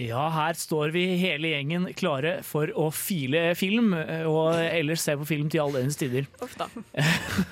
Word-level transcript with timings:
Ja, 0.00 0.22
her 0.32 0.56
står 0.56 0.92
vi 0.94 1.04
hele 1.20 1.52
gjengen 1.52 1.90
klare 1.98 2.38
for 2.46 2.70
å 2.78 2.88
file 2.96 3.52
film, 3.58 3.92
eh, 3.98 4.24
og 4.28 4.56
ellers 4.62 5.04
se 5.04 5.16
på 5.20 5.28
film 5.28 5.50
til 5.52 5.64
alle 5.66 5.84
ens 5.84 6.00
tider. 6.00 6.28
Uff 6.42 6.56
da. 6.58 6.68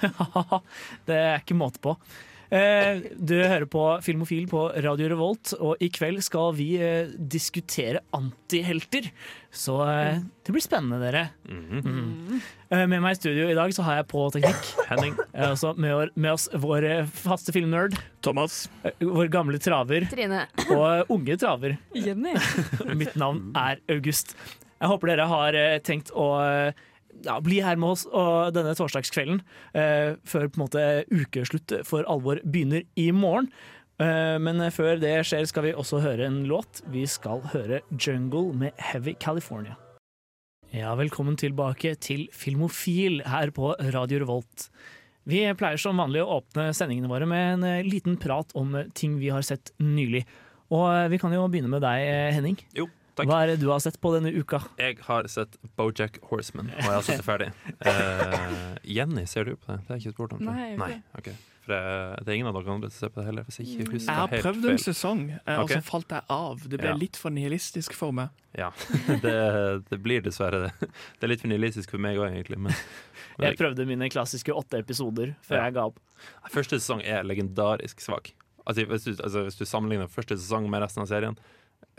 det 1.08 1.20
er 1.20 1.42
ikke 1.42 1.58
måte 1.58 1.82
på. 1.84 1.96
Eh, 2.50 3.00
Du 3.14 3.36
hører 3.38 3.66
på 3.70 3.82
Filmofil 4.02 4.48
på 4.50 4.64
Radio 4.82 5.08
Revolt, 5.12 5.52
og 5.62 5.78
i 5.82 5.88
kveld 5.94 6.18
skal 6.26 6.52
vi 6.58 6.72
eh, 6.82 7.12
diskutere 7.14 8.00
antihelter. 8.16 9.06
Så 9.54 9.76
eh, 9.86 10.18
det 10.46 10.54
blir 10.54 10.64
spennende, 10.64 10.98
dere. 11.02 11.22
Mm. 11.46 12.40
Eh, 12.70 12.84
Med 12.90 12.98
meg 13.04 13.14
i 13.14 13.20
studio 13.20 13.46
i 13.50 13.56
dag 13.58 13.70
så 13.76 13.86
har 13.86 14.00
jeg 14.00 14.08
på 14.10 14.24
teknikk. 14.34 14.70
Henning. 14.90 15.14
Også 15.50 15.72
med, 15.78 16.30
oss 16.32 16.48
vår 16.52 16.88
faste 17.14 17.54
filmnerd. 17.54 17.94
Thomas. 18.26 18.64
Vår 18.98 19.30
gamle 19.30 19.62
traver. 19.62 20.08
Trine. 20.10 20.44
Og 20.74 21.14
unge 21.14 21.38
traver. 21.40 21.78
Jenny. 21.94 22.34
Mitt 23.00 23.14
navn 23.20 23.52
er 23.58 23.78
August. 23.94 24.34
Jeg 24.80 24.88
håper 24.90 25.12
dere 25.12 25.26
har 25.28 25.56
tenkt 25.84 26.08
å 26.16 26.32
ja, 27.26 27.36
bli 27.44 27.60
her 27.64 27.78
med 27.80 27.96
oss 27.96 28.06
og 28.06 28.54
denne 28.56 28.72
torsdagskvelden 28.78 29.42
eh, 29.74 30.16
før 30.28 30.48
på 30.48 30.58
en 30.58 30.64
måte 30.64 30.86
ukeslutt 31.10 31.80
for 31.88 32.08
alvor 32.10 32.42
begynner 32.44 32.86
i 33.00 33.10
morgen. 33.14 33.50
Eh, 34.00 34.38
men 34.42 34.62
før 34.72 35.00
det 35.02 35.18
skjer, 35.28 35.46
skal 35.48 35.68
vi 35.68 35.76
også 35.76 36.00
høre 36.04 36.28
en 36.28 36.42
låt. 36.50 36.82
Vi 36.92 37.04
skal 37.06 37.44
høre 37.52 37.82
'Jungle' 37.90 38.52
med 38.56 38.72
Heavy 38.90 39.14
California. 39.20 39.76
Ja, 40.70 40.94
velkommen 40.94 41.34
tilbake 41.34 41.96
til 41.98 42.28
Filmofil 42.30 43.24
her 43.26 43.50
på 43.50 43.72
Radio 43.90 44.20
Revolt. 44.22 44.68
Vi 45.26 45.42
pleier 45.58 45.80
som 45.80 45.98
vanlig 46.00 46.22
å 46.22 46.36
åpne 46.38 46.68
sendingene 46.76 47.10
våre 47.10 47.26
med 47.28 47.56
en 47.56 47.66
eh, 47.66 47.82
liten 47.86 48.14
prat 48.20 48.54
om 48.54 48.76
eh, 48.78 48.88
ting 48.94 49.18
vi 49.20 49.32
har 49.34 49.42
sett 49.46 49.72
nylig. 49.82 50.22
Og 50.70 50.86
eh, 50.88 51.08
vi 51.12 51.18
kan 51.20 51.34
jo 51.34 51.48
begynne 51.50 51.70
med 51.72 51.82
deg, 51.84 52.06
eh, 52.06 52.30
Henning. 52.36 52.56
Jo, 52.78 52.86
takk. 53.20 53.30
Hva 53.30 53.42
er 53.44 53.52
det 53.52 53.58
du 53.62 53.68
har 53.70 53.80
sett 53.84 54.00
på 54.02 54.12
denne 54.16 54.32
uka? 54.34 54.62
Jeg 54.80 54.98
har 55.06 55.28
sett 55.32 55.56
Bojack 55.78 56.18
Horseman, 56.30 56.72
og 56.74 56.82
jeg 56.84 56.96
har 56.96 57.06
sett 57.06 57.22
det 57.22 57.28
ferdig. 57.28 57.52
Uh, 57.86 58.74
Jenny, 58.96 59.24
ser 59.30 59.44
du 59.48 59.54
på 59.56 59.70
det? 59.72 59.78
Det 59.84 59.88
har 59.94 59.96
jeg 60.00 60.06
ikke 60.08 60.16
spurt 60.18 60.36
om. 60.38 60.44
Nei. 60.50 60.74
Nei, 60.80 60.92
Okay. 61.20 61.32
ok. 61.32 61.46
For 61.60 61.74
det, 61.76 62.24
det 62.24 62.32
er 62.32 62.36
ingen 62.38 62.48
av 62.48 62.54
dere 62.56 62.72
andre 62.72 62.88
som 62.88 63.02
ser 63.04 63.10
på 63.12 63.20
det 63.20 63.26
heller. 63.28 63.44
Hvis 63.44 63.58
jeg 63.60 63.66
ikke 63.84 63.98
Jeg 64.00 64.06
har 64.16 64.30
helt 64.32 64.44
prøvd 64.46 64.62
en 64.64 64.70
feil. 64.70 64.78
sesong, 64.86 65.18
eh, 65.36 65.58
og 65.58 65.66
okay. 65.66 65.76
så 65.76 65.84
falt 65.90 66.14
jeg 66.16 66.24
av. 66.32 66.62
Det 66.72 66.78
ble 66.80 66.88
Ja. 66.88 66.94
litt 66.96 67.18
for 67.20 67.30
nihilistisk 67.36 67.92
for 67.98 68.16
meg. 68.16 68.30
Ja, 68.56 68.70
det, 69.24 69.34
det 69.90 69.98
blir 70.02 70.24
dessverre 70.24 70.62
det. 70.64 70.72
Det 70.88 71.28
er 71.28 71.32
litt 71.34 71.44
for 71.44 71.52
nihilistisk 71.52 71.92
for 71.92 72.00
meg 72.00 72.16
òg, 72.16 72.30
egentlig. 72.32 72.56
Men, 72.64 72.72
men 73.36 73.46
Jeg 73.50 73.60
prøvde 73.60 73.84
mine 73.86 74.08
klassiske 74.10 74.56
åtte 74.56 74.80
episoder 74.80 75.34
før 75.44 75.60
Ja. 75.60 75.66
jeg 75.68 75.76
ga 75.76 75.84
opp. 75.92 76.00
Første 76.48 76.80
sesong 76.80 77.04
er 77.04 77.28
legendarisk 77.28 78.00
svak. 78.00 78.32
Altså, 78.64 78.88
hvis, 78.88 79.04
du, 79.04 79.12
altså, 79.20 79.44
hvis 79.44 79.60
du 79.60 79.64
sammenligner 79.68 80.08
første 80.08 80.40
sesong 80.40 80.64
med 80.72 80.80
resten 80.84 81.04
av 81.04 81.08
serien 81.12 81.36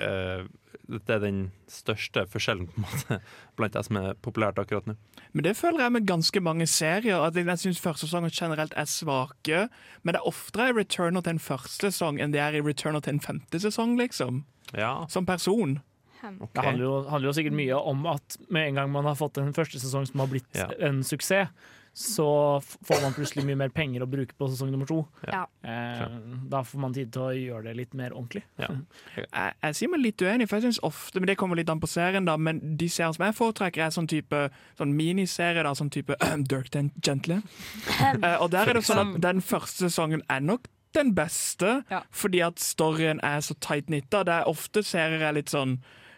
eh, 0.02 0.42
Det 0.88 1.10
er 1.16 1.20
den 1.24 1.42
største 1.72 2.26
forskjellen 2.32 2.68
på 2.68 2.80
en 2.82 2.86
måte 2.88 3.18
blant 3.60 3.74
det 3.78 3.84
som 3.88 4.00
er 4.02 4.14
populært 4.26 4.60
akkurat 4.62 4.88
nå. 4.90 4.96
Men 5.34 5.46
det 5.46 5.54
føler 5.60 5.86
jeg 5.86 5.96
med 5.96 6.08
ganske 6.10 6.42
mange 6.44 6.68
serier. 6.68 7.22
At 7.24 7.36
Jeg, 7.40 7.48
syns 7.62 7.80
første 7.80 8.08
sesonger 8.08 8.34
generelt 8.36 8.74
er 8.76 8.90
svake. 8.90 9.68
Men 10.04 10.14
det 10.16 10.20
er 10.22 10.28
oftere 10.28 10.70
i 10.72 10.78
returner 10.82 11.22
til 11.22 11.38
en 11.38 11.44
første 11.44 11.92
sesong 11.92 12.20
enn 12.20 12.34
det 12.34 12.42
er 12.44 12.58
i 12.60 12.64
returner 12.66 13.00
til 13.06 13.16
en 13.16 13.24
femte 13.24 13.60
sesong, 13.64 13.96
liksom. 14.00 14.44
Ja, 14.76 15.06
Som 15.10 15.26
person. 15.26 15.80
Okay. 16.22 16.48
Det 16.54 16.64
handler 16.64 16.86
jo, 16.86 16.96
handler 17.10 17.32
jo 17.32 17.34
sikkert 17.34 17.56
mye 17.58 17.78
om 17.92 18.04
at 18.06 18.36
med 18.54 18.68
en 18.68 18.76
gang 18.82 18.92
man 18.94 19.08
har 19.10 19.16
fått 19.18 19.40
en 19.42 19.54
første 19.58 19.80
sesong 19.82 20.06
som 20.06 20.20
har 20.22 20.28
blitt 20.30 20.46
Ja. 20.54 20.68
en 20.80 21.02
suksess, 21.04 21.50
så 21.94 22.26
får 22.64 23.02
man 23.04 23.14
plutselig 23.14 23.44
mye 23.46 23.58
mer 23.60 23.72
penger 23.76 24.06
å 24.06 24.08
bruke 24.08 24.32
på 24.40 24.48
sesong 24.48 24.70
nummer 24.72 24.88
to. 24.88 25.02
Ja. 25.28 25.42
Eh, 25.68 26.04
da 26.50 26.62
får 26.64 26.80
man 26.80 26.94
tid 26.96 27.12
til 27.12 27.22
å 27.26 27.32
gjøre 27.36 27.64
det 27.68 27.74
litt 27.82 27.94
mer 28.00 28.14
ordentlig. 28.16 28.44
Jeg, 28.58 29.28
jeg 29.28 29.76
sier 29.76 29.92
meg 29.92 30.04
litt 30.06 30.24
uenig, 30.24 30.48
for 30.48 30.56
jeg 30.62 30.70
synes 30.70 30.80
ofte 30.88 31.20
Men 31.20 31.28
det 31.28 31.36
kommer 31.38 31.60
litt 31.60 31.70
an 31.70 31.82
på 31.84 31.90
serien, 31.92 32.26
da. 32.26 32.38
Men 32.40 32.62
de 32.80 32.88
seriene 32.90 33.18
som 33.18 33.26
jeg 33.28 33.36
foretrekker, 33.38 33.84
er 33.86 33.92
sånn 33.96 34.08
type 34.08 34.44
Sånn 34.80 34.96
miniserie, 34.96 35.66
da. 35.68 35.74
Sånn 35.76 35.92
type 35.92 36.16
Dirk 36.52 36.72
Den 36.74 36.92
Gentle. 37.04 37.42
Eh, 38.22 38.38
og 38.42 38.52
der 38.54 38.70
er 38.72 38.78
det 38.80 38.86
sånn 38.88 39.02
at 39.16 39.22
den 39.24 39.42
første 39.46 39.88
sesongen 39.90 40.24
er 40.32 40.40
nok 40.44 40.68
den 40.96 41.14
beste, 41.16 41.82
Ja. 41.92 42.02
fordi 42.12 42.42
at 42.44 42.60
storyen 42.60 43.20
er 43.24 43.40
så 43.44 43.56
tight 43.64 43.88
knytta. 43.88 44.24
Det 44.28 44.34
er 44.42 44.50
ofte 44.52 44.84
serier 44.84 45.24
er 45.30 45.36
litt 45.38 45.52
sånn 45.52 45.78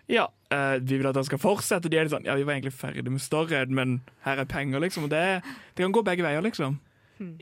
Ja, 0.09 0.25
eh, 0.53 0.77
vi 0.79 0.99
vil 0.99 1.09
at 1.09 1.17
den 1.17 1.27
skal 1.27 1.41
fortsette. 1.41 1.89
De 1.91 1.97
er 1.99 2.07
litt 2.07 2.13
sånn 2.13 2.25
Ja, 2.27 2.37
vi 2.39 2.45
var 2.47 2.55
egentlig 2.55 2.75
ferdig 2.77 3.09
med 3.09 3.23
storyen, 3.23 3.73
men 3.75 3.99
her 4.27 4.41
er 4.43 4.49
penger, 4.49 4.83
liksom. 4.83 5.07
Og 5.09 5.13
det, 5.13 5.23
det 5.73 5.85
kan 5.85 5.95
gå 5.95 6.05
begge 6.05 6.25
veier, 6.25 6.43
liksom. 6.45 6.79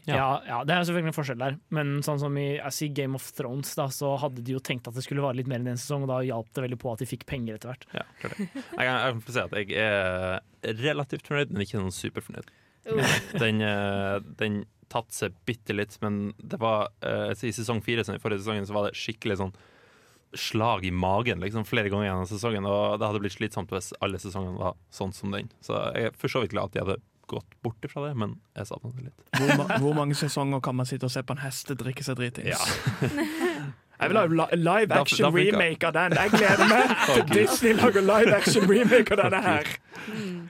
Ja. 0.05 0.41
Ja, 0.45 0.57
Det 0.67 0.73
er 0.75 0.83
selvfølgelig 0.85 1.11
en 1.13 1.15
forskjell 1.15 1.39
der, 1.41 1.55
men 1.73 1.93
sånn 2.05 2.19
som 2.21 2.35
i 2.37 2.47
jeg 2.57 2.75
sier 2.75 2.95
Game 3.01 3.17
of 3.17 3.29
Thrones, 3.37 3.71
da, 3.79 3.87
så 3.93 4.11
hadde 4.21 4.43
de 4.45 4.53
jo 4.57 4.61
tenkt 4.61 4.89
at 4.89 4.97
det 4.97 5.03
skulle 5.05 5.23
vare 5.23 5.39
litt 5.39 5.49
mer 5.49 5.61
enn 5.61 5.71
én 5.73 5.79
sesong, 5.79 6.05
og 6.05 6.11
da 6.11 6.19
hjalp 6.27 6.51
det 6.53 6.65
veldig 6.67 6.79
på 6.81 6.91
at 6.91 7.01
de 7.01 7.07
fikk 7.09 7.25
penger 7.29 7.57
etter 7.57 7.71
hvert. 7.71 7.87
Ja, 7.95 8.03
klart 8.21 8.37
det. 8.37 8.49
Jeg 8.51 8.75
kan, 8.75 8.91
jeg 8.91 9.15
kan 9.15 9.23
få 9.25 9.35
si 9.37 9.41
at 9.45 9.55
jeg 9.57 9.71
er 9.79 10.77
relativt 10.83 11.31
fornøyd, 11.31 11.53
men 11.55 11.65
ikke 11.65 11.79
sånn 11.79 11.97
superfornøyd. 11.97 12.53
Den, 13.41 13.61
eh, 13.65 14.17
den 14.41 14.61
tatt 14.91 15.13
seg 15.15 15.35
bitte 15.47 15.75
litt, 15.75 15.95
men 16.03 16.33
det 16.37 16.59
var 16.61 16.89
eh, 17.05 17.31
I 17.31 17.53
sesong 17.55 17.81
fire, 17.85 18.03
som 18.05 18.17
i 18.17 18.21
forrige 18.21 18.43
sesongen, 18.43 18.67
så 18.67 18.75
var 18.75 18.89
det 18.89 18.97
skikkelig 18.99 19.39
sånn 19.39 19.53
slag 20.37 20.85
i 20.87 20.91
magen 20.91 21.41
liksom, 21.43 21.65
flere 21.67 21.91
ganger 21.91 22.09
gjennom 22.09 22.27
sesongen. 22.29 22.67
Og 22.69 22.99
det 22.99 23.07
hadde 23.09 23.21
blitt 23.23 23.37
slitsomt 23.37 23.71
hvis 23.73 23.91
alle 24.03 24.21
sesongene 24.21 24.59
var 24.59 24.77
sånn 24.93 25.15
som 25.15 25.33
den. 25.35 25.51
Så 25.65 25.77
jeg 25.95 26.11
er 26.11 26.17
for 26.17 26.31
så 26.31 26.43
vidt 26.43 26.55
glad 26.55 26.71
at 26.71 26.77
de 26.77 26.83
hadde 26.85 26.99
gått 27.31 27.61
bort 27.63 27.85
ifra 27.87 28.09
det, 28.09 28.15
men 28.19 28.35
jeg 28.57 28.67
savner 28.67 28.95
det 28.97 29.09
litt. 29.09 29.27
Hvor, 29.37 29.53
ma 29.59 29.77
hvor 29.79 29.95
mange 29.95 30.17
sesonger 30.19 30.63
kan 30.63 30.75
man 30.75 30.89
sitte 30.89 31.07
og 31.07 31.13
se 31.13 31.23
på 31.23 31.37
en 31.37 31.43
hest 31.45 31.71
drikke 31.79 32.03
seg 32.03 32.19
dritings? 32.19 32.51
Ja. 32.51 33.07
Jeg 34.01 34.09
vil 34.09 34.17
ha 34.17 34.45
live 34.57 34.95
action 34.97 35.21
da 35.21 35.29
da 35.29 35.37
remake 35.37 35.85
av 35.85 35.93
den. 35.93 36.15
Jeg 36.17 36.31
gleder 36.33 36.69
meg 36.71 36.93
til 37.11 37.27
Disney 37.29 37.75
lager 37.77 38.01
live 38.01 38.33
action 38.33 38.65
remake 38.65 39.13
av 39.13 39.19
denne 39.21 39.41
her. 39.45 39.69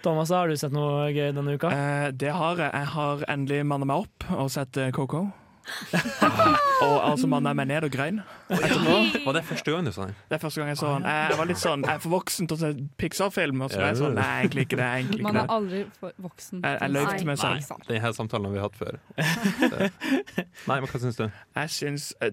Thomas, 0.05 0.31
har 0.31 0.47
du 0.47 0.55
sett 0.55 0.71
noe 0.71 1.09
gøy 1.11 1.33
denne 1.35 1.57
uka? 1.59 1.67
Eh, 1.75 2.07
det 2.15 2.31
har 2.31 2.61
jeg. 2.63 2.71
Jeg 2.71 2.89
har 2.93 3.25
endelig 3.27 3.65
manna 3.67 3.89
meg 3.91 4.05
opp 4.05 4.29
og 4.37 4.47
sett 4.55 4.79
eh, 4.79 4.93
Coco. 4.95 5.25
og 6.85 6.95
altså 7.11 7.27
manna 7.29 7.51
er 7.51 7.57
meg 7.59 7.67
ned 7.69 7.85
og 7.87 7.91
grein. 7.93 8.21
Var 8.49 9.33
det 9.37 9.43
første 9.47 9.71
gang 9.73 9.85
du 9.85 9.91
sa 9.95 10.07
den? 10.07 10.15
Det 10.29 10.37
er 10.37 10.41
første 10.41 10.61
gang 10.61 10.69
jeg 10.71 10.77
så 10.81 10.93
den. 10.95 11.05
Jeg 11.05 11.37
var 11.37 11.49
litt 11.51 11.61
sånn, 11.61 11.85
jeg 11.87 11.93
er 11.99 12.03
for 12.03 12.15
voksen 12.15 12.49
til 12.49 12.57
å 12.57 12.61
se 12.61 12.71
Pixar-film. 13.01 13.61
Og 13.65 13.71
så 13.73 13.81
var 13.81 13.91
jeg 13.91 13.99
sånn, 14.01 14.15
nei, 14.17 14.29
egentlig 14.43 14.65
ikke 14.67 14.79
det. 14.81 14.89
Egentlig 15.01 15.25
Man 15.27 15.35
er 15.35 15.41
det. 15.41 15.57
aldri 15.57 15.83
for 15.99 16.15
voksen. 16.27 16.63
Jeg, 16.65 16.79
jeg 16.81 16.95
løy 16.95 17.05
til 17.17 17.29
meg 17.31 17.41
selv. 17.41 17.71
Nei, 17.71 17.87
Denne 17.91 18.13
samtalen 18.17 18.49
har 18.49 18.55
vi 18.57 18.63
hatt 18.65 18.79
før. 18.81 18.99
Så- 19.61 19.91
Nei, 20.67 20.79
men 20.79 20.89
hva 20.89 21.03
syns 21.05 21.19
du? 21.19 21.25
Jeg 21.55 21.73
syns 21.77 22.09
uh, 22.23 22.31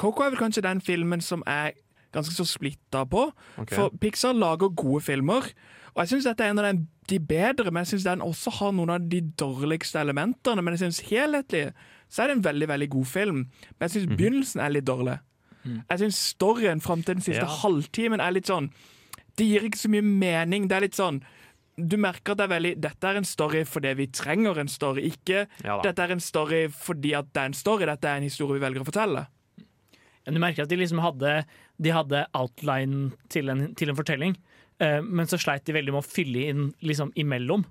Coco 0.00 0.24
er 0.26 0.32
vel 0.34 0.40
kanskje 0.40 0.64
den 0.64 0.80
filmen 0.84 1.20
som 1.24 1.42
er 1.46 1.72
ganske 2.12 2.34
så 2.36 2.44
splitta 2.48 3.04
på. 3.08 3.28
Okay. 3.58 3.76
For 3.76 3.92
Pixar 4.02 4.34
lager 4.36 4.68
gode 4.76 5.00
filmer. 5.04 5.48
Og 5.94 6.02
jeg 6.02 6.08
syns 6.08 6.24
dette 6.24 6.40
er 6.44 6.50
en 6.50 6.58
av 6.58 6.74
de- 7.08 7.18
bedre, 7.18 7.70
men 7.70 7.84
jeg 7.84 7.98
syns 7.98 8.04
den 8.04 8.20
også 8.24 8.50
har 8.58 8.72
noen 8.72 8.90
av 8.90 9.08
de 9.08 9.20
dårligste 9.20 10.00
elementene. 10.00 10.62
Men 10.64 10.74
jeg 10.76 10.80
synes 10.90 11.00
helhetlig 11.10 11.72
så 12.08 12.22
er 12.22 12.26
det 12.28 12.36
en 12.38 12.42
veldig 12.46 12.68
veldig 12.68 12.88
god 12.90 13.06
film. 13.06 13.36
Men 13.78 13.88
jeg 13.88 13.90
syns 13.90 14.08
Mhm. 14.08 14.16
begynnelsen 14.16 14.60
er 14.64 14.70
litt 14.70 14.84
dårlig. 14.86 15.18
Jeg 15.64 15.98
syns 15.98 16.34
storyen 16.34 16.80
fram 16.82 17.02
til 17.02 17.14
den 17.16 17.22
siste 17.22 17.42
Ja. 17.42 17.46
halvtimen 17.46 18.20
er 18.20 18.32
litt 18.32 18.46
sånn 18.46 18.70
Det 19.36 19.46
gir 19.46 19.60
ikke 19.62 19.78
så 19.78 19.88
mye 19.88 20.02
mening. 20.02 20.68
Det 20.68 20.76
er 20.76 20.80
litt 20.80 20.94
sånn 20.94 21.22
du 21.78 21.96
merker 21.96 22.32
at 22.32 22.36
det 22.38 22.50
er 22.50 22.60
veldig 22.60 22.80
Dette 22.80 23.04
er 23.04 23.16
en 23.16 23.24
story 23.24 23.64
fordi 23.64 23.94
vi 23.96 24.06
trenger 24.06 24.58
en 24.58 24.68
story, 24.68 25.10
ikke 25.10 25.46
Ja 25.64 25.80
dette 25.80 25.98
er 26.00 26.10
en 26.12 26.20
story 26.20 26.68
fordi 26.68 27.14
at 27.16 27.32
det 27.32 27.40
er 27.40 27.46
en 27.46 27.52
story. 27.54 27.86
Dette 27.86 28.04
er 28.04 28.16
en 28.16 28.22
historie 28.22 28.58
vi 28.60 28.66
velger 28.66 28.80
å 28.82 28.84
fortelle. 28.92 29.26
Ja, 30.26 30.32
Du 30.32 30.38
merker 30.38 30.62
at 30.62 30.68
de 30.68 30.76
liksom 30.76 31.00
hadde, 31.00 31.44
de 31.80 31.90
hadde 31.90 32.26
outline 32.34 33.12
til 33.28 33.48
en, 33.48 33.74
til 33.74 33.88
en 33.88 33.96
fortelling, 33.96 34.36
men 34.80 35.28
så 35.30 35.38
sleit 35.38 35.66
de 35.68 35.74
veldig 35.76 35.92
med 35.94 36.02
å 36.02 36.06
fylle 36.06 36.48
inn 36.50 36.64
liksom 36.82 37.12
imellom. 37.20 37.62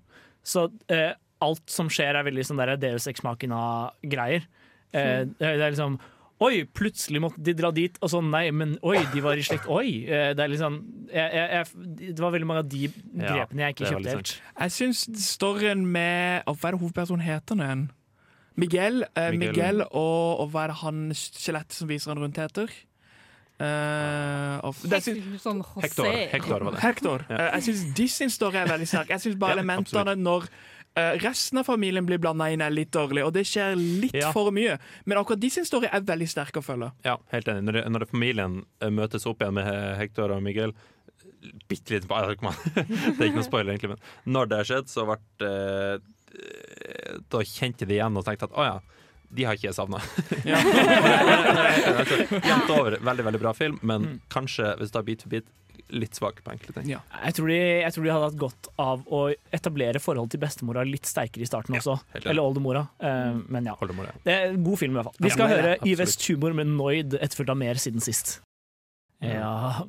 Så 0.47 0.67
eh, 0.91 1.11
alt 1.41 1.69
som 1.71 1.89
skjer 1.91 2.17
er 2.17 2.27
veldig 2.27 2.45
sånn 2.47 2.61
der 2.61 2.77
Deus 2.79 3.07
ex 3.09 3.23
machina-greier. 3.25 4.47
Eh, 4.91 5.21
det 5.39 5.53
er 5.53 5.69
liksom 5.69 5.99
Oi, 6.41 6.63
plutselig 6.65 7.19
måtte 7.21 7.37
de 7.45 7.53
dra 7.53 7.69
dit, 7.69 7.97
og 8.01 8.09
så 8.09 8.17
nei, 8.25 8.47
men 8.49 8.71
oi, 8.81 8.95
de 9.13 9.21
var 9.21 9.37
i 9.37 9.43
slekt. 9.45 9.67
Oi! 9.69 10.07
Eh, 10.09 10.31
det 10.33 10.41
er 10.41 10.49
liksom 10.49 10.79
jeg, 11.11 11.27
jeg, 11.37 11.43
jeg, 11.53 12.07
Det 12.17 12.23
var 12.23 12.33
veldig 12.33 12.47
mange 12.49 12.63
av 12.63 12.71
de 12.71 12.87
grepene 12.89 13.61
jeg 13.61 13.75
ikke 13.75 13.83
det 13.83 13.89
er 13.91 13.93
kjøpte 13.93 14.15
helt. 14.15 14.31
Jeg 14.55 14.73
syns 14.73 15.03
storyen 15.21 15.83
med 15.85 16.47
Hva 16.49 16.71
er 16.71 16.77
det 16.77 16.81
hovedpersonen 16.81 17.25
heter 17.27 17.59
nå 17.59 17.67
igjen? 17.67 17.83
Miguel, 18.61 19.03
eh, 19.13 19.29
Miguel. 19.35 19.53
Miguel 19.53 19.85
og, 19.85 20.41
og 20.41 20.49
hva 20.55 20.65
er 20.65 20.73
det 20.73 20.79
han 20.81 21.03
skjelettet 21.13 21.77
som 21.77 21.91
viser 21.93 22.15
han 22.15 22.23
rundt 22.25 22.41
heter? 22.41 22.73
Eh, 23.61 24.99
syns- 25.05 25.39
Sånn 25.43 25.61
Hector, 25.83 26.07
Hector 26.31 26.63
var 26.65 26.71
det. 26.75 26.81
Hector. 26.81 27.25
Ja. 27.29 27.35
Uh, 27.37 27.47
jeg 27.59 27.65
syns 27.69 27.83
de 27.97 28.07
sin 28.09 28.29
story 28.33 28.57
er 28.61 28.69
veldig 28.71 28.87
sterk. 28.89 29.09
Jeg 29.13 29.21
syns 29.25 29.37
bare 29.41 29.55
Ja, 29.57 29.61
elementene 29.61 30.15
når 30.17 30.47
uh, 30.97 31.13
resten 31.23 31.61
av 31.61 31.67
familien 31.69 32.05
blir 32.07 32.17
blanda 32.21 32.49
inn, 32.51 32.61
er 32.65 32.73
litt 32.73 32.91
dårlig, 32.91 33.23
og 33.27 33.33
det 33.37 33.45
skjer 33.47 33.75
litt 33.77 34.15
Ja. 34.17 34.31
for 34.35 34.51
mye. 34.55 34.79
Men 35.05 35.17
akkurat 35.21 35.39
de 35.39 35.49
sin 35.53 35.65
story 35.67 35.87
er 35.91 36.01
veldig 36.01 36.27
sterk 36.31 36.57
å 36.57 36.63
følge. 36.65 36.91
Ja, 37.05 37.17
helt 37.31 37.47
enig. 37.47 37.63
Når, 37.69 37.83
når 37.93 38.07
familien 38.11 38.61
møtes 38.91 39.25
opp 39.29 39.39
igjen 39.45 39.53
med 39.59 39.65
He- 39.69 39.95
Hector 40.01 40.31
og 40.35 40.41
Miguel 40.43 40.73
Bitte 41.67 41.95
litt 41.95 42.03
på, 42.05 42.13
det 42.21 42.83
er 42.85 43.29
ikke 43.31 43.39
noe 43.39 43.43
spoiler, 43.47 43.71
egentlig, 43.73 43.95
men 43.95 44.33
når 44.35 44.49
det 44.51 44.57
har 44.59 44.67
skjedd, 44.69 44.91
så 44.91 45.07
ble 45.09 45.17
eh, 45.47 47.21
Da 47.33 47.41
kjente 47.41 47.87
de 47.89 47.95
igjen 47.97 48.17
og 48.19 48.25
tenkte 48.27 48.45
at 48.45 48.53
å 48.53 48.65
ja, 48.67 48.75
de 49.31 49.47
har 49.47 49.57
ikke 49.57 49.69
jeg 49.69 49.77
savna. 49.77 50.01
Ja. 50.51 50.59
Jevnt 52.49 52.71
over, 52.73 52.97
veldig 53.03 53.25
veldig 53.29 53.41
bra 53.41 53.53
film, 53.55 53.79
men 53.85 54.21
kanskje, 54.33 54.73
hvis 54.79 54.93
det 54.93 54.99
er 55.01 55.07
bit 55.07 55.25
for 55.25 55.33
bit, 55.33 55.49
litt 55.91 56.15
svak 56.15 56.39
på 56.43 56.53
enkelte 56.53 56.77
ting. 56.77 56.91
Ja. 56.93 57.01
Jeg 57.25 57.35
tror, 57.37 57.49
de, 57.51 57.57
jeg 57.83 57.95
tror 57.95 58.05
de 58.05 58.11
hadde 58.13 58.27
hatt 58.29 58.37
godt 58.39 58.69
av 58.81 59.01
å 59.11 59.23
etablere 59.55 59.99
forholdet 60.03 60.35
til 60.37 60.43
bestemora 60.43 60.85
litt 60.87 61.09
sterkere 61.09 61.43
i 61.43 61.49
starten 61.49 61.75
også. 61.77 61.97
Eller 62.21 62.43
oldemora. 62.43 62.85
Mm. 63.03 63.41
men 63.51 63.67
ja. 63.71 63.75
Oldemora, 63.83 64.13
ja. 64.13 64.23
Det 64.27 64.37
er 64.37 64.53
en 64.53 64.63
god 64.67 64.79
film, 64.79 64.95
i 64.95 64.99
hvert 65.01 65.11
fall. 65.11 65.25
Vi 65.27 65.33
skal 65.35 65.51
høre. 65.51 65.75
Yves 65.91 66.15
Tumor 66.21 66.55
med 66.57 66.71
Noid, 66.71 67.17
etterfulgt 67.19 67.51
av 67.53 67.59
mer 67.59 67.81
siden 67.81 68.03
sist. 68.03 68.39
Ja 69.21 69.85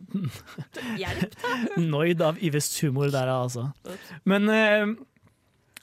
Hjelp. 1.01 1.37
Noid 1.93 2.21
av 2.21 2.37
Yves 2.45 2.69
Tumor 2.75 3.09
der, 3.15 3.31
altså. 3.33 3.71
Men 4.29 4.51
eh, 4.53 4.91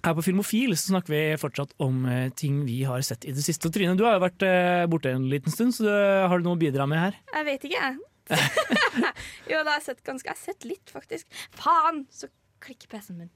her 0.05 0.15
på 0.15 0.23
Filmofil 0.23 0.75
så 0.77 0.93
snakker 0.93 1.13
vi 1.13 1.21
fortsatt 1.41 1.73
om 1.83 2.03
eh, 2.07 2.29
ting 2.39 2.61
vi 2.67 2.81
har 2.87 3.01
sett 3.05 3.27
i 3.27 3.33
det 3.35 3.43
siste. 3.45 3.67
Og 3.67 3.75
Trine, 3.75 3.97
du 3.99 4.05
har 4.07 4.17
jo 4.17 4.25
vært 4.25 4.45
eh, 4.47 4.85
borte 4.91 5.11
en 5.11 5.27
liten 5.31 5.53
stund, 5.53 5.75
så 5.75 5.87
du, 5.87 5.91
har 5.91 6.39
du 6.39 6.47
noe 6.47 6.57
å 6.57 6.61
bidra 6.61 6.87
med 6.89 7.03
her? 7.03 7.19
Jeg 7.33 7.49
vet 7.49 7.67
ikke, 7.67 7.81
jeg. 7.83 7.99
jo, 9.49 9.59
da 9.65 9.73
har 9.73 9.79
jeg 9.79 9.87
sett 9.87 10.03
ganske 10.05 10.29
Jeg 10.29 10.35
har 10.35 10.41
sett 10.41 10.67
litt, 10.69 10.93
faktisk. 10.93 11.41
Faen! 11.57 12.05
Så 12.13 12.29
klikker 12.63 12.91
PC-en 12.91 13.23
min. 13.23 13.33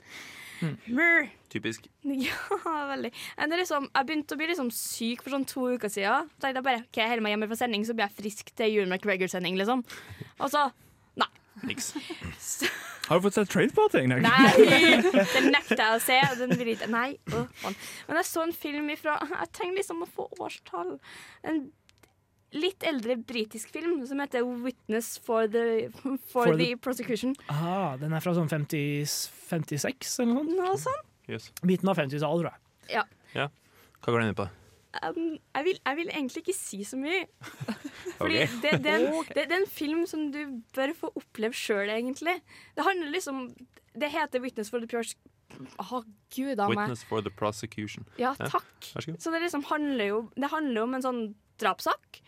Mm. 0.63 1.30
Typisk. 1.51 1.89
Ja, 2.24 2.74
veldig. 2.88 3.12
Det 3.12 3.56
er 3.56 3.60
liksom, 3.60 3.89
jeg 3.89 4.07
begynte 4.07 4.36
å 4.36 4.39
bli 4.39 4.48
liksom 4.51 4.71
syk 4.75 5.24
for 5.24 5.36
sånn 5.36 5.48
to 5.50 5.65
uker 5.75 5.92
siden. 5.92 6.30
Så 6.31 6.44
tenkte 6.45 6.62
jeg 6.62 6.68
bare 6.68 6.83
ok, 6.86 7.00
jeg 7.01 7.12
holder 7.12 7.25
meg 7.25 7.36
hjemme 7.36 7.51
fra 7.51 7.60
sending, 7.60 7.86
så 7.88 7.95
blir 7.98 8.07
jeg 8.07 8.19
frisk 8.21 8.54
til 8.56 8.69
Ewan 8.69 8.94
McGregor-sending. 8.94 9.60
liksom. 9.60 9.83
Og 10.39 10.54
så 10.54 10.68
Niks. 11.63 11.94
Har 13.07 13.19
du 13.19 13.21
fått 13.25 13.33
sett 13.38 13.50
Trainspotting? 13.51 14.10
Nei. 14.10 14.21
Den 15.36 15.50
nekter 15.51 15.80
jeg 15.80 15.95
å 15.95 16.01
se. 16.04 16.18
Den 16.39 16.54
vil 16.60 16.74
ikke, 16.75 16.88
nei. 16.92 17.18
å 17.31 17.44
faen. 17.62 17.75
Men 18.07 18.19
jeg 18.21 18.30
så 18.30 18.44
en 18.48 18.54
film 18.56 18.89
ifra 18.94 19.18
Jeg 19.21 19.50
trenger 19.56 19.80
liksom 19.81 20.04
å 20.06 20.10
få 20.15 20.27
årstall. 20.44 20.98
En 21.44 21.63
litt 22.54 22.83
eldre 22.86 23.15
britisk 23.18 23.71
film 23.74 24.04
som 24.06 24.19
heter 24.21 24.44
'Witness 24.45 25.15
for 25.25 25.48
the, 25.48 25.89
for 26.04 26.18
For 26.31 26.51
the 26.56 26.74
the- 26.75 26.75
Prosecution'. 26.77 27.33
Ah, 27.50 27.95
den 27.98 28.13
er 28.13 28.19
fra 28.21 28.33
sånn 28.38 28.50
50, 28.50 29.06
56 29.50 30.19
eller 30.21 30.33
noe 30.33 30.44
sånt? 30.45 30.57
Noe 30.60 30.77
sånt. 30.77 31.07
Yes. 31.27 31.51
Midten 31.63 31.89
av 31.89 31.98
50-tallet, 31.98 32.44
tror 32.44 32.51
jeg. 32.92 33.50
Hva 34.04 34.12
går 34.12 34.19
den 34.19 34.30
inn 34.33 34.36
på? 34.38 34.50
Um, 35.01 35.38
jeg, 35.56 35.63
vil, 35.66 35.78
jeg 35.86 35.98
vil 35.98 36.10
egentlig 36.13 36.42
ikke 36.44 36.54
si 36.54 36.84
så 36.86 36.98
mye. 37.01 37.24
Fordi 38.19 38.36
okay. 38.44 38.48
det, 38.62 38.72
det, 38.84 38.92
er 38.92 39.06
en, 39.07 39.24
det, 39.30 39.45
det 39.50 39.56
er 39.56 39.62
en 39.63 39.69
film 39.74 40.04
som 40.10 40.28
du 40.31 40.40
bør 40.75 40.94
få 41.00 41.10
oppleve 41.18 41.57
sjøl, 41.57 41.90
egentlig. 41.90 42.36
Det 42.78 42.86
handler 42.86 43.10
liksom 43.16 43.48
Det 43.94 44.10
heter 44.10 44.40
'Witness 44.42 44.69
for 44.69 44.80
the 44.80 44.88
Prosecution'. 44.88 45.18
oh, 45.80 46.04
gud 46.36 46.60
a 46.60 46.68
meg. 46.69 46.78
Witness 46.78 47.04
for 47.04 47.22
the 47.22 47.30
prosecution. 47.30 48.06
Ja, 48.18 48.34
takk. 48.38 48.66
Ja, 48.95 49.01
så. 49.01 49.16
Så 49.19 49.31
det 49.31 49.42
liksom 49.42 49.63
handler 49.69 50.06
jo 50.06 50.30
Det 50.36 50.50
handler 50.50 50.81
jo 50.81 50.84
om 50.84 50.94
en 50.96 51.01
sånn 51.06 51.36
drapssak, 51.62 52.22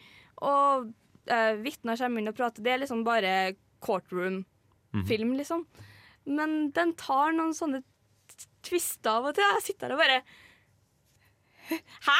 og 0.45 0.91
uh, 1.31 1.53
vitner 1.65 1.97
kommer 1.97 2.21
inn 2.21 2.29
og 2.29 2.35
prater. 2.38 2.61
Det 2.63 2.71
er 2.73 2.77
liksom 2.83 3.03
bare 3.03 3.56
courtroom-film, 3.81 5.29
Mhm. 5.31 5.38
liksom. 5.38 5.65
Men 6.25 6.71
den 6.71 6.94
tar 6.94 7.31
noen 7.33 7.53
sånne 7.53 7.83
tvister 8.65 9.09
av 9.19 9.25
og 9.25 9.35
til. 9.35 9.44
Jeg 9.44 9.61
sitter 9.63 9.88
der 9.89 9.95
og 9.95 10.00
bare 10.01 10.21
Hæ?! 11.69 12.19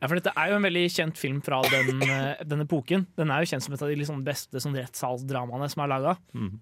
Ja, 0.00 0.08
for 0.08 0.16
dette 0.16 0.32
er 0.32 0.48
jo 0.48 0.56
en 0.56 0.64
veldig 0.64 0.86
kjent 0.94 1.18
film 1.20 1.42
fra 1.44 1.58
den, 1.68 2.00
eh, 2.06 2.40
den 2.48 2.64
epoken. 2.64 3.04
Den 3.20 3.32
er 3.32 3.42
jo 3.42 3.50
kjent 3.50 3.66
som 3.66 3.74
et 3.76 3.82
av 3.84 3.90
de 3.90 3.98
liksom 4.00 4.22
beste 4.24 4.62
sånn, 4.62 4.78
rettssalsdramaene 4.80 5.68
som 5.68 5.82
er 5.84 5.90
laga. 5.92 6.14
Mm. 6.32 6.54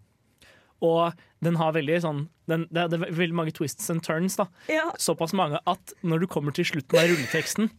Og 0.88 1.14
den 1.44 1.58
har 1.58 1.74
veldig 1.74 2.00
sånn 2.02 2.24
den, 2.50 2.64
det, 2.72 2.82
er, 2.82 2.90
det 2.90 2.98
er 2.98 3.14
veldig 3.14 3.36
mange 3.38 3.54
twists 3.54 3.90
and 3.92 4.02
turns. 4.02 4.38
da 4.40 4.48
Ja. 4.72 4.88
Såpass 4.98 5.34
mange 5.36 5.60
at 5.70 5.94
når 6.02 6.24
du 6.24 6.28
kommer 6.30 6.54
til 6.54 6.66
slutten 6.66 6.98
av 6.98 7.06
rulleteksten, 7.12 7.70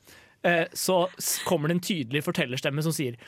eh, 0.48 0.66
så 0.72 1.02
kommer 1.48 1.68
det 1.68 1.80
en 1.80 1.88
tydelig 1.90 2.24
fortellerstemme 2.28 2.84
som 2.86 2.96
sier 2.96 3.20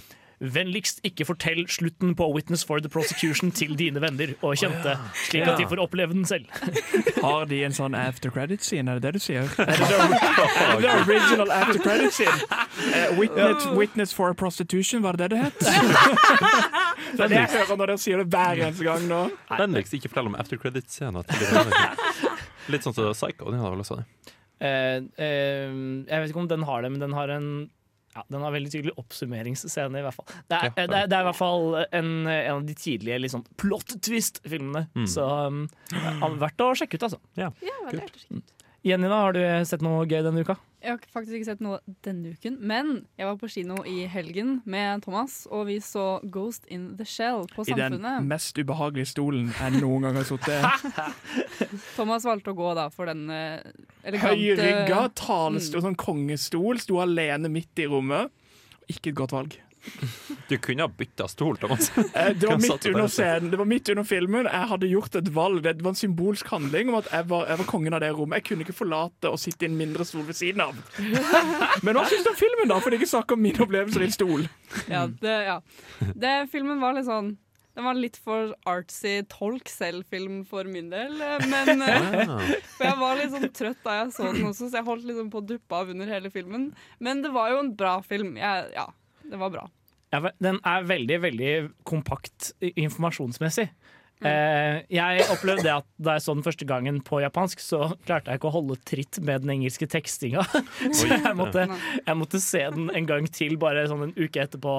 Vennligst 0.42 1.04
ikke 1.06 1.26
fortell 1.30 1.68
slutten 1.70 2.16
på 2.18 2.26
Witness 2.34 2.64
for 2.66 2.82
the 2.82 2.90
Prosecution 2.90 3.52
til 3.54 3.76
dine 3.78 4.02
venner 4.02 4.32
og 4.42 4.56
kjente, 4.58 4.96
slik 5.28 5.46
at 5.46 5.60
de 5.60 5.68
får 5.70 5.82
oppleve 5.84 6.16
den 6.16 6.26
selv. 6.26 6.48
Har 7.26 7.46
de 7.46 7.60
en 7.68 7.76
sånn 7.78 7.94
after 7.94 8.34
credit 8.34 8.66
scene, 8.66 8.90
er 8.90 8.98
det 8.98 9.06
det 9.06 9.20
du 9.20 9.22
sier? 9.22 9.46
Er 9.62 9.78
det 9.78 10.82
the, 10.82 10.94
original 11.06 11.52
after 11.54 11.78
credit 11.84 12.16
scene? 12.16 12.34
Uh, 12.90 13.20
witness, 13.20 13.68
witness 13.78 14.16
for 14.18 14.34
prostitution, 14.34 15.04
var 15.06 15.20
det 15.20 15.30
det 15.30 15.38
det 15.38 15.44
het? 15.44 15.60
det 15.60 17.22
er 17.22 17.28
det 17.28 17.38
jeg 17.38 17.52
hører 17.54 17.78
når 17.78 17.92
dere 17.92 18.02
sier 18.02 18.24
det 18.24 18.26
hver 18.34 18.64
eneste 18.66 18.88
gang 18.88 19.06
nå. 19.12 19.20
Vennligst 19.60 19.94
ikke 20.00 20.10
fortell 20.10 20.32
om 20.32 20.40
after 20.42 20.58
credit-scenen. 20.58 21.22
dine 21.36 21.52
venner. 21.60 22.34
Litt 22.74 22.88
sånn 22.88 22.98
som 22.98 23.14
Psycho. 23.14 23.52
Den 23.54 23.62
har 23.62 23.76
vel 23.76 23.86
også 23.86 24.00
det. 24.02 24.08
Uh, 24.62 25.06
uh, 25.22 25.78
jeg 26.10 26.18
vet 26.18 26.34
ikke 26.34 26.44
om 26.48 26.50
den 26.50 26.66
har 26.66 26.82
det, 26.82 26.92
men 26.96 27.06
den 27.06 27.14
har 27.14 27.36
en 27.38 27.52
ja, 28.16 28.24
Den 28.28 28.44
har 28.44 28.52
veldig 28.52 28.72
tydelig 28.74 28.94
oppsummeringsscene, 29.00 30.02
i 30.02 30.06
hvert 30.06 30.18
fall. 30.18 30.28
Det 30.50 30.58
er, 30.58 30.66
Ja, 30.68 30.74
det 30.76 30.98
er, 30.98 31.12
det 31.12 31.18
er 31.18 31.24
i 31.24 31.30
hvert 31.30 31.40
fall 31.40 31.68
en, 31.84 32.10
en 32.28 32.56
av 32.58 32.66
de 32.68 32.76
tidlige 32.78 33.20
litt 33.22 33.34
sånn 33.34 33.46
plot 33.62 33.96
twist-filmene. 34.04 34.88
Mm. 34.98 35.06
Så 35.10 35.28
um, 35.28 35.62
ja, 35.96 36.32
verdt 36.42 36.66
å 36.66 36.74
sjekke 36.78 37.00
ut, 37.00 37.08
altså. 37.08 37.22
Ja, 37.40 37.54
veldig 37.88 38.10
ut 38.10 38.58
Jenny, 38.82 39.06
da, 39.06 39.18
har 39.28 39.36
du 39.38 39.42
sett 39.70 39.84
noe 39.86 40.08
gøy 40.10 40.24
denne 40.26 40.42
uka? 40.42 40.58
Jeg 40.82 40.96
har 40.96 41.02
faktisk 41.14 41.36
ikke 41.38 41.46
sett 41.46 41.60
noe 41.62 41.78
denne 42.06 42.32
uken, 42.34 42.56
men 42.58 42.88
jeg 43.20 43.28
var 43.30 43.38
på 43.38 43.50
kino 43.54 43.76
i 43.86 44.08
helgen 44.10 44.56
med 44.66 45.04
Thomas, 45.06 45.44
og 45.54 45.68
vi 45.70 45.78
så 45.84 46.06
Ghost 46.34 46.66
in 46.74 46.96
the 46.98 47.06
Shell 47.06 47.46
på 47.54 47.66
I 47.70 47.78
den 47.78 48.02
mest 48.26 48.58
ubehagelige 48.58 49.12
stolen 49.12 49.52
jeg 49.54 49.78
noen 49.78 50.08
gang 50.08 50.18
har 50.18 50.26
sittet 50.26 51.22
Thomas 51.98 52.26
valgte 52.26 52.56
å 52.56 52.58
gå 52.58 52.74
da 52.78 52.88
for 52.94 53.12
den 53.12 53.28
eh, 53.30 53.62
elegante 54.02 54.32
Høyrygga 54.34 55.04
talestol, 55.22 55.86
sånn 55.86 56.00
kongestol, 56.02 56.82
sto 56.82 56.98
alene 57.04 57.52
midt 57.52 57.82
i 57.84 57.86
rommet. 57.92 58.34
Ikke 58.90 59.14
et 59.14 59.20
godt 59.22 59.38
valg. 59.38 59.60
Du 60.50 60.58
kunne 60.62 60.84
ha 60.86 60.88
bytta 60.88 61.28
stol, 61.32 61.58
Thomas. 61.58 61.90
Eh, 61.98 62.34
Det 62.38 62.48
var 62.50 62.58
midt 62.62 62.86
under 62.92 63.08
scenen, 63.12 63.50
det 63.52 63.58
var 63.60 63.66
midt 63.70 63.90
under 63.94 64.04
filmen. 64.08 64.46
Jeg 64.52 64.68
hadde 64.74 64.90
gjort 64.92 65.16
et 65.22 65.30
valg. 65.34 65.62
Det 65.64 65.82
var 65.82 65.94
en 65.96 66.00
symbolsk 66.02 66.48
handling 66.54 66.90
om 66.92 67.00
at 67.00 67.12
jeg 67.12 67.28
var, 67.32 67.46
jeg 67.50 67.62
var 67.64 67.70
kongen 67.72 67.94
av 67.98 68.02
det 68.04 68.12
rommet. 68.18 68.42
Jeg 68.42 68.50
kunne 68.52 68.66
ikke 68.68 68.78
forlate 68.78 69.32
å 69.32 69.40
sitte 69.42 69.66
i 69.66 69.72
en 69.72 69.78
mindre 69.80 70.06
stol 70.06 70.26
ved 70.28 70.38
siden 70.38 70.62
av. 70.66 70.76
Men 71.86 71.96
hva 71.98 72.06
syns 72.10 72.26
du 72.28 72.34
om 72.34 72.40
filmen, 72.40 72.70
da? 72.72 72.80
For 72.82 72.90
det 72.92 73.00
er 73.00 73.04
ikke 73.04 73.14
snakk 73.16 73.32
om 73.38 73.42
mine 73.42 73.64
opplevelser 73.66 74.04
i 74.06 74.10
en 74.10 74.18
stol. 74.18 74.46
Ja, 74.92 75.06
det, 75.22 75.38
ja. 75.48 75.60
Det, 76.14 76.36
filmen 76.52 76.80
var 76.84 76.94
litt 76.98 77.08
sånn 77.10 77.34
Den 77.76 77.86
var 77.88 77.96
litt 77.96 78.18
for 78.20 78.50
artsy 78.68 79.22
tolk 79.32 79.70
selv-film 79.72 80.42
for 80.48 80.68
min 80.68 80.90
del. 80.92 81.14
eh, 81.24 81.46
Men 81.48 81.82
eh, 81.86 82.26
Ah. 82.28 82.42
For 82.78 82.84
jeg 82.90 82.98
var 83.00 83.16
litt 83.16 83.32
sånn 83.32 83.46
trøtt 83.56 83.80
da 83.86 83.94
jeg 84.02 84.10
så 84.18 84.28
den 84.34 84.50
også, 84.50 84.68
så 84.68 84.82
jeg 84.82 84.88
holdt 84.90 85.06
liksom 85.08 85.30
på 85.32 85.40
å 85.40 85.46
duppe 85.54 85.78
av 85.80 85.90
under 85.94 86.10
hele 86.12 86.30
filmen. 86.34 86.66
Men 87.00 87.22
det 87.24 87.32
var 87.32 87.54
jo 87.54 87.62
en 87.64 87.72
bra 87.80 87.94
film. 88.04 88.36
Jeg, 88.42 88.66
ja, 88.76 88.86
det 89.32 89.40
var 89.42 89.54
bra. 89.54 89.66
Ja, 90.12 90.20
den 90.44 90.60
er 90.68 90.84
veldig, 90.84 91.22
veldig 91.24 91.52
kompakt 91.88 92.52
informasjonsmessig. 92.60 93.70
Eh, 94.22 94.84
jeg 94.94 95.24
opplevde 95.34 95.72
at 95.74 95.86
da 95.98 96.14
jeg 96.18 96.24
så 96.28 96.36
den 96.36 96.46
første 96.46 96.66
gangen 96.70 97.00
på 97.06 97.22
japansk, 97.24 97.62
så 97.64 97.88
klarte 98.06 98.30
jeg 98.30 98.38
ikke 98.38 98.52
å 98.52 98.54
holde 98.54 98.78
tritt 98.86 99.18
med 99.26 99.42
den 99.46 99.56
engelske 99.56 99.88
tekstinga. 99.90 100.44
så 100.98 101.10
jeg 101.10 101.34
måtte, 101.38 101.66
jeg 102.06 102.18
måtte 102.20 102.42
se 102.44 102.62
den 102.76 102.92
en 102.94 103.10
gang 103.10 103.30
til 103.34 103.58
bare 103.62 103.88
sånn 103.90 104.06
en 104.10 104.14
uke 104.20 104.44
etterpå 104.44 104.76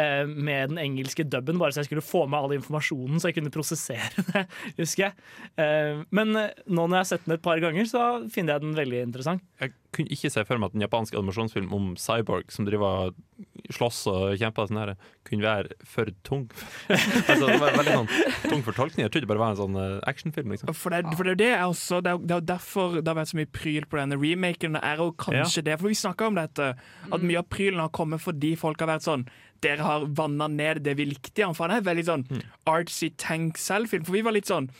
eh, 0.00 0.24
med 0.30 0.72
den 0.72 0.80
engelske 0.80 1.26
dubben, 1.28 1.60
bare 1.60 1.76
så 1.76 1.82
jeg 1.82 1.90
skulle 1.90 2.06
få 2.06 2.24
med 2.24 2.40
all 2.40 2.56
informasjonen 2.56 3.20
så 3.20 3.30
jeg 3.30 3.40
kunne 3.40 3.52
prosessere 3.54 4.24
det, 4.32 4.46
husker 4.80 5.08
jeg. 5.08 5.28
Eh, 5.60 6.00
men 6.16 6.32
nå 6.32 6.46
når 6.86 6.96
jeg 6.96 7.02
har 7.02 7.10
sett 7.12 7.28
den 7.28 7.36
et 7.36 7.44
par 7.44 7.60
ganger, 7.60 7.90
så 7.90 8.06
finner 8.32 8.56
jeg 8.56 8.64
den 8.64 8.78
veldig 8.80 9.04
interessant. 9.10 9.44
Jeg 9.60 9.76
kunne 9.94 10.12
ikke 10.12 10.30
se 10.32 10.44
for 10.46 10.60
meg 10.60 10.72
at 10.72 10.76
en 10.76 10.84
japansk 10.86 11.16
animasjonsfilm 11.18 11.72
om 11.74 11.94
cyborg 12.00 12.50
som 12.52 12.66
driver 12.68 13.14
slåss 13.72 13.98
og 14.10 14.36
kjemper, 14.40 14.68
sånn 14.68 14.78
her, 14.80 14.92
kunne 15.26 15.44
være 15.44 15.76
for 15.88 16.08
tung. 16.26 16.46
altså, 16.92 17.48
det 17.48 17.58
var 17.60 17.74
veldig 17.76 17.96
sånn 17.98 18.10
tung 18.46 18.62
fortolkning. 18.66 19.04
Jeg 19.04 19.12
trodde 19.12 19.26
det 19.26 19.30
bare 19.32 19.42
var 19.42 19.54
en 19.54 19.60
sånn 19.60 19.78
eh, 19.80 19.96
actionfilm. 20.08 20.54
Liksom. 20.54 20.72
For 20.76 20.94
det, 20.94 21.16
for 21.18 21.28
det 21.28 21.34
er 21.34 21.40
det 21.42 21.50
også 21.66 22.00
Det 22.04 22.12
er, 22.12 22.20
det 22.22 22.36
er 22.36 22.46
derfor 22.52 22.98
det 23.00 23.10
har 23.10 23.18
vært 23.18 23.32
så 23.32 23.40
mye 23.40 23.52
pryl 23.58 23.88
på 23.90 24.00
denne 24.00 24.18
remaken. 24.20 24.78
Er 24.80 25.02
jo 25.02 25.10
kanskje 25.20 25.64
det 25.66 25.78
For 25.80 25.90
vi 25.90 25.98
snakka 25.98 26.30
om 26.30 26.38
dette, 26.38 26.70
at 27.10 27.26
mye 27.26 27.42
av 27.42 27.48
prylen 27.52 27.82
har 27.82 27.92
kommet 27.96 28.22
fordi 28.24 28.54
folk 28.60 28.80
har 28.82 28.94
vært 28.94 29.06
sånn 29.06 29.26
Dere 29.64 29.84
har 29.84 30.04
vanna 30.18 30.48
ned 30.52 30.82
det 30.84 30.96
vi 30.98 31.08
likte 31.08 31.42
i. 31.42 31.48
For 31.56 31.66
han 31.66 31.78
er 31.78 31.86
veldig 31.86 32.06
sånn 32.06 32.26
artsy 32.68 33.10
tank 33.20 33.60
selvfilm. 33.60 34.06
For 34.06 34.16
vi 34.16 34.24
var 34.26 34.36
litt 34.36 34.50
sånn 34.50 34.70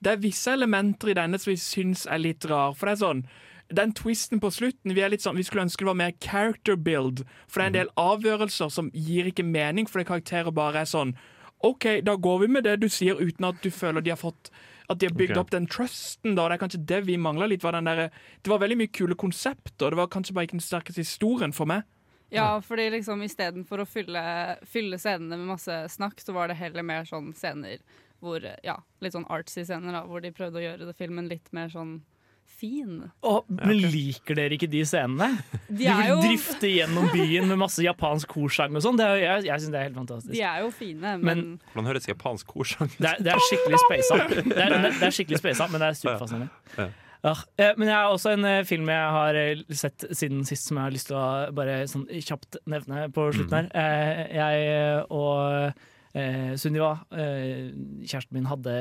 Det 0.00 0.12
er 0.12 0.22
visse 0.22 0.52
elementer 0.52 1.12
i 1.12 1.18
denne 1.18 1.40
som 1.40 1.52
vi 1.52 1.60
syns 1.60 2.06
er 2.08 2.22
litt 2.22 2.46
rar. 2.48 2.76
For 2.76 2.88
det 2.88 2.96
er 2.96 3.04
sånn 3.04 3.26
den 3.74 3.92
twisten 3.98 4.40
på 4.40 4.50
slutten 4.54 4.94
Vi 4.94 5.02
er 5.02 5.10
litt 5.10 5.24
sånn, 5.24 5.38
vi 5.38 5.44
skulle 5.46 5.64
ønske 5.66 5.82
det 5.82 5.90
var 5.90 5.98
mer 5.98 6.12
character 6.22 6.76
build. 6.76 7.24
For 7.48 7.60
det 7.60 7.64
er 7.64 7.72
en 7.72 7.78
del 7.80 7.92
avgjørelser 7.98 8.70
som 8.72 8.92
gir 8.94 9.26
ikke 9.30 9.46
mening, 9.46 9.88
fordi 9.90 10.06
karakterer 10.06 10.54
bare 10.54 10.84
er 10.84 10.90
sånn 10.90 11.16
OK, 11.64 11.86
da 12.04 12.14
går 12.20 12.42
vi 12.44 12.48
med 12.52 12.66
det 12.68 12.76
du 12.82 12.88
sier, 12.92 13.16
uten 13.16 13.48
at 13.48 13.62
du 13.64 13.70
føler 13.72 14.04
de 14.04 14.12
har 14.12 14.20
fått 14.20 14.52
at 14.86 15.00
de 15.00 15.08
har 15.08 15.16
bygd 15.16 15.32
okay. 15.32 15.40
opp 15.40 15.50
den 15.50 15.66
trusten. 15.66 16.36
da, 16.36 16.46
Det 16.46 16.54
er 16.54 16.62
kanskje 16.62 16.84
det 16.86 17.00
vi 17.08 17.16
mangler 17.18 17.50
litt. 17.50 17.64
Var 17.64 17.74
den 17.74 17.88
der, 17.88 18.04
det 18.42 18.50
var 18.52 18.60
veldig 18.62 18.76
mye 18.78 18.92
kule 18.94 19.16
konsepter. 19.18 19.90
Det 19.90 19.98
var 19.98 20.10
kanskje 20.12 20.36
bare 20.36 20.46
ikke 20.46 20.60
den 20.60 20.62
sterkeste 20.62 21.02
historien 21.02 21.54
for 21.56 21.66
meg. 21.66 21.82
Ja, 22.30 22.60
fordi 22.62 22.88
liksom 22.90 23.22
istedenfor 23.22 23.82
å 23.82 23.86
fylle, 23.86 24.22
fylle 24.66 24.98
scenene 24.98 25.38
med 25.38 25.50
masse 25.54 25.74
snakk, 25.90 26.20
så 26.22 26.34
var 26.34 26.50
det 26.50 26.58
heller 26.58 26.86
mer 26.86 27.06
sånn 27.06 27.32
scener 27.34 27.82
hvor 28.22 28.40
Ja, 28.64 28.78
litt 29.04 29.12
sånn 29.12 29.26
artsy 29.30 29.62
scener, 29.66 29.92
da, 29.92 30.06
hvor 30.08 30.22
de 30.24 30.32
prøvde 30.34 30.58
å 30.58 30.64
gjøre 30.64 30.86
det 30.88 30.94
filmen 30.98 31.28
litt 31.30 31.50
mer 31.54 31.68
sånn 31.70 31.98
fin. 32.46 33.02
Oh, 33.26 33.42
men 33.48 33.80
liker 33.92 34.38
dere 34.38 34.56
ikke 34.56 34.68
de 34.72 34.82
scenene? 34.88 35.28
De 35.68 35.82
De 35.82 35.88
vil 35.98 36.10
jo, 36.10 36.18
drifte 36.22 36.70
gjennom 36.70 37.08
byen 37.12 37.48
med 37.50 37.58
masse 37.60 37.82
japansk 37.84 38.28
korsang 38.36 38.76
og 38.78 38.84
sånn. 38.84 39.00
Jeg, 39.02 39.44
jeg 39.48 39.60
syns 39.64 39.72
det 39.74 39.80
er 39.80 39.88
helt 39.90 39.98
fantastisk. 39.98 40.32
de 40.36 40.44
er 40.46 40.60
jo 40.64 40.70
fine, 40.72 41.16
men, 41.18 41.24
Men- 41.26 41.58
Hvordan 41.72 41.90
høres 41.92 42.06
japansk 42.08 42.46
korsang 42.54 42.88
ut? 42.92 42.98
Det 43.02 43.16
det 43.26 43.32
er 43.34 43.42
skikkelig 43.48 43.82
speisa. 43.86 44.20
Det 44.28 44.62
er, 44.62 44.76
det 44.86 45.02
er 45.10 45.16
skikkelig 45.18 45.42
spasa, 45.42 45.66
men 45.72 45.82
det 45.84 45.88
er 45.90 45.98
superfascinerende. 46.02 46.48
Ja. 46.78 46.88
Ja, 47.26 47.32
eh, 47.58 47.72
men 47.80 47.88
jeg 47.88 47.96
har 47.96 48.12
også 48.12 48.30
en 48.36 48.44
eh, 48.46 48.60
film 48.68 48.86
jeg 48.92 49.10
har 49.16 49.34
eh, 49.40 49.62
sett 49.74 50.04
siden 50.14 50.44
sist 50.46 50.68
som 50.68 50.76
jeg 50.78 50.84
har 50.84 50.92
lyst 50.94 51.08
til 51.08 51.16
å 51.18 51.24
bare 51.56 51.78
sånn 51.90 52.04
kjapt 52.22 52.58
nevne 52.70 53.08
på 53.10 53.24
slutten 53.34 53.56
her. 53.56 53.70
Eh, 53.74 54.36
Jeg 54.36 55.06
og 55.10 55.72
eh, 56.16 56.54
Sunniva, 56.58 56.92
eh, 57.12 57.72
kjæresten 58.06 58.38
min, 58.38 58.48
hadde 58.50 58.76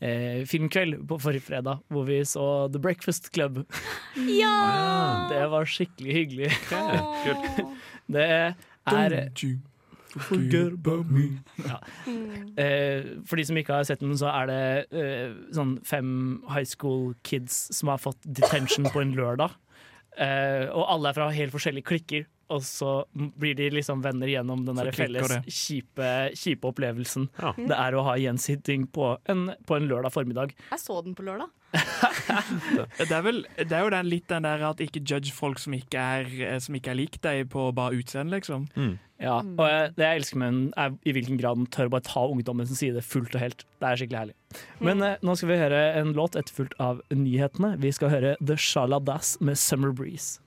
eh, 0.00 0.42
filmkveld 0.48 1.00
på 1.08 1.18
forrige 1.22 1.46
fredag 1.48 1.80
hvor 1.92 2.06
vi 2.08 2.20
så 2.28 2.66
The 2.72 2.82
Breakfast 2.82 3.32
Club. 3.34 3.64
Ja! 4.16 5.28
Det 5.30 5.42
var 5.52 5.66
skikkelig 5.68 6.12
hyggelig. 6.20 6.50
Det 8.08 8.22
er 8.24 8.54
Don't 8.86 9.42
you 9.44 9.58
forget 10.16 10.72
about 10.72 11.10
me. 11.10 11.40
Eh, 12.56 13.04
for 13.26 13.36
de 13.36 13.44
som 13.44 13.58
ikke 13.60 13.74
har 13.74 13.86
sett 13.88 14.00
den, 14.00 14.16
så 14.18 14.30
er 14.32 14.50
det 14.50 14.60
eh, 14.96 15.34
sånn 15.56 15.76
fem 15.86 16.10
high 16.48 16.66
school 16.68 17.14
kids 17.26 17.66
som 17.76 17.92
har 17.92 18.00
fått 18.02 18.20
detention 18.24 18.88
på 18.92 19.02
en 19.02 19.14
lørdag. 19.16 19.56
Eh, 20.16 20.64
og 20.72 20.86
alle 20.88 21.10
er 21.10 21.18
fra 21.18 21.28
helt 21.34 21.52
forskjellige 21.52 21.90
klikker, 21.90 22.26
og 22.52 22.62
så 22.66 22.92
blir 23.14 23.56
de 23.58 23.68
liksom 23.74 24.02
venner 24.04 24.30
gjennom 24.30 24.64
den 24.66 24.78
der 24.78 24.92
felles 24.94 25.32
kjipe, 25.50 26.10
kjipe 26.38 26.68
opplevelsen 26.70 27.28
Ja. 27.40 27.52
det 27.58 27.74
er 27.76 27.96
å 27.98 28.04
ha 28.06 28.14
gjensitting 28.20 28.86
på 28.94 29.16
en, 29.32 29.48
på 29.66 29.78
en 29.78 29.88
lørdag 29.90 30.12
formiddag. 30.14 30.54
Jeg 30.70 30.82
så 30.82 31.00
den 31.06 31.16
på 31.18 31.26
lørdag. 31.26 31.50
Det 32.96 33.10
er, 33.12 33.22
vel, 33.24 33.42
det 33.58 33.72
er 33.74 33.82
jo 33.84 33.90
den, 33.92 34.06
litt 34.08 34.28
den 34.30 34.46
der 34.46 34.62
at 34.68 34.80
ikke 34.80 35.02
judge 35.04 35.32
folk 35.34 35.58
som 35.60 35.74
ikke 35.76 35.98
er, 36.00 36.28
eh, 36.46 36.58
som 36.62 36.76
ikke 36.78 36.92
er 36.94 36.98
lik 36.98 37.18
deg 37.24 37.48
på 37.52 37.66
bare 37.76 37.98
utseende, 37.98 38.38
liksom. 38.38 38.64
Mm. 38.78 38.94
Ja, 39.20 39.38
og 39.40 39.62
jeg, 39.68 39.92
det 39.96 40.06
jeg 40.06 40.20
elsker 40.20 40.40
med 40.40 40.52
den, 40.52 40.62
er 40.76 40.94
i 41.08 41.14
hvilken 41.16 41.38
grad 41.40 41.58
den 41.60 41.68
tør 41.72 41.90
bare 41.92 42.04
ta 42.06 42.22
ungdommen 42.28 42.68
sin 42.68 42.78
side 42.78 43.02
fullt 43.04 43.36
og 43.36 43.42
helt. 43.42 43.66
Det 43.82 43.88
er 43.90 44.00
skikkelig 44.00 44.20
herlig. 44.22 44.36
Men 44.84 45.04
eh, 45.04 45.18
nå 45.24 45.36
skal 45.36 45.52
vi 45.52 45.60
høre 45.60 45.82
en 46.00 46.14
låt 46.16 46.36
etterfulgt 46.38 46.76
av 46.82 47.02
nyhetene. 47.12 47.74
Vi 47.82 47.92
skal 47.96 48.12
høre 48.14 48.34
The 48.40 48.56
Shaladas 48.60 49.36
med 49.44 49.58
Summer 49.60 49.92
Breeze. 49.96 50.38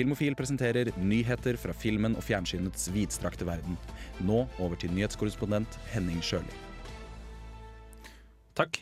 Filmofil 0.00 0.32
presenterer 0.32 0.88
nyheter 0.96 1.58
fra 1.60 1.74
filmen 1.76 2.14
og 2.16 2.24
fjernsynets 2.24 2.86
vidstrakte 2.94 3.44
verden. 3.44 3.76
Nå 4.24 4.46
over 4.56 4.78
til 4.80 4.94
nyhetskorrespondent 4.96 5.76
Henning 5.92 6.22
Sjøli. 6.24 6.54
Takk. 8.56 8.78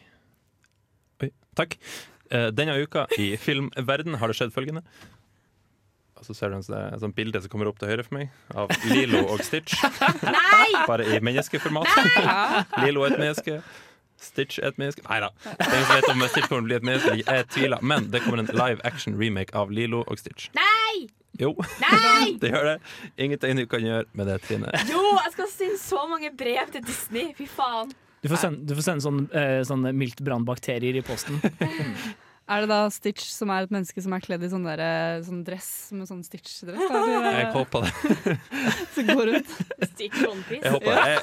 Oi, 1.24 1.32
takk. 1.58 1.74
Eh, 2.30 2.52
denne 2.54 2.76
uka 2.78 3.08
i 3.18 3.32
filmverden 3.34 4.14
har 4.20 4.30
det 4.30 4.38
skjedd 4.38 4.54
følgende. 4.54 4.84
Og 6.18 6.28
så 6.28 6.38
ser 6.38 6.54
du 6.54 6.60
en 6.60 6.66
sånn, 6.68 7.10
et 7.10 7.18
bilde 7.18 7.42
som 7.42 7.50
kommer 7.50 7.72
opp 7.72 7.82
til 7.82 7.90
høyre 7.90 8.06
for 8.06 8.20
meg, 8.20 8.30
av 8.54 8.70
Lilo 8.86 9.24
og 9.32 9.42
Stitch. 9.46 9.74
Nei! 10.38 10.70
Bare 10.86 11.06
i 11.16 11.18
menneskeformat. 11.18 11.98
Lilo 12.84 13.02
er 13.08 13.16
et 13.16 13.24
menneske. 13.24 13.58
Stitch 14.20 14.58
er 14.62 14.72
et 14.72 14.80
menneske. 14.80 15.04
Nei 15.08 15.20
da. 15.22 15.30
Ingen 15.54 15.86
som 15.86 15.94
vet 15.94 16.08
om 16.12 16.24
Stitch 16.26 16.48
kommer 16.48 16.62
til 16.62 16.64
å 16.64 16.68
bli 16.68 16.76
et 16.78 16.88
menneske. 16.88 17.14
Jeg 17.22 17.46
tviler. 17.54 17.84
Men 17.84 18.10
det 18.12 18.22
kommer 18.24 18.42
en 18.42 18.50
live 18.52 18.82
action 18.88 19.16
remake 19.18 19.54
av 19.56 19.72
Lilo 19.74 20.02
og 20.06 20.20
Stitch. 20.20 20.50
Nei! 20.58 21.06
Jo, 21.38 21.52
Nei! 21.82 22.34
det 22.42 22.50
gjør 22.50 22.72
det. 22.72 22.76
Ingenting 23.20 23.62
du 23.62 23.66
kan 23.70 23.84
gjøre 23.84 24.04
med 24.18 24.30
det, 24.30 24.40
Trine. 24.46 24.72
Jo, 24.90 25.02
jeg 25.22 25.34
skal 25.36 25.50
sende 25.52 25.80
så 25.82 26.04
mange 26.10 26.32
brev 26.34 26.74
til 26.74 26.84
Disney. 26.86 27.32
Fy 27.38 27.46
faen. 27.50 27.92
Du 28.18 28.26
får 28.32 28.40
sende, 28.42 28.64
du 28.66 28.74
får 28.74 28.88
sende 28.88 29.04
sånn, 29.04 29.20
eh, 29.30 29.60
sånne 29.66 29.92
mildt 29.94 30.24
brannbakterier 30.26 30.98
i 30.98 31.04
posten. 31.06 31.38
er 32.48 32.64
det 32.64 32.68
da 32.70 32.78
Stitch 32.92 33.26
som 33.28 33.50
er 33.52 33.66
et 33.66 33.72
menneske 33.74 34.00
som 34.04 34.14
er 34.16 34.22
kledd 34.24 34.44
i 34.46 34.48
sånn, 34.52 34.64
der, 34.64 34.80
eh, 34.80 35.20
sånn 35.26 35.42
dress 35.46 35.68
med 35.96 36.08
sånn 36.08 36.22
Stitch-dress? 36.24 36.80
Jeg 37.38 37.50
håper 37.52 37.84
det. 37.84 37.92
Som 38.94 39.10
går 39.12 39.24
rundt. 39.32 39.50
Stitch 39.92 40.22
One 40.24 40.42
Jeg 40.56 40.72
håper 40.72 40.92
det. 40.96 41.18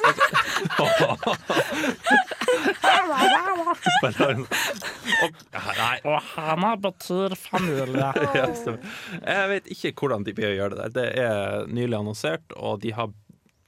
Nei. 5.80 5.98
Og 6.06 6.18
hana 6.36 6.72
betyr 6.80 7.36
familie. 7.40 8.10
Jeg 9.26 9.52
vet 9.52 9.70
ikke 9.74 9.94
hvordan 10.00 10.26
de 10.28 10.36
blir 10.38 10.52
å 10.52 10.58
gjøre 10.60 10.76
det 10.76 10.82
der. 10.86 10.96
Det 10.96 11.08
er 11.26 11.70
nylig 11.72 12.00
annonsert, 12.00 12.56
og 12.56 12.82
de 12.86 12.94
har 12.96 13.12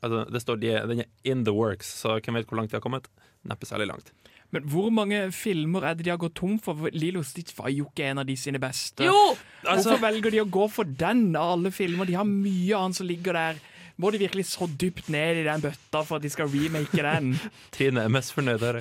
altså, 0.05 0.25
Det 0.33 0.41
står 0.43 0.61
de, 0.61 0.73
den 0.93 1.03
er 1.05 1.09
in 1.27 1.45
the 1.47 1.53
works, 1.55 1.89
så 2.01 2.17
hvem 2.19 2.37
vet 2.39 2.49
hvor 2.49 2.61
langt 2.61 2.71
de 2.73 2.77
har 2.79 2.85
kommet? 2.85 3.09
Neppe 3.47 3.69
særlig 3.69 3.89
langt. 3.91 4.13
Men 4.55 4.67
hvor 4.71 4.91
mange 4.95 5.25
filmer 5.35 5.83
er 5.89 5.97
det 5.97 6.05
de 6.07 6.13
har 6.13 6.19
gått 6.21 6.37
tom 6.39 6.55
for? 6.63 6.87
Lilo 6.95 7.23
Stitch 7.27 7.55
var 7.57 7.71
jo 7.73 7.89
ikke 7.89 8.05
en 8.11 8.21
av 8.23 8.27
de 8.29 8.35
sine 8.39 8.61
beste. 8.63 9.03
Jo! 9.07 9.35
Hvorfor 9.65 9.99
velger 9.99 10.31
de 10.37 10.43
å 10.43 10.47
gå 10.47 10.69
for 10.71 10.87
den 10.87 11.29
av 11.35 11.57
alle 11.57 11.73
filmer? 11.75 12.07
De 12.07 12.15
har 12.15 12.27
mye 12.27 12.77
annet 12.77 12.99
som 13.01 13.09
ligger 13.09 13.35
der. 13.35 13.59
Må 13.97 14.11
de 14.13 14.21
virkelig 14.21 14.45
så 14.51 14.67
dypt 14.69 15.09
ned 15.09 15.41
i 15.41 15.45
den 15.47 15.63
bøtta 15.63 16.03
for 16.05 16.19
at 16.19 16.23
de 16.25 16.31
skal 16.31 16.51
remake 16.53 17.01
den? 17.01 17.33
Trine 17.75 18.05
er 18.05 18.13
mest 18.13 18.35
fornøyd 18.37 18.63
her. 18.63 18.79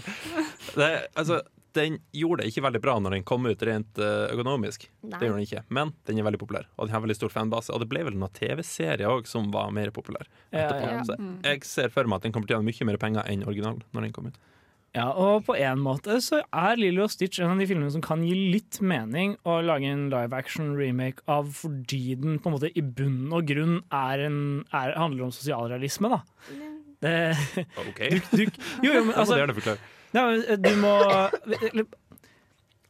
Det, 0.76 0.90
altså, 1.16 1.40
den 1.76 1.98
gjorde 2.14 2.42
det 2.44 2.50
ikke 2.52 2.64
veldig 2.66 2.82
bra 2.84 2.96
når 3.02 3.16
den 3.16 3.24
kom 3.28 3.48
ut 3.48 3.62
rent 3.66 4.00
eh, 4.00 4.26
økonomisk. 4.34 4.86
Nei. 5.02 5.16
Det 5.18 5.28
gjorde 5.28 5.40
den 5.40 5.48
ikke. 5.48 5.62
Men 5.78 5.92
den 6.08 6.20
er 6.20 6.28
veldig 6.28 6.40
populær, 6.44 6.68
og 6.76 6.86
den 6.88 6.96
har 6.96 7.04
veldig 7.04 7.16
stor 7.18 7.32
fanbase. 7.32 7.72
Og 7.74 7.82
det 7.82 7.88
ble 7.90 8.04
vel 8.06 8.18
noen 8.20 8.32
TV-serier 8.36 9.08
òg 9.10 9.28
som 9.30 9.48
var 9.54 9.72
mer 9.76 9.90
populær 9.96 10.28
etterpå. 10.52 10.92
ja. 10.94 11.02
Så 11.08 11.18
jeg 11.48 11.64
ser 11.68 11.92
for 11.94 12.08
meg 12.08 12.20
at 12.20 12.28
den 12.28 12.36
kommer 12.36 12.50
til 12.50 12.58
å 12.58 12.62
ha 12.62 12.68
mye 12.68 12.90
mer 12.92 13.00
penger 13.02 13.32
enn 13.32 13.46
originalen 13.48 13.82
når 13.96 14.08
den 14.08 14.14
kom 14.16 14.30
ut. 14.30 14.38
Ja, 14.96 15.10
og 15.12 15.44
på 15.44 15.54
en 15.60 15.82
måte 15.84 16.16
så 16.24 16.38
er 16.56 16.78
Lilo 16.80 17.04
og 17.04 17.12
Stitch 17.12 17.42
en 17.42 17.52
av 17.52 17.60
de 17.60 17.66
filmene 17.68 17.92
som 17.92 18.04
kan 18.04 18.22
gi 18.24 18.32
litt 18.54 18.78
mening 18.80 19.34
å 19.44 19.58
lage 19.64 19.90
en 19.92 20.06
live 20.12 20.36
action 20.36 20.70
remake 20.78 21.20
av, 21.28 21.50
fordi 21.52 22.16
den 22.16 22.38
på 22.40 22.48
en 22.48 22.56
måte 22.56 22.70
i 22.72 22.80
bunn 22.80 23.28
og 23.28 23.44
grunn 23.50 23.82
er 23.92 24.24
en, 24.30 24.38
er, 24.70 24.94
handler 24.96 25.28
om 25.28 25.34
sosialrealisme, 25.36 26.14
da. 26.14 26.22
Det, 27.04 27.12
OK? 27.82 28.00
du, 28.32 28.40
du, 28.40 28.64
jo, 28.86 28.94
jo, 28.94 29.04
men 29.04 29.12
Det 29.12 29.12
må 29.12 29.12
du 29.12 29.20
altså 29.20 29.76
ja, 30.16 30.56
Du 30.56 30.70
må 30.80 30.94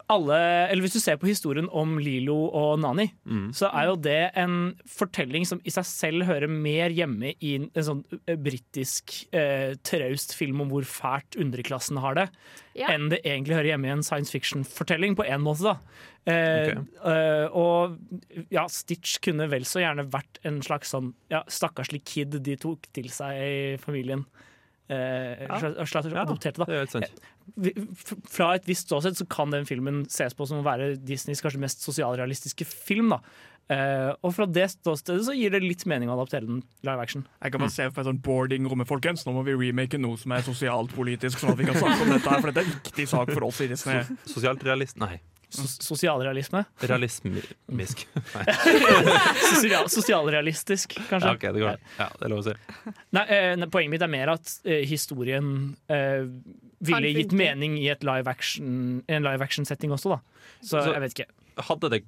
alle, 0.08 0.36
eller 0.70 0.82
Hvis 0.84 0.92
du 0.94 1.00
ser 1.00 1.16
på 1.18 1.26
historien 1.26 1.66
om 1.74 1.96
Lilo 1.98 2.36
og 2.54 2.78
Nani, 2.80 3.08
Mm. 3.26 3.48
så 3.52 3.66
er 3.74 3.86
jo 3.88 3.96
det 3.96 4.30
en 4.36 4.74
fortelling 4.86 5.44
som 5.46 5.60
i 5.64 5.70
seg 5.70 5.84
selv 5.84 6.22
hører 6.28 6.48
mer 6.48 6.90
hjemme 6.90 7.34
i 7.42 7.56
en, 7.56 7.70
en 7.74 7.82
sånn 7.82 8.04
eh, 8.28 8.36
britisk 8.36 9.26
eh, 9.34 9.74
traust 9.82 10.34
film 10.38 10.60
om 10.62 10.70
hvor 10.70 10.86
fælt 10.86 11.34
underklassen 11.36 11.98
har 11.98 12.14
det, 12.14 12.28
Ja. 12.76 12.88
enn 12.94 13.08
det 13.10 13.22
egentlig 13.24 13.56
hører 13.56 13.72
hjemme 13.74 13.86
i 13.88 13.94
en 13.96 14.02
science 14.06 14.30
fiction-fortelling, 14.30 15.16
på 15.16 15.26
en 15.26 15.40
måte. 15.42 15.62
da. 15.62 15.78
Eh, 16.26 16.74
eh, 17.04 17.48
og 17.54 17.98
ja, 18.50 18.66
Stitch 18.68 19.18
kunne 19.22 19.48
vel 19.50 19.62
så 19.62 19.80
gjerne 19.82 20.08
vært 20.10 20.38
en 20.44 20.60
slags 20.62 20.90
sånn 20.94 21.14
ja, 21.30 21.42
stakkarslig 21.46 22.04
kid 22.04 22.30
de 22.42 22.56
tok 22.56 22.86
til 22.92 23.08
seg 23.08 23.32
i 23.34 23.76
familien. 23.78 24.24
Eh, 24.88 25.46
Ja. 25.48 25.58
slags, 25.84 26.06
Ja, 26.12 26.22
adopterte, 26.22 26.62
da. 26.64 26.72
Er 26.72 26.86
f- 26.86 28.14
Fra 28.30 28.54
et 28.54 28.64
visst 28.66 28.86
ståsted 28.88 29.16
så 29.18 29.26
kan 29.28 29.50
den 29.50 29.64
filmen 29.66 30.04
ses 30.06 30.34
på 30.34 30.46
som 30.46 30.62
å 30.62 30.66
være 30.66 30.96
Disneys 31.04 31.40
kanskje 31.42 31.58
mest 31.58 31.82
sosialrealistiske 31.82 32.64
film. 32.66 33.10
da. 33.10 33.20
Uh, 33.68 34.14
og 34.22 34.30
fra 34.32 34.46
det 34.46 34.68
ståstedet 34.70 35.24
så 35.26 35.34
gir 35.34 35.50
det 35.50 35.58
litt 35.60 35.82
mening 35.90 36.06
å 36.08 36.14
adaptere 36.14 36.46
den 36.46 36.60
live 36.86 37.00
action. 37.02 37.26
Jeg 37.42 37.50
kan 37.50 37.58
bare 37.64 37.70
se 37.74 37.88
for 37.90 37.98
meg 37.98 38.06
sånn 38.06 38.20
boardingrom 38.22 38.78
med 38.78 38.86
folkens. 38.86 39.24
Nå 39.26 39.32
må 39.34 39.42
vi 39.44 39.56
remake 39.58 39.98
noe 39.98 40.16
som 40.16 40.30
er 40.36 40.44
sosialt 40.46 40.92
politisk, 40.94 41.40
sånn 41.42 41.50
at 41.50 41.58
vi 41.58 41.64
kan 41.66 41.74
snakke 41.74 42.02
om 42.06 42.12
dette 42.14 42.30
her, 42.30 42.40
for 42.44 42.52
dette 42.52 42.62
er 42.62 42.70
en 42.70 42.76
viktig 42.78 43.08
sak 43.10 43.32
for 43.34 43.42
oss 43.48 43.60
i 43.60 43.66
Disney. 43.66 44.04
Sosialt 44.24 44.62
realist... 44.62 44.96
Nei. 45.02 45.18
Sos 45.48 45.76
sosialrealisme. 45.86 46.64
Realismisk. 46.82 48.02
Nei. 48.34 48.44
Sosial 49.52 49.88
sosialrealistisk, 49.92 50.96
kanskje. 51.08 51.28
Ja, 51.28 51.34
okay, 51.38 51.52
det 51.54 51.62
går. 51.62 51.78
Ja, 52.00 52.08
det 52.18 52.26
er 52.26 52.32
lov 52.32 52.42
å 52.42 52.46
si. 52.48 52.54
Nei, 53.14 53.24
eh, 53.30 53.66
Poenget 53.70 53.94
mitt 53.94 54.04
er 54.06 54.10
mer 54.12 54.32
at 54.34 54.56
eh, 54.66 54.82
historien 54.90 55.52
eh, 55.92 56.26
ville 56.86 57.12
gitt 57.14 57.32
mening 57.36 57.78
i 57.78 57.86
et 57.94 58.02
live 58.06 58.28
action, 58.30 59.04
en 59.06 59.26
live 59.28 59.46
action-setting 59.46 59.94
også, 59.94 60.16
da. 60.16 60.20
Så, 60.60 60.80
Så- 60.80 60.92
jeg 60.92 61.04
vet 61.06 61.16
ikke. 61.16 61.30
Hadde 61.70 61.88
det 61.94 62.02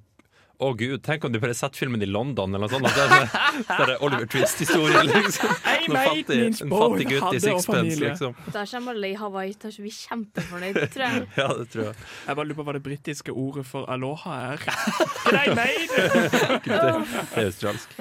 Å 0.59 0.73
gud, 0.75 0.97
tenk 1.05 1.23
om 1.23 1.31
de 1.31 1.39
bare 1.39 1.53
setter 1.55 1.79
filmen 1.79 2.01
i 2.03 2.07
London 2.09 2.51
eller 2.57 2.67
noe 2.67 2.73
sånt. 2.73 2.87
Så 2.91 3.03
er 3.05 3.29
så 3.63 3.75
er 3.79 3.91
det 3.93 3.97
Oliver 4.03 4.25
Twist-historie, 4.27 5.03
liksom. 5.07 5.53
Hey, 5.63 5.85
mate, 5.87 6.09
fattig, 6.09 6.39
en 6.65 6.73
fattig 6.73 7.05
gutt 7.13 7.37
i 7.37 7.39
sixpence, 7.45 7.99
liksom. 8.01 8.33
Da 8.51 8.65
kommer 8.67 8.97
alle 8.97 9.11
i 9.13 9.15
Hawaii 9.21 9.53
til 9.61 9.71
å 9.71 9.85
bli 9.85 9.91
kjempefornøyd, 9.95 10.79
tror 10.91 11.05
jeg. 11.05 11.21
Ja, 11.39 11.45
det 11.61 11.67
tror 11.71 11.85
jeg. 11.87 11.95
Jeg 12.27 12.39
bare 12.41 12.49
lurer 12.49 12.57
på 12.59 12.65
hva 12.67 12.73
det 12.75 12.81
britiske 12.89 13.31
ordet 13.45 13.63
for 13.69 13.87
aloha 13.95 14.35
er. 14.49 14.65
Grei, 15.29 15.45
mate! 15.55 16.01
Det, 16.19 16.59
det 16.67 16.75
er 16.75 17.45
australsk. 17.45 17.95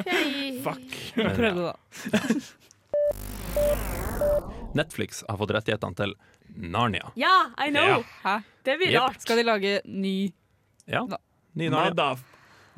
Fuck. 0.67 0.97
Prøvde, 1.15 1.69
da. 1.71 1.77
Netflix 4.75 5.23
har 5.29 5.39
fått 5.41 5.53
rettighetene 5.55 5.95
til 5.99 6.17
Narnia. 6.59 7.13
Ja, 7.19 7.37
I 7.63 7.71
know! 7.71 8.01
Ja. 8.03 8.03
Hæ? 8.27 8.35
Det 8.67 8.75
blir 8.83 8.91
Yep. 8.97 9.01
rart. 9.07 9.23
Skal 9.23 9.39
de 9.41 9.47
lage 9.47 9.77
ny 9.87 10.17
Ja, 10.91 11.05
ny 11.55 11.71
Narnia. 11.71 12.11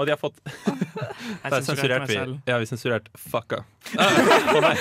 Og 0.00 0.07
de 0.09 0.14
har 0.14 0.21
fått 0.21 0.38
Jeg 1.45 1.52
Der 1.52 1.62
sensurerte 1.66 2.09
vi. 2.09 2.19
Ja, 2.49 2.57
vi 2.62 2.69
sensurerte 2.69 3.12
fucka. 3.21 3.62
Å, 4.00 4.61
nei. 4.64 4.75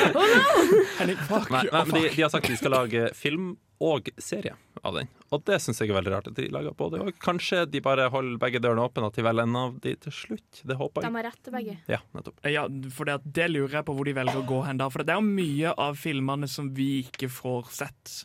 Henning, 1.00 1.18
fuck 1.28 1.50
Nei, 1.52 1.64
nei, 1.68 1.82
Oh, 1.82 1.86
men 1.90 1.96
de, 1.96 2.10
de 2.16 2.24
har 2.24 2.32
sagt 2.32 2.48
at 2.48 2.54
de 2.54 2.60
skal 2.60 2.74
lage 2.76 3.10
film 3.18 3.58
og 3.84 4.10
serie 4.20 4.56
av 4.84 4.96
den. 4.98 5.08
Og 5.32 5.44
det 5.48 5.60
syns 5.64 5.78
jeg 5.80 5.92
er 5.92 5.96
veldig 5.96 6.12
rart. 6.12 6.26
at 6.28 6.36
de 6.36 6.48
lager 6.52 6.74
både 6.76 7.00
og. 7.00 7.12
Kanskje 7.24 7.62
de 7.72 7.80
bare 7.84 8.10
holder 8.12 8.40
begge 8.42 8.60
dørene 8.64 8.84
åpne, 8.84 9.08
at 9.08 9.16
de 9.20 9.24
velger 9.24 9.48
en 9.48 9.56
av 9.60 9.78
de 9.84 9.94
til 10.04 10.16
slutt. 10.16 10.62
Det 10.68 10.76
håper 10.80 11.06
De 11.06 11.08
jeg. 11.08 11.16
har 11.16 11.28
rett 11.30 11.40
til 11.46 11.56
begge. 11.56 11.76
Ja, 11.92 12.00
nettopp. 12.18 12.42
Ja, 12.52 12.66
for 12.96 13.08
det, 13.08 13.16
det 13.40 13.48
lurer 13.54 13.78
jeg 13.80 13.88
på 13.88 13.96
hvor 13.96 14.10
de 14.10 14.16
velger 14.18 14.42
å 14.42 14.48
gå 14.50 14.60
hen 14.68 14.82
da. 14.82 14.90
For 14.92 15.06
det 15.08 15.16
er 15.16 15.22
jo 15.22 15.30
mye 15.30 15.72
av 15.88 15.96
filmene 16.02 16.50
som 16.52 16.74
vi 16.76 16.90
ikke 17.06 17.32
får 17.32 17.72
sett. 17.80 18.18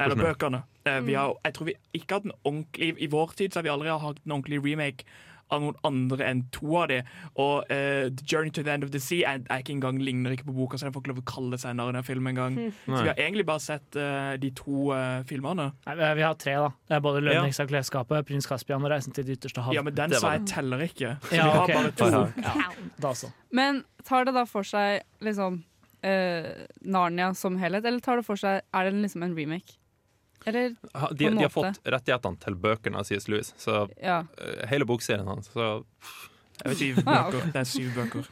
Eller 0.00 0.16
bøkene. 0.18 0.62
Eh, 0.88 1.00
Vi 1.06 1.14
har, 1.20 1.36
jeg 1.44 1.54
tror 1.58 1.68
vi 1.68 1.76
ikke 2.00 2.16
har 2.16 2.22
hatt 2.24 2.30
en 2.32 2.38
ordentlig 2.48 2.88
I 3.04 3.10
vår 3.12 3.36
tid 3.38 3.52
så 3.54 3.60
har 3.60 3.68
vi 3.68 3.74
aldri 3.76 3.92
hatt 3.92 4.24
en 4.24 4.32
ordentlig 4.38 4.58
remake 4.64 5.04
av 5.52 5.60
noen 5.62 5.76
andre 5.84 6.24
enn 6.30 6.42
to 6.54 6.76
av 6.80 6.88
de. 6.88 7.00
Og 7.40 7.64
uh, 7.70 8.08
The 8.08 8.24
Journey 8.26 8.50
to 8.56 8.62
the 8.62 8.72
End 8.72 8.84
of 8.86 8.90
the 8.94 9.00
Sea 9.02 9.34
er, 9.34 9.42
er 9.50 9.62
ikke 9.62 9.74
engang 9.76 9.98
ligner 10.02 10.34
ikke 10.34 10.46
på 10.48 10.54
boka, 10.56 10.78
så 10.80 10.86
den 10.88 10.94
får 10.94 11.04
ikke 11.04 11.12
lov 11.12 11.20
å 11.22 11.26
kalle 11.28 11.58
seg 11.60 11.76
Narnia-film 11.78 12.30
engang. 12.30 12.56
Så 12.86 13.02
vi 13.02 13.10
har 13.10 13.20
egentlig 13.20 13.46
bare 13.48 13.62
sett 13.64 13.98
uh, 14.00 14.32
de 14.40 14.50
to 14.56 14.88
uh, 14.94 15.20
filmene. 15.28 15.70
Nei, 15.86 15.96
vi- 16.14 16.24
har 16.24 16.34
tre, 16.40 16.56
da. 16.64 16.70
Det 16.88 16.96
er 16.96 17.04
både 17.04 17.22
Ja. 17.24 17.42
og 17.44 17.60
av 17.60 17.68
klesskapet', 17.68 18.24
'Prins 18.24 18.46
Caspian' 18.48 18.84
og 18.84 18.90
'Reisen 18.90 19.12
til 19.14 19.24
det 19.26 19.38
ytterste 19.38 19.60
hav'. 19.62 19.74
Ja, 19.74 19.82
men 19.82 19.94
den 19.94 20.12
sa 20.12 20.32
jeg 20.38 20.46
teller 20.46 20.78
ikke. 20.80 21.16
Så 21.28 21.36
Ja, 21.36 21.44
vi 21.44 21.50
har 21.50 21.62
okay. 21.64 21.74
bare 21.74 21.90
to. 21.92 22.42
Ja, 22.42 22.70
da 23.00 23.12
så. 23.12 23.32
Men 23.52 23.84
tar 24.04 24.24
det 24.24 24.34
da 24.34 24.44
for 24.44 24.62
seg 24.62 25.02
liksom 25.20 25.62
Narnia 26.84 27.34
som 27.34 27.56
helhet, 27.56 27.84
eller 27.84 28.00
tar 28.00 28.16
det 28.20 28.26
for 28.26 28.36
seg 28.36 28.60
Er 28.74 28.90
det 28.90 28.92
liksom 29.00 29.22
en 29.24 29.34
remake? 29.34 29.78
Eller 30.46 30.68
De, 30.70 30.76
På 30.92 31.10
en 31.30 31.36
de 31.36 31.42
har 31.42 31.48
fått 31.52 31.80
rettighetene 31.84 32.38
til 32.44 32.54
bøkene 32.54 32.98
av 33.00 33.04
C.S. 33.08 33.28
Lewis, 33.28 33.54
så 33.58 33.88
Ja. 34.02 34.22
eh, 34.38 34.66
hele 34.68 34.84
bokserien 34.84 35.26
hans, 35.26 35.48
så 35.54 35.84
Jeg 36.64 36.70
vet 36.72 36.80
ikke, 36.80 37.04
bøker. 37.10 37.52
Det 37.52 37.60
er 37.62 37.64
syv 37.64 37.94
bøker. 37.96 38.26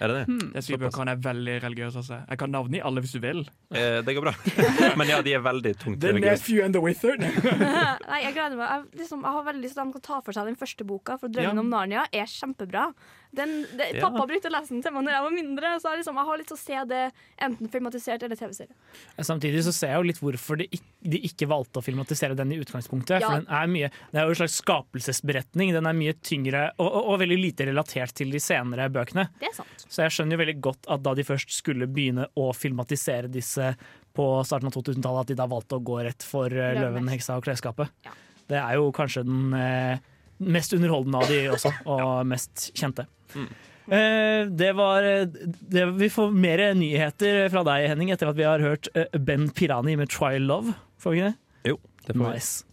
er 0.00 0.08
det 0.08 0.14
det. 0.16 0.24
Hmm. 0.28 0.38
Det 0.52 0.56
er 0.56 0.60
syv 0.66 0.78
bøker, 0.82 0.98
Han 0.98 1.08
er 1.08 1.16
veldig 1.16 1.54
religiøs. 1.62 1.96
Altså. 1.96 2.18
Jeg 2.28 2.38
kan 2.38 2.50
navne 2.50 2.76
i 2.76 2.80
alle 2.84 3.00
hvis 3.00 3.12
du 3.12 3.20
vil. 3.20 3.38
Eh, 3.72 4.00
det 4.04 4.14
går 4.16 4.26
bra. 4.26 4.34
Men 4.98 5.08
ja, 5.08 5.20
de 5.22 5.32
er 5.34 5.40
veldig 5.40 5.72
tungt 5.78 6.00
The 6.02 6.08
religiøse. 6.12 6.40
Nephew 6.42 6.64
and 6.64 6.74
the 6.74 6.82
Wizard. 6.84 7.20
Nei, 8.10 8.20
jeg 8.24 8.34
gleder 8.34 8.56
meg. 8.56 8.66
Jeg, 8.68 8.84
liksom, 9.04 9.22
jeg 9.24 9.32
har 9.38 9.44
veldig 9.46 9.62
lyst 9.64 9.74
til 9.78 9.80
at 9.80 9.86
de 9.86 9.92
skal 9.96 10.06
ta 10.08 10.20
for 10.26 10.32
seg 10.36 10.46
den 10.50 10.56
første 10.60 10.84
boka, 10.84 11.16
for 11.22 11.28
'Drømmen 11.28 11.56
Ja. 11.56 11.60
om 11.60 11.70
Narnia' 11.72 12.06
er 12.12 12.26
kjempebra. 12.28 12.92
Den, 13.36 13.66
det, 13.78 13.90
Ja. 13.94 14.08
Pappa 14.08 14.26
brukte 14.26 14.50
å 14.50 14.54
lese 14.54 14.74
den 14.74 14.82
til 14.82 14.94
meg 14.94 15.04
når 15.06 15.14
jeg 15.14 15.24
var 15.26 15.34
mindre, 15.34 15.68
så 15.78 15.92
jeg, 15.92 16.00
liksom, 16.00 16.16
jeg 16.18 16.28
har 16.30 16.40
litt 16.40 16.50
å 16.50 16.58
se 16.58 16.80
det 16.90 17.02
enten 17.46 17.70
filmatisert 17.70 18.24
eller 18.26 18.38
TV-serie. 18.40 18.74
Samtidig 19.22 19.62
så 19.66 19.74
ser 19.76 19.92
jeg 19.94 20.00
jo 20.00 20.08
litt 20.08 20.20
hvorfor 20.22 20.58
de, 20.58 20.66
de 21.14 21.20
ikke 21.30 21.46
valgte 21.50 21.78
å 21.78 21.84
filmatisere 21.86 22.34
den 22.38 22.56
i 22.56 22.58
utgangspunktet. 22.62 23.22
Ja. 23.22 23.28
For 23.28 23.38
den 23.38 23.46
er 23.60 23.70
mye, 23.70 23.92
Det 24.10 24.18
er 24.18 24.26
jo 24.26 24.34
en 24.34 24.40
slags 24.42 24.58
skapelsesberetning. 24.64 25.72
Den 25.76 25.86
er 25.86 25.96
mye 25.96 26.16
tyngre 26.26 26.66
og, 26.76 26.86
og, 26.88 27.00
og 27.14 27.20
veldig 27.22 27.38
lite 27.40 27.68
relatert 27.70 28.14
til 28.18 28.34
de 28.34 28.42
senere 28.42 28.90
bøkene. 28.92 29.28
Det 29.40 29.50
er 29.52 29.56
sant. 29.60 29.86
Så 29.86 30.02
jeg 30.04 30.16
skjønner 30.16 30.36
jo 30.36 30.42
veldig 30.44 30.58
godt 30.66 30.90
at 30.96 31.06
da 31.06 31.14
de 31.18 31.26
først 31.26 31.54
skulle 31.54 31.88
begynne 31.90 32.26
å 32.34 32.50
filmatisere 32.56 33.30
disse 33.30 33.74
på 34.16 34.26
starten 34.42 34.66
av 34.66 34.74
2000-tallet, 34.74 35.22
at 35.22 35.30
de 35.30 35.38
da 35.38 35.46
valgte 35.50 35.78
å 35.78 35.84
gå 35.86 36.00
rett 36.02 36.26
for 36.26 36.50
eh. 36.50 36.74
'Løven, 36.74 37.06
heksa 37.12 37.38
og 37.38 37.46
klesskapet'. 37.46 37.92
Ja. 38.06 38.16
Det 38.50 38.58
er 38.58 38.80
jo 38.80 38.88
kanskje 38.90 39.22
den 39.22 39.54
eh, 39.54 40.00
mest 40.40 40.72
underholdende 40.76 41.20
av 41.20 41.28
de 41.30 41.40
også, 41.54 41.72
og 41.92 42.06
mest 42.28 42.70
kjente. 42.76 43.06
Mm. 43.34 43.50
Eh, 43.90 44.46
det 44.46 44.72
var 44.78 45.02
eh, 45.02 45.26
det, 45.60 45.84
Vi 45.98 46.10
får 46.10 46.30
mer 46.30 46.62
nyheter 46.78 47.48
fra 47.50 47.64
deg, 47.66 47.88
Henning, 47.90 48.12
etter 48.14 48.30
at 48.30 48.38
vi 48.38 48.46
har 48.46 48.62
hørt 48.62 48.90
eh, 48.94 49.10
Ben 49.18 49.48
Pirani 49.50 49.96
med 49.98 50.12
'Try 50.12 50.38
Love'. 50.38 50.76
Får 51.00 51.10
vi 51.10 51.22
ikke 51.22 51.30
det? 51.32 51.70
Jo, 51.72 51.78
det 52.06 52.16
får 52.16 52.24
vi. 52.24 52.34
Nice. 52.34 52.64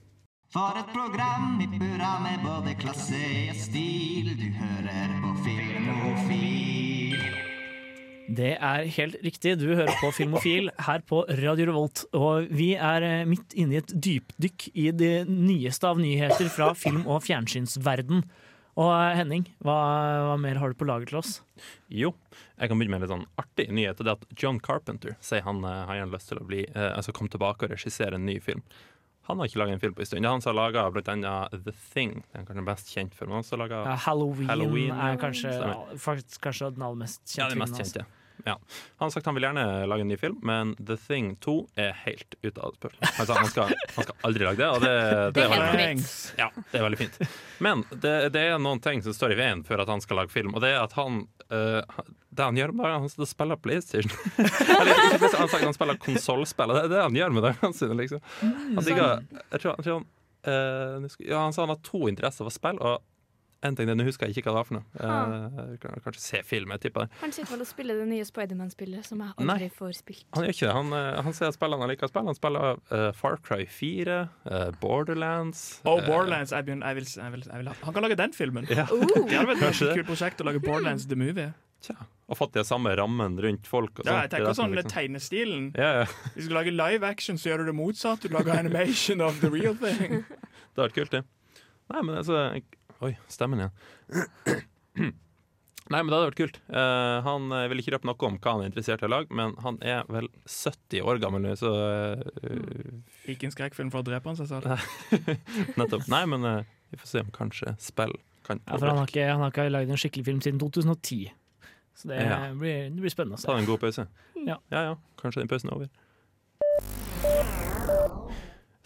For 0.54 0.78
et 0.80 0.94
program 0.94 1.60
i 1.62 1.68
burra 1.68 2.14
med 2.24 2.46
både 2.46 2.78
klasse 2.80 3.24
og 3.50 3.60
stil. 3.60 4.32
Du 4.38 4.48
hører 4.62 5.20
på 5.24 5.36
Filmofil. 5.44 6.67
Det 8.28 8.58
er 8.60 8.88
helt 8.98 9.16
riktig. 9.24 9.54
Du 9.62 9.70
hører 9.72 9.94
på 10.02 10.10
Filmofil 10.12 10.68
her 10.84 11.04
på 11.08 11.22
Radio 11.40 11.70
Revolt. 11.70 12.04
Og 12.18 12.50
vi 12.52 12.74
er 12.76 13.06
eh, 13.08 13.28
midt 13.30 13.56
inne 13.56 13.78
i 13.78 13.80
et 13.80 13.94
dypdykk 13.94 14.68
i 14.76 14.90
det 14.92 15.14
nyeste 15.30 15.88
av 15.88 16.02
nyheter 16.02 16.52
fra 16.52 16.74
film- 16.76 17.08
og 17.08 17.24
fjernsynsverden. 17.24 18.26
Og 18.78 18.92
eh, 18.92 19.14
Henning, 19.22 19.48
hva, 19.64 19.78
hva 20.28 20.36
mer 20.44 20.60
har 20.60 20.74
du 20.74 20.80
på 20.80 20.90
lager 20.90 21.08
til 21.08 21.22
oss? 21.22 21.38
Jo, 21.88 22.12
jeg 22.60 22.68
kan 22.68 22.76
begynne 22.76 22.98
med 22.98 23.00
en 23.00 23.08
litt 23.08 23.16
sånn 23.16 23.26
artig 23.40 23.70
nyhet. 23.72 24.04
Det 24.04 24.12
er 24.12 24.20
at 24.20 24.44
John 24.44 24.60
Carpenter 24.60 25.16
sier 25.24 25.48
han 25.48 25.64
eh, 25.64 25.80
har 25.88 26.02
gjerne 26.02 26.18
lyst 26.18 26.34
til 26.34 26.44
å 26.44 26.48
bli, 26.52 26.68
altså 26.76 27.16
komme 27.16 27.32
tilbake 27.32 27.70
og 27.70 27.76
regissere 27.78 28.20
en 28.20 28.28
ny 28.28 28.42
film. 28.44 28.66
Han 29.28 29.40
har 29.40 29.50
ikke 29.50 29.60
laga 29.60 29.74
en 29.76 29.82
film 29.82 29.96
på 29.96 30.04
en 30.04 30.08
stund. 30.08 30.24
Det 30.24 30.28
er 30.28 30.36
han 30.38 30.44
som 30.44 30.54
har 30.54 30.60
laga 30.62 30.86
bl.a. 30.92 31.32
The 31.52 31.74
Thing. 31.92 32.14
Den 32.32 32.46
kanskje 32.48 32.64
best 32.68 32.94
kjent 32.94 33.16
for, 33.16 33.28
men 33.28 33.42
han 33.42 33.50
har 33.50 33.60
laget 33.60 33.90
Ja, 33.90 33.96
Halloween, 34.06 34.48
Halloween, 34.48 34.94
er 34.94 35.20
kanskje, 35.20 35.52
ja, 35.52 35.74
faktisk 36.00 36.40
kanskje 36.46 36.70
den 36.78 36.86
aller 36.88 37.02
mest 37.02 37.20
kjente. 37.26 37.42
Ja, 37.42 37.50
den 37.52 37.60
mest 37.60 37.76
filmen, 37.76 38.06
altså. 38.06 38.17
Ja. 38.46 38.60
Han 38.98 39.06
har 39.06 39.10
sagt 39.10 39.26
han 39.26 39.36
vil 39.38 39.48
gjerne 39.48 39.64
lage 39.90 40.06
en 40.06 40.12
ny 40.12 40.18
film, 40.18 40.38
men 40.46 40.76
The 40.76 40.98
Thing 40.98 41.36
2 41.44 41.56
er 41.76 41.96
helt 42.06 42.38
ute 42.42 42.62
av 42.62 42.76
spøk. 42.78 42.98
Han 43.02 43.30
sa 43.30 43.40
han 43.40 43.50
skal, 43.52 43.74
han 43.96 44.08
skal 44.08 44.28
aldri 44.30 44.46
lage 44.48 44.62
det, 44.62 44.70
og 44.70 44.84
det, 44.84 44.94
det, 45.36 45.44
er 45.44 45.48
er 45.48 45.56
helt 45.56 45.80
veldig, 45.80 46.12
ja, 46.40 46.50
det 46.72 46.80
er 46.80 46.86
veldig 46.86 47.00
fint. 47.02 47.20
Men 47.64 47.84
det, 47.92 48.14
det 48.36 48.46
er 48.52 48.62
noen 48.62 48.84
ting 48.84 49.04
som 49.06 49.16
står 49.16 49.36
i 49.36 49.40
veien 49.40 49.66
for 49.68 49.82
at 49.84 49.92
han 49.92 50.04
skal 50.04 50.22
lage 50.22 50.34
film, 50.34 50.56
og 50.56 50.64
det 50.64 50.74
er 50.76 50.80
at 50.84 50.96
han 50.98 51.24
uh, 51.54 51.82
Det 52.38 52.46
han 52.46 52.60
gjør 52.60 52.76
om 52.76 52.84
dagen, 52.84 53.06
han 53.06 53.12
sitter 53.12 53.26
og 53.26 53.32
spiller 53.32 53.62
PlayStation. 53.62 54.14
Eller 54.78 55.02
han 55.24 55.50
sagt 55.50 55.66
han 55.66 55.76
spiller 55.76 56.00
konsollspill, 56.04 56.76
det 56.78 56.86
er 56.86 56.94
det 56.94 57.04
han 57.08 57.18
gjør 57.18 57.36
med 57.36 57.48
dagene 57.50 57.74
sine, 57.76 57.98
liksom. 57.98 58.24
Han 58.42 58.86
digger 58.86 59.26
Jeg 59.26 59.64
tror, 59.64 59.74
jeg 59.74 59.88
tror 59.88 59.94
han 59.98 60.08
eh, 60.48 61.22
ja, 61.26 61.42
Han 61.42 61.56
sa 61.56 61.66
han 61.66 61.74
har 61.74 61.82
to 61.86 62.06
interesser 62.12 62.46
for 62.46 62.54
spill, 62.54 62.80
og 62.80 63.02
en 63.64 63.76
ting 63.76 63.88
det, 63.90 63.96
nå 63.98 64.04
husker 64.06 64.28
jeg 64.28 64.38
ikke 64.38 64.52
hva 64.52 64.54
det 64.54 64.60
var 64.60 64.68
for 64.68 64.76
noe. 64.78 64.86
Eh, 65.02 65.78
kan- 65.82 66.02
kanskje 66.06 66.22
se 66.22 66.42
film, 66.46 66.70
jeg 66.76 66.80
tipper 66.86 67.06
det. 67.08 67.10
Han 67.22 67.32
sitter 67.32 67.52
vel 67.56 67.62
og 67.62 67.68
spiller 67.68 67.98
det 67.98 68.08
nye 68.08 68.24
Spiderman-spillet, 68.28 69.06
som 69.06 69.20
jeg 69.24 69.34
Nei. 69.40 69.56
aldri 69.56 69.70
får 69.74 69.96
spilt. 69.98 70.26
Han 70.38 70.44
gjør 70.46 70.54
ikke 70.54 70.68
det. 70.68 70.74
Han, 70.78 70.94
eh, 70.94 71.22
han 71.24 71.34
ser 71.34 71.52
spillene 71.56 71.80
han 71.82 71.90
liker 71.90 72.06
å 72.08 72.12
spille. 72.12 72.26
Han 72.28 72.36
spiller 72.38 72.80
uh, 72.92 73.12
Far 73.18 73.38
Cry 73.38 73.66
4, 73.66 74.20
uh, 74.46 74.72
Borderlands 74.80 75.82
Oh, 75.86 75.98
eh, 76.00 76.06
Borderlands. 76.06 76.52
Jeg, 76.52 76.66
begynner, 76.66 76.86
jeg, 76.92 76.96
vil, 77.02 77.06
jeg, 77.24 77.32
vil, 77.34 77.44
jeg 77.50 77.58
vil 77.64 77.68
ha. 77.68 77.76
Han 77.84 77.94
kan 77.98 78.04
lage 78.04 78.18
den 78.18 78.34
filmen. 78.34 78.68
Ja. 78.70 78.86
Uh. 78.94 79.06
Det 79.28 79.34
hadde 79.38 79.48
vært 79.56 79.82
et 79.82 79.96
kult 79.98 80.08
prosjekt 80.08 80.42
å 80.42 80.46
lage 80.52 80.62
Borderlands 80.64 81.08
the 81.08 81.16
Movie. 81.18 81.54
Tja, 81.82 81.94
og 82.28 82.38
fått 82.40 82.54
de 82.58 82.64
samme 82.66 82.90
rammen 82.98 83.36
rundt 83.40 83.68
folk. 83.70 84.00
Og 84.02 84.06
Ja, 84.08 84.24
jeg 84.24 84.32
er 84.32 84.32
tenker 84.38 84.54
sånn 84.58 84.74
liksom- 84.74 84.92
tegnestilen. 84.92 85.68
ja, 85.78 85.92
ja. 86.02 86.06
Hvis 86.34 86.46
du 86.46 86.50
skal 86.50 86.58
lage 86.58 86.72
live 86.74 87.04
action, 87.06 87.38
så 87.38 87.50
gjør 87.52 87.58
du 87.60 87.66
det 87.72 87.76
motsatt. 87.78 88.22
Du 88.22 88.30
lager 88.34 88.58
animation 88.58 89.22
of 89.22 89.40
the 89.42 89.50
real 89.50 89.76
thing. 89.76 90.24
Det 90.78 90.84
hadde 90.84 90.90
vært 90.90 90.94
kult, 90.98 91.12
det. 91.12 91.24
Nei, 91.94 92.02
men 92.02 92.18
altså 92.18 92.62
Oi, 93.06 93.14
stemmen 93.30 93.60
igjen. 93.62 93.74
Nei, 95.88 96.02
men 96.04 96.10
det 96.12 96.18
hadde 96.18 96.28
vært 96.28 96.40
kult. 96.42 96.58
Uh, 96.68 97.22
han 97.24 97.46
vil 97.72 97.80
ikke 97.80 97.94
røpe 97.94 98.10
noe 98.10 98.28
om 98.28 98.38
hva 98.44 98.54
han 98.58 98.64
er 98.66 98.72
interessert 98.72 99.04
i 99.04 99.08
å 99.08 99.12
lage, 99.14 99.32
men 99.38 99.54
han 99.64 99.78
er 99.88 100.02
vel 100.12 100.28
70 100.44 101.00
år 101.08 101.22
gammel 101.24 101.46
nå, 101.46 101.54
så 101.60 101.70
uh, 101.72 103.30
Ikke 103.32 103.48
en 103.48 103.54
skrekkfilm 103.56 103.92
for 103.94 104.04
å 104.04 104.08
drepe 104.08 104.28
han 104.28 104.36
seg 104.40 104.50
selv. 104.52 104.68
Nettopp. 105.80 106.10
Nei, 106.12 106.24
men 106.28 106.44
uh, 106.44 106.58
vi 106.92 107.00
får 107.00 107.12
se 107.14 107.24
om 107.24 107.32
kanskje 107.36 107.76
spill 107.84 108.18
kan 108.48 108.60
Ja, 108.66 108.78
for 108.80 108.88
han 108.92 109.00
har 109.00 109.08
ikke, 109.12 109.30
han 109.32 109.42
har 109.46 109.54
ikke 109.56 109.70
lagd 109.72 109.94
en 109.96 110.00
skikkelig 110.02 110.28
film 110.28 110.44
siden 110.44 110.60
2010. 110.64 111.32
Så 111.98 112.12
det, 112.12 112.20
Ja. 112.26 112.42
blir, 112.56 112.90
det 112.92 113.02
blir 113.08 113.12
spennende 113.14 113.40
å 113.40 113.48
Ta 113.48 113.56
en 113.60 113.68
god 113.68 113.80
pause. 113.86 114.08
Ja. 114.44 114.60
ja, 114.72 114.84
ja. 114.92 114.94
Kanskje 115.20 115.44
den 115.46 115.50
pausen 115.52 115.72
er 115.72 115.80
over. 115.80 117.27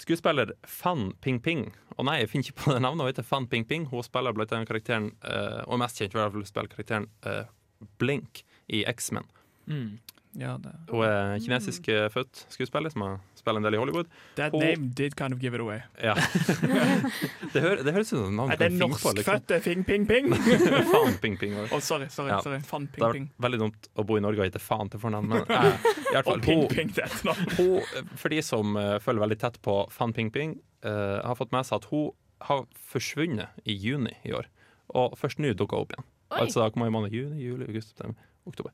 Skuespiller 0.02 0.54
Fan 0.66 1.12
Ping 1.22 1.40
Ping. 1.44 1.68
Og 1.98 2.08
nei, 2.08 2.22
jeg 2.22 2.32
finner 2.32 2.50
ikke 2.50 2.64
på 2.64 2.76
det 2.76 2.82
navnet. 2.82 3.04
Hun 3.04 3.12
heter 3.12 3.28
Fan 3.28 3.48
Ping 3.52 3.68
Ping. 3.70 3.86
Hun 3.92 4.06
spiller 4.06 4.34
blant 4.34 4.54
annet 4.56 4.70
karakteren 4.70 5.12
eh, 5.28 5.62
Og 5.68 5.78
mest 5.82 6.02
kjent 6.02 6.16
for 6.16 6.42
å 6.42 6.46
spille 6.48 6.72
karakteren 6.72 7.06
eh, 7.30 7.44
Blink 8.02 8.44
i 8.72 8.84
X-Men. 8.90 9.28
Mm. 9.70 10.00
Ja, 10.40 10.54
det. 10.64 10.72
Hun 10.88 11.02
er 11.04 11.34
kinesisk 11.44 11.88
eh, 11.92 12.06
født 12.14 12.46
skuespiller 12.54 12.90
som 12.94 13.02
har 13.04 13.18
spilt 13.36 13.58
en 13.60 13.66
del 13.66 13.76
i 13.76 13.80
Hollywood. 13.82 14.08
That 14.38 14.54
Hun- 14.54 14.62
name 14.64 14.90
did 14.96 15.16
kind 15.20 15.34
of 15.36 15.42
give 15.44 15.54
it 15.58 15.60
away. 15.60 15.82
Ja. 16.00 16.14
det, 17.54 17.60
hører, 17.62 17.82
det 17.84 17.94
høres 17.96 18.12
ut 18.14 18.18
som 18.20 18.28
et 18.30 18.38
navn 18.38 18.52
Er 18.54 18.58
du 18.58 18.64
det 18.64 18.70
kan 18.70 18.78
finne 18.78 19.00
på. 19.02 19.12
Liksom. 19.18 19.34
norskfødte 19.34 19.60
Fing 19.66 19.84
Ping 19.88 20.06
Ping? 20.08 20.30
Fan 20.94 21.18
Ping 21.24 21.36
Ping. 21.42 21.58
også. 21.60 21.76
Å, 21.76 21.82
sorry, 21.90 22.08
sorry, 22.14 22.32
Ja. 22.32 22.40
sorry. 22.46 22.60
Fan 22.68 22.86
Det 22.88 22.94
Ping 22.96 23.04
har 23.06 23.14
Ping. 23.18 23.28
vært 23.36 23.48
veldig 23.48 23.60
dumt 23.66 23.90
å 24.00 24.06
bo 24.08 24.18
i 24.18 24.24
Norge 24.24 24.40
og 24.40 24.48
hete 24.48 24.62
faen 24.64 24.92
til 24.94 25.04
fornavn, 25.04 25.28
men 25.34 25.44
eh, 25.44 25.68
i 26.00 26.14
hvert 26.16 26.30
fall 26.32 26.42
Ping 26.48 26.64
hun, 26.64 26.72
Ping, 26.72 26.94
det 26.96 27.04
er 27.04 27.36
hun, 27.60 28.08
for 28.16 28.30
de 28.34 28.42
som 28.46 28.76
uh, 28.80 28.96
følger 29.04 29.26
veldig 29.26 29.40
tett 29.44 29.60
på 29.68 29.78
Fan 29.92 30.14
Ping 30.16 30.32
Ping, 30.32 30.56
uh, 30.86 31.20
har 31.28 31.36
fått 31.40 31.52
med 31.56 31.68
seg 31.68 31.82
at 31.82 31.90
hun 31.92 32.12
har 32.48 32.64
forsvunnet 32.94 33.60
i 33.70 33.76
juni 33.78 34.16
i 34.26 34.32
år. 34.34 34.48
Og 34.96 35.14
først 35.20 35.40
nå 35.44 35.52
dukka 35.54 35.76
hun 35.78 35.86
opp 35.90 35.94
igjen. 35.98 36.08
Oi. 36.32 36.40
Altså 36.46 36.64
hvor 36.64 36.80
mange 36.80 36.96
måneder? 36.96 37.14
Juni, 37.20 37.44
juli, 37.44 37.68
august, 37.68 37.92
september, 37.92 38.16
oktober. 38.48 38.72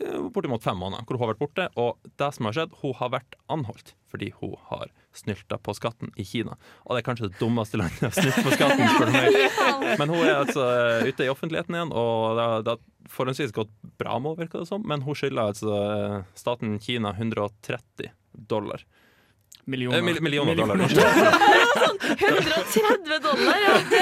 Eh, 0.00 0.18
Bortimot 0.32 0.62
fem 0.64 0.78
måneder 0.80 1.04
hvor 1.04 1.18
hun 1.18 1.26
har 1.26 1.34
vært 1.34 1.42
borte. 1.42 1.66
Og 1.80 1.98
det 2.20 2.30
som 2.34 2.46
har 2.48 2.56
skjedd, 2.56 2.72
hun 2.82 2.94
har 3.00 3.10
vært 3.16 3.36
anholdt 3.52 3.94
fordi 4.10 4.32
hun 4.40 4.56
har 4.70 4.88
snylta 5.14 5.54
på 5.62 5.70
skatten 5.76 6.10
i 6.18 6.24
Kina. 6.26 6.56
Og 6.86 6.96
det 6.96 7.02
er 7.02 7.06
kanskje 7.06 7.28
det 7.28 7.38
dummeste 7.38 7.78
landet 7.78 8.08
å 8.08 8.10
snylte 8.10 8.42
på 8.42 8.54
skatten, 8.56 8.88
spør 8.96 9.06
du 9.06 9.12
meg. 9.14 9.98
Men 10.00 10.08
hun 10.10 10.24
er 10.24 10.40
altså 10.40 10.64
ute 11.06 11.26
i 11.26 11.30
offentligheten 11.30 11.76
igjen, 11.78 11.92
og 11.94 12.34
det 12.38 12.46
har- 12.48 12.62
det 12.66 12.72
har 12.74 12.80
forholdsvis 13.14 13.52
gått 13.54 13.70
bra 14.02 14.18
med 14.18 14.32
henne, 14.32 14.40
virker 14.48 14.64
det 14.64 14.68
som. 14.72 14.82
Men 14.86 15.02
hun 15.06 15.14
skylder 15.14 15.52
altså 15.52 15.76
eh, 16.16 16.22
staten 16.34 16.78
Kina 16.82 17.12
130 17.14 18.10
dollar. 18.34 18.82
Millioner. 19.66 19.98
Eh, 19.98 20.02
mil- 20.02 20.22
millioner 20.22 20.56
dollar. 20.56 20.76
Millioner. 22.16 22.56
130 22.74 23.20
dollar, 23.24 23.60
ja! 23.66 23.74
Det, 23.90 24.00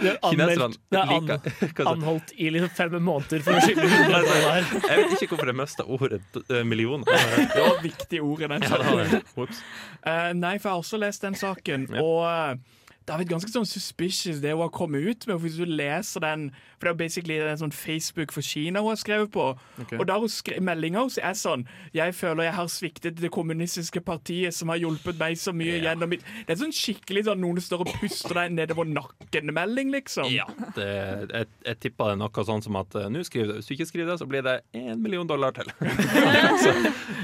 det 0.00 0.10
er 0.12 0.18
anmeldt, 0.22 0.78
det 0.90 1.00
er 1.00 1.12
an, 1.16 1.90
anholdt 1.92 2.32
i 2.36 2.50
liksom 2.54 2.72
fem 2.76 2.96
måneder 3.02 3.44
for 3.46 3.56
å 3.58 3.64
skylde 3.64 3.88
100 3.88 4.22
dollar. 4.30 4.70
Jeg 4.86 5.02
vet 5.02 5.16
ikke 5.16 5.30
hvorfor 5.34 5.52
jeg 5.52 5.58
mista 5.60 5.86
ordet 5.96 6.22
eh, 6.46 6.62
millioner. 6.66 7.10
Det 7.10 7.60
var 7.60 7.74
et 7.76 7.84
viktig 7.86 8.22
ord 8.24 8.46
i 8.46 8.50
den 8.54 8.66
det 8.66 8.96
det. 9.02 9.22
saken. 9.36 9.62
Eh, 10.06 10.32
nei, 10.38 10.56
for 10.58 10.68
jeg 10.68 10.72
har 10.72 10.82
også 10.84 11.00
lest 11.02 11.26
den 11.26 11.38
saken, 11.38 11.88
og 12.02 12.24
eh, 12.30 12.82
det 13.06 13.14
har 13.14 13.20
vært 13.22 13.30
ganske 13.36 13.52
sånn 13.54 13.68
suspicious 13.70 14.40
det 14.42 14.50
hun 14.50 14.64
har 14.64 14.72
kommet 14.74 15.04
ut 15.06 15.26
med. 15.28 15.36
For 15.36 15.44
Hvis 15.44 15.60
du 15.60 15.68
leser 15.70 16.24
den 16.24 16.48
For 16.76 16.88
det 16.88 16.92
er 16.92 16.98
basically 17.00 17.38
en 17.40 17.60
sånn 17.60 17.74
Facebook 17.74 18.34
for 18.34 18.44
Kina 18.44 18.82
hun 18.84 18.92
har 18.92 19.00
skrevet 19.00 19.32
på. 19.32 19.46
Okay. 19.82 19.98
Og 19.98 20.06
der 20.08 20.20
hun 20.22 20.32
skrev 20.32 20.62
meldinga 20.64 21.02
hennes 21.02 21.18
er 21.20 21.36
sånn 21.36 21.64
Jeg 21.96 22.14
føler 22.16 22.48
jeg 22.48 22.56
har 22.56 22.68
sviktet 22.72 23.20
det 23.20 23.30
kommunistiske 23.34 24.00
partiet 24.04 24.54
som 24.54 24.72
har 24.72 24.80
hjulpet 24.80 25.18
meg 25.20 25.38
så 25.40 25.54
mye 25.56 25.78
gjennom 25.82 26.10
mitt 26.12 26.24
Det 26.46 26.54
er 26.54 26.60
sånn 26.60 26.74
skikkelig 26.74 27.26
sånn 27.28 27.42
noen 27.42 27.60
står 27.62 27.84
og 27.84 27.92
puster 28.00 28.36
deg 28.36 28.54
nedover 28.56 28.88
nakken-melding, 28.88 29.92
liksom. 29.94 30.28
Ja, 30.32 30.46
det, 30.76 30.88
jeg, 31.32 31.50
jeg 31.66 31.80
tippa 31.82 32.10
det 32.10 32.16
er 32.16 32.22
noe 32.24 32.46
sånn 32.50 32.64
som 32.64 32.78
at 32.80 32.96
eh, 32.98 33.08
nå 33.12 33.24
skriver 33.26 33.50
du. 33.50 33.58
Hvis 33.58 33.68
du 33.68 33.74
ikke 33.76 33.88
skriver 33.90 34.12
det, 34.12 34.18
så 34.20 34.28
blir 34.30 34.44
det 34.46 34.56
én 34.76 35.00
million 35.02 35.28
dollar 35.28 35.54
til. 35.56 35.70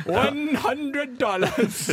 100 0.06 1.06
dollars! 1.18 1.90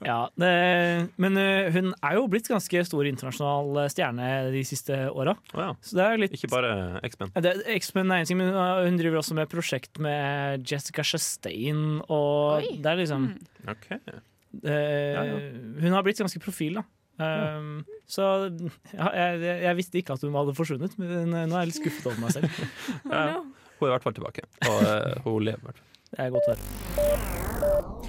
Ja, 0.00 0.30
det, 0.40 1.08
men 1.20 1.36
eh, 1.36 1.68
hun 1.74 1.90
er 2.00 2.14
jo 2.16 2.22
blitt 2.32 2.48
ganske 2.48 2.80
stor 2.88 3.04
internasjonal 3.04 3.82
eh, 3.82 3.90
stjerne 3.92 4.28
de 4.54 4.62
siste 4.64 4.96
åra. 5.12 5.34
Oh 5.52 5.60
ja. 5.60 5.74
Så 5.84 5.98
det 5.98 6.06
er 6.06 6.22
litt 6.22 6.38
Ikke 6.40 6.50
bare 6.54 7.00
X-Men. 7.04 7.30
X-Men 7.76 8.10
er 8.16 8.22
en 8.24 8.28
ting, 8.30 8.38
men 8.40 8.54
uh, 8.56 8.80
hun 8.86 8.96
driver 8.96 9.20
også 9.20 9.36
med 9.36 9.50
prosjekt 9.52 10.00
med 10.00 10.64
Jessica 10.70 11.04
Chastain, 11.04 12.00
og 12.08 12.62
Oi. 12.62 12.78
det 12.80 12.88
er 12.94 13.00
liksom 13.02 13.26
OK. 13.68 13.90
eh, 14.64 15.20
Hun 15.84 15.92
har 15.92 16.02
blitt 16.06 16.22
ganske 16.24 16.40
profil, 16.42 16.80
da. 16.80 16.86
Um, 17.20 17.82
så 18.08 18.24
ja, 18.96 19.10
jeg, 19.12 19.40
jeg, 19.44 19.56
jeg 19.66 19.76
visste 19.76 20.00
ikke 20.00 20.14
at 20.16 20.22
hun 20.24 20.32
hadde 20.40 20.54
forsvunnet, 20.56 20.96
men 20.96 21.34
uh, 21.36 21.44
nå 21.44 21.52
er 21.58 21.66
jeg 21.66 21.72
litt 21.74 21.80
skuffet 21.82 22.08
over 22.08 22.22
meg 22.24 22.32
selv. 22.38 22.60
Ja, 23.12 23.36
hun 23.36 23.86
er 23.88 23.92
i 23.92 23.94
hvert 23.98 24.08
fall 24.08 24.16
tilbake, 24.16 24.48
og 24.64 24.80
uh, 24.88 25.22
hun 25.28 25.44
lever. 25.50 25.60
i 25.60 25.68
hvert 25.68 25.80
fall. 25.80 25.88
Det 26.10 26.24
er 26.24 26.36
godt 26.36 26.48
å 26.48 26.56
høre. 26.56 27.99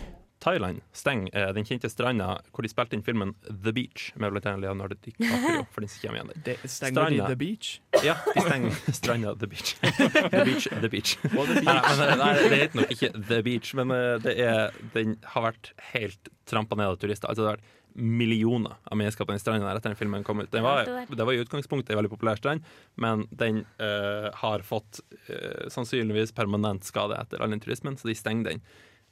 Thailand 0.41 0.81
stenger 0.97 1.29
eh, 1.37 1.49
den 1.55 1.65
kjente 1.67 1.89
stranda 1.91 2.31
hvor 2.49 2.65
de 2.65 2.71
spilte 2.71 2.97
inn 2.97 3.03
filmen 3.05 3.33
The 3.47 3.73
Beach 3.75 4.09
med 4.19 4.33
blant 4.33 4.47
annet 4.49 4.65
Leonardo 4.65 4.97
DiCaprio. 4.97 5.65
For 5.73 5.85
den 5.85 5.91
som 5.91 6.01
kommer 6.03 6.21
igjen 6.21 6.45
der. 6.47 6.63
Stenger 6.65 7.09
de 7.13 7.19
The 7.27 7.37
Beach? 7.37 7.73
Ja, 8.05 8.15
de 8.25 8.45
stenger 8.45 8.79
stranda 8.99 9.35
The 9.37 9.51
Beach. 9.51 9.75
The 9.81 10.45
Beach, 10.47 10.69
The 10.71 10.89
Beach. 10.89 11.13
Og 11.31 11.45
The 11.45 11.61
Beach. 11.61 11.91
men, 12.01 12.15
nei, 12.23 12.31
det 12.41 12.61
heter 12.63 12.81
nok 12.81 12.95
ikke 12.97 13.11
The 13.17 13.41
Beach, 13.45 13.75
men 13.77 13.93
eh, 13.95 14.15
det 14.25 14.35
er, 14.41 14.81
den 14.95 15.19
har 15.35 15.47
vært 15.51 15.71
helt 15.93 16.33
trampa 16.49 16.79
ned 16.79 16.95
av 16.95 16.99
turister. 17.01 17.29
Altså, 17.29 17.45
det 17.45 17.51
har 17.51 17.61
vært 17.61 17.77
millioner 17.93 18.77
av 18.83 18.97
mennesker 18.97 19.27
på 19.27 19.33
den 19.33 19.41
stranda 19.41 19.67
der 19.67 19.79
etter 19.79 19.91
den 19.91 19.99
filmen 19.99 20.23
kom 20.27 20.39
ut. 20.41 20.51
Den 20.53 20.63
var, 20.63 20.87
det 20.87 21.25
var 21.27 21.35
i 21.35 21.41
utgangspunktet 21.43 21.93
en 21.93 21.99
veldig 21.99 22.11
populær 22.13 22.39
strand, 22.39 22.63
men 22.95 23.25
den 23.31 23.65
eh, 23.83 24.29
har 24.41 24.63
fått 24.65 25.01
eh, 25.27 25.67
sannsynligvis 25.73 26.31
permanent 26.37 26.87
skade 26.87 27.19
etter 27.19 27.43
all 27.43 27.51
den 27.51 27.63
turismen, 27.63 27.99
så 27.99 28.07
de 28.09 28.15
stenger 28.17 28.53
den. 28.53 28.63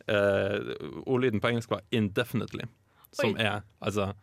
Uh, 0.09 1.01
ordlyden 1.05 1.41
på 1.43 1.49
engelsk 1.51 1.69
var 1.69 1.81
'indefinitely', 1.93 2.65
som 3.11 3.35
Oi. 3.35 3.41
er 3.41 3.61
altså 3.81 4.13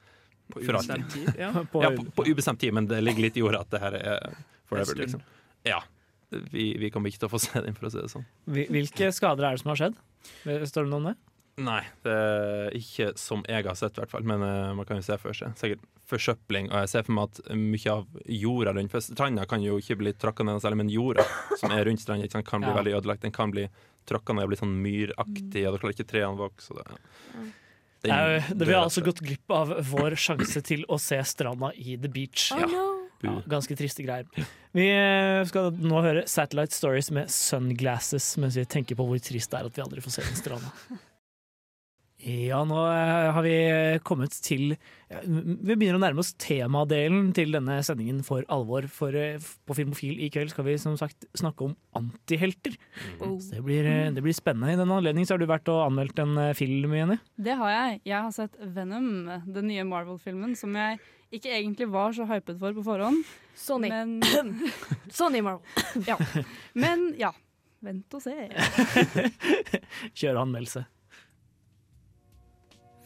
På 0.51 0.61
for 0.65 0.73
alltid. 0.79 1.05
ubestemt 1.05 1.13
tid, 1.13 1.39
ja. 1.39 1.53
På- 1.73 1.83
ja, 1.85 1.91
på, 1.95 2.05
på 2.17 2.25
ubestemt 2.31 2.61
tid, 2.61 2.73
men 2.75 2.87
det 2.91 3.01
ligger 3.05 3.23
litt 3.29 3.37
i 3.37 3.43
ordet 3.43 3.61
at 3.61 3.71
det 3.71 3.81
her 3.81 3.93
er 4.01 4.35
forever, 4.67 4.95
liksom. 4.99 5.23
Ja. 5.65 5.81
Vi, 6.31 6.73
vi 6.79 6.91
kommer 6.91 7.09
ikke 7.09 7.21
til 7.23 7.29
å 7.29 7.35
få 7.37 7.39
se 7.39 7.61
den, 7.63 7.75
for 7.79 7.87
å 7.87 7.91
si 7.93 8.01
det 8.03 8.11
sånn. 8.11 8.27
Hvilke 8.51 9.13
skader 9.15 9.47
er 9.47 9.55
det 9.55 9.61
som 9.63 9.71
har 9.71 9.79
skjedd? 9.79 9.95
Står 10.67 10.85
det 10.87 10.91
noe 10.91 10.99
om 10.99 11.07
det? 11.13 11.17
Nei, 11.57 11.81
det 12.05 12.13
er 12.13 12.75
ikke 12.77 13.13
som 13.17 13.41
jeg 13.49 13.65
har 13.65 13.77
sett, 13.79 13.97
i 13.97 14.03
hvert 14.03 14.11
fall. 14.13 14.27
Men 14.29 14.43
uh, 14.45 14.75
man 14.77 14.85
kan 14.89 14.99
jo 15.01 15.05
se 15.07 15.17
for 15.23 15.33
seg. 15.37 15.55
Sikkert 15.57 15.85
forsøpling. 16.07 16.69
Og 16.71 16.83
jeg 16.85 16.91
ser 16.93 17.07
for 17.07 17.17
meg 17.17 17.31
at 17.33 17.55
mye 17.57 17.93
av 17.95 18.19
jorda 18.31 18.75
rundt 18.77 18.93
For 18.93 19.03
stranda 19.03 19.47
kan 19.49 19.65
jo 19.65 19.79
ikke 19.81 19.97
bli 19.99 20.13
tråkka 20.21 20.45
ned 20.47 20.61
særlig, 20.63 20.83
men 20.85 20.93
jorda 20.93 21.25
som 21.57 21.73
er 21.75 21.87
rundt 21.89 22.03
stranda, 22.05 22.29
sant, 22.31 22.47
kan 22.47 22.61
bli 22.63 22.69
Ja. 22.71 22.77
veldig 22.77 22.95
ødelagt. 23.01 23.25
Den 23.25 23.33
kan 23.35 23.51
bli 23.55 23.65
tråkka 24.07 24.37
ned 24.37 24.45
og 24.47 24.53
bli 24.53 24.59
sånn 24.61 24.77
myraktig, 24.85 25.65
og 25.67 25.73
da 25.75 25.81
klarer 25.83 25.97
ikke 25.97 26.11
trærne 26.13 26.39
vokse. 26.39 26.77
Det, 26.77 26.85
den 28.05 28.13
er, 28.15 28.37
jo- 28.37 28.55
det 28.61 28.69
Vi 28.69 28.77
har 28.77 28.85
altså 28.85 29.03
gått 29.09 29.25
glipp 29.25 29.51
av 29.57 29.73
vår 29.89 30.15
sjanse 30.21 30.63
til 30.63 30.85
å 30.93 31.01
se 31.01 31.19
stranda 31.25 31.73
i 31.75 31.97
The 31.97 32.13
Beach. 32.13 32.51
Oh, 32.55 32.63
no. 32.71 32.85
Ja, 33.25 33.41
ganske 33.49 33.73
triste 33.75 34.05
greier. 34.05 34.29
Vi 34.77 34.85
eh, 34.93 35.41
skal 35.49 35.73
nå 35.73 36.03
høre 36.05 36.27
Satellite 36.29 36.77
Stories 36.77 37.09
med 37.17 37.31
Sunglasses 37.33 38.37
mens 38.37 38.59
vi 38.61 38.67
tenker 38.69 38.95
på 38.95 39.07
hvor 39.09 39.19
trist 39.25 39.51
det 39.51 39.63
er 39.63 39.71
at 39.71 39.79
vi 39.81 39.83
aldri 39.83 40.05
får 40.05 40.19
se 40.19 40.27
den 40.29 40.37
stranda. 40.37 40.69
Ja, 42.17 42.63
nå 42.65 42.79
eh, 42.89 43.27
har 43.37 43.45
vi 43.45 43.57
kommet 44.09 44.33
til 44.41 44.71
Vi 44.73 45.75
begynner 45.77 45.99
å 45.99 46.01
nærme 46.01 46.23
oss 46.23 46.33
temadelen 46.41 47.29
til 47.37 47.53
denne 47.53 47.77
sendingen 47.85 48.23
for 48.25 48.47
alvor. 48.53 48.87
For 48.89 49.13
eh, 49.15 49.37
på 49.37 49.77
Filmofil 49.77 50.23
i 50.25 50.31
kveld 50.33 50.55
skal 50.55 50.65
vi 50.67 50.79
som 50.81 50.97
sagt 50.97 51.29
snakke 51.37 51.69
om 51.69 51.75
antihelter. 51.99 52.79
Oh. 53.21 53.37
Det 53.37 53.61
blir, 53.67 53.85
eh, 53.91 54.09
det 54.17 54.25
blir 54.25 54.37
spennende. 54.37 54.73
I 54.73 54.81
den 54.81 54.95
anledning 54.97 55.29
har 55.29 55.43
du 55.43 55.45
vært 55.51 55.69
og 55.73 55.83
anmeldt 55.91 56.25
en 56.25 56.35
eh, 56.41 56.55
film, 56.57 56.97
Jenny. 56.97 57.19
Det 57.37 57.59
har 57.61 57.75
jeg. 57.75 58.01
Jeg 58.09 58.17
har 58.17 58.35
sett 58.39 58.57
Venom, 58.65 59.13
den 59.45 59.69
nye 59.69 59.85
Marvel-filmen, 59.85 60.57
som 60.57 60.73
jeg 60.81 60.99
ikke 61.37 61.53
egentlig 61.53 61.91
var 61.93 62.17
så 62.17 62.25
hypet 62.33 62.57
for 62.63 62.73
på 62.81 62.87
forhånd. 62.87 63.23
Sony. 63.61 63.93
Men, 63.93 64.19
Sony 65.21 65.45
Marvel. 65.45 65.63
ja. 66.09 66.17
Men 66.73 67.11
ja, 67.21 67.35
vent 67.85 68.17
og 68.17 68.25
se. 68.25 68.41
Kjøre 70.19 70.47
anmeldelse. 70.49 70.89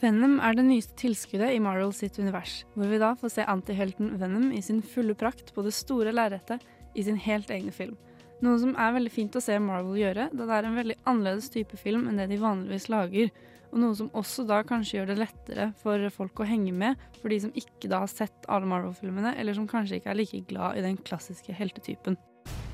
Venom 0.01 0.39
er 0.41 0.55
det 0.57 0.63
nyeste 0.65 0.95
tilskuddet 0.97 1.53
i 1.53 1.61
Marvel 1.61 1.91
sitt 1.93 2.17
univers, 2.17 2.63
hvor 2.73 2.89
vi 2.89 3.01
da 3.03 3.11
får 3.21 3.33
se 3.35 3.45
antihelten 3.45 4.15
Venom 4.21 4.47
i 4.57 4.63
sin 4.65 4.81
fulle 4.81 5.13
prakt 5.19 5.53
på 5.53 5.65
det 5.67 5.75
store 5.77 6.15
lerretet 6.15 6.65
i 6.97 7.05
sin 7.05 7.19
helt 7.21 7.51
egne 7.53 7.75
film. 7.75 7.99
Noe 8.41 8.57
som 8.63 8.73
er 8.81 8.95
veldig 8.97 9.13
fint 9.13 9.37
å 9.37 9.43
se 9.45 9.59
Marvel 9.61 9.99
gjøre, 10.01 10.31
da 10.33 10.47
det 10.49 10.57
er 10.57 10.69
en 10.71 10.79
veldig 10.81 10.97
annerledes 11.05 11.51
type 11.53 11.77
film 11.77 12.07
enn 12.09 12.17
det 12.17 12.31
de 12.31 12.41
vanligvis 12.41 12.89
lager. 12.89 13.29
Og 13.71 13.83
noe 13.83 13.99
som 13.99 14.09
også 14.17 14.47
da 14.49 14.63
kanskje 14.67 14.97
gjør 14.97 15.13
det 15.13 15.19
lettere 15.21 15.69
for 15.83 16.09
folk 16.17 16.41
å 16.41 16.49
henge 16.49 16.73
med, 16.73 16.97
for 17.21 17.29
de 17.29 17.43
som 17.45 17.53
ikke 17.53 17.93
da 17.93 18.01
har 18.07 18.11
sett 18.11 18.49
alle 18.49 18.71
Marvel-filmene, 18.73 19.35
eller 19.37 19.59
som 19.59 19.69
kanskje 19.69 20.01
ikke 20.01 20.15
er 20.15 20.23
like 20.23 20.43
glad 20.49 20.81
i 20.81 20.87
den 20.87 20.97
klassiske 20.97 21.53
heltetypen. 21.53 22.17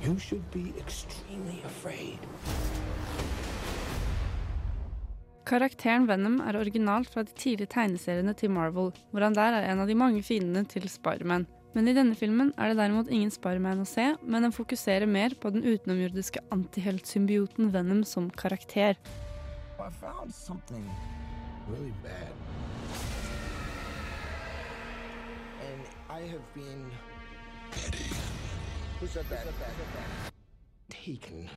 You 0.05 0.15
should 0.23 0.47
be 0.55 0.71
extremely 0.79 1.59
afraid. 1.67 2.23
Karakteren 5.47 6.09
Venom 6.09 6.41
er 6.43 6.57
originalt 6.59 7.13
fra 7.13 7.23
de 7.23 7.31
tidlige 7.39 7.71
tegneseriene 7.71 8.33
til 8.35 8.51
Marvel, 8.51 8.89
hvor 9.13 9.23
han 9.23 9.37
der 9.37 9.55
er 9.55 9.69
en 9.71 9.79
av 9.79 9.87
de 9.87 9.95
mange 9.95 10.19
fiendene 10.27 10.67
til 10.67 10.89
Spiderman. 10.91 11.45
Men 11.77 11.87
i 11.87 11.95
denne 11.95 12.17
filmen 12.19 12.51
er 12.59 12.73
det 12.73 12.81
derimot 12.81 13.13
ingen 13.15 13.31
Spiderman 13.31 13.85
å 13.85 13.87
se, 13.87 14.09
men 14.27 14.43
den 14.43 14.55
fokuserer 14.57 15.07
mer 15.07 15.37
på 15.39 15.53
den 15.55 15.63
utenomjordiske 15.63 16.43
antiheltsymbioten 16.51 17.71
Venom 17.71 18.03
som 18.03 18.27
karakter. 18.31 18.99
I 19.79 19.91
found 20.01 20.35
something 20.35 20.83
really 21.71 21.95
bad. 22.03 22.35
And 25.63 25.81
I 26.11 26.27
have 26.27 26.43
been. 26.55 26.91
Who 28.99 29.07
said 29.07 29.27
that? 29.31 29.47
Taken. 30.91 31.51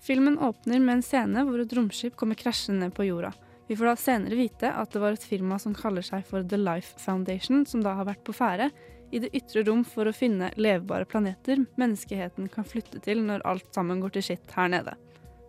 Filmen 0.00 0.38
åpner 0.38 0.80
med 0.80 0.98
en 0.98 1.04
scene 1.04 1.44
hvor 1.46 1.60
et 1.62 1.72
romskip 1.74 2.16
kommer 2.16 2.38
krasjende 2.38 2.86
ned 2.86 2.94
på 2.96 3.08
jorda. 3.08 3.32
Vi 3.68 3.76
får 3.76 3.90
da 3.90 3.96
senere 4.00 4.38
vite 4.38 4.70
at 4.72 4.94
det 4.94 5.02
var 5.02 5.16
et 5.16 5.26
firma 5.28 5.58
som 5.60 5.74
kaller 5.76 6.04
seg 6.06 6.24
for 6.24 6.46
The 6.46 6.56
Life 6.56 6.96
Foundation, 7.02 7.66
som 7.68 7.82
da 7.84 7.92
har 7.98 8.08
vært 8.08 8.24
på 8.24 8.32
ferde 8.36 8.70
i 9.12 9.20
det 9.20 9.32
ytre 9.36 9.64
rom 9.66 9.82
for 9.84 10.08
å 10.08 10.14
finne 10.16 10.50
levbare 10.56 11.08
planeter 11.08 11.60
menneskeheten 11.80 12.48
kan 12.52 12.66
flytte 12.68 13.00
til 13.04 13.20
når 13.24 13.44
alt 13.48 13.68
sammen 13.76 14.00
går 14.00 14.16
til 14.16 14.26
skitt 14.30 14.56
her 14.56 14.72
nede. 14.72 14.96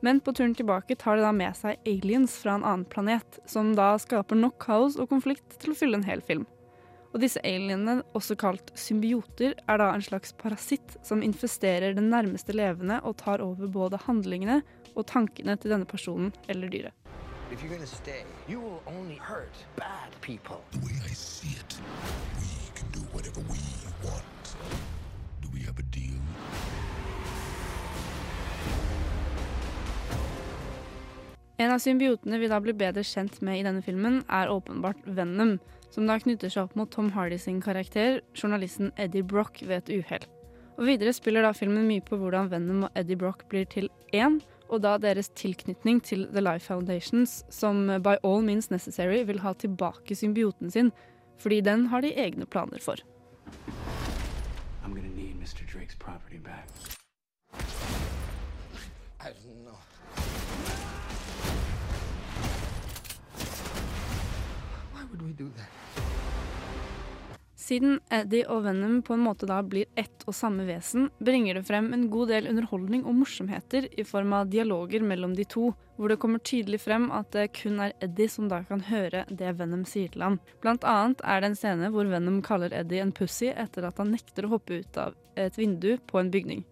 Men 0.04 0.22
på 0.24 0.32
turen 0.36 0.56
tilbake 0.56 0.96
tar 1.00 1.20
det 1.20 1.26
da 1.28 1.32
med 1.36 1.56
seg 1.60 1.80
aliens 1.88 2.38
fra 2.40 2.56
en 2.56 2.64
annen 2.64 2.86
planet, 2.88 3.40
som 3.48 3.74
da 3.76 3.94
skaper 4.00 4.40
nok 4.40 4.60
kaos 4.64 4.96
og 5.00 5.12
konflikt 5.12 5.60
til 5.60 5.74
å 5.74 5.80
fylle 5.80 6.00
en 6.00 6.08
hel 6.08 6.24
film. 6.24 6.48
Og 7.10 7.24
disse 7.24 7.42
alienene, 7.42 8.04
også 8.14 8.38
kalt 8.38 8.70
symbioter, 8.78 9.56
er 9.66 9.82
da 9.82 9.90
en 9.94 10.04
slags 10.06 10.34
parasitt 10.38 10.98
som 11.06 11.24
infesterer 11.26 11.96
den 11.98 12.12
nærmeste 12.14 12.54
levende 12.54 13.00
og 13.02 13.18
tar 13.24 13.42
over 13.42 13.68
både 13.68 14.00
handlingene 14.06 14.62
og 14.96 15.08
tankene 15.10 15.58
til 15.58 15.74
denne 15.74 15.90
personen 15.90 16.34
eller 16.48 16.70
dyret. 16.70 16.94
If 17.52 17.64
you're 17.64 17.74
gonna 17.74 17.88
stay, 17.88 18.22
you 18.48 18.60
will 18.62 18.80
only 18.86 19.18
hurt 19.18 19.66
bad 19.76 20.14
people. 20.22 20.62
The 20.72 20.86
way 20.86 20.94
I 21.10 21.16
see 21.16 21.58
it, 21.58 21.82
we 22.38 22.52
can 22.76 22.88
do 22.94 23.02
whatever 23.12 23.42
we 23.50 23.58
want. 24.06 24.56
Do 25.42 25.50
we 25.52 25.62
have 25.62 25.80
a 25.80 25.88
deal? 25.90 26.19
En 31.60 31.74
av 31.74 31.82
symbiotene 31.84 32.38
vi 32.40 32.48
da 32.48 32.56
blir 32.64 32.76
bedre 32.80 33.02
kjent 33.04 33.42
med 33.44 33.60
i 33.60 33.64
denne 33.66 33.82
filmen, 33.84 34.22
er 34.32 34.48
åpenbart 34.48 35.02
Venom, 35.04 35.58
som 35.92 36.06
da 36.08 36.16
knytter 36.22 36.48
seg 36.54 36.70
opp 36.70 36.78
mot 36.80 36.88
Tom 36.94 37.10
Hardy 37.12 37.36
sin 37.36 37.58
karakter, 37.60 38.22
journalisten 38.32 38.94
Eddie 38.96 39.26
Brock, 39.28 39.60
ved 39.68 39.82
et 39.82 39.92
uhell. 39.98 40.24
Og 40.80 40.86
videre 40.88 41.12
spiller 41.12 41.44
da 41.44 41.52
filmen 41.52 41.84
mye 41.90 42.06
på 42.06 42.16
hvordan 42.16 42.48
Venom 42.54 42.86
og 42.88 42.96
Eddie 42.96 43.20
Brock 43.20 43.44
blir 43.52 43.68
til 43.68 43.90
én, 44.16 44.40
og 44.70 44.86
da 44.86 44.96
deres 45.04 45.28
tilknytning 45.36 46.00
til 46.00 46.30
The 46.32 46.46
Life 46.46 46.72
Foundations, 46.72 47.44
som 47.52 47.90
by 48.00 48.16
all 48.24 48.40
means 48.40 48.72
necessary 48.72 49.26
vil 49.28 49.44
ha 49.44 49.52
tilbake 49.52 50.16
symbioten 50.16 50.72
sin, 50.72 50.94
fordi 51.44 51.60
den 51.68 51.90
har 51.92 52.08
de 52.08 52.16
egne 52.16 52.48
planer 52.48 52.80
for. 52.80 53.04
I'm 54.86 54.96
gonna 54.96 55.12
need 55.12 55.36
Mr. 55.36 55.68
Drake's 55.68 56.00
property 56.00 56.40
back. 56.40 56.70
I 59.20 59.36
don't 59.36 59.66
know. 59.66 59.69
Would 65.10 65.22
we 65.22 65.34
do 65.34 65.50
that? 65.58 65.70
Siden 67.60 68.00
Eddie 68.10 68.46
og 68.48 68.64
Venom 68.64 69.02
på 69.04 69.14
en 69.14 69.22
måte 69.26 69.46
da 69.46 69.58
blir 69.62 69.90
ett 70.00 70.24
og 70.26 70.34
samme 70.34 70.64
vesen, 70.66 71.10
bringer 71.20 71.60
det 71.60 71.66
frem 71.68 71.90
en 71.94 72.06
god 72.10 72.32
del 72.32 72.48
underholdning 72.48 73.04
og 73.04 73.18
morsomheter 73.20 73.86
i 74.00 74.06
form 74.08 74.32
av 74.34 74.48
dialoger 74.50 75.04
mellom 75.04 75.34
de 75.36 75.44
to, 75.44 75.74
hvor 75.98 76.10
det 76.10 76.18
kommer 76.24 76.40
tydelig 76.40 76.80
frem 76.86 77.10
at 77.12 77.30
det 77.36 77.50
kun 77.60 77.82
er 77.84 77.94
Eddie 78.00 78.32
som 78.32 78.48
da 78.50 78.62
kan 78.66 78.82
høre 78.88 79.26
det 79.28 79.52
Venom 79.60 79.84
sier 79.86 80.08
til 80.14 80.24
ham. 80.24 80.40
Blant 80.64 80.88
annet 80.88 81.22
er 81.22 81.44
det 81.44 81.52
en 81.52 81.60
scene 81.60 81.92
hvor 81.94 82.08
Venom 82.08 82.40
kaller 82.48 82.74
Eddie 82.74 83.04
en 83.04 83.12
pussy 83.14 83.52
etter 83.52 83.86
at 83.90 84.00
han 84.00 84.16
nekter 84.16 84.48
å 84.48 84.54
hoppe 84.56 84.80
ut 84.80 85.02
av 85.04 85.20
et 85.36 85.60
vindu 85.60 85.98
på 86.08 86.24
en 86.24 86.32
bygning. 86.32 86.64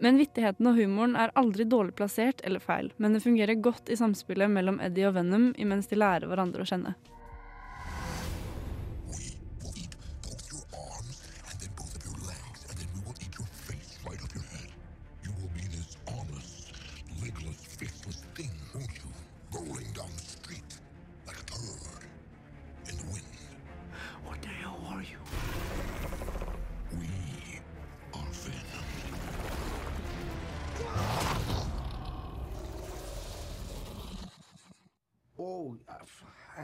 Men 0.00 0.20
vittigheten 0.20 0.70
og 0.70 0.78
humoren 0.78 1.18
er 1.18 1.34
aldri 1.34 1.66
dårlig 1.66 1.98
plassert 1.98 2.40
eller 2.46 2.62
feil, 2.62 2.92
men 2.96 3.12
det 3.12 3.24
fungerer 3.26 3.58
godt 3.60 3.90
i 3.90 3.98
samspillet 3.98 4.52
mellom 4.52 4.78
Eddie 4.84 5.10
og 5.10 5.18
Venom 5.18 5.50
imens 5.58 5.90
de 5.90 5.98
lærer 5.98 6.30
hverandre 6.30 6.62
å 6.62 6.70
kjenne. 6.70 6.94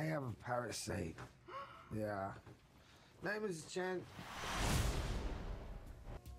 I 0.03 0.05
have 0.11 0.25
a 0.25 0.35
parasite. 0.43 1.21
Yeah. 1.95 2.35
Name 3.23 3.47
is 3.49 3.63
Chen. 3.71 4.01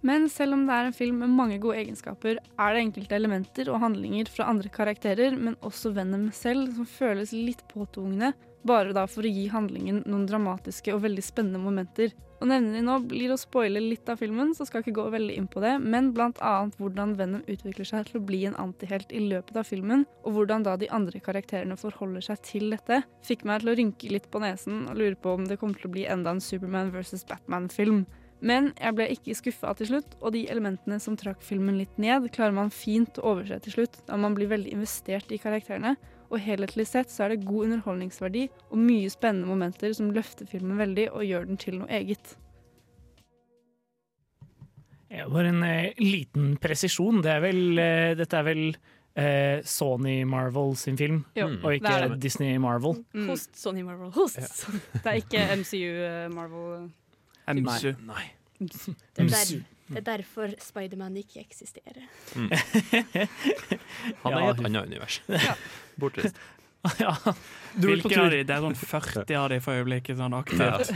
Men 0.04 0.28
selv 0.28 0.58
om 0.58 0.66
det 0.68 0.76
er 0.76 0.90
en 0.90 0.96
film 0.98 1.22
med 1.24 1.32
mange 1.32 1.60
gode 1.64 1.78
egenskaper, 1.80 2.42
er 2.60 2.74
det 2.76 2.82
enkelte 2.84 3.16
elementer 3.16 3.70
og 3.72 3.80
handlinger 3.80 4.28
fra 4.28 4.50
andre 4.52 4.68
karakterer, 4.74 5.38
men 5.40 5.56
også 5.64 5.94
Venom 5.96 6.26
selv, 6.36 6.74
som 6.76 6.90
føles 6.90 7.32
litt 7.32 7.64
påtvungne, 7.72 8.34
bare 8.68 8.94
da 8.96 9.06
for 9.10 9.26
å 9.26 9.32
gi 9.32 9.48
handlingen 9.52 10.04
noen 10.08 10.28
dramatiske 10.30 10.94
og 10.96 11.04
veldig 11.06 11.24
spennende 11.26 11.62
momenter. 11.64 12.14
Og 12.44 12.50
nevner 12.50 12.76
de 12.76 12.82
nå 12.84 12.98
blir 13.08 13.32
å 13.32 13.38
spoile 13.40 13.80
litt 13.80 14.10
av 14.12 14.20
filmen, 14.20 14.50
så 14.52 14.66
skal 14.68 14.82
ikke 14.84 14.98
gå 14.98 15.06
veldig 15.14 15.36
inn 15.40 15.46
på 15.48 15.62
det, 15.64 15.78
men 15.80 16.10
annet 16.18 16.76
hvordan 16.76 17.14
Venom 17.16 17.46
utvikler 17.48 17.88
seg 17.88 18.10
til 18.10 18.20
å 18.20 18.26
bli 18.28 18.42
en 18.50 18.58
antihelt 18.60 19.14
i 19.16 19.22
løpet 19.30 19.56
av 19.62 19.70
filmen, 19.70 20.04
og 20.28 20.36
hvordan 20.36 20.66
da 20.68 20.76
de 20.76 20.90
andre 20.92 21.22
karakterene 21.24 21.78
forholder 21.80 22.26
seg 22.28 22.42
til 22.44 22.76
dette, 22.76 23.00
fikk 23.24 23.46
meg 23.48 23.64
til 23.64 23.72
å 23.72 23.78
rynke 23.80 24.12
litt 24.12 24.28
på 24.28 24.44
nesen 24.44 24.90
og 24.90 25.00
lure 25.00 25.16
på 25.16 25.38
om 25.38 25.48
det 25.48 25.60
kommer 25.62 25.80
til 25.80 25.88
å 25.88 25.94
bli 25.96 26.04
enda 26.04 26.36
en 26.36 26.44
Superman 26.44 26.92
versus 26.92 27.24
Batman-film. 27.24 28.04
Men 28.44 28.74
jeg 28.76 28.96
ble 28.98 29.06
ikke 29.14 29.38
skuffa 29.40 29.72
til 29.80 29.94
slutt, 29.94 30.18
og 30.20 30.34
de 30.36 30.44
elementene 30.52 30.98
som 31.00 31.16
trakk 31.16 31.40
filmen 31.48 31.78
litt 31.80 31.96
ned, 31.96 32.28
klarer 32.36 32.58
man 32.58 32.74
fint 32.76 33.22
å 33.22 33.38
overse 33.38 33.62
til 33.64 33.78
slutt, 33.78 34.02
da 34.10 34.20
man 34.20 34.36
blir 34.36 34.52
veldig 34.52 34.74
investert 34.76 35.32
i 35.32 35.40
karakterene. 35.40 35.96
Og 36.34 36.42
helhetlig 36.42 36.88
sett 36.90 37.12
så 37.14 37.28
er 37.28 37.36
det 37.36 37.46
god 37.46 37.68
underholdningsverdi 37.68 38.48
og 38.72 38.80
mye 38.82 39.12
spennende 39.14 39.50
momenter 39.50 39.94
som 39.94 40.10
løfter 40.16 40.50
filmen 40.50 40.80
veldig 40.82 41.12
og 41.12 41.28
gjør 41.28 41.46
den 41.52 41.60
til 41.62 41.78
noe 41.84 41.92
eget. 41.94 42.34
Ja, 45.14 45.28
bare 45.30 45.52
en 45.52 45.62
eh, 45.68 45.94
liten 46.02 46.56
presisjon. 46.58 47.22
Det 47.22 47.30
er 47.36 47.44
vel, 47.44 47.62
eh, 47.78 48.16
dette 48.18 48.40
er 48.40 48.48
vel 48.48 48.64
eh, 49.14 49.60
Sony 49.62 50.24
Marvel 50.26 50.74
sin 50.80 50.98
film, 50.98 51.22
Jo, 51.38 51.52
og 51.60 51.68
det 51.68 51.76
ikke 51.84 51.94
er 51.94 52.08
det. 52.08 52.18
Disney 52.24 52.58
Marvel. 52.58 52.98
Mm. 53.14 53.28
Host, 53.30 53.54
Sony 53.60 53.84
Marvel. 53.86 54.10
Host. 54.16 54.66
Det 55.04 55.06
er 55.06 55.22
ikke 55.22 55.46
MCU 55.62 55.92
eh, 56.08 56.26
Marvel. 56.34 56.90
MCU. 57.46 57.94
Nei. 58.10 58.26
Det 58.58 59.22
er, 59.22 59.30
der, 59.30 59.62
det 59.90 60.00
er 60.02 60.08
derfor 60.08 60.54
Spiderman 60.64 61.16
ikke 61.20 61.44
eksisterer. 61.44 62.06
Mm. 62.36 62.50
Han 64.24 64.34
er 64.34 64.40
i 64.40 64.50
et 64.50 64.66
annet 64.66 64.90
univers. 64.90 65.22
Bortreist. 66.00 66.40
ja. 67.00 67.14
Du 67.76 67.88
vil 67.88 68.02
på 68.04 68.12
tur. 68.12 68.26
av 68.26 68.34
de? 68.34 68.42
Det 68.44 68.56
er 68.56 68.64
sånn 68.64 68.76
40 68.80 69.38
av 69.40 69.48
de 69.54 69.60
for 69.64 69.80
øyeblikket, 69.80 70.18
sånn 70.20 70.36
aktivt. 70.36 70.92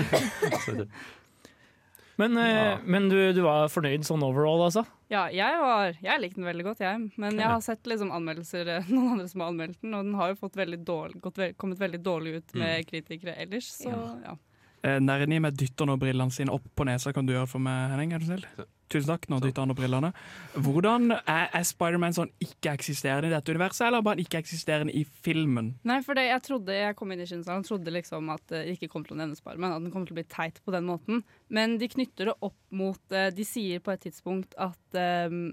Men, 2.17 2.33
ja. 2.41 2.79
men 2.81 3.11
du, 3.11 3.17
du 3.33 3.43
var 3.45 3.67
fornøyd 3.69 4.01
sånn 4.07 4.23
overall, 4.25 4.63
altså? 4.65 4.81
Ja, 5.13 5.27
jeg, 5.29 5.59
var, 5.61 5.93
jeg 6.01 6.21
likte 6.23 6.41
den 6.41 6.47
veldig 6.49 6.65
godt, 6.65 6.81
jeg. 6.81 7.11
Men 7.21 7.37
jeg 7.37 7.45
har 7.45 7.61
sett 7.61 7.85
liksom 7.87 8.09
anmeldelser, 8.15 8.71
eh, 8.73 8.89
noen 8.89 9.13
andre 9.13 9.27
som 9.29 9.43
har 9.43 9.51
anmeldt 9.53 9.77
den, 9.83 9.93
og 9.93 10.07
den 10.07 10.17
har 10.17 10.33
jo 10.33 10.39
fått 10.39 10.57
veldig 10.57 10.79
dårlig, 10.87 11.21
gått, 11.23 11.43
kommet 11.61 11.79
veldig 11.79 12.01
dårlig 12.03 12.39
ut 12.39 12.57
med 12.57 12.89
kritikere 12.89 13.37
ellers. 13.45 13.69
Så 13.83 13.93
ja. 13.93 14.33
Eh, 14.81 14.97
Nerni 15.03 15.39
med 15.45 15.55
dytter 15.57 15.87
nå 15.89 15.99
brillene 16.01 16.33
sine 16.33 16.53
opp 16.53 16.65
på 16.75 16.89
nesa. 16.89 17.13
Kan 17.13 17.29
du 17.29 17.35
gjøre 17.35 17.49
for 17.53 17.63
meg, 17.63 17.93
Henning? 17.93 18.17
Er 18.17 18.25
du 18.25 18.27
snill? 18.31 18.49
Tusen 18.87 19.09
takk. 19.11 19.25
Nå 19.27 19.39
dytter 19.43 19.65
han 19.65 19.73
opp 19.73 19.79
brillene. 19.81 20.09
Hvordan 20.55 21.11
er, 21.17 21.49
er 21.51 21.65
Spiderman 21.67 22.15
sånn 22.15 22.29
ikke-eksisterende 22.43 23.27
i 23.27 23.33
dette 23.35 23.51
universet, 23.51 23.85
eller 23.89 24.05
bare 24.05 24.23
ikke-eksisterende 24.23 24.93
i 24.95 25.03
filmen? 25.25 25.73
Nei, 25.87 25.99
for 26.05 26.15
det, 26.15 26.27
jeg 26.29 26.43
trodde 26.45 26.77
jeg 26.77 26.95
kom 26.99 27.11
inn 27.11 27.23
i 27.25 27.27
Shinsan, 27.27 27.65
trodde 27.67 27.91
liksom 27.93 28.31
at 28.31 28.45
det 28.53 28.63
ikke 28.77 28.89
kom 28.93 29.03
til 29.07 29.17
å 29.17 29.19
nevne 29.19 29.35
Spiderman, 29.39 29.75
at 29.75 29.83
den 29.83 29.91
kom 29.91 30.05
til 30.07 30.15
å 30.15 30.19
bli 30.21 30.27
teit 30.31 30.61
på 30.63 30.71
den 30.75 30.87
måten. 30.87 31.23
Men 31.51 31.75
de 31.81 31.89
knytter 31.91 32.31
det 32.31 32.37
opp 32.47 32.57
mot 32.75 33.15
eh, 33.15 33.27
De 33.35 33.45
sier 33.47 33.83
på 33.83 33.91
et 33.93 34.05
tidspunkt 34.07 34.55
at 34.61 34.99
um, 35.27 35.49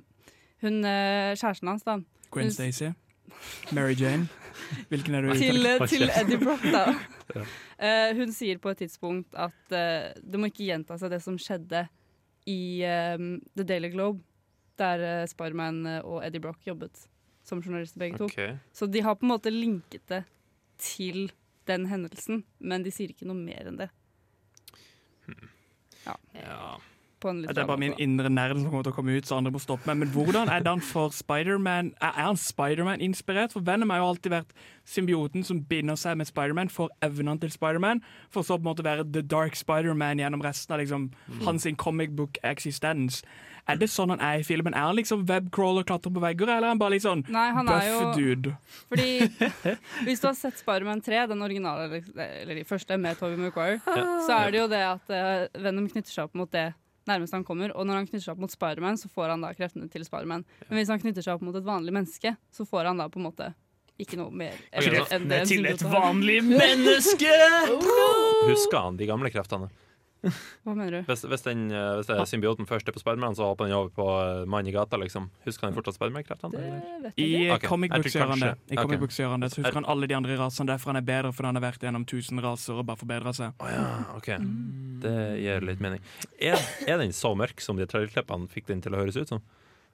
hun 0.63 0.79
eh, 0.87 1.35
kjæresten 1.35 1.71
hans, 1.75 1.83
da 1.87 1.99
Gwen 2.31 2.49
hun- 2.51 2.55
Stacy? 2.55 2.93
Mary 3.75 3.95
Jane? 3.99 4.29
Hvilken 4.93 5.17
er 5.19 5.25
du 5.27 5.33
til, 5.35 5.65
til 5.91 6.07
Eddie 6.13 6.39
Brock, 6.39 6.63
da. 6.71 6.85
Ja. 7.35 7.41
uh, 7.41 8.11
hun 8.19 8.31
sier 8.37 8.59
på 8.61 8.69
et 8.75 8.83
tidspunkt 8.85 9.33
at 9.33 9.73
uh, 9.73 10.11
det 10.21 10.39
må 10.39 10.51
ikke 10.51 10.67
gjenta 10.69 10.99
seg 11.01 11.09
det 11.15 11.23
som 11.25 11.39
skjedde 11.41 11.87
i 12.51 12.85
um, 13.17 13.41
The 13.57 13.65
Daily 13.65 13.91
Globe, 13.95 14.23
der 14.81 15.03
uh, 15.23 15.27
Spiderman 15.31 15.85
eh, 15.87 16.01
og 16.05 16.25
Eddie 16.27 16.43
Brock 16.43 16.67
jobbet 16.67 17.07
som 17.45 17.61
journalister 17.63 18.01
begge 18.01 18.19
to. 18.19 18.29
Så 18.73 18.87
de 18.91 19.03
har 19.05 19.15
på 19.21 19.27
en 19.27 19.33
måte 19.35 19.53
linket 19.53 20.03
det 20.09 20.23
til 20.81 21.29
den 21.69 21.87
hendelsen, 21.89 22.43
men 22.59 22.85
de 22.85 22.93
sier 22.93 23.13
ikke 23.13 23.29
noe 23.29 23.37
mer 23.39 23.69
enn 23.71 23.79
det. 23.85 23.91
Ja, 26.05 26.17
Ja. 26.41 26.75
På 27.25 27.31
en 27.33 27.41
litt 27.41 27.55
Det 27.57 27.63
er 27.63 27.69
bare 27.71 27.81
min 27.81 27.95
indre 28.05 28.29
nerd 28.29 28.59
som 28.61 28.69
kommer 28.69 28.85
til 28.85 28.93
å 28.93 28.97
komme 28.99 29.15
ut, 29.17 29.25
så 29.29 29.39
andre 29.39 29.53
må 29.55 29.63
stoppe 29.63 29.89
meg. 29.89 30.03
Men 30.03 30.13
hvordan 30.13 30.51
er 30.53 30.67
han 30.69 30.83
for 30.85 31.15
Spiderman 31.17 31.95
Er 32.05 32.19
han 32.21 32.37
Spiderman-inspirert? 32.37 33.55
For 33.57 33.65
Venom 33.65 33.91
har 33.95 34.03
jo 34.03 34.11
alltid 34.13 34.35
vært 34.35 34.53
symbioten 34.85 35.45
som 35.49 35.63
binder 35.65 35.97
seg 35.97 36.19
med 36.21 36.29
Spiderman, 36.29 36.69
får 36.69 36.91
evnene 37.07 37.41
til 37.41 37.51
Spiderman, 37.55 38.03
for 38.31 38.45
så 38.45 38.59
på 38.59 38.67
en 38.67 38.69
måte 38.75 38.85
være 38.85 39.07
The 39.15 39.23
Dark 39.25 39.57
Spiderman 39.57 40.21
gjennom 40.21 40.45
resten 40.45 40.77
av 40.77 40.83
liksom, 40.83 41.09
hans 41.47 41.65
comic 41.81 42.13
book-eksistens. 42.19 43.23
Er 43.65 43.79
det 43.81 43.89
sånn 43.89 44.11
han 44.13 44.21
er 44.21 44.43
i 44.43 44.45
filmen? 44.45 44.75
Er 44.77 44.91
han 44.91 44.99
liksom 44.99 45.23
webcrawler, 45.25 45.87
klatrer 45.89 46.13
på 46.13 46.21
vegger, 46.21 46.51
eller 46.53 46.67
er 46.69 46.75
han 46.75 46.81
bare 46.83 46.93
litt 46.99 47.07
sånn 47.07 47.23
Nei, 47.33 47.47
han 47.57 47.69
er 47.73 47.87
jo- 47.89 48.01
buff 48.03 48.19
dude? 48.19 48.53
Fordi 48.93 49.07
Hvis 50.05 50.21
du 50.21 50.27
har 50.29 50.37
sett 50.37 50.61
Spiderman 50.61 51.01
3, 51.01 51.23
den 51.33 51.41
originale, 51.47 51.87
eller, 51.89 52.29
eller 52.43 52.61
de 52.61 52.65
første 52.69 52.99
med 53.01 53.17
Tobey 53.17 53.41
Maguire, 53.41 53.81
Ja. 53.89 54.05
så 54.27 54.37
er 54.43 54.51
det 54.53 54.61
jo 54.61 54.69
det 54.69 54.83
at 54.85 55.15
uh, 55.17 55.63
Venom 55.65 55.89
knytter 55.89 56.13
seg 56.13 56.27
opp 56.29 56.35
mot 56.37 56.53
det 56.53 56.75
nærmest 57.11 57.37
han 57.37 57.45
kommer. 57.47 57.75
Og 57.77 57.87
når 57.89 58.01
han 58.01 58.09
knytter 58.09 58.25
seg 58.27 58.35
opp 58.37 58.45
mot 58.45 58.53
Spiderman, 58.53 58.99
så 59.01 59.11
får 59.13 59.35
han 59.35 59.45
da 59.45 59.53
kreftene 59.57 59.91
til 59.93 60.07
Spiderman. 60.07 60.47
Men 60.69 60.81
hvis 60.81 60.93
han 60.93 61.03
knytter 61.03 61.25
seg 61.25 61.37
opp 61.37 61.45
mot 61.47 61.57
et 61.59 61.67
vanlig 61.67 61.95
menneske, 61.95 62.35
så 62.55 62.67
får 62.69 62.91
han 62.91 63.03
da 63.03 63.09
på 63.13 63.21
en 63.21 63.29
måte 63.29 63.53
ikke 64.01 64.19
noe 64.19 64.33
mer 64.35 64.57
enn 64.75 64.83
det 64.83 64.91
Kreftene 64.91 65.41
til 65.47 65.69
et 65.71 65.83
vanlig 65.87 66.41
menneske! 66.63 67.31
Husker 68.49 68.79
han 68.89 68.99
de 68.99 69.07
gamle 69.07 69.31
kreftene? 69.31 69.69
Hva 70.65 70.75
mener 70.75 70.97
du? 70.97 70.99
Hvis, 71.09 71.25
hvis, 71.29 71.45
den, 71.47 71.67
eh, 71.73 71.91
hvis 71.99 72.09
det 72.09 72.17
er 72.17 72.29
symbioten 72.29 72.69
først 72.69 72.89
er 72.89 72.97
på 72.97 73.03
Spiderman, 73.03 73.37
så 73.37 73.49
hopper 73.51 73.69
den 73.69 73.77
over 73.77 73.91
på 73.95 74.07
eh, 74.21 74.45
mannen 74.51 74.71
i 74.71 74.75
gata, 74.75 74.99
liksom. 75.01 75.29
Husker 75.47 75.69
han 75.69 75.77
fortsatt 75.77 75.99
Spiderman-kreftene? 75.99 77.13
I 77.15 77.29
okay. 77.55 77.69
comic 77.69 77.95
books 77.95 78.17
gjør 78.17 78.35
han 78.35 78.45
det. 78.45 78.53
I 78.71 78.79
comic 78.81 79.03
books 79.03 79.21
gjør 79.21 79.35
han 79.37 79.45
det. 79.45 79.53
Så 79.55 79.63
husker 79.63 79.81
han 79.81 79.89
alle 79.95 80.09
de 80.11 80.19
andre 80.19 80.39
rasene. 80.41 80.71
Derfor 80.73 80.95
han 80.95 81.01
er 81.03 81.09
bedre, 81.09 81.35
fordi 81.37 81.53
han 81.53 81.61
har 81.61 81.67
vært 81.67 81.89
gjennom 81.89 82.07
tusen 82.09 82.43
raser 82.45 82.81
og 82.81 82.89
bare 82.89 83.01
forbedra 83.01 83.35
seg. 83.37 83.67
Ja, 83.75 83.89
ok. 84.17 84.31
Det 85.05 85.19
gir 85.43 85.69
litt 85.69 85.85
mening. 85.85 86.05
Er, 86.39 86.61
er 86.89 87.03
den 87.03 87.15
så 87.17 87.35
mørk 87.39 87.61
som 87.65 87.81
de 87.81 87.89
trailerklippene 87.91 88.51
fikk 88.53 88.71
den 88.73 88.85
til 88.85 88.97
å 88.97 89.03
høres 89.05 89.21
ut 89.21 89.37
som? 89.37 89.45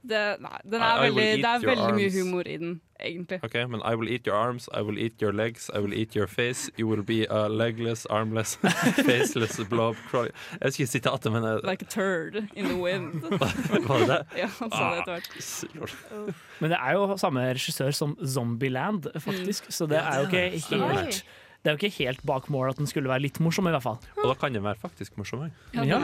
Det, 0.03 0.21
nei, 0.41 0.59
den 0.65 0.81
er 0.81 1.01
veldig, 1.03 1.25
det 1.43 1.49
er 1.51 1.65
veldig 1.65 1.91
mye 1.99 2.11
humor 2.15 2.49
i 2.49 2.55
den, 2.57 2.71
egentlig. 3.01 3.39
Ok, 3.45 3.57
men 3.69 3.83
I 3.85 3.95
will 4.01 4.09
eat 4.09 4.27
your 4.27 4.37
arms, 4.37 4.69
I 4.73 4.81
will 4.81 4.97
eat 4.99 5.21
your 5.21 5.33
legs, 5.33 5.71
I 5.75 5.81
will 5.85 5.93
eat 5.93 6.17
your 6.17 6.27
face. 6.27 6.71
You 6.79 6.89
will 6.89 7.03
be 7.05 7.27
a 7.29 7.49
legless, 7.49 8.07
armless, 8.07 8.55
faceless 9.11 9.61
blob 9.69 9.97
crawling 10.09 10.33
Jeg 10.57 10.71
husker 10.71 10.87
ikke 10.87 10.93
sitatet, 10.95 11.33
men 11.33 11.45
jeg, 11.45 11.61
Like 11.69 11.85
a 11.85 11.91
turd 11.93 12.41
in 12.57 12.71
the 12.71 12.79
wind. 12.81 13.21
Var 13.89 13.99
det 13.99 14.09
det? 14.09 14.21
Ja, 14.41 14.49
han 14.57 14.73
sa 14.73 14.89
det 14.95 15.03
etter 15.03 15.13
hvert. 15.19 15.77
hvert. 15.77 16.41
Men 16.61 16.73
det 16.73 16.81
er 16.81 16.97
jo 16.97 17.21
samme 17.21 17.45
regissør 17.53 17.93
som 18.01 18.17
Zombieland, 18.25 19.13
faktisk. 19.21 19.69
Så 19.69 19.87
det 19.91 20.01
er 20.01 20.25
jo 20.25 20.31
ikke 20.31 20.49
helt 20.71 21.25
det 21.61 21.69
er 21.69 21.75
jo 21.77 21.85
ikke 21.85 22.05
helt 22.07 22.23
bak 22.25 22.47
mål 22.49 22.71
at 22.71 22.79
den 22.81 22.89
skulle 22.89 23.11
være 23.11 23.21
litt 23.27 23.37
morsom, 23.45 23.67
i 23.69 23.73
hvert 23.75 23.85
fall. 23.85 23.99
Og 24.17 24.31
da 24.31 24.35
kan 24.41 24.55
den 24.57 24.65
være 24.65 24.81
faktisk 24.81 25.19
morsom 25.21 25.43
Ja, 25.77 25.85
Ja, 25.85 25.99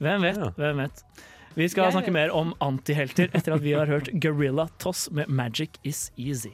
Hvem 0.00 0.22
vet? 0.24 0.38
Hvem 0.56 0.80
vet? 0.80 1.02
Vi 1.56 1.68
skal 1.72 1.88
snakke 1.88 2.12
mer 2.12 2.28
om 2.36 2.50
antihelter 2.60 3.30
etter 3.32 3.54
at 3.54 3.62
vi 3.64 3.72
har 3.72 3.88
hørt 3.88 4.10
Gorilla 4.20 4.66
Toss 4.78 5.06
med 5.10 5.30
'Magic 5.32 5.78
Is 5.82 6.10
Easy'. 6.20 6.52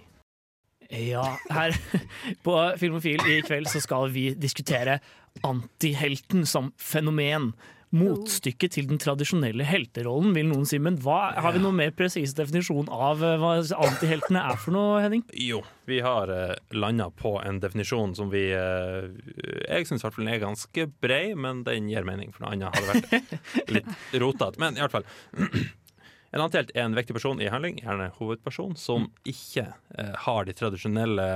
Ja, 0.92 1.24
her 1.50 1.74
på 2.46 2.54
Filmofil 2.78 3.18
i 3.26 3.40
kveld 3.42 3.66
så 3.66 3.80
skal 3.82 4.12
vi 4.14 4.30
diskutere 4.38 5.00
antihelten 5.42 6.46
som 6.46 6.70
fenomen. 6.78 7.50
Motstykket 7.92 8.72
til 8.72 8.86
den 8.88 9.00
tradisjonelle 9.02 9.66
helterollen, 9.68 10.32
vil 10.36 10.48
noen 10.48 10.64
si. 10.68 10.78
Men 10.80 10.96
hva, 11.04 11.34
har 11.36 11.52
vi 11.52 11.60
noen 11.60 11.76
mer 11.76 11.92
presis 11.96 12.32
definisjon 12.38 12.88
av 12.88 13.20
eh, 13.20 13.36
hva 13.40 13.58
antiheltene 13.60 14.44
er 14.52 14.56
for 14.60 14.72
noe, 14.76 15.02
Henning? 15.04 15.26
Jo, 15.36 15.60
vi 15.88 16.00
har 16.04 16.32
uh, 16.32 16.54
landa 16.72 17.10
på 17.12 17.34
en 17.42 17.60
definisjon 17.60 18.16
som 18.16 18.32
vi 18.32 18.46
eh, 18.56 19.10
Jeg 19.68 19.90
syns 19.90 20.06
er 20.08 20.40
ganske 20.40 20.88
brei, 21.04 21.34
men 21.36 21.64
den 21.68 21.90
gir 21.92 22.08
mening, 22.08 22.32
for 22.32 22.46
noe 22.46 22.56
annet 22.56 22.80
hadde 22.80 22.96
vært 22.96 23.70
litt 23.76 24.18
rotete. 24.24 24.62
Men 24.62 24.80
i 24.80 24.84
hvert 24.84 24.98
fall. 24.98 25.08
En 26.32 26.40
antihelt 26.40 26.70
er 26.72 26.86
en 26.86 26.94
viktig 26.96 27.12
person 27.12 27.40
i 27.44 27.50
handling, 27.52 27.82
gjerne 27.82 28.06
hovedperson, 28.16 28.72
som 28.80 29.10
ikke 29.28 29.66
eh, 30.00 30.14
har 30.24 30.46
de 30.48 30.54
tradisjonelle 30.56 31.26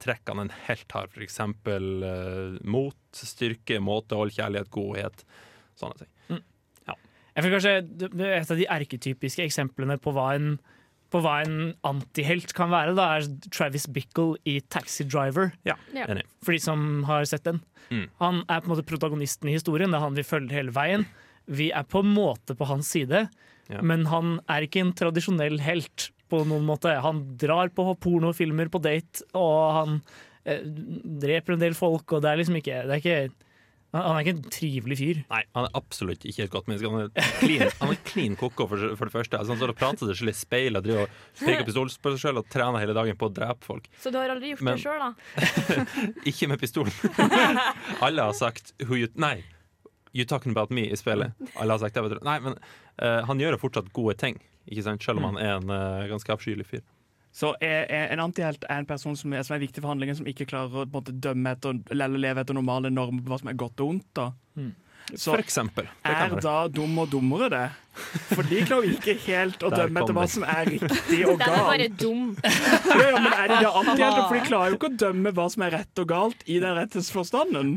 trekkene 0.00 0.46
en 0.46 0.54
helt 0.64 0.94
har. 0.96 1.10
F.eks. 1.12 1.40
Uh, 1.44 2.56
mot, 2.64 2.96
styrke, 3.16 3.76
måtehold, 3.84 4.32
kjærlighet, 4.36 4.72
godhet. 4.72 5.26
Sånne 5.80 5.98
ting. 6.02 6.42
Jeg 7.36 7.44
føler 7.44 7.52
kanskje 7.58 7.72
er 8.24 8.30
Et 8.38 8.50
av 8.50 8.56
de 8.56 8.64
erketypiske 8.72 9.44
eksemplene 9.44 9.98
på 10.00 10.12
hva 10.16 10.30
en, 10.38 10.54
på 11.12 11.20
hva 11.20 11.34
en 11.44 11.74
antihelt 11.84 12.54
kan 12.56 12.70
være, 12.72 12.94
da, 12.96 13.10
er 13.18 13.26
Travis 13.52 13.84
Bickle 13.92 14.38
i 14.48 14.54
Taxi 14.72 15.04
Driver. 15.04 15.52
Ja, 15.68 15.74
Ja. 15.92 16.06
For 16.42 16.56
de 16.56 16.60
som 16.64 17.02
har 17.04 17.26
sett 17.28 17.44
den. 17.44 17.60
Mm. 17.90 18.06
Han 18.22 18.40
er 18.48 18.62
på 18.64 18.70
en 18.70 18.72
måte 18.72 18.86
protagonisten 18.88 19.50
i 19.52 19.58
historien. 19.58 19.92
Det 19.92 20.00
er 20.00 20.06
han 20.06 20.16
vi 20.16 20.24
følger 20.24 20.56
hele 20.62 20.72
veien. 20.72 21.04
Vi 21.46 21.68
er 21.76 21.84
på 21.84 22.00
en 22.00 22.14
måte 22.16 22.56
på 22.56 22.66
hans 22.72 22.88
side, 22.88 23.26
Ja. 23.68 23.82
men 23.82 24.06
han 24.06 24.40
er 24.48 24.62
ikke 24.64 24.80
en 24.80 24.94
tradisjonell 24.96 25.60
helt 25.60 26.10
på 26.30 26.40
noen 26.46 26.64
måte. 26.64 26.88
Han 27.02 27.36
drar 27.36 27.68
på 27.68 27.84
pornofilmer 28.00 28.70
på 28.72 28.80
date, 28.80 29.22
og 29.34 29.72
han 29.76 30.02
eh, 30.46 30.62
dreper 30.64 31.52
en 31.54 31.60
del 31.60 31.74
folk, 31.74 32.10
og 32.16 32.22
det 32.22 32.30
er 32.32 32.40
liksom 32.40 32.56
ikke, 32.62 32.80
det 32.88 32.96
er 32.96 33.02
ikke 33.04 33.45
han 33.94 34.16
er 34.16 34.24
ikke 34.24 34.32
en 34.34 34.42
trivelig 34.52 34.96
fyr. 34.98 35.20
Nei, 35.30 35.40
han 35.56 35.66
er 35.68 35.76
absolutt 35.78 36.24
ikke 36.28 36.46
et 36.46 36.52
godt 36.52 36.66
menneske. 36.68 36.90
Han 36.90 37.06
er 37.06 37.30
clean, 37.38 37.70
han 37.80 37.92
er 37.94 38.00
clean 38.08 38.36
koko, 38.38 38.66
for, 38.68 38.82
for 38.98 39.08
det 39.08 39.14
første. 39.14 39.38
Altså, 39.38 39.54
han 39.54 39.60
står 39.60 39.72
og 39.72 39.78
prater 39.78 40.00
til 40.02 40.10
seg 40.10 40.20
selv 40.20 40.32
i 40.32 40.36
speil 40.36 40.78
og 40.80 40.86
driver 40.86 41.06
og 41.06 41.40
peker 41.40 41.66
pistol 41.68 41.92
på 42.02 42.12
seg 42.14 42.22
selv 42.24 42.42
og 42.42 42.48
trener 42.52 42.82
hele 42.82 42.96
dagen 42.98 43.18
på 43.20 43.30
å 43.30 43.34
drepe 43.38 43.64
folk. 43.66 43.86
Så 44.02 44.12
du 44.12 44.18
har 44.20 44.34
aldri 44.34 44.52
gjort 44.52 44.64
Men- 44.66 44.76
det 44.76 44.84
sjøl, 44.84 45.04
da? 45.06 45.12
Ikke 46.32 46.50
med 46.50 46.60
pistolen. 46.60 46.92
Alle 48.06 48.26
har 48.28 48.36
sagt 48.36 48.74
who 48.84 48.98
you, 48.98 49.08
Nei, 49.22 49.38
you 50.12 50.26
talking 50.28 50.52
about 50.56 50.74
me 50.74 50.88
i 50.90 50.98
spillet. 50.98 51.32
Alle 51.54 51.78
har 51.78 51.80
sagt 51.82 51.96
det. 51.96 52.20
Nei, 52.26 52.36
men 52.44 52.58
uh, 53.00 53.22
han 53.28 53.40
gjør 53.40 53.56
jo 53.56 53.62
fortsatt 53.68 53.94
gode 53.96 54.18
ting, 54.20 54.40
ikke 54.66 54.84
sant? 54.84 55.04
selv 55.04 55.22
om 55.22 55.30
han 55.30 55.40
er 55.40 55.56
en 55.60 55.72
uh, 55.72 56.04
ganske 56.10 56.36
avskyelig 56.36 56.68
fyr. 56.68 56.84
Så 57.36 57.52
er, 57.60 57.84
er 57.92 58.14
en 58.14 58.22
antihelt 58.24 58.64
er 58.64 58.80
en 58.80 58.88
person 58.88 59.16
som 59.18 59.34
er, 59.36 59.44
som 59.44 59.56
er 59.56 59.60
viktig 59.60 59.82
for 59.82 59.92
handlingen, 59.92 60.16
som 60.16 60.28
ikke 60.30 60.46
klarer 60.48 60.86
å 60.86 60.88
måte, 60.88 61.12
dømme 61.12 61.52
etter, 61.52 61.76
eller 61.92 62.16
leve 62.16 62.40
etter 62.40 62.56
normale 62.56 62.88
normer 62.92 63.20
på 63.20 63.34
hva 63.34 63.40
som 63.42 63.50
er 63.52 63.58
godt 63.60 63.82
og 63.84 63.92
ondt. 63.92 64.08
da. 64.16 64.30
Så 65.14 65.32
For 65.36 65.42
eksempel. 65.42 65.86
Det 66.02 66.14
er 66.14 66.38
da 66.42 66.56
dum 66.72 66.98
og 66.98 67.10
dummere 67.12 67.50
det? 67.52 67.66
For 67.96 68.44
de 68.44 68.58
klarer 68.68 68.90
ikke 68.92 69.14
helt 69.24 69.62
å 69.64 69.70
dømme 69.72 70.02
etter 70.02 70.16
hva 70.16 70.24
som 70.28 70.42
er 70.44 70.68
riktig 70.68 71.20
og 71.24 71.38
galt. 71.40 71.46
Den 71.46 71.54
er 71.56 71.68
bare 71.70 71.86
dum. 71.96 72.24
Ja, 72.44 73.06
ja, 73.06 73.20
men 73.22 73.28
er 73.32 73.52
de 73.52 73.70
alltid 73.70 74.02
helt, 74.02 74.18
For 74.18 74.36
de 74.36 74.42
klarer 74.50 74.74
jo 74.74 74.76
ikke 74.76 74.90
å 74.90 74.98
dømme 75.00 75.32
hva 75.38 75.46
som 75.54 75.64
er 75.64 75.72
rett 75.78 76.02
og 76.02 76.08
galt 76.10 76.42
i 76.44 76.58
den 76.60 76.76
rettes 76.76 77.08
forstanden. 77.14 77.70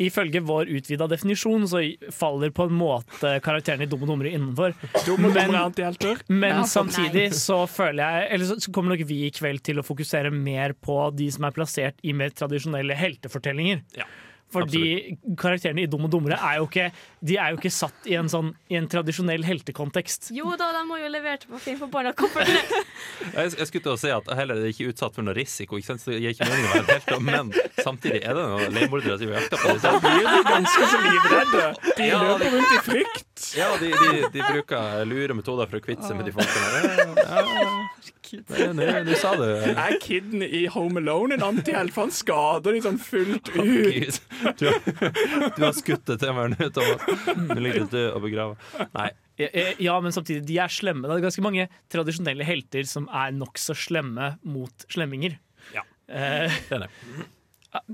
Ifølge 0.00 0.40
vår 0.48 0.72
utvida 0.78 1.08
definisjon 1.12 1.66
så 1.68 1.82
faller 2.16 2.54
på 2.56 2.68
en 2.70 2.78
måte 2.78 3.34
karakteren 3.44 3.84
i 3.84 3.90
Dum 3.90 4.06
og 4.06 4.12
dummere 4.14 4.32
innenfor. 4.38 4.72
Dum 5.04 5.28
og 5.28 5.34
dummere 5.36 5.50
er 5.50 5.66
antihelter. 5.66 6.22
Men 6.32 6.62
samtidig 6.68 7.28
så 7.36 7.60
føler 7.68 8.04
jeg 8.04 8.30
Eller 8.38 8.48
så 8.48 8.56
så 8.62 8.72
kommer 8.74 8.94
nok 8.94 9.04
vi 9.08 9.20
i 9.26 9.34
kveld 9.34 9.60
til 9.68 9.82
å 9.82 9.84
fokusere 9.86 10.32
mer 10.34 10.72
på 10.72 10.96
de 11.16 11.28
som 11.34 11.44
er 11.48 11.54
plassert 11.56 12.00
i 12.06 12.14
mer 12.16 12.32
tradisjonelle 12.36 12.96
heltefortellinger. 12.98 13.84
Ja, 13.98 14.08
Fordi 14.52 15.16
karakterene 15.36 15.82
i 15.84 15.88
Dum 15.90 16.06
og 16.06 16.12
dummere 16.12 16.38
er 16.40 16.58
jo 16.60 16.68
ikke 16.68 16.86
De 17.20 17.36
er 17.36 17.52
jo 17.52 17.58
ikke 17.58 17.72
satt 17.72 18.06
i 18.08 18.14
en 18.16 18.30
sånn 18.32 18.54
I 18.72 18.78
en 18.80 18.88
tradisjonell 18.88 19.44
heltekontekst. 19.44 20.30
Jo 20.36 20.54
da, 20.56 20.70
de 20.76 20.84
må 20.88 20.96
jo 21.02 21.10
levere 21.12 21.42
på 21.44 21.60
film 21.62 21.82
for 21.82 21.92
barna. 21.92 22.14
Jeg, 23.34 23.52
jeg 23.58 23.66
skulle 23.68 23.84
til 23.84 23.92
å 23.92 23.98
si 24.00 24.10
at 24.12 24.28
heller 24.38 24.58
er 24.58 24.66
det 24.66 24.72
ikke 24.72 24.92
utsatt 24.92 25.14
for 25.16 25.26
noe 25.26 25.34
risiko, 25.36 25.78
ikke 25.78 25.90
sant? 25.90 26.02
så 26.02 26.12
det 26.14 26.20
gir 26.22 26.34
ikke 26.34 26.48
mening 26.48 26.66
å 26.66 26.72
være 26.72 26.96
helt, 26.96 27.12
men 27.28 27.52
samtidig 27.84 28.20
er 28.22 28.38
det 28.38 28.44
noen 28.50 28.74
leiemordere 28.74 29.18
som 29.20 29.32
jakter 29.34 29.62
på 29.62 29.74
det. 29.76 29.94
De 30.02 30.42
ganske 30.48 30.90
så 30.92 31.02
livredde. 31.04 31.64
De 31.98 32.10
løper 32.14 32.54
rundt 32.56 32.74
i 32.74 32.80
frykt. 32.88 33.27
Ja, 33.56 33.68
de, 33.80 33.88
de, 33.92 34.28
de 34.34 34.42
bruker 34.52 35.04
lure 35.08 35.34
metoder 35.38 35.68
for 35.70 35.78
å 35.78 35.82
kvitte 35.84 36.06
seg 36.08 36.18
med 36.18 36.26
de 36.28 36.32
folkene. 36.36 37.16
Ja, 37.22 37.42
ja. 37.44 37.68
Nå 38.28 38.84
nå 39.06 39.14
sa 39.16 39.30
du 39.40 39.44
Er 39.48 39.94
kiden 40.02 40.42
i 40.44 40.66
Home 40.74 41.00
Alone 41.00 41.38
en 41.38 41.44
antihelt? 41.46 41.94
For 41.94 42.04
han 42.04 42.12
skader 42.12 42.74
de 42.76 42.82
sånn 42.84 42.98
fullt 43.00 43.48
ut. 43.54 43.54
Gud, 43.56 44.18
du, 44.60 44.66
har- 44.68 45.54
du 45.56 45.62
har 45.64 45.72
skutt 45.78 46.04
det 46.10 46.18
til 46.20 46.34
meg 46.36 46.52
nå, 46.52 46.68
Thomas. 46.76 47.06
Nå 47.38 47.56
ligger 47.64 47.86
du 47.86 47.94
død 47.96 48.10
og 48.18 48.26
begravet. 48.26 48.68
Nei. 48.98 49.08
Eh, 49.40 49.72
Ja, 49.80 49.96
men 50.04 50.12
samtidig, 50.12 50.44
de 50.50 50.58
er 50.60 50.68
slemme. 50.74 51.08
Det 51.08 51.16
er 51.16 51.24
ganske 51.28 51.44
mange 51.46 51.68
tradisjonelle 51.94 52.44
helter 52.44 52.84
som 52.90 53.08
er 53.08 53.32
nokså 53.38 53.76
slemme 53.86 54.34
mot 54.44 54.84
slemminger. 54.92 55.38
Ja, 55.72 55.86
Eh, 56.08 56.52
det 56.68 56.76
er 56.82 56.84
det. 56.86 56.92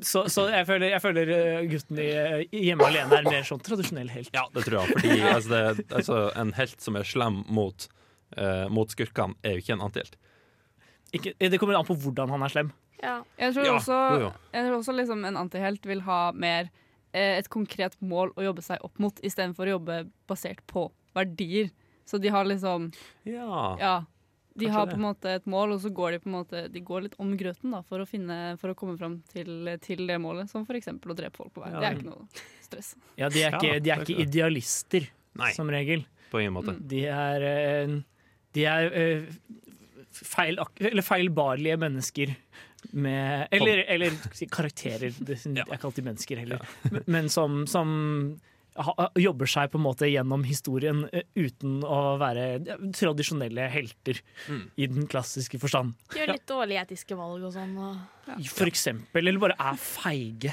Så, 0.02 0.24
så 0.32 0.46
jeg 0.52 0.66
føler, 0.68 0.90
jeg 0.94 1.02
føler 1.02 1.30
eh, 1.34 1.64
gutten 1.70 1.98
i, 2.02 2.08
i 2.50 2.62
Hjemme 2.68 2.86
alene 2.88 3.18
er 3.20 3.26
mer 3.28 3.46
sånn 3.48 3.62
tradisjonell 3.64 4.10
helt. 4.12 4.30
Ja, 4.34 4.46
det 4.54 4.64
tror 4.66 4.80
jeg. 4.82 4.96
Fordi 4.98 5.18
altså, 5.36 5.50
det, 5.78 5.88
altså, 5.90 6.20
en 6.40 6.52
helt 6.58 6.80
som 6.84 6.98
er 7.00 7.08
slem 7.08 7.42
mot, 7.48 7.88
uh, 8.38 8.66
mot 8.72 8.90
skurkene, 8.92 9.36
er 9.44 9.56
jo 9.56 9.64
ikke 9.64 9.76
en 9.76 9.84
antihelt. 9.88 10.16
Det 11.14 11.60
kommer 11.62 11.78
an 11.78 11.86
på 11.86 11.96
hvordan 12.02 12.32
han 12.34 12.42
er 12.42 12.52
slem. 12.52 12.72
Ja. 13.02 13.18
Jeg 13.38 13.54
tror 13.54 13.66
Ja, 13.68 13.74
også, 13.78 13.98
jo, 14.14 14.20
jo. 14.26 14.32
jeg 14.54 14.66
tror 14.66 14.78
også 14.78 14.96
liksom 14.96 15.24
en 15.28 15.36
antihelt 15.38 15.86
vil 15.86 16.02
ha 16.06 16.18
mer 16.32 16.70
eh, 17.12 17.36
et 17.38 17.48
konkret 17.52 17.96
mål 18.00 18.32
å 18.38 18.46
jobbe 18.46 18.64
seg 18.64 18.82
opp 18.86 18.98
mot, 19.02 19.18
istedenfor 19.22 19.68
å 19.68 19.76
jobbe 19.76 19.98
basert 20.30 20.62
på 20.70 20.88
verdier. 21.14 21.70
Så 22.08 22.18
de 22.20 22.32
har 22.32 22.46
liksom 22.48 22.90
Ja. 23.28 23.76
Ja. 23.80 23.94
De 24.54 24.68
har 24.70 24.86
på 24.86 24.94
en 24.94 25.02
måte 25.02 25.32
et 25.34 25.46
mål, 25.50 25.72
og 25.74 25.80
så 25.82 25.90
går 25.90 26.14
de 26.14 26.18
på 26.22 26.28
en 26.30 26.36
måte 26.36 26.60
De 26.70 26.80
går 26.86 27.08
litt 27.08 27.16
om 27.18 27.32
grøten 27.38 27.72
da, 27.74 27.80
for 27.88 28.04
å, 28.04 28.06
finne, 28.06 28.36
for 28.60 28.70
å 28.70 28.76
komme 28.78 28.94
fram 29.00 29.16
til, 29.32 29.66
til 29.82 30.04
det 30.06 30.18
målet, 30.22 30.50
som 30.50 30.62
f.eks. 30.62 30.92
å 30.94 31.16
drepe 31.18 31.40
folk 31.40 31.50
på 31.56 31.64
veien. 31.64 31.74
Ja. 31.74 31.80
Det 31.82 31.88
er 31.88 31.98
ikke 31.98 32.12
noe 32.12 32.44
stress. 32.62 32.92
Ja, 33.18 33.30
de 33.34 33.42
er 33.42 33.58
ikke, 33.58 33.80
de 33.82 33.94
er 33.94 34.04
ikke 34.06 34.22
idealister, 34.22 35.08
Nei. 35.40 35.50
som 35.56 35.70
regel. 35.74 36.06
På 36.30 36.42
ingen 36.42 36.54
måte. 36.54 36.76
De 36.78 37.02
er, 37.10 37.48
eh, 37.50 37.96
de 38.54 38.66
er 38.70 38.94
eh, 39.00 39.26
feil, 40.14 40.58
eller 40.78 41.06
feilbarlige 41.06 41.78
mennesker 41.82 42.34
med 42.92 43.48
Eller, 43.54 43.84
eller 43.90 44.16
karakterer. 44.52 45.14
Det 45.18 45.38
er 45.40 45.62
ikke 45.64 45.86
alltid 45.90 46.04
mennesker 46.12 46.42
heller. 46.44 46.66
Men- 47.06 47.30
som, 47.32 47.64
som 47.66 47.88
jobber 49.20 49.46
seg 49.50 49.70
på 49.70 49.78
en 49.78 49.84
måte 49.84 50.08
gjennom 50.10 50.42
historien 50.46 51.04
eh, 51.12 51.22
uten 51.38 51.80
å 51.86 52.16
være 52.20 52.46
ja, 52.66 52.78
tradisjonelle 52.98 53.68
helter 53.70 54.20
Mm. 54.48 54.64
i 54.76 54.86
den 54.90 55.06
klassiske 55.08 55.58
forstand. 55.62 55.94
Gjør 56.12 56.32
litt 56.34 56.46
dårlige 56.48 56.82
etiske 56.82 57.16
valg 57.16 57.44
og 57.46 57.52
sånn. 57.54 57.76
Og... 57.80 58.40
For 58.50 58.68
eksempel, 58.68 59.26
eller 59.28 59.40
bare 59.40 59.56
er 59.58 59.78
feige. 59.80 60.52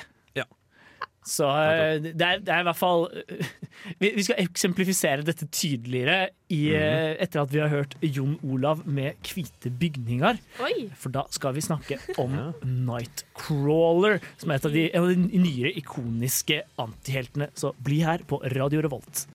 Ja. 1.21 1.27
Så 1.27 1.45
eh, 1.45 1.99
det 2.01 2.25
er, 2.25 2.39
det 2.41 2.49
er 2.49 2.63
i 2.63 2.65
hvert 2.65 2.79
fall 2.79 3.03
eh, 3.13 3.49
vi, 4.01 4.10
vi 4.15 4.23
skal 4.25 4.41
eksemplifisere 4.41 5.25
dette 5.25 5.46
tydeligere 5.54 6.31
i, 6.50 6.73
eh, 6.73 7.13
etter 7.21 7.43
at 7.43 7.52
vi 7.54 7.62
har 7.62 7.69
hørt 7.71 7.93
Jon 8.02 8.39
Olav 8.41 8.81
med 8.85 9.21
'Hvite 9.21 9.69
bygninger'. 9.69 10.41
Oi! 10.65 10.89
For 10.98 11.13
da 11.13 11.27
skal 11.29 11.54
vi 11.56 11.62
snakke 11.62 12.00
om 12.23 12.33
Nightcrawler, 12.65 14.17
som 14.41 14.52
er 14.52 14.58
et 14.58 14.65
av 14.65 14.73
de, 14.73 14.87
en 14.89 15.06
av 15.06 15.13
de 15.13 15.43
nyere 15.46 15.75
ikoniske 15.77 16.63
antiheltene. 16.81 17.52
Så 17.54 17.75
bli 17.77 18.02
her 18.02 18.25
på 18.27 18.41
Radio 18.56 18.81
Revolt. 18.81 19.27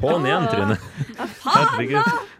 På'n 0.00 0.26
igjen, 0.26 0.50
Trine. 0.50 0.80
Herregud. 1.44 2.12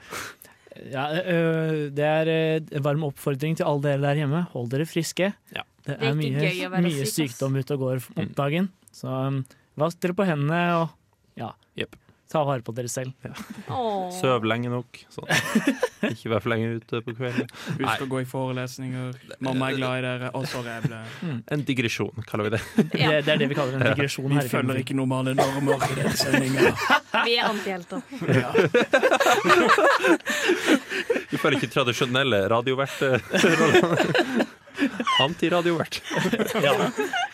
Ja, 0.78 1.08
øh, 1.10 1.90
det 1.90 2.04
er 2.06 2.28
øh, 2.30 2.60
en 2.70 2.84
varm 2.84 3.02
oppfordring 3.08 3.56
til 3.58 3.66
alle 3.66 3.82
dere 3.82 4.02
der 4.04 4.20
hjemme. 4.20 4.44
Hold 4.52 4.70
dere 4.70 4.86
friske. 4.86 5.32
Ja. 5.50 5.64
Det 5.88 5.96
Det 5.98 6.04
er 6.04 6.10
er 6.12 6.18
mye, 6.20 6.82
mye 6.84 7.06
syk, 7.08 7.30
sykdom 7.32 7.56
ute 7.56 7.72
og 7.78 7.80
går 7.86 8.02
om 8.16 8.26
Mm. 8.28 8.34
dagen. 8.36 8.68
Så 8.92 9.08
um, 9.08 9.40
vask 9.80 9.98
dere 10.04 10.14
på 10.18 10.26
hendene 10.28 10.60
og 10.82 10.88
ja. 11.38 11.52
yep. 11.78 11.96
Ta 12.28 12.42
vare 12.44 12.60
på 12.60 12.74
dere 12.76 12.90
selv. 12.92 13.14
Søv 14.20 14.44
lenge 14.44 14.68
nok. 14.68 14.98
Sånn. 15.08 15.24
Ikke 16.12 16.28
vær 16.28 16.42
for 16.44 16.52
lenge 16.52 16.74
ute 16.76 17.00
på 17.06 17.14
kvelden. 17.16 17.48
Husk 17.78 18.02
å 18.04 18.08
gå 18.10 18.18
i 18.20 18.26
forelesninger. 18.28 19.14
Mamma 19.40 19.70
er 19.72 19.78
glad 19.78 19.94
i 19.96 20.02
dere. 20.04 20.28
Og 20.36 20.44
så 20.50 20.60
jeg 20.66 20.82
ble 20.84 20.98
En 21.56 21.64
digresjon, 21.64 22.12
kaller 22.28 22.50
vi 22.50 22.52
det. 22.58 22.60
Det, 22.92 23.00
det 23.24 23.32
er 23.32 23.40
det 23.40 23.48
vi 23.48 23.56
kaller 23.56 23.78
en 23.80 23.86
digresjon 23.94 24.28
Vi 24.28 24.36
her 24.42 24.50
følger 24.52 24.82
ikke 24.82 24.98
normale 24.98 25.32
normer 25.38 25.80
i 25.88 25.96
denne 26.02 26.12
sendinga. 26.20 26.74
Vi 27.24 27.32
er 27.40 27.48
antihelter. 27.48 28.04
Vi 31.32 31.36
følger 31.40 31.58
ikke 31.58 31.72
tradisjonelle 31.72 32.42
radiovert-roller. 32.52 34.44
Antiradiovert. 35.24 36.00
Ja, 36.62 36.72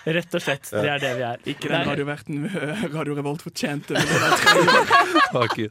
rett 0.05 0.35
og 0.37 0.43
slett. 0.43 0.69
Det 0.71 0.89
er 0.91 1.01
det 1.01 1.13
vi 1.19 1.23
er. 1.27 1.39
Ikke 1.55 1.71
den 1.73 1.87
radioverten 1.89 2.45
Radio 2.93 3.15
Revolt 3.17 3.43
fortjente. 3.45 3.95
men 3.97 4.05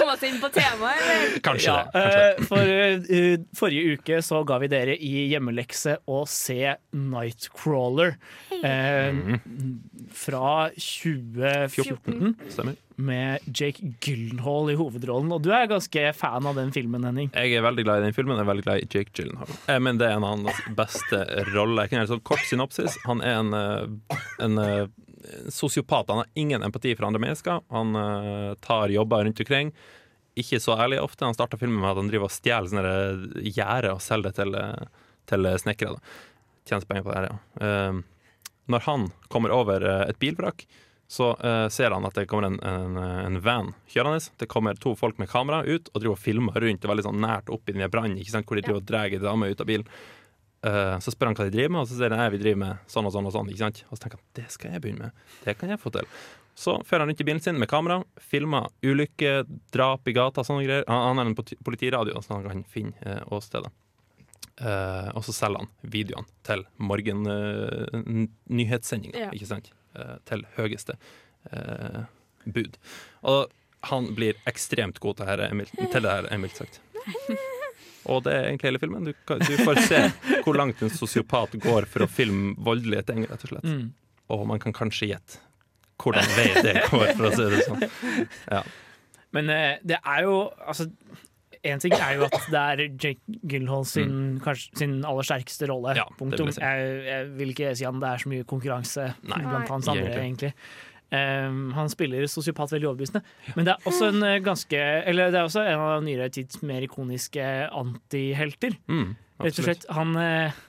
komme 0.00 0.16
oss 0.16 0.24
inn 0.26 0.40
på 0.42 0.50
temaet, 0.54 1.04
eller? 1.04 1.38
Kanskje 1.46 1.70
ja, 1.70 1.78
det. 1.84 2.02
Kanskje. 2.02 2.26
eh, 2.26 2.44
For 2.50 2.74
uh, 3.20 3.46
forrige 3.60 3.96
uke 3.98 4.20
så 4.24 4.42
ga 4.48 4.58
vi 4.64 4.70
dere 4.72 4.96
i 4.96 5.26
hjemmelekse 5.30 5.98
å 6.10 6.22
se 6.28 6.74
Nightcrawler. 6.96 8.16
Uh, 8.60 9.36
fra 10.16 10.70
2014. 10.74 12.34
Stemmer. 12.50 12.78
Med 13.00 13.46
Jake 13.56 13.94
Gyllenhaal 14.04 14.74
i 14.74 14.76
hovedrollen. 14.76 15.30
Og 15.32 15.40
du 15.44 15.48
er 15.56 15.70
ganske 15.70 16.02
fan 16.18 16.44
av 16.50 16.58
den 16.58 16.72
filmen, 16.74 17.06
Henning. 17.08 17.30
Jeg 17.32 17.56
er 17.56 17.64
veldig 17.64 17.84
glad 17.86 18.02
i 18.02 18.08
den 18.10 18.16
filmen. 18.16 18.36
Jeg 18.36 18.44
er 18.44 18.50
veldig 18.50 18.66
glad 18.66 18.82
i 18.82 18.88
Jake 18.92 19.14
Gyllenhaal. 19.16 19.54
Jeg 19.70 19.84
Men 19.86 20.00
det 20.00 20.08
er 20.10 20.18
en 20.18 20.26
av 20.28 20.34
hans 20.36 20.60
beste 20.76 21.22
roller. 21.54 21.86
Jeg 21.86 21.94
kan 21.94 22.02
gjøre 22.02 22.12
sånn 22.12 22.26
kort 22.28 22.44
synopsis. 22.50 22.98
Han 23.08 23.22
er 23.24 23.38
en, 23.40 23.54
en 24.44 24.60
sosiopat. 25.48 26.08
Han 26.08 26.22
har 26.22 26.26
ingen 26.34 26.62
empati 26.62 26.96
for 26.96 27.06
andre 27.06 27.20
mennesker. 27.20 27.60
Han 27.68 27.96
uh, 27.96 28.54
tar 28.54 28.88
jobber 28.88 29.24
rundt 29.24 29.40
omkring. 29.40 29.72
Ikke 30.38 30.60
så 30.60 30.76
ærlig 30.78 31.00
ofte. 31.02 31.24
Han 31.24 31.34
starta 31.34 31.58
filmen 31.58 31.80
med 31.80 31.90
at 31.90 32.00
han 32.00 32.10
driver 32.10 32.30
og 32.30 32.34
stjeler 32.34 32.70
sånne 32.70 33.46
gjerder 33.50 33.94
og 33.94 34.04
selger 34.04 34.30
det 34.30 34.38
til, 34.38 34.54
eh, 34.54 35.08
til 35.30 35.48
snekkere. 35.58 35.98
Tjener 36.68 36.86
penger 36.86 37.06
på 37.06 37.10
det 37.10 37.18
her, 37.18 37.26
ja. 37.30 37.40
Uh, 37.60 38.46
Når 38.70 38.86
han 38.86 39.08
kommer 39.28 39.50
over 39.50 39.82
eh, 39.82 40.04
et 40.12 40.20
bilvrak, 40.22 40.62
så 41.10 41.32
uh, 41.42 41.66
ser 41.68 41.90
han 41.90 42.06
at 42.06 42.14
det 42.14 42.28
kommer 42.30 42.46
en, 42.46 42.60
en, 42.62 42.96
en 43.00 43.40
van 43.42 43.72
kjørende. 43.90 44.30
Det 44.38 44.46
kommer 44.46 44.78
to 44.78 44.94
folk 44.94 45.18
med 45.18 45.28
kamera 45.32 45.64
ut 45.66 45.90
og 45.90 45.98
driver 45.98 46.14
og 46.14 46.22
filmer 46.22 46.60
rundt 46.62 46.86
og 46.86 46.92
veldig 46.92 47.06
sånn 47.08 47.24
nært 47.24 47.50
opp 47.50 47.66
i 47.66 47.74
den 47.74 47.90
brannen, 47.90 48.22
hvor 48.22 48.54
de 48.60 48.62
driver 48.62 48.78
og 48.78 48.86
drar 48.86 49.10
ei 49.10 49.18
dame 49.18 49.50
ut 49.50 49.64
av 49.64 49.66
bilen. 49.66 49.88
Eh, 50.60 50.98
så 51.00 51.08
spør 51.14 51.30
han 51.30 51.36
hva 51.38 51.46
de 51.48 51.54
driver 51.54 51.70
med, 51.72 51.80
og 51.80 51.88
så 51.88 51.94
sier 51.96 52.12
han 52.12 52.32
vi 52.34 52.40
driver 52.42 52.58
med 52.60 52.72
sånn 52.92 53.06
og 53.08 53.12
sånn 53.14 53.28
og 53.30 53.32
sånn. 53.32 53.48
ikke 53.48 53.62
sant? 53.64 53.78
Og 53.88 53.94
så 53.96 54.00
tenker 54.04 54.18
han 54.20 54.28
det 54.36 54.44
skal 54.52 54.68
jeg 54.74 54.82
begynne 54.84 55.04
med. 55.08 55.14
Det 55.46 55.54
kan 55.60 55.70
jeg 55.72 55.80
få 55.80 55.88
til. 55.94 56.06
Så 56.60 56.74
fører 56.84 57.00
han 57.06 57.10
rundt 57.12 57.22
i 57.24 57.26
bilen 57.28 57.40
sin 57.40 57.56
med 57.58 57.68
kamera, 57.70 57.96
filmer 58.20 58.66
ulykker, 58.84 59.46
drap 59.72 60.08
i 60.10 60.12
gata, 60.12 60.44
sånne 60.44 60.64
greier. 60.66 60.84
Han, 60.90 61.00
han 61.08 61.16
har 61.22 61.26
en 61.30 61.36
politi- 61.38 61.56
politiradio, 61.64 62.20
så 62.20 62.34
han 62.36 62.44
kan 62.48 62.64
finne 62.68 62.92
eh, 63.00 63.22
åstedet. 63.32 63.70
Uh, 64.60 65.08
og 65.16 65.24
så 65.24 65.32
selger 65.32 65.56
han 65.62 65.70
videoene 65.88 66.28
til 66.44 66.66
morgennyhetssendinga, 66.76 69.16
Ja. 69.16 69.30
ikke 69.32 69.48
sant? 69.48 69.70
Uh, 69.96 70.18
til 70.28 70.44
høyeste 70.58 70.92
bud. 72.44 72.76
Og 73.24 73.48
han 73.88 74.12
blir 74.14 74.34
ekstremt 74.50 75.00
god 75.00 75.16
til, 75.16 75.24
her, 75.30 75.40
Emil, 75.48 75.64
til 75.72 76.02
det 76.04 76.12
her, 76.12 76.28
Emil 76.34 76.50
sagt. 76.52 76.80
Og 78.08 78.22
det 78.24 78.32
er 78.32 78.48
egentlig 78.48 78.70
hele 78.70 78.82
filmen. 78.82 79.08
Du, 79.10 79.12
kan, 79.28 79.42
du 79.44 79.56
får 79.60 79.82
se 79.84 80.02
hvor 80.46 80.56
langt 80.56 80.80
en 80.82 80.92
sosiopat 80.92 81.56
går 81.60 81.88
for 81.90 82.06
å 82.06 82.10
filme 82.10 82.54
voldelige 82.64 83.04
ting, 83.10 83.26
rett 83.28 83.44
og 83.44 83.54
slett. 83.54 83.68
Mm. 83.68 83.88
Og 84.30 84.44
man 84.48 84.62
kan 84.62 84.76
kanskje 84.76 85.12
gjette 85.12 85.42
hvordan 86.00 86.30
vei 86.32 86.46
det 86.64 86.76
går, 86.88 87.10
for 87.18 87.28
å 87.28 87.32
si 87.34 87.48
det 87.52 87.64
sånn. 87.66 87.82
Ja. 88.48 88.62
Men 89.36 89.50
eh, 89.52 89.74
det 89.86 89.98
er 90.00 90.24
jo 90.24 90.38
altså 90.64 90.88
en 91.60 91.80
ting 91.82 91.92
er 91.92 92.14
jo 92.16 92.24
at 92.24 92.46
det 92.48 92.60
er 92.60 92.80
Jake 92.88 93.40
Gyllenhaal 93.44 93.82
sin, 93.88 94.14
kanskje, 94.40 94.70
sin 94.80 94.94
aller 95.04 95.26
sterkeste 95.28 95.68
rolle. 95.68 95.92
Mm. 95.92 95.98
Ja, 96.00 96.06
Punktum. 96.16 96.48
vil 96.48 96.54
jeg 96.54 96.56
si. 96.56 96.62
jeg, 96.64 97.02
jeg 97.04 97.26
vil 97.36 97.52
ikke 97.52 97.72
si 97.76 97.88
at 97.90 97.98
det 98.00 98.12
er 98.12 98.22
så 98.22 98.32
mye 98.32 98.46
konkurranse 98.48 99.08
Nei. 99.28 99.42
blant 99.44 99.74
hans 99.74 99.90
andre, 99.92 100.14
Egentlig. 100.14 100.54
Um, 101.10 101.72
han 101.74 101.88
spiller 101.90 102.22
sosiopat 102.30 102.70
veldig 102.70 102.86
overbevisende. 102.92 103.24
Men 103.56 103.66
det 103.66 103.72
er 103.74 103.88
også 103.90 104.12
en 104.12 104.22
eh, 104.22 104.36
ganske 104.46 104.78
Eller 105.10 105.32
det 105.34 105.40
er 105.40 105.48
også 105.48 105.64
en 105.66 105.80
av 105.82 106.04
nyere 106.06 106.28
tids 106.30 106.60
mer 106.62 106.84
ikoniske 106.86 107.46
antihelter. 107.74 108.76
Mm, 108.86 109.16
Rett 109.42 109.58
og 109.58 109.66
slett. 109.66 109.86
Han, 109.96 110.14
eh, 110.20 110.60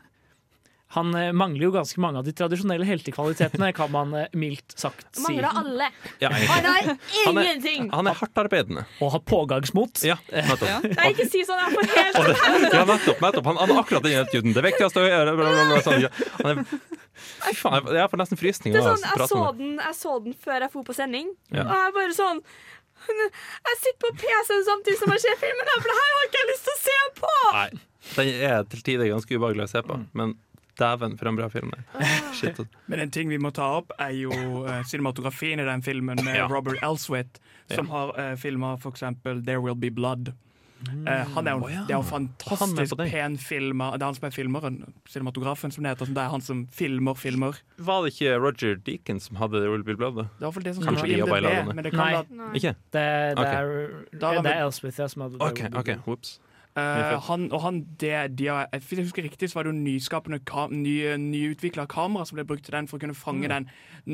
han 0.92 1.14
eh, 1.16 1.30
mangler 1.32 1.64
jo 1.68 1.72
ganske 1.72 2.02
mange 2.04 2.20
av 2.20 2.26
de 2.28 2.34
tradisjonelle 2.36 2.84
heltekvalitetene, 2.88 3.70
kan 3.78 3.92
man 3.94 4.10
eh, 4.20 4.26
mildt 4.36 4.74
sagt 4.76 5.06
si. 5.16 5.22
Mangler 5.24 5.48
alle. 5.62 5.88
Ja. 6.20 6.30
Han 6.34 6.66
har 6.68 6.89
Han 7.28 7.38
er- 7.38 7.46
ingenting! 7.46 7.89
Han 7.94 8.10
er 8.12 8.18
hardtarbeidende. 8.20 8.84
Og 9.00 9.14
har 9.16 9.24
pågangsmot. 9.32 10.02
Ja, 10.08 10.18
nettopp. 10.32 10.88
Nei, 10.98 11.06
ikke 11.14 11.28
si 11.32 11.46
sånn. 11.48 11.62
Jeg 11.64 11.78
får 11.78 11.88
helt 11.96 12.20
det, 12.28 12.74
ja, 12.76 12.84
nettopp. 12.89 13.22
nettopp. 13.24 13.48
Han, 13.52 13.62
han 13.64 13.72
har 13.76 13.80
akkurat 13.86 14.04
den 14.08 14.20
attituden. 14.26 14.54
Det 14.58 14.66
viktigste 14.68 15.00
å 15.00 15.08
gjøre 15.08 15.38
bla, 15.39 15.54
bla, 15.56 15.64
bla, 15.72 15.80
sånn. 15.86 16.06
Han 16.42 16.52
er, 16.52 16.66
fy 17.22 17.56
faen, 17.62 17.88
jeg- 17.96 18.12
får 18.12 18.24
nesten 18.26 18.39
frysninger 18.44 18.78
Det 18.80 18.84
er 18.84 18.92
av 18.92 19.00
sånn, 19.00 19.08
å 19.08 19.08
jeg, 19.08 19.18
prate 19.22 19.32
så 19.32 19.42
med 19.46 19.62
den, 19.64 19.74
jeg 19.86 19.98
så 20.02 20.18
den 20.28 20.38
før 20.44 20.60
jeg 20.68 20.74
dro 20.76 20.84
på 20.92 20.98
sending, 20.98 21.32
Ja. 21.56 21.64
og 21.64 21.74
jeg 21.78 21.88
er 21.88 21.98
bare 22.02 22.16
sånn 22.20 22.44
Jeg 23.02 23.78
sitter 23.82 24.00
på 24.04 24.12
PC-en 24.22 24.64
samtidig 24.68 25.00
som 25.00 25.10
jeg 25.16 25.24
ser 25.24 25.39
filmen, 25.42 25.72
for 25.74 25.89
det 25.89 25.96
her 25.98 26.12
har 26.18 26.28
ikke 26.28 26.42
jeg 26.44 26.50
lyst 26.52 26.68
til 26.68 26.76
å 26.76 26.82
se 26.84 26.98
på! 27.18 27.32
Nei, 27.56 27.70
den 28.18 28.32
er 28.52 28.68
til 28.70 28.84
tider 28.86 29.10
ganske 29.10 29.38
ubehagelig 29.39 29.66
å 29.66 29.72
se 29.72 29.82
på, 29.88 29.98
men 30.20 30.36
dæven 30.80 31.17
for 31.19 31.30
en 31.30 31.36
bra 31.39 31.47
film. 31.49 31.72
er. 31.78 32.11
Shit. 32.38 32.59
Men 32.88 32.99
en 32.99 33.11
ting 33.11 33.30
vi 33.30 33.38
må 33.41 33.51
ta 33.55 33.67
opp, 33.80 33.91
er 33.99 34.13
jo 34.15 34.32
uh, 34.65 34.82
cinematografien 34.88 35.59
i 35.59 35.65
den 35.67 35.84
filmen 35.84 36.24
med 36.24 36.36
Ja. 36.36 36.47
Robert 36.51 36.80
Elswit, 36.84 37.39
som 37.72 37.88
Ja. 37.88 37.91
har 37.91 38.15
uh, 38.32 38.38
filma 38.38 38.76
f.eks. 38.78 39.03
There 39.24 39.59
Will 39.61 39.76
Be 39.76 39.91
Blood. 39.91 40.34
Uh, 40.82 41.07
han 41.36 41.47
er 41.47 41.51
jo, 41.51 41.65
oh, 41.65 41.69
ja. 41.72 41.84
Det 41.86 41.93
er 41.93 41.99
jo 41.99 42.01
er 42.01 42.09
fantastisk 42.09 42.97
pen 42.97 43.38
filma. 43.38 43.91
Det 43.93 44.01
er 44.01 44.09
han 44.09 44.17
som 44.17 44.26
er 44.28 44.34
filmeren, 44.34 44.78
cinematografen, 45.09 45.72
som 45.72 45.86
det 45.86 45.93
heter. 45.93 46.09
Det 46.09 46.24
er 46.24 46.32
han 46.34 46.41
som 46.41 46.63
filmer 46.74 47.13
filmer. 47.13 47.59
Var 47.78 48.05
det 48.05 48.13
ikke 48.15 48.38
Roger 48.41 48.80
Deacon 48.88 49.19
som 49.22 49.38
hadde 49.38 49.61
There 49.61 49.72
Will 49.72 49.84
Be 49.86 49.95
Blood? 49.95 50.17
da? 50.17 50.28
Det 50.39 50.49
var 50.55 50.65
det 50.65 50.76
som 50.76 50.88
Kanskje 50.88 51.07
de 51.11 51.19
jobba 51.19 51.38
i 51.38 51.41
lag 51.45 51.59
om 51.61 51.67
det? 51.69 51.76
men 51.76 51.86
det 51.86 51.93
Nei. 51.93 52.13
Det, 52.61 52.74
det 52.91 53.03
er, 53.03 53.76
det 54.11 54.24
er 54.24 54.63
ja, 54.63 55.07
som 55.07 55.28
hadde 55.28 55.38
OK, 55.38 55.61
ok, 55.78 55.93
whoops. 56.07 56.39
Eh, 56.74 57.11
fett. 57.11 57.24
han, 57.28 57.51
og 57.51 57.61
han, 57.61 57.82
det, 57.99 58.36
de 58.38 58.45
har, 58.47 58.67
Hvis 58.72 58.91
jeg 58.95 59.03
husker 59.05 59.24
riktig, 59.24 59.49
så 59.51 59.55
var 59.59 59.63
det 59.67 59.74
jo 59.74 59.82
nyskapende 59.84 60.39
ka, 60.45 60.67
nye, 60.72 61.17
nyutvikla 61.19 61.84
kamera 61.91 62.24
som 62.26 62.38
ble 62.38 62.45
brukt 62.47 62.63
til 62.63 62.72
den 62.78 62.88
for 62.88 62.97
å 62.97 63.01
kunne 63.01 63.13
fange 63.15 63.43
Mm. 63.49 63.49
den 63.49 63.67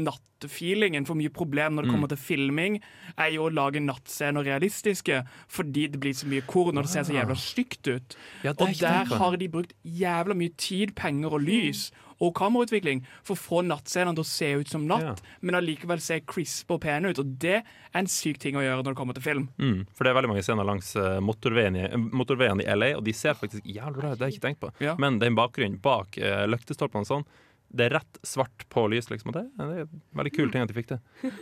nattefeelingen. 0.08 1.06
For 1.06 1.16
mye 1.16 1.30
problem 1.34 1.76
når 1.76 1.84
det 1.84 1.90
Mm. 1.92 1.96
kommer 1.96 2.08
til 2.10 2.18
filming, 2.18 2.82
er 3.18 3.30
jo 3.32 3.44
å 3.50 3.54
lage 3.54 3.80
nattscener 3.80 4.44
realistiske 4.44 5.26
fordi 5.48 5.88
det 5.92 6.00
blir 6.00 6.14
så 6.14 6.26
mye 6.28 6.42
korn 6.48 6.74
når 6.76 6.82
det 6.84 6.90
ser 6.90 7.04
så 7.04 7.14
jævla 7.14 7.36
stygt 7.38 7.88
ut. 7.88 8.16
Ja, 8.44 8.52
Og 8.58 8.74
der 8.80 9.06
har 9.06 9.36
de 9.38 9.48
brukt 9.50 9.74
jævla 9.86 10.34
mye 10.36 10.56
tid, 10.58 10.96
penger 10.96 11.34
og 11.34 11.42
lys 11.42 11.92
og 12.22 12.34
kamerautvikling 12.38 13.04
for 13.24 13.36
å 13.36 13.42
få 13.42 13.62
nattscenene 13.68 14.16
til 14.18 14.24
å 14.24 14.30
se 14.30 14.52
ut 14.62 14.68
som 14.70 14.88
natt, 14.88 15.02
Ja. 15.02 15.16
men 15.42 15.56
allikevel 15.56 16.00
se 16.02 16.20
crisp 16.22 16.72
og 16.72 16.82
pene 16.82 17.10
ut. 17.10 17.20
Og 17.20 17.38
det 17.40 17.64
er 17.64 17.64
en 17.94 18.08
syk 18.08 18.40
ting 18.40 18.56
å 18.56 18.62
gjøre 18.64 18.84
når 18.84 18.94
det 18.94 18.98
kommer 18.98 19.14
til 19.14 19.24
film. 19.24 19.50
Mm, 19.58 19.86
for 19.94 20.04
det 20.04 20.12
er 20.12 20.20
veldig 20.22 20.30
mange 20.34 20.44
scener 20.44 20.66
langs 20.66 20.96
motorveiene 20.96 21.22
motorveien 21.22 21.76
i, 21.78 21.98
motorveien 21.98 22.62
i 22.62 22.68
LA, 22.76 22.94
og 22.98 23.04
de 23.06 23.14
ser 23.14 23.34
faktisk 23.38 23.64
jævlig 23.66 24.02
bra 24.02 24.12
ut. 24.12 24.18
Det 24.20 24.26
har 24.26 24.32
jeg 24.32 24.40
ikke 24.40 24.48
tenkt 24.48 24.60
på. 24.62 24.72
Ja. 24.84 24.96
Men 25.00 25.20
den 25.20 25.36
bakgrunnen 25.38 25.80
bak 25.82 26.18
uh, 26.18 26.46
løktestolpene 26.50 27.06
og 27.06 27.08
sånn, 27.10 27.26
det 27.68 27.88
er 27.88 27.94
rett 27.98 28.20
svart 28.24 28.64
på 28.72 28.86
lys, 28.92 29.10
liksom. 29.12 29.34
Og 29.34 29.36
det, 29.36 29.44
det 29.60 29.82
er 29.84 29.90
veldig 30.16 30.32
kul 30.36 30.52
ting 30.54 30.64
at 30.64 30.72
de 30.72 30.78
fikk 30.78 30.94
til. 30.94 31.02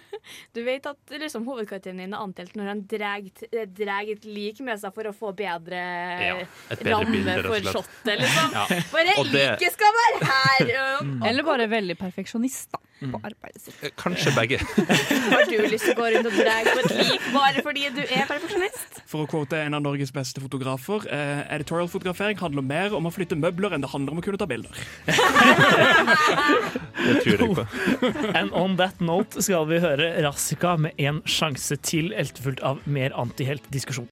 Du 0.57 0.63
vet 0.65 0.87
at 0.89 1.11
liksom, 1.21 1.43
hovedkarakteren 1.45 1.99
din 2.01 2.13
er 2.15 2.21
antelt 2.23 2.55
når 2.57 2.69
han 2.71 2.79
drar 2.89 4.07
et 4.09 4.23
lik 4.25 4.57
med 4.65 4.79
seg 4.81 4.95
for 4.95 5.05
å 5.05 5.11
få 5.13 5.29
bedre, 5.37 5.77
Ja, 5.77 6.39
bedre 6.71 6.95
ramme 6.95 7.11
bilde, 7.13 7.35
for 7.45 7.69
shotet, 7.75 8.15
liksom. 8.23 8.55
Ja. 8.57 8.63
Bare 8.89 9.15
liket 9.29 9.75
skal 9.77 9.99
være 9.99 10.31
her! 10.31 10.73
um, 11.03 11.13
Eller 11.29 11.45
bare 11.45 11.69
veldig 11.69 11.99
perfeksjonist 12.01 12.73
da, 12.73 12.81
Mm. 12.94 12.94
På 12.99 13.19
arbeidet 13.19 13.61
sitt. 13.61 13.75
Eh, 13.83 13.91
Kanskje 13.99 14.31
begge. 14.35 14.59
Har 15.33 15.43
du 15.49 15.55
lyst 15.67 15.85
til 15.87 15.93
å 15.93 15.97
gå 15.99 16.09
rundt 16.15 16.29
og 16.29 16.37
dra 16.37 16.55
på 16.67 16.79
et 16.83 16.93
lik 16.99 17.25
bare 17.33 17.63
fordi 17.65 17.89
du 17.95 18.01
er 18.05 18.23
perfeksjonist? 18.29 19.01
For 19.11 19.25
å 19.25 19.29
quote 19.29 19.59
en 19.59 19.75
av 19.77 19.83
Norges 19.83 20.13
beste 20.15 20.43
fotografer, 20.43 21.05
eh, 21.11 21.43
editorial-fotografering 21.57 22.39
handler 22.39 22.65
mer 22.65 22.95
om 22.97 23.09
å 23.09 23.13
flytte 23.13 23.37
møbler 23.39 23.75
enn 23.75 23.83
det 23.83 23.91
handler 23.91 24.15
om 24.15 24.23
å 24.23 24.25
kunne 24.25 24.41
ta 24.41 24.47
bilder. 24.49 24.71
Det 27.05 27.19
tror 27.21 27.35
jeg 27.35 27.55
på. 27.59 27.63
And 28.33 28.53
on 28.57 28.77
that 28.79 29.01
note 29.03 29.43
skal 29.43 29.67
vi 29.69 29.77
høre 29.83 30.07
Rassika 30.25 30.73
med 30.81 30.97
En 30.97 31.19
sjanse 31.29 31.77
til, 31.85 32.13
etterfulgt 32.17 32.63
av 32.65 32.79
mer 32.89 33.13
antihelt-diskusjon. 33.13 34.07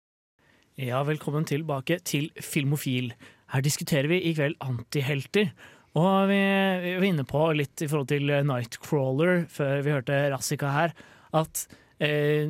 Ja, 0.78 1.04
velkommen 1.06 1.46
tilbake 1.46 2.00
til 2.06 2.30
Filmofil. 2.42 3.14
Her 3.54 3.62
diskuterer 3.66 4.10
vi 4.10 4.20
i 4.26 4.34
kveld 4.34 4.58
antihelter. 4.66 5.52
Og 6.00 6.30
vi, 6.32 6.40
vi 6.84 6.96
var 6.98 7.06
inne 7.06 7.26
på 7.30 7.44
litt 7.58 7.84
i 7.84 7.90
forhold 7.90 8.10
til 8.10 8.32
Nightcrawler 8.50 9.46
før 9.52 9.84
vi 9.86 9.94
hørte 9.94 10.24
Rassika 10.34 10.72
her, 10.74 10.96
at 11.38 11.68
eh, 12.02 12.50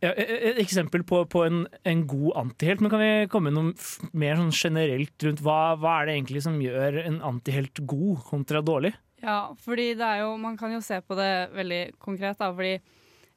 ja, 0.00 0.14
Et 0.16 0.58
eksempel 0.62 1.04
på, 1.04 1.22
på 1.28 1.44
en, 1.44 1.66
en 1.84 2.06
god 2.08 2.38
antihelt, 2.40 2.80
men 2.80 2.90
kan 2.90 3.02
vi 3.02 3.28
komme 3.30 3.50
med 3.52 3.58
noe 3.58 4.10
mer 4.16 4.38
sånn 4.40 4.54
generelt 4.56 5.26
rundt 5.26 5.42
hva, 5.44 5.76
hva 5.76 5.98
er 6.00 6.08
det 6.08 6.14
egentlig 6.16 6.42
som 6.46 6.56
gjør 6.62 7.02
en 7.04 7.20
antihelt 7.30 7.82
god 7.84 8.24
kontra 8.30 8.62
dårlig? 8.64 8.94
Ja, 9.20 9.52
fordi 9.60 9.90
det 10.00 10.06
er 10.06 10.22
jo 10.22 10.30
Man 10.40 10.56
kan 10.56 10.72
jo 10.72 10.80
se 10.80 11.02
på 11.04 11.18
det 11.18 11.50
veldig 11.52 11.82
konkret, 12.00 12.38
da. 12.40 12.48
Fordi 12.56 12.78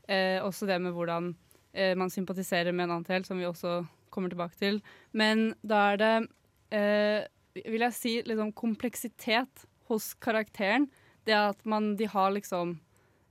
Eh, 0.08 0.44
også 0.44 0.68
det 0.68 0.82
med 0.84 0.92
hvordan 0.92 1.32
eh, 1.74 1.96
man 1.98 2.10
sympatiserer 2.12 2.72
med 2.72 2.90
en 2.90 2.98
antihelt, 3.00 3.28
som 3.28 3.40
vi 3.40 3.48
også 3.48 3.84
kommer 4.12 4.30
tilbake 4.30 4.58
til. 4.60 4.82
Men 5.12 5.54
da 5.64 5.94
er 5.94 5.98
det, 5.98 6.28
eh, 6.72 7.24
vil 7.56 7.86
jeg 7.86 7.96
si, 7.98 8.14
liksom 8.26 8.54
kompleksitet 8.58 9.66
hos 9.90 10.14
karakteren. 10.24 10.90
Det 11.24 11.36
at 11.38 11.62
man, 11.70 11.94
de 12.00 12.10
har 12.10 12.34
liksom 12.36 12.80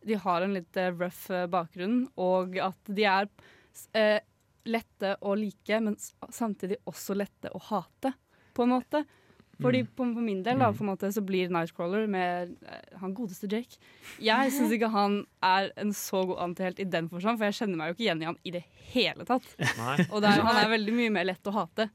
De 0.03 0.17
har 0.19 0.43
en 0.43 0.55
litt 0.57 0.77
eh, 0.77 0.91
rough 0.91 1.31
eh, 1.31 1.47
bakgrunn, 1.47 2.09
og 2.19 2.57
at 2.59 2.89
de 2.91 3.05
er 3.07 3.29
eh, 3.95 4.19
lette 4.67 5.13
å 5.23 5.37
like, 5.39 5.79
men 5.79 5.95
samtidig 6.27 6.81
også 6.91 7.15
lette 7.15 7.53
å 7.55 7.61
hate, 7.69 8.11
på 8.51 8.65
en 8.67 8.73
måte. 8.73 9.05
Fordi 9.63 9.85
på, 9.85 10.09
på 10.17 10.25
min 10.25 10.43
del 10.43 10.59
da, 10.59 10.73
på 10.75 10.83
en 10.83 10.91
måte, 10.91 11.13
så 11.15 11.23
blir 11.23 11.55
Nightcrawler 11.55 12.11
med 12.11 12.51
eh, 12.67 12.83
han 12.99 13.15
godeste 13.15 13.47
Jake 13.47 13.79
Jeg 14.19 14.51
syns 14.57 14.75
ikke 14.75 14.91
han 14.91 15.21
er 15.39 15.71
en 15.79 15.95
så 15.95 16.25
god 16.27 16.49
antihelt 16.49 16.83
i 16.83 16.91
den 16.91 17.07
forstand, 17.13 17.39
for 17.39 17.47
jeg 17.47 17.61
kjenner 17.61 17.79
meg 17.79 17.93
jo 17.93 17.99
ikke 18.01 18.07
igjen 18.09 18.25
i 18.25 18.31
han 18.33 18.43
i 18.43 18.57
det 18.59 18.65
hele 18.91 19.29
tatt. 19.29 19.47
Nei. 19.79 20.01
Og 20.11 20.19
det 20.19 20.33
er, 20.33 20.47
han 20.49 20.63
er 20.65 20.73
veldig 20.75 20.99
mye 20.99 21.15
mer 21.15 21.31
lett 21.31 21.47
å 21.47 21.55
hate 21.63 21.93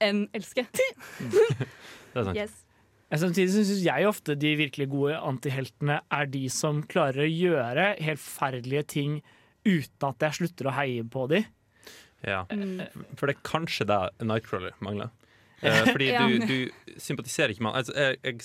enn 0.00 0.26
elske. 0.36 0.66
Det 2.12 2.18
er 2.20 2.24
sant. 2.26 2.36
Yes. 2.36 2.56
Ja, 3.10 3.18
Samtidig 3.18 3.50
syns 3.54 3.70
jeg 3.82 4.06
ofte 4.06 4.34
de 4.38 4.52
virkelig 4.58 4.86
gode 4.92 5.16
antiheltene 5.18 6.00
er 6.14 6.28
de 6.30 6.44
som 6.52 6.82
klarer 6.86 7.24
å 7.24 7.30
gjøre 7.30 7.86
helt 8.02 8.20
forferdelige 8.22 8.84
ting 8.92 9.16
uten 9.66 10.06
at 10.08 10.22
jeg 10.28 10.36
slutter 10.40 10.68
å 10.70 10.74
heie 10.76 11.02
på 11.10 11.24
de. 11.30 11.40
Ja. 12.26 12.44
Mm. 12.52 12.82
For 13.18 13.26
det 13.30 13.36
er 13.38 13.42
kanskje 13.46 13.86
det 13.90 13.98
Nightcrawler 14.26 14.76
mangler. 14.84 15.10
Eh, 15.60 15.90
fordi 15.90 16.06
Ja. 16.08 16.22
du, 16.24 16.38
du 16.48 16.94
sympatiserer 16.96 17.52
ikke 17.52 17.60
med 17.66 17.74
han. 17.74 17.82
Altså, 17.82 17.92
jeg, 17.92 18.16
jeg, 18.24 18.36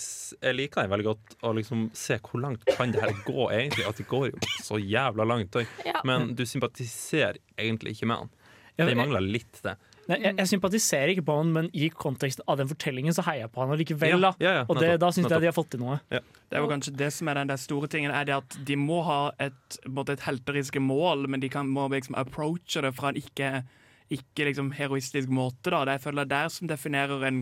jeg 0.44 0.56
liker 0.58 0.82
det 0.84 0.92
veldig 0.92 1.06
godt 1.08 1.36
å 1.48 1.54
liksom 1.56 1.86
se 1.96 2.18
hvor 2.20 2.42
langt 2.44 2.66
kan 2.76 2.92
det 2.92 3.00
her 3.00 3.14
gå, 3.24 3.46
egentlig. 3.56 3.86
At 3.88 4.02
det 4.02 4.06
går 4.12 4.26
jo 4.34 4.42
så 4.66 4.76
jævla 4.84 5.24
langt. 5.24 5.56
Ja. 5.88 6.02
Men 6.04 6.34
du 6.36 6.44
sympatiserer 6.44 7.40
egentlig 7.56 7.94
ikke 7.96 8.10
med 8.12 8.20
han. 8.26 8.34
Ja, 8.76 8.90
Det 8.90 8.98
mangler 9.00 9.24
litt, 9.24 9.62
det. 9.64 9.78
Nei, 10.06 10.18
jeg, 10.22 10.36
jeg 10.38 10.50
sympatiserer 10.52 11.12
ikke 11.16 11.24
på 11.26 11.36
han, 11.40 11.52
men 11.56 11.68
i 11.74 11.88
kontekst 11.90 12.44
av 12.46 12.60
den 12.60 12.70
fortellingen 12.70 13.16
så 13.16 13.24
heier 13.26 13.46
jeg 13.46 13.52
på 13.56 13.64
han 13.64 13.74
allikevel. 13.74 14.14
Ja, 14.14 14.20
da. 14.22 14.32
ja, 14.44 14.52
ja, 14.60 14.66
og 14.70 14.78
det, 14.82 14.92
da 15.02 15.10
syns 15.16 15.32
jeg 15.34 15.42
de 15.42 15.50
har 15.50 15.56
fått 15.56 15.72
til 15.74 15.82
noe. 15.82 15.98
Det 16.12 16.22
er 16.54 16.62
jo 16.62 16.70
kanskje 16.70 16.94
det 17.00 17.10
som 17.16 17.32
er 17.32 17.40
den 17.40 17.50
der 17.50 17.62
store 17.62 17.90
tingen, 17.92 18.14
er 18.14 18.28
det 18.28 18.36
at 18.38 18.58
de 18.68 18.78
må 18.78 19.02
ha 19.08 19.20
et, 19.42 19.80
et 19.82 20.26
helteriske 20.28 20.84
mål, 20.84 21.26
men 21.34 21.42
de 21.42 21.50
kan, 21.54 21.70
må 21.70 21.88
liksom 21.94 22.18
approache 22.22 22.86
det 22.86 22.94
fra 22.98 23.12
en 23.12 23.22
ikke, 23.22 23.52
ikke 24.14 24.50
liksom 24.52 24.70
heroistisk 24.78 25.34
måte. 25.34 25.72
Da. 25.72 25.82
Det 25.90 25.98
jeg 25.98 26.06
føler 26.06 26.22
det 26.22 26.30
er 26.30 26.36
der 26.36 26.54
som 26.54 26.70
definerer 26.70 27.28
en, 27.32 27.42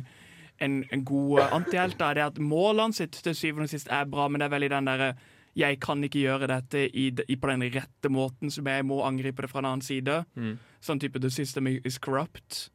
en, 0.63 0.79
en 0.87 1.05
god 1.07 1.43
antihelt, 1.49 1.99
da, 1.99 2.13
det 2.15 2.23
er 2.23 2.31
at 2.31 2.39
målene 2.39 2.95
sitt 2.95 3.19
til 3.25 3.35
syvende 3.35 3.67
og 3.67 3.75
sist 3.75 3.91
er 3.91 4.07
bra, 4.07 4.29
men 4.31 4.39
det 4.39 4.47
er 4.47 4.55
veldig 4.55 4.71
den 4.77 4.91
derre 4.93 5.13
jeg 5.55 5.79
kan 5.79 6.01
ikke 6.03 6.23
gjøre 6.23 6.47
dette 6.49 6.85
i, 6.89 7.09
i, 7.29 7.35
på 7.37 7.49
den 7.51 7.61
rette 7.73 8.09
måten, 8.09 8.49
som 8.51 8.65
jeg 8.65 8.85
må 8.85 9.01
angripe 9.05 9.41
det 9.45 9.49
fra 9.51 9.59
en 9.61 9.67
annen 9.71 9.85
side. 9.85 10.23
Mm. 10.35 10.55
Sånn 10.81 10.99
type 10.99 11.19
'the 11.19 11.29
system 11.29 11.67
is 11.67 11.99
corrupt'. 11.99 12.69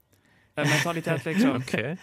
Eh, 0.57 0.65
Mentalitet, 0.67 1.25
liksom. 1.27 1.63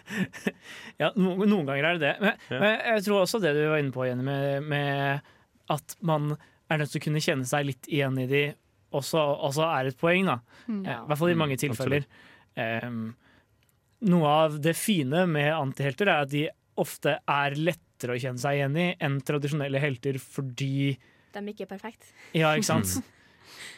Ja, 1.02 1.12
no, 1.16 1.36
noen 1.46 1.66
ganger 1.68 1.84
er 1.90 1.98
det 1.98 2.02
det. 2.02 2.14
Men, 2.22 2.34
Ja. 2.50 2.60
men 2.60 2.80
jeg 2.96 3.04
tror 3.08 3.22
også 3.24 3.42
det 3.44 3.54
du 3.56 3.64
var 3.70 3.78
inne 3.80 3.92
på, 3.96 4.06
Jenny, 4.08 4.24
med, 4.24 4.64
med 4.64 5.22
at 5.70 5.96
man 6.02 6.36
er 6.70 6.78
nødt 6.78 6.92
til 6.92 7.02
å 7.02 7.06
kunne 7.08 7.22
kjenne 7.24 7.46
seg 7.46 7.66
litt 7.66 7.88
igjen 7.92 8.18
i 8.20 8.26
de, 8.28 8.44
også, 8.96 9.20
også 9.20 9.64
er 9.80 9.86
et 9.92 9.98
poeng. 10.00 10.26
da. 10.26 10.40
Mm. 10.68 10.86
Eh, 10.86 10.92
I 11.04 11.06
hvert 11.08 11.18
fall 11.20 11.30
i 11.30 11.34
Mm, 11.36 11.42
mange 11.44 11.58
tilfeller. 11.58 12.06
Em, 12.56 13.16
noe 14.02 14.28
av 14.46 14.60
det 14.62 14.76
fine 14.76 15.26
med 15.28 15.52
antihelter 15.54 16.08
er 16.08 16.22
at 16.24 16.30
de 16.32 16.46
ofte 16.82 17.18
er 17.30 17.56
lettere 17.58 18.16
å 18.16 18.22
kjenne 18.22 18.42
seg 18.42 18.60
igjen 18.60 18.78
i 18.82 18.88
enn 19.04 19.20
tradisjonelle 19.26 19.80
helter 19.82 20.18
fordi 20.22 20.96
De 21.36 21.42
er 21.42 21.52
ikke 21.54 21.68
perfekt. 21.70 22.10
Ja, 22.36 22.54
ikke 22.56 22.70
sant? 22.74 22.98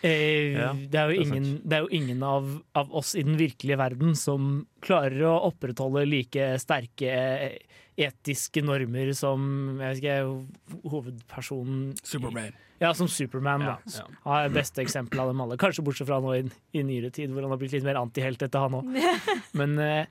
Eh, 0.06 0.54
Ja, 0.54 0.72
det 0.74 1.00
er 1.00 1.12
jo 1.12 1.18
det 1.18 1.18
er 1.18 1.26
ingen, 1.26 1.48
det 1.66 1.78
er 1.78 1.86
jo 1.86 1.90
ingen 1.98 2.22
av, 2.24 2.48
av 2.78 2.94
oss 2.96 3.16
i 3.18 3.24
den 3.26 3.38
virkelige 3.40 3.78
verden 3.80 4.16
som 4.18 4.68
klarer 4.86 5.24
å 5.28 5.34
opprettholde 5.50 6.06
like 6.08 6.52
sterke 6.62 7.10
eh, 7.10 7.58
etiske 7.98 8.62
normer 8.62 9.10
som 9.18 9.42
jeg 9.82 9.98
vet 9.98 10.04
ikke, 10.04 10.86
hovedpersonen 10.92 11.96
Superman. 12.06 12.54
Ja, 12.80 12.92
som 12.94 13.08
Superman. 13.10 13.64
Ja, 13.66 13.78
da. 13.82 13.94
ja. 14.04 14.06
Han 14.28 14.44
er 14.46 14.54
beste 14.54 14.84
eksempel 14.84 15.24
av 15.24 15.32
dem 15.32 15.42
alle. 15.42 15.58
Kanskje 15.58 15.82
bortsett 15.86 16.10
fra 16.10 16.20
nå 16.22 16.36
i, 16.38 16.44
i 16.78 16.84
nyere 16.86 17.10
tid, 17.14 17.34
hvor 17.34 17.42
han 17.42 17.54
har 17.56 17.62
blitt 17.62 17.74
litt 17.74 17.88
mer 17.88 17.98
antihelt 17.98 18.44
etter 18.46 18.68
han 18.68 18.78
òg. 18.78 18.92
Men, 19.58 19.74
eh, 19.82 20.06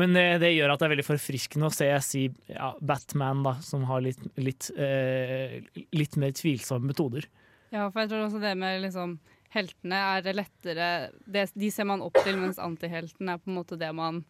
men 0.00 0.16
det, 0.16 0.24
det 0.42 0.52
gjør 0.54 0.72
at 0.72 0.80
det 0.80 0.86
er 0.86 0.94
veldig 0.94 1.06
forfriskende 1.06 1.68
å 1.68 1.74
se 1.74 1.88
si, 2.04 2.24
ja, 2.48 2.72
Batman, 2.80 3.42
da, 3.44 3.56
som 3.64 3.84
har 3.90 4.04
litt, 4.04 4.22
litt, 4.40 4.70
eh, 4.76 5.60
litt 5.92 6.16
mer 6.20 6.32
tvilsomme 6.36 6.88
metoder. 6.92 7.28
Ja, 7.72 7.88
for 7.90 8.02
jeg 8.02 8.12
tror 8.12 8.26
også 8.26 8.42
det 8.42 8.56
med 8.60 8.82
liksom 8.84 9.18
Heltene 9.52 9.98
er 10.14 10.22
det 10.24 10.32
lettere 10.32 10.86
det, 11.28 11.50
De 11.52 11.68
ser 11.72 11.84
man 11.88 12.00
opp 12.04 12.16
til, 12.24 12.38
mens 12.40 12.60
antihelten 12.60 13.28
er 13.28 13.40
på 13.40 13.50
en 13.50 13.58
måte 13.58 13.76
det 13.80 13.90
man 13.96 14.22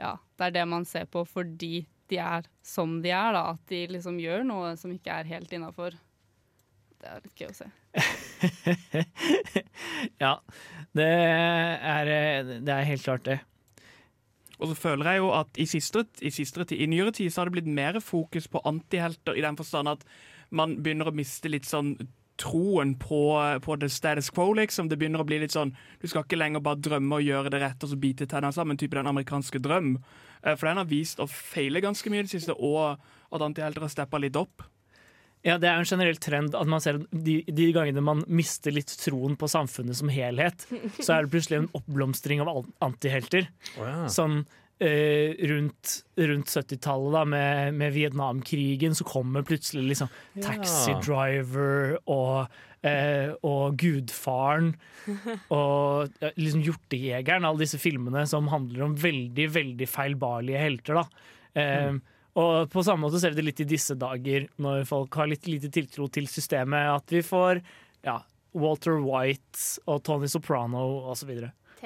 Ja, 0.00 0.18
det 0.36 0.50
er 0.50 0.56
det 0.58 0.64
man 0.68 0.84
ser 0.88 1.08
på 1.08 1.22
fordi 1.28 1.86
de 2.12 2.18
er 2.20 2.44
som 2.60 2.98
de 3.00 3.08
er, 3.14 3.32
da. 3.32 3.54
At 3.54 3.62
de 3.70 3.86
liksom 3.88 4.18
gjør 4.20 4.44
noe 4.44 4.74
som 4.76 4.92
ikke 4.92 5.14
er 5.22 5.30
helt 5.30 5.52
innafor. 5.56 5.96
Det 7.00 7.08
er 7.08 7.24
litt 7.24 7.40
gøy 7.40 7.48
å 7.48 7.56
se. 7.56 7.70
ja, 10.24 10.34
det 10.92 11.08
er, 11.08 12.12
det 12.60 12.76
er 12.76 12.88
helt 12.90 13.06
klart 13.06 13.24
det. 13.30 13.38
Og 14.60 14.70
så 14.70 14.74
føler 14.78 15.10
jeg 15.10 15.22
jo 15.22 15.30
at 15.34 15.58
i, 15.58 15.66
siste, 15.66 16.04
i, 16.22 16.30
siste 16.30 16.66
i 16.76 16.86
nyere 16.90 17.14
tid 17.14 17.32
så 17.32 17.42
har 17.42 17.50
det 17.50 17.58
blitt 17.58 17.70
mer 17.70 17.98
fokus 18.00 18.46
på 18.50 18.62
antihelter, 18.64 19.34
i 19.34 19.42
den 19.44 19.58
forstand 19.58 19.90
at 19.90 20.04
man 20.54 20.76
begynner 20.82 21.10
å 21.10 21.16
miste 21.16 21.50
litt 21.50 21.66
sånn 21.66 21.96
troen 22.40 22.94
på, 22.98 23.20
på 23.62 23.76
the 23.78 23.88
status 23.88 24.30
quo, 24.34 24.52
liksom. 24.58 24.88
Det 24.90 24.98
begynner 24.98 25.22
å 25.22 25.26
bli 25.26 25.38
litt 25.42 25.54
sånn 25.54 25.70
Du 26.02 26.08
skal 26.10 26.24
ikke 26.24 26.38
lenger 26.38 26.62
bare 26.64 26.82
drømme 26.82 27.20
og 27.20 27.26
gjøre 27.26 27.52
det 27.54 27.60
rett 27.62 27.86
og 27.86 27.92
så 27.92 27.98
bite 28.00 28.26
tennene 28.30 28.54
sammen, 28.54 28.78
type 28.80 28.98
den 28.98 29.10
amerikanske 29.10 29.60
drøm. 29.62 29.96
Eh, 30.42 30.56
For 30.56 30.68
den 30.68 30.82
har 30.82 30.90
vist 30.90 31.22
å 31.22 31.30
feile 31.30 31.82
ganske 31.84 32.10
mye 32.10 32.24
i 32.24 32.26
det 32.26 32.34
siste, 32.34 32.56
og 32.58 32.98
at 33.34 33.44
antihelter 33.44 33.86
har 33.86 33.92
steppa 33.92 34.18
litt 34.22 34.38
opp. 34.38 34.66
Ja, 35.44 35.58
Det 35.60 35.68
er 35.68 35.76
en 35.76 35.84
generell 35.88 36.16
trend 36.16 36.54
at 36.56 36.66
man 36.72 36.80
ser 36.80 36.96
at 37.02 37.06
de, 37.12 37.42
de 37.44 37.66
gangene 37.76 38.00
man 38.00 38.22
mister 38.32 38.72
litt 38.72 38.88
troen 39.02 39.36
på 39.36 39.48
samfunnet 39.52 39.98
som 39.98 40.08
helhet, 40.08 40.64
så 40.98 41.18
er 41.18 41.26
det 41.26 41.34
plutselig 41.34 41.58
en 41.62 41.70
oppblomstring 41.76 42.40
av 42.44 42.62
antihelter. 42.84 43.50
Oh, 43.76 43.84
ja. 43.84 44.06
Sånn 44.08 44.38
eh, 44.80 45.36
rundt, 45.50 45.98
rundt 46.16 46.48
70-tallet, 46.48 47.12
da, 47.18 47.24
med, 47.28 47.74
med 47.76 47.92
Vietnamkrigen, 47.92 48.96
så 48.96 49.04
kommer 49.04 49.44
plutselig 49.46 49.84
liksom 49.92 50.08
Ja. 50.38 50.46
Taxi 50.48 50.96
Driver 51.04 51.98
og, 52.10 52.48
eh, 52.82 53.36
og 53.44 53.76
Gudfaren 53.84 54.72
og 55.52 56.08
liksom 56.40 56.64
Hjortejegeren. 56.64 57.44
Alle 57.44 57.64
disse 57.66 57.78
filmene 57.82 58.24
som 58.30 58.48
handler 58.52 58.88
om 58.88 58.96
veldig, 58.96 59.46
veldig 59.60 59.88
feilbarlige 59.88 60.64
helter. 60.64 61.02
da. 61.02 61.06
Eh, 61.54 61.92
Og 62.40 62.70
på 62.70 62.82
samme 62.82 63.06
måte 63.06 63.20
ser 63.22 63.34
vi 63.34 63.38
det 63.38 63.46
litt 63.46 63.62
i 63.62 63.68
disse 63.76 63.94
dager, 63.98 64.48
når 64.62 64.86
folk 64.88 65.14
har 65.20 65.30
litt 65.30 65.46
lite 65.46 65.70
tiltro 65.74 66.08
til 66.10 66.26
systemet, 66.30 66.90
at 66.96 67.14
vi 67.14 67.22
får 67.22 67.60
ja, 68.06 68.18
Walter 68.58 68.98
White 69.02 69.84
og 69.90 70.02
Tony 70.06 70.30
Soprano 70.30 70.82
osv. 71.12 71.30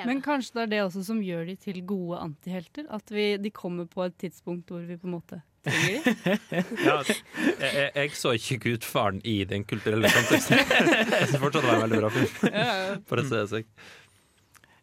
Men 0.07 0.23
kanskje 0.23 0.55
det 0.55 0.63
er 0.63 0.73
det 0.73 0.81
også 0.87 1.03
som 1.09 1.21
gjør 1.25 1.49
de 1.49 1.57
til 1.61 1.81
gode 1.87 2.21
antihelter? 2.23 2.87
At 2.95 3.11
vi, 3.13 3.33
de 3.43 3.51
kommer 3.53 3.89
på 3.91 4.05
et 4.07 4.17
tidspunkt 4.21 4.71
hvor 4.71 4.85
vi 4.87 4.97
på 4.97 5.09
en 5.11 5.19
måte? 5.19 5.43
Ja, 5.69 7.01
jeg, 7.05 7.17
jeg, 7.61 7.89
jeg 7.93 8.13
så 8.17 8.31
ikke 8.39 8.57
Gudfaren 8.63 9.19
i 9.27 9.43
den 9.49 9.67
kulturelle 9.69 10.09
konteksten. 10.15 10.57
Jeg 10.57 11.27
syns 11.29 11.41
fortsatt 11.43 11.65
det 11.65 11.69
var 11.69 11.75
en 11.75 11.83
veldig 11.83 11.99
bra 12.01 12.11
film. 12.15 13.03
For 13.11 13.21
å 13.21 13.25
si 13.27 13.35
det 13.35 13.43
sånn. 13.51 13.67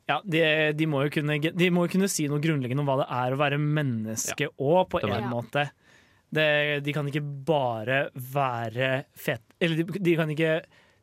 Ja, 0.06 0.20
de, 0.22 0.41
de, 0.78 0.86
må 0.86 1.01
jo 1.08 1.14
kunne, 1.18 1.39
de 1.41 1.72
må 1.74 1.88
jo 1.88 1.95
kunne 1.95 2.10
si 2.12 2.28
noe 2.30 2.41
grunnleggende 2.43 2.84
om 2.84 2.89
hva 2.89 2.99
det 3.01 3.10
er 3.18 3.34
å 3.34 3.41
være 3.41 3.58
menneske 3.58 4.51
òg, 4.53 4.86
på 4.91 5.01
en 5.01 5.16
ja. 5.16 5.22
måte. 5.32 5.66
Det, 6.36 6.82
de 6.86 6.93
kan 6.93 7.08
ikke 7.10 7.24
bare 7.47 8.08
være 8.18 9.06
fete 9.14 9.56
Eller 9.62 9.78
de, 9.78 9.99
de, 10.03 10.16
kan 10.18 10.32
ikke, 10.34 10.56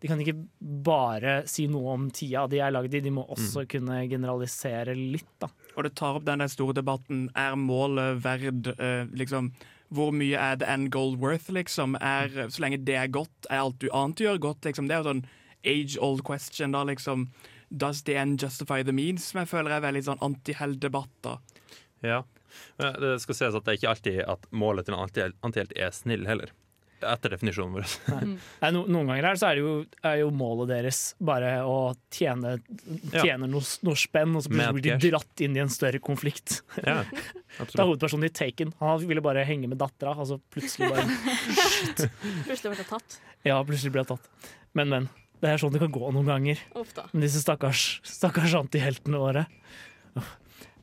de 0.03 0.09
kan 0.11 0.21
ikke 0.21 0.35
bare 0.59 1.37
si 1.49 1.69
noe 1.71 1.95
om 1.95 2.09
tida 2.13 2.43
de 2.51 2.59
er 2.61 2.75
lagd 2.75 2.95
i, 2.95 3.01
de 3.01 3.13
må 3.15 3.23
også 3.31 3.63
kunne 3.71 4.01
generalisere 4.11 4.97
litt, 4.99 5.31
da. 5.41 5.49
Og 5.77 5.87
det 5.87 5.95
tar 5.97 6.19
opp 6.19 6.27
den 6.27 6.43
der 6.43 6.51
store 6.53 6.75
debatten 6.77 7.29
Er 7.39 7.55
målet 7.57 8.19
verd 8.27 8.73
eh, 8.75 9.07
liksom, 9.15 9.53
Hvor 9.95 10.13
mye 10.13 10.37
er 10.37 10.59
the 10.61 10.69
end 10.69 10.91
goal 10.93 11.17
worth, 11.17 11.49
liksom? 11.55 11.97
Er, 12.03 12.51
så 12.51 12.67
lenge 12.67 12.83
det 12.85 12.99
er 12.99 13.15
godt, 13.15 13.49
er 13.49 13.63
alt 13.63 13.81
du 13.81 13.89
annet 13.95 14.27
gjør 14.27 14.43
godt? 14.51 14.67
Liksom? 14.69 14.91
Det 14.91 14.99
er 14.99 15.03
jo 15.03 15.11
sånn 15.11 15.27
age 15.63 15.99
old 16.03 16.25
question, 16.27 16.75
da, 16.75 16.83
liksom. 16.89 17.29
Does 17.73 18.03
the 18.05 18.17
end 18.21 18.43
justify 18.43 18.83
the 18.85 18.93
means? 18.93 19.31
Som 19.33 19.41
jeg 19.43 19.49
føler 19.53 19.73
er 19.79 19.85
veldig 19.85 20.05
sånn 20.11 20.21
antiheld-debatt. 20.29 21.31
Ja. 22.05 22.23
Men 22.77 22.99
det 23.01 23.15
skal 23.23 23.39
sies 23.39 23.55
at 23.57 23.65
det 23.65 23.73
er 23.73 23.79
ikke 23.81 23.93
alltid 23.95 24.19
at 24.29 24.51
målet 24.53 24.89
til 24.89 24.99
en 24.99 25.07
antihelt 25.47 25.73
er 25.79 25.95
snill 25.97 26.27
heller. 26.29 26.53
Etter 27.03 27.33
definisjonen 27.35 27.73
vår. 27.75 27.95
Nei, 28.61 28.69
no, 28.77 28.85
noen 28.87 29.09
ganger 29.11 29.27
her 29.27 29.39
så 29.41 29.49
er, 29.49 29.59
det 29.59 29.63
jo, 29.65 29.73
er 30.07 30.21
jo 30.21 30.29
målet 30.39 30.69
deres 30.71 31.01
bare 31.19 31.55
å 31.67 31.79
tjene, 32.15 32.53
Ja. 33.17 33.35
noe, 33.43 33.63
noe 33.89 33.99
spenn, 33.99 34.37
og 34.39 34.45
så 34.45 34.53
blir 34.53 34.79
de 34.85 34.95
dratt 35.09 35.43
inn 35.43 35.57
i 35.59 35.63
en 35.65 35.73
større 35.73 35.99
konflikt. 36.03 36.61
Ja, 36.87 37.01
det 37.59 37.75
er 37.77 37.85
hovedpersonen 37.85 38.29
i 38.29 38.33
Taken. 38.33 38.71
Han 38.79 39.03
ville 39.09 39.21
bare 39.25 39.43
henge 39.45 39.69
med 39.69 39.81
dattera, 39.83 40.15
og 40.17 40.29
så 40.31 40.39
plutselig 40.55 40.89
bare 40.93 41.03
Plutselig 42.47 42.71
ble 42.71 42.79
han 42.79 42.89
tatt. 42.95 43.19
Ja, 43.45 43.59
plutselig 43.67 43.93
ble 43.97 44.05
han 44.07 44.13
tatt. 44.15 44.31
Men, 44.79 44.89
men. 44.95 45.11
Det 45.43 45.51
er 45.51 45.59
sånn 45.59 45.75
det 45.75 45.83
kan 45.83 45.91
gå 45.91 46.11
noen 46.15 46.29
ganger. 46.29 46.61
Med 47.11 47.25
disse 47.25 47.43
stakkars, 47.43 47.99
stakkars 48.07 48.55
antiheltene 48.61 49.19
våre. 49.19 49.47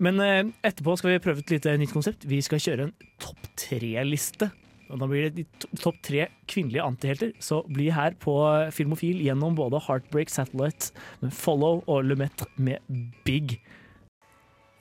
Men 0.03 0.19
eh, 0.23 0.41
etterpå 0.67 0.97
skal 0.99 1.13
vi 1.13 1.21
prøve 1.23 1.43
et 1.43 1.53
lite 1.55 1.75
nytt 1.79 1.93
konsept. 1.95 2.25
Vi 2.27 2.41
skal 2.43 2.59
kjøre 2.63 2.89
en 2.89 2.95
topp 3.23 3.47
tre-liste. 3.59 4.49
Og 4.89 4.99
Da 4.99 5.07
blir 5.07 5.27
det 5.27 5.45
de 5.45 5.79
topp 5.79 5.99
tre 6.03 6.27
kvinnelige 6.49 6.83
antihelter. 6.83 7.31
Så 7.39 7.61
bli 7.69 7.89
her 7.93 8.15
på 8.19 8.35
Filmofil 8.75 9.21
gjennom 9.23 9.55
både 9.55 9.81
Heartbreak 9.85 10.31
Satellite 10.33 10.91
med 11.21 11.35
Follow 11.35 11.83
og 11.85 12.07
Lumet 12.09 12.43
med 12.57 12.83
Big. 13.27 13.59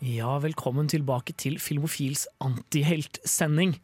Ja, 0.03 0.39
velkommen 0.43 0.89
tilbake 0.91 1.35
til 1.39 1.59
Filmofils 1.63 2.27
antiheltsending. 2.43 3.77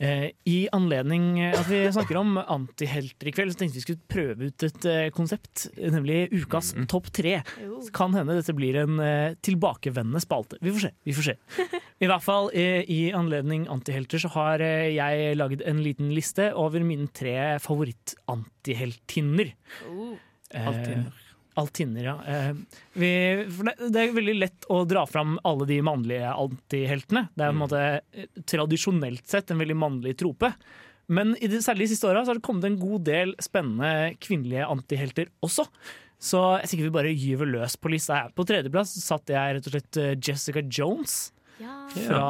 Eh, 0.00 0.30
I 0.48 0.58
anledning 0.72 1.42
at 1.44 1.66
vi 1.68 1.82
snakker 1.92 2.16
om 2.16 2.38
antihelter 2.40 3.28
i 3.28 3.34
kveld, 3.36 3.52
så 3.52 3.60
tenkte 3.60 3.76
vi 3.76 3.84
skulle 3.84 4.10
prøve 4.10 4.48
ut 4.48 4.64
et 4.64 4.86
eh, 4.88 5.08
konsept, 5.12 5.66
nemlig 5.76 6.22
ukas 6.32 6.72
topp 6.88 7.10
tre. 7.12 7.34
Så 7.60 7.92
kan 7.96 8.16
hende 8.16 8.38
dette 8.38 8.54
blir 8.56 8.78
en 8.80 8.96
eh, 9.04 9.36
tilbakevendende 9.44 10.22
spalte. 10.24 10.56
Vi 10.64 10.72
får 10.72 10.86
se. 10.86 10.92
vi 11.04 11.16
får 11.18 11.28
se. 11.28 11.36
I 12.04 12.08
hvert 12.08 12.24
fall 12.24 12.48
eh, 12.56 12.80
i 12.88 13.00
anledning 13.16 13.66
antihelter 13.72 14.22
så 14.22 14.32
har 14.38 14.64
eh, 14.64 14.88
jeg 14.96 15.36
laget 15.36 15.66
en 15.68 15.84
liten 15.84 16.14
liste 16.16 16.48
over 16.56 16.80
mine 16.86 17.10
tre 17.12 17.36
favoritt-antiheltinner. 17.60 19.52
Eh, 20.50 20.70
Altinner. 20.72 21.19
Altinner, 21.58 22.04
ja. 22.04 22.16
Eh, 22.26 22.52
vi, 22.92 23.10
for 23.50 23.66
det, 23.66 23.88
det 23.90 24.02
er 24.02 24.12
veldig 24.14 24.36
lett 24.38 24.68
å 24.70 24.82
dra 24.88 25.02
fram 25.08 25.34
alle 25.46 25.66
de 25.68 25.80
mannlige 25.84 26.30
antiheltene. 26.30 27.26
Det 27.34 27.44
er 27.44 27.50
på 27.50 27.56
en 27.56 27.64
måte 27.64 27.80
eh, 27.98 28.28
tradisjonelt 28.48 29.26
sett 29.28 29.50
en 29.50 29.60
veldig 29.62 29.76
mannlig 29.78 30.14
trope. 30.20 30.52
Men 31.10 31.34
i 31.42 31.50
det, 31.50 31.64
særlig 31.64 31.88
de 31.88 31.96
siste 31.96 32.06
åra 32.06 32.22
har 32.26 32.38
det 32.38 32.46
kommet 32.46 32.68
en 32.68 32.78
god 32.78 33.02
del 33.08 33.34
spennende 33.42 34.14
kvinnelige 34.22 34.68
antihelter 34.70 35.32
også. 35.42 35.66
Så 36.20 36.38
jeg 36.60 36.70
tenker 36.70 36.86
vi 36.86 36.94
bare 36.94 37.16
gyver 37.16 37.50
løs 37.50 37.74
på 37.80 37.90
lista. 37.90 38.20
her. 38.20 38.32
På 38.36 38.46
tredjeplass 38.46 38.94
satt 39.02 39.32
jeg 39.32 39.56
rett 39.56 39.66
og 39.66 39.74
slett 39.74 40.00
eh, 40.00 40.14
Jessica 40.16 40.62
Jones. 40.62 41.18
Fra 41.60 42.24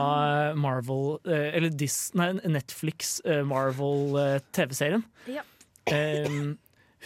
eh, 0.49 0.57
Marvel 0.59 1.21
Eller 1.29 1.71
Dis, 1.71 2.09
nei, 2.19 2.33
Netflix 2.51 3.21
Marvel 3.47 4.17
TV-serien. 4.57 5.05
Ja. 5.31 5.45
Um, 5.91 6.57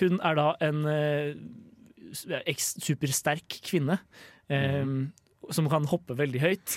hun 0.00 0.16
er 0.24 0.38
da 0.38 0.46
en 0.64 0.80
supersterk 2.14 3.58
kvinne 3.66 3.98
um, 4.48 5.12
som 5.52 5.68
kan 5.68 5.86
hoppe 5.90 6.16
veldig 6.16 6.40
høyt. 6.40 6.76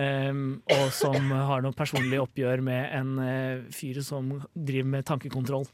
um, 0.00 0.62
og 0.72 0.86
som 0.96 1.30
har 1.30 1.62
noe 1.62 1.76
personlig 1.76 2.18
oppgjør 2.22 2.62
med 2.64 2.94
en 2.96 3.10
uh, 3.20 3.66
fyr 3.74 4.00
som 4.06 4.32
driver 4.54 4.88
med 4.96 5.06
tankekontroll. 5.10 5.66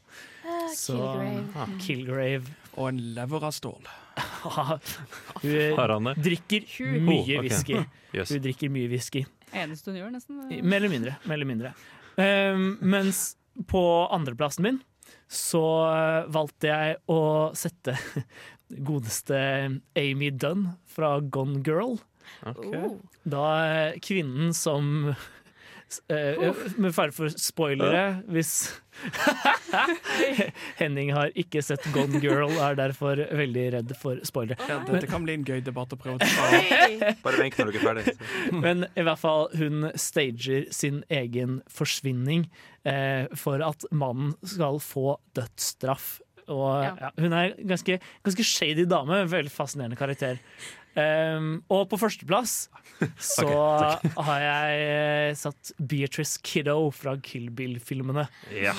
Så- 0.75 0.97
Kilgrave. 0.97 1.77
Killgrave. 1.81 2.55
Og 2.77 2.89
en 2.91 2.99
lever 3.15 3.43
av 3.47 3.53
stål. 3.55 3.87
Hun 5.41 6.11
drikker 6.27 6.67
mye 7.01 7.37
Oh, 7.39 7.41
whisky. 7.45 7.79
Yes. 8.15 8.29
Hun 8.31 8.39
drikker 8.41 8.69
mye 8.71 8.87
whisky. 8.89 9.25
Eneste 9.53 9.91
hun 9.91 9.97
gjør, 9.99 10.11
nesten. 10.13 10.37
Mer 10.63 10.79
eller 10.79 10.89
mindre. 10.93 11.15
Mer 11.27 11.35
eller 11.37 11.49
mindre. 11.49 11.71
Um, 12.17 12.77
mens 12.81 13.35
på 13.69 13.81
andreplassen 14.15 14.63
min 14.65 14.79
så 15.31 15.59
uh, 15.91 16.29
valgte 16.33 16.69
jeg 16.71 16.95
å 17.11 17.19
sette 17.57 17.93
godeste 18.69 19.39
Amy 19.97 20.31
Dunn 20.31 20.69
fra 20.89 21.19
Gone 21.19 21.63
Girl. 21.65 21.97
Okay. 22.43 22.97
Da 23.23 23.45
uh, 23.93 23.99
kvinnen 24.03 24.53
som 24.53 25.13
uh, 26.11 26.55
Med 26.75 26.95
fare 26.95 27.15
for 27.15 27.31
spoilere, 27.39 28.21
hvis 28.27 28.81
Henning 30.81 31.11
har 31.15 31.31
ikke 31.37 31.61
sett 31.65 31.85
Gone 31.93 32.21
Girl, 32.23 32.51
er 32.61 32.77
derfor 32.79 33.19
veldig 33.19 33.65
redd 33.77 33.93
for 33.99 34.21
spoilere. 34.27 34.59
Ja, 34.69 34.79
dette 34.87 35.09
kan 35.09 35.25
bli 35.25 35.37
en 35.37 35.45
gøy 35.47 35.61
debatt 35.65 35.93
å 35.93 35.99
prøve 35.99 36.17
å 36.17 36.27
ta. 36.27 37.13
Bare 37.23 37.41
vent 37.41 37.59
når 37.59 37.71
du 37.71 37.79
er 37.79 37.85
ferdig. 37.85 38.15
Men 38.55 38.87
i 38.95 39.05
hvert 39.05 39.21
fall, 39.21 39.47
hun 39.57 39.89
stager 39.99 40.67
sin 40.75 41.03
egen 41.13 41.61
forsvinning 41.71 42.47
eh, 42.87 43.27
for 43.37 43.63
at 43.65 43.87
mannen 43.91 44.35
skal 44.47 44.81
få 44.83 45.17
dødsstraff. 45.37 46.17
Og 46.47 46.83
Ja. 46.83 46.95
ja, 47.01 47.11
hun 47.19 47.33
er 47.33 47.53
ganske, 47.67 47.99
ganske 48.23 48.43
shady 48.47 48.85
dame, 48.89 49.23
veldig 49.31 49.51
fascinerende 49.51 49.97
karakter. 49.99 50.39
Um, 50.97 51.59
og 51.69 51.83
på 51.91 51.99
førsteplass 52.01 52.53
så 53.21 53.45
har 54.27 54.39
jeg 54.41 54.77
eh, 54.87 55.33
satt 55.37 55.69
Beatrice 55.77 56.39
Kiddo 56.41 56.89
fra 56.95 57.13
Kill 57.21 57.51
Bill-filmene. 57.53 58.23
Ja. 58.55 58.73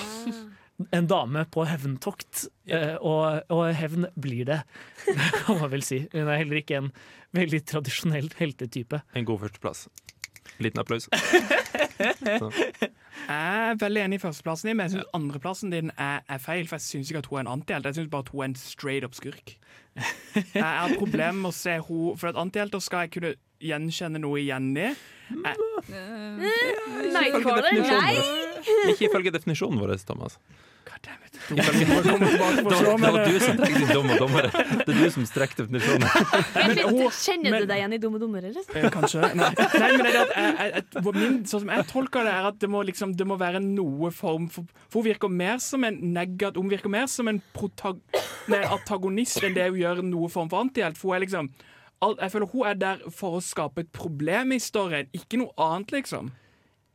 En 0.95 1.07
dame 1.11 1.45
på 1.51 1.63
hevntokt, 1.67 2.45
eh, 2.67 2.95
og, 2.99 3.45
og 3.51 3.63
hevn 3.75 4.09
blir 4.19 4.45
det, 4.47 4.59
kan 5.45 5.61
man 5.61 5.71
vel 5.71 5.83
si. 5.83 6.01
Hun 6.11 6.27
er 6.27 6.41
heller 6.41 6.59
ikke 6.59 6.81
en 6.81 6.91
veldig 7.35 7.63
tradisjonell 7.71 8.29
heltetype. 8.39 9.01
En 9.15 9.27
god 9.27 9.45
førsteplass. 9.45 9.87
Liten 10.59 10.79
applaus. 10.79 11.09
Jeg 13.29 13.69
er 13.69 13.75
veldig 13.79 14.01
enig 14.01 14.17
i 14.17 14.21
førsteplassen 14.23 14.69
din, 14.69 14.77
men 14.79 14.87
jeg 14.87 14.91
syns 14.95 15.09
andreplassen 15.13 15.73
din 15.73 15.91
er, 15.97 16.23
er 16.25 16.39
feil. 16.41 16.65
For 16.69 16.79
jeg 16.79 16.85
syns 16.87 17.11
ikke 17.11 17.21
at 17.21 17.27
hun 17.29 17.37
er 17.37 17.43
en 17.43 17.51
antihelt, 17.51 17.85
jeg 17.85 17.97
syns 17.99 18.09
bare 18.09 18.25
at 18.25 18.31
hun 18.33 18.41
er 18.41 18.49
en 18.49 18.55
straight 18.57 19.05
up 19.05 19.13
skurk. 19.13 19.53
Jeg 20.55 20.63
har 20.63 20.95
problemer 20.97 21.37
med 21.43 21.49
å 21.51 21.53
se 21.53 21.75
hun 21.83 22.17
For 22.17 22.31
at 22.31 22.39
antihelter 22.39 22.79
skal 22.79 23.05
jeg 23.05 23.11
kunne 23.17 23.33
gjenkjenne 23.59 24.21
noe 24.23 24.39
igjen 24.41 24.71
i. 24.77 24.87
Jeg, 25.29 25.55
Nightcrawler? 27.13 27.69
Nei! 27.83 28.48
Ikke 28.93 29.09
ifølge 29.09 29.31
definisjonen 29.35 29.79
vår, 29.81 29.95
Thomas. 30.07 30.39
Tilbake 30.99 31.29
Det 31.49 33.01
var, 33.01 33.25
du 33.29 33.39
som 33.39 33.57
trekk 33.57 33.75
din 33.77 33.91
dom 33.93 34.09
og 34.11 34.17
dommere. 34.19 34.49
Det 34.51 34.93
er 34.93 34.97
du 34.99 35.11
som 35.13 35.25
strekker 35.27 35.61
definisjonen. 35.63 36.07
Kjenner 37.15 37.51
men- 37.53 37.61
du 37.63 37.67
deg 37.69 37.77
igjen 37.79 37.93
i 37.95 37.99
Dumme 38.01 38.19
dummere? 38.21 38.49
eller? 38.49 38.63
Eh, 38.75 38.89
Kanskje. 38.93 39.21
Nei, 39.37 39.49
Nei 39.79 39.91
men 39.97 40.03
det 40.05 40.13
jeg, 40.13 40.27
jeg, 40.35 40.73
jeg, 40.75 41.13
min, 41.15 41.37
sånn 41.49 41.63
som 41.63 41.71
jeg 41.73 41.87
tolker 41.91 42.27
det, 42.27 42.33
er 42.33 42.49
at 42.51 42.59
det 42.61 42.69
må, 42.71 42.83
liksom, 42.87 43.15
det 43.17 43.27
må 43.29 43.37
være 43.39 43.61
noe 43.63 44.11
form 44.15 44.49
for 44.51 44.67
For 44.89 45.01
hun 45.01 45.09
virker 45.11 45.31
mer 45.31 45.57
som 45.63 45.83
en 45.87 45.97
negat, 46.13 46.57
Hun 46.59 46.69
virker 46.71 46.89
mer 46.91 47.07
som 47.11 47.27
en 47.31 47.41
protag, 47.55 47.99
nei, 48.51 48.61
antagonist 48.65 49.43
enn 49.43 49.55
det 49.57 49.69
hun 49.71 49.79
gjør 49.79 50.03
noe 50.05 50.29
form 50.29 50.49
for 50.51 50.65
antihelt. 50.65 50.97
For 50.99 51.13
hun 51.13 51.19
er 51.19 51.25
liksom 51.25 51.49
Jeg 52.01 52.31
føler 52.31 52.51
hun 52.53 52.67
er 52.67 52.77
der 52.79 53.01
for 53.11 53.39
å 53.39 53.41
skape 53.43 53.83
et 53.83 53.91
problem 53.95 54.53
i 54.55 54.59
storyen, 54.63 55.09
ikke 55.15 55.41
noe 55.41 55.51
annet, 55.59 55.91
liksom. 55.99 56.31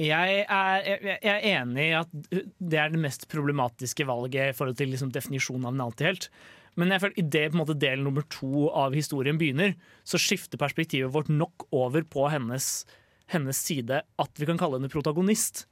Jeg 0.03 0.45
er, 0.51 0.86
jeg, 0.88 1.18
jeg 1.22 1.34
er 1.34 1.45
enig 1.61 1.84
i 1.86 1.95
at 1.95 2.14
det 2.59 2.78
er 2.80 2.90
det 2.90 3.03
mest 3.03 3.28
problematiske 3.30 4.07
valget 4.09 4.51
i 4.51 4.57
forhold 4.57 4.78
til 4.80 4.90
liksom 4.90 5.12
definisjonen 5.14 5.68
av 5.68 5.76
en 5.76 5.84
antihelt. 5.86 6.28
Men 6.74 6.90
jeg 6.90 7.05
føler 7.05 7.20
idet 7.22 7.76
del 7.78 8.03
nummer 8.03 8.24
to 8.34 8.66
av 8.74 8.97
historien 8.99 9.38
begynner, 9.38 9.76
så 10.03 10.18
skifter 10.18 10.59
perspektivet 10.59 11.12
vårt 11.14 11.30
nok 11.30 11.68
over 11.70 12.03
på 12.03 12.26
hennes, 12.32 12.82
hennes 13.30 13.61
side 13.61 14.03
at 14.03 14.40
vi 14.40 14.49
kan 14.51 14.59
kalle 14.59 14.80
henne 14.80 14.90
protagonist. 14.90 15.68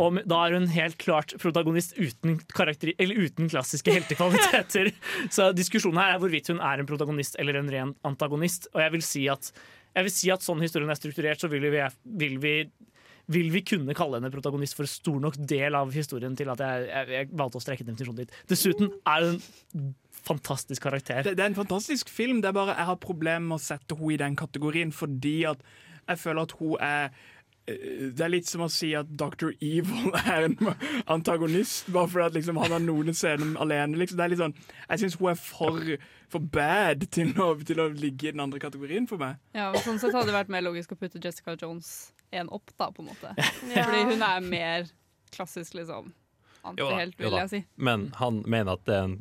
Og 0.00 0.20
da 0.24 0.38
er 0.46 0.54
hun 0.56 0.70
helt 0.72 0.96
klart 1.00 1.34
protagonist 1.40 1.96
uten, 1.98 2.38
eller 2.96 3.18
uten 3.20 3.50
klassiske 3.52 3.92
heltekvaliteter. 3.92 4.88
Så 5.34 5.50
diskusjonen 5.52 6.00
her 6.00 6.14
er 6.14 6.22
hvorvidt 6.22 6.48
hun 6.48 6.62
er 6.64 6.80
en 6.80 6.88
protagonist 6.88 7.36
eller 7.40 7.58
en 7.60 7.68
ren 7.72 7.92
antagonist. 8.08 8.70
Og 8.72 8.80
jeg 8.80 8.94
vil 8.94 9.04
si 9.04 9.26
at, 9.32 9.50
jeg 9.98 10.08
vil 10.08 10.14
si 10.14 10.32
at 10.32 10.44
sånn 10.44 10.64
historien 10.64 10.92
er 10.92 10.96
strukturert, 11.00 11.42
så 11.42 11.52
vil 11.52 11.68
vi, 11.68 11.84
vil 12.24 12.38
vi 12.40 12.54
vil 13.32 13.50
vi 13.50 13.62
kunne 13.66 13.94
kalle 13.98 14.20
henne 14.20 14.30
protagonist 14.30 14.76
for 14.78 14.88
stor 14.90 15.18
nok 15.22 15.38
del 15.50 15.74
av 15.78 15.94
historien 15.94 16.36
til 16.38 16.50
at 16.52 16.62
jeg, 16.62 16.88
jeg, 16.90 17.14
jeg 17.16 17.30
valgte 17.34 17.60
å 17.60 17.64
strekke 17.64 17.86
definisjonen 17.86 18.22
dit. 18.22 18.34
Dessuten 18.50 18.92
er 19.02 19.26
hun 19.26 19.38
en 19.38 19.94
fantastisk 20.26 20.82
karakter. 20.82 21.22
Det, 21.26 21.36
det 21.38 21.44
er 21.44 21.52
en 21.52 21.58
fantastisk 21.58 22.10
film. 22.10 22.42
Det 22.42 22.50
er 22.50 22.58
bare 22.58 22.76
Jeg 22.76 22.90
har 22.90 23.00
problemer 23.02 23.46
med 23.46 23.58
å 23.58 23.62
sette 23.62 23.98
henne 23.98 24.14
i 24.14 24.20
den 24.20 24.36
kategorien 24.38 24.92
fordi 24.94 25.40
at 25.50 25.64
jeg 26.06 26.22
føler 26.22 26.46
at 26.46 26.54
hun 26.60 26.76
er 26.82 27.08
eh, 27.66 28.12
det 28.14 28.22
er 28.22 28.30
litt 28.30 28.46
som 28.46 28.62
å 28.62 28.70
si 28.70 28.92
at 28.94 29.08
Dr. 29.10 29.50
Evil 29.58 30.14
er 30.36 30.46
en 30.46 30.56
antagonist, 31.10 31.90
bare 31.90 32.10
fordi 32.12 32.26
at 32.28 32.38
liksom, 32.38 32.60
han 32.62 32.76
har 32.76 32.84
noen 32.84 33.10
scener 33.10 33.56
alene. 33.62 33.98
Liksom. 33.98 34.20
Det 34.20 34.26
er 34.26 34.34
litt 34.34 34.42
sånn, 34.44 34.54
jeg 34.86 35.02
syns 35.02 35.18
hun 35.18 35.32
er 35.32 35.40
for, 35.40 35.96
for 36.30 36.46
bad 36.58 37.08
til 37.10 37.34
å, 37.42 37.56
til 37.66 37.82
å 37.82 37.88
ligge 37.90 38.30
i 38.30 38.36
den 38.36 38.44
andre 38.46 38.62
kategorien 38.62 39.10
for 39.10 39.18
meg. 39.18 39.42
Ja, 39.58 39.72
sånn 39.82 39.98
sett 39.98 40.14
hadde 40.14 40.30
det 40.30 40.38
vært 40.38 40.54
mer 40.54 40.62
logisk 40.62 40.94
å 40.94 41.00
putte 41.00 41.22
Jessica 41.22 41.58
Jones 41.58 42.12
en 42.32 42.48
opp, 42.48 42.70
da, 42.78 42.90
på 42.90 43.02
en 43.02 43.08
måte. 43.12 43.34
Ja. 43.38 43.84
Fordi 43.84 44.02
hun 44.12 44.22
er 44.22 44.40
mer 44.40 44.86
klassisk, 45.34 45.74
liksom. 45.74 46.12
Antihelt, 46.66 47.14
jo 47.20 47.28
vil 47.28 47.30
da. 47.36 47.42
jeg 47.44 47.50
si. 47.52 47.58
Men 47.78 48.08
han 48.18 48.40
mener 48.50 48.72
at 48.74 48.80
det 48.88 48.94
er 48.96 49.04
en, 49.06 49.12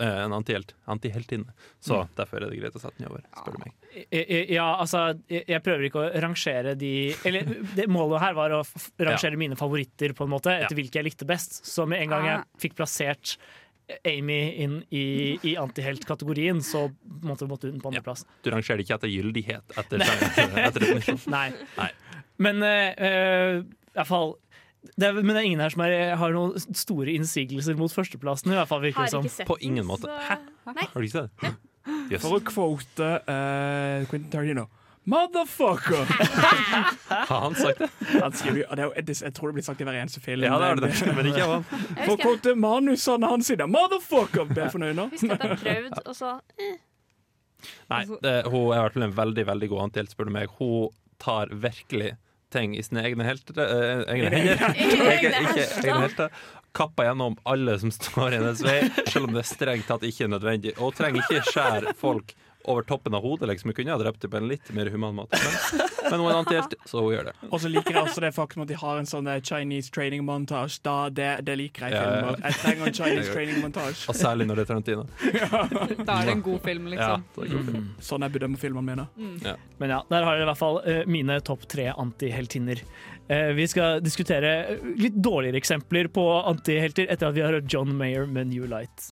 eh, 0.00 0.20
en 0.24 0.32
antihelt. 0.32 0.70
Antiheltinne. 0.88 1.52
Så 1.84 1.98
Mm. 2.06 2.08
derfor 2.16 2.36
er 2.40 2.48
det 2.48 2.60
greit 2.62 2.72
å 2.72 2.80
sette 2.80 2.96
den 2.96 3.08
over, 3.10 3.20
spør 3.36 3.52
du 3.52 3.58
meg. 3.66 4.48
Ja, 4.48 4.76
altså, 4.80 5.02
jeg 5.28 5.44
jeg 5.46 5.62
prøver 5.62 5.84
ikke 5.90 6.06
å 6.06 6.22
rangere 6.22 6.72
de 6.78 7.14
Eller 7.24 7.44
det 7.76 7.86
målet 7.88 8.20
her 8.20 8.32
var 8.32 8.50
å 8.50 8.62
rangere 8.64 9.10
rangere 9.12 9.36
mine 9.36 9.56
favoritter, 9.56 10.14
på 10.16 10.24
en 10.24 10.30
måte, 10.30 10.48
etter 10.56 10.74
hvilke 10.74 10.94
jeg 11.02 11.04
likte 11.04 11.26
best. 11.28 11.60
Så 11.66 11.86
med 11.86 12.00
en 12.00 12.08
gang 12.08 12.24
jeg 12.24 12.38
Ah. 12.38 12.44
fikk 12.58 12.74
plassert 12.76 13.36
Amy 14.04 14.56
inn 14.64 14.82
i, 14.90 15.38
i 15.44 15.54
antihelt-kategorien, 15.54 16.58
så 16.60 16.88
måtte, 17.22 17.46
måtte 17.46 17.70
hun 17.70 17.78
på 17.80 17.92
andreplass. 17.92 18.24
Du 18.42 18.50
rangerer 18.50 18.80
ikke 18.82 18.96
etter 18.96 19.06
gyldighet 19.12 19.62
etter, 19.78 20.00
etter, 20.00 20.58
etter 20.58 20.80
definisjon. 20.80 21.20
Nei. 21.30 21.52
Nei. 21.78 21.90
Men 22.42 22.62
eh, 22.66 22.92
eh, 22.96 23.60
i 23.62 23.96
hvert 23.96 24.10
fall 24.10 24.34
Det 24.96 25.08
er, 25.08 25.16
men 25.16 25.32
det 25.32 25.40
er 25.40 25.46
ingen 25.48 25.62
her 25.64 25.72
som 25.72 25.82
er, 25.86 26.14
har 26.20 26.34
noen 26.34 26.76
store 26.76 27.14
innsigelser 27.16 27.78
mot 27.78 27.92
førsteplassen. 27.92 28.52
i 28.52 28.58
hvert 28.58 28.70
fall 28.70 28.82
virker 28.84 29.08
det 29.08 29.14
som. 29.14 29.46
På 29.48 29.58
ingen 29.60 29.86
måte. 29.88 30.10
Hæ? 30.28 30.38
Nei. 30.70 30.84
Har 30.92 31.00
du 31.00 31.06
ikke 31.08 31.16
sett 31.16 31.30
det? 31.42 31.54
Yes. 32.10 32.22
For 32.22 32.38
å 32.38 32.42
quote 32.42 33.08
uh, 33.26 34.06
Quentin 34.10 34.30
Tarantino 34.30 34.66
Motherfucker! 35.06 36.02
Har 37.28 37.40
han 37.40 37.54
sagt 37.54 37.78
det? 37.78 37.88
Han 38.22 38.32
skriver, 38.34 38.74
det 38.74 38.82
er 38.82 39.12
jeg, 39.22 39.34
tror 39.36 39.52
det 39.52 39.60
blir 39.60 39.66
sagt 39.66 39.78
i 39.80 39.86
hver 39.86 39.94
eneste 40.00 40.18
film. 40.18 40.42
Ja, 40.42 40.56
det 40.58 40.70
er 40.72 40.80
det, 40.82 41.12
men 41.14 41.28
ikke 41.30 41.44
av 41.44 41.52
han. 41.52 41.66
For 42.00 42.14
å 42.16 42.18
quote 42.24 42.54
manusene 42.58 43.30
hans 43.30 43.46
sine 43.52 43.68
Motherfucker! 43.70 44.48
Ble 44.50 44.64
jeg 44.64 44.74
fornøyd 44.74 44.98
nå? 44.98 45.06
Husk 45.12 45.30
at 45.36 45.44
jeg 45.46 45.60
prøvde, 45.62 46.02
og 46.02 46.18
så 46.18 46.32
eh. 46.58 46.74
Nei, 47.92 48.02
det, 48.22 48.34
hun 48.50 48.72
er 48.74 48.80
i 48.80 48.82
hvert 48.82 48.98
fall 48.98 49.06
en 49.06 49.16
veldig 49.20 49.46
veldig 49.52 49.68
god 49.70 49.84
antihelt, 49.86 50.16
spør 50.16 50.26
du 50.26 50.34
meg. 50.40 50.58
Hun 50.58 50.90
tar 51.22 51.54
virkelig 51.54 52.16
ting 52.52 52.76
i 52.78 52.82
sine 52.84 53.02
egne 53.08 53.26
helter 53.26 53.58
eh, 53.64 54.04
Egne 54.14 54.30
hender. 54.36 54.64
Ikke, 54.74 55.10
ikke 55.16 55.66
egne 55.82 56.00
helter. 56.06 56.40
Kappa 56.76 57.06
gjennom 57.08 57.38
alle 57.48 57.78
som 57.80 57.92
står 57.94 58.34
i 58.34 58.40
hennes 58.40 58.60
vei, 58.64 58.80
selv 59.08 59.30
om 59.30 59.36
det 59.36 59.40
er 59.46 59.48
strengt 59.48 59.88
tatt 59.88 60.04
ikke 60.04 60.26
er 60.26 60.32
nødvendig. 60.34 60.74
Og 60.76 60.92
trenger 60.96 61.24
ikke 61.24 61.46
skjære 61.48 61.94
folk 61.96 62.34
over 62.66 62.82
toppen 62.86 63.14
av 63.14 63.22
hodet. 63.24 63.48
Liksom. 63.50 63.70
Hun 63.70 63.76
kunne 63.78 63.94
ha 63.94 63.98
drept 64.00 64.20
dem 64.24 64.32
på 64.32 64.38
en 64.40 64.48
litt 64.50 64.70
mer 64.76 64.90
human 64.92 65.14
måte. 65.16 65.38
Men, 65.40 65.82
men 66.10 66.20
hun 66.20 66.26
er 66.26 66.32
en 66.32 66.40
antihelt, 66.42 66.76
så 66.86 67.02
hun 67.04 67.14
gjør 67.14 67.30
det. 67.30 67.34
Og 67.50 67.62
så 67.62 67.70
liker 67.72 67.96
jeg 67.96 68.02
også 68.02 68.24
det 68.24 68.32
faktum 68.36 68.64
at 68.66 68.70
de 68.72 68.78
har 68.80 69.00
en 69.00 69.08
sånn 69.08 69.30
eh, 69.32 69.40
Chinese 69.44 69.92
training 69.94 70.24
montage. 70.26 70.80
Da, 70.86 70.96
det, 71.10 71.30
det 71.46 71.56
liker 71.62 71.86
jeg 71.86 71.94
i 71.94 71.98
Ja, 71.98 72.04
ja. 72.04 72.12
filmer. 72.20 72.40
Jeg 72.44 72.60
trenger 72.62 72.90
en 72.90 72.98
Chinese 73.00 73.34
training 73.34 73.60
montage. 73.64 74.04
Og 74.10 74.18
særlig 74.18 74.48
når 74.50 74.60
det 74.60 74.66
er 74.66 74.72
Tarantino. 74.72 75.06
Da 76.06 76.20
er 76.20 76.28
det 76.30 76.36
en 76.36 76.46
god 76.46 76.62
film, 76.64 76.88
liksom. 76.92 77.26
Ja, 77.26 77.34
det 77.36 77.48
er 77.48 77.52
god 77.56 77.68
film. 77.72 77.90
Sånn 78.10 78.26
jeg 78.26 78.36
bedømmer 78.36 78.60
filmene 78.62 78.86
mine. 78.92 79.08
Mm. 79.16 79.36
Ja. 79.46 79.56
Men 79.80 79.92
ja, 79.96 80.00
der 80.10 80.26
har 80.26 80.38
dere 80.38 80.46
i 80.46 80.50
hvert 80.50 80.60
fall 80.62 80.80
uh, 80.84 81.02
mine 81.10 81.38
topp 81.46 81.66
tre 81.70 81.90
antiheltinner. 81.92 82.82
Eh, 83.28 83.48
vi 83.58 83.66
skal 83.68 84.00
diskutere 84.04 84.78
litt 84.96 85.16
dårligere 85.18 85.58
eksempler 85.58 86.06
på 86.14 86.24
antihelter 86.46 87.08
etter 87.10 87.30
at 87.30 87.34
vi 87.34 87.42
har 87.42 87.56
hørt 87.58 87.72
John 87.72 87.90
Mayer 87.98 88.26
med 88.30 88.52
New 88.52 88.68
Light. 88.70 89.08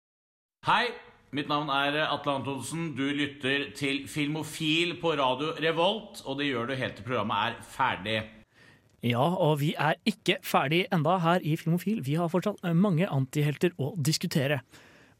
Hei, 0.68 0.90
mitt 1.32 1.48
navn 1.48 1.70
er 1.72 1.96
Atle 2.04 2.36
Antonsen. 2.36 2.90
Du 2.96 3.06
lytter 3.08 3.70
til 3.76 4.04
Filmofil 4.10 4.98
på 5.00 5.14
radio 5.16 5.54
Revolt, 5.64 6.20
og 6.28 6.38
det 6.38 6.50
gjør 6.50 6.68
du 6.68 6.76
helt 6.76 6.98
til 6.98 7.06
programmet 7.06 7.48
er 7.48 7.58
ferdig. 7.72 8.20
Ja, 9.02 9.24
og 9.24 9.58
vi 9.62 9.72
er 9.80 9.96
ikke 10.06 10.36
ferdig 10.46 10.84
enda 10.94 11.16
her 11.24 11.42
i 11.42 11.56
Filmofil. 11.58 12.02
Vi 12.04 12.18
har 12.20 12.30
fortsatt 12.30 12.60
eh, 12.62 12.76
mange 12.76 13.08
antihelter 13.08 13.72
å 13.80 13.94
diskutere. 13.96 14.60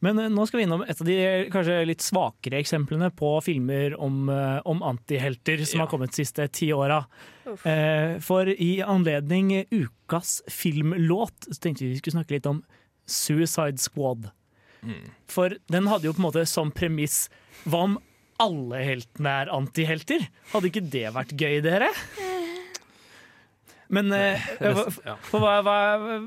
Men 0.05 0.21
eh, 0.21 0.29
nå 0.31 0.45
skal 0.47 0.61
vi 0.61 0.67
innom 0.67 0.85
et 0.85 1.01
av 1.01 1.09
de 1.09 1.17
eh, 1.17 1.47
kanskje 1.51 1.79
litt 1.89 2.05
svakere 2.05 2.61
eksemplene 2.61 3.09
på 3.17 3.33
filmer 3.43 3.97
om, 3.97 4.29
om 4.69 4.85
antihelter 4.85 5.65
som 5.67 5.83
har 5.83 5.91
kommet 5.91 6.13
de 6.13 6.21
siste 6.21 6.45
ti 6.53 6.69
åra. 6.75 7.01
Eh, 7.65 8.21
For 8.23 8.53
i 8.53 8.77
anledning 8.85 9.65
ukas 9.73 10.39
filmlåt 10.51 11.49
så 11.49 11.59
tenkte 11.59 11.87
vi 11.87 11.95
vi 11.95 11.99
skulle 12.03 12.21
snakke 12.21 12.37
litt 12.37 12.53
om 12.53 12.63
Suicide 13.09 13.81
Squad. 13.81 14.29
For 15.31 15.55
den 15.71 15.87
hadde 15.91 16.09
jo 16.09 16.15
på 16.15 16.23
en 16.23 16.27
måte 16.27 16.45
som 16.49 16.73
premiss 16.75 17.27
Hva 17.63 17.85
om 17.87 17.97
alle 18.43 18.81
heltene 18.83 19.33
er 19.43 19.51
antihelter? 19.53 20.25
Hadde 20.51 20.71
ikke 20.71 20.83
det 20.91 21.05
vært 21.15 21.35
gøy, 21.37 21.59
dere? 21.63 21.91
Men 23.93 24.09
eh, 24.15 24.41
hva, 24.57 24.87
hva, 25.29 25.53
hva, 25.61 25.75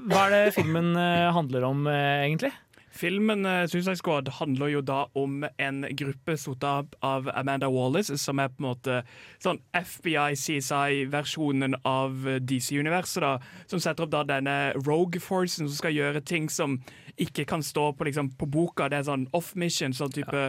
hva 0.07 0.21
er 0.29 0.33
det 0.33 0.55
filmen 0.55 0.95
eh, 1.01 1.27
handler 1.35 1.67
om, 1.67 1.83
eh, 1.91 2.23
egentlig? 2.29 2.53
Filmen 2.97 3.47
uh, 3.47 3.67
Suicide 3.67 3.97
Squad 3.97 4.29
handler 4.29 4.67
jo 4.73 4.81
da 4.81 5.07
om 5.19 5.45
en 5.59 5.85
gruppe 5.99 6.37
satt 6.41 6.65
av, 6.65 7.29
Amanda 7.35 7.69
Wallace, 7.69 8.17
som 8.19 8.39
er 8.41 8.49
på 8.49 8.55
en 8.63 8.69
måte 8.71 9.03
sånn 9.43 9.61
FBI-CSI-versjonen 9.77 11.75
av 11.85 12.29
eh, 12.29 12.41
DC-universet, 12.41 13.23
da, 13.25 13.39
som 13.69 13.81
setter 13.83 14.05
opp 14.07 14.13
da 14.15 14.23
denne 14.29 14.73
Rogue-forcen 14.87 15.69
som 15.69 15.77
skal 15.77 15.93
gjøre 15.97 16.21
ting 16.25 16.49
som 16.53 16.81
ikke 17.23 17.47
kan 17.49 17.63
stå 17.65 17.91
på, 17.97 18.07
liksom, 18.09 18.31
på 18.39 18.49
boka. 18.51 18.91
Det 18.93 19.01
er 19.01 19.07
sånn 19.09 19.27
off-mission, 19.37 19.95
sånn 19.97 20.13
type 20.15 20.43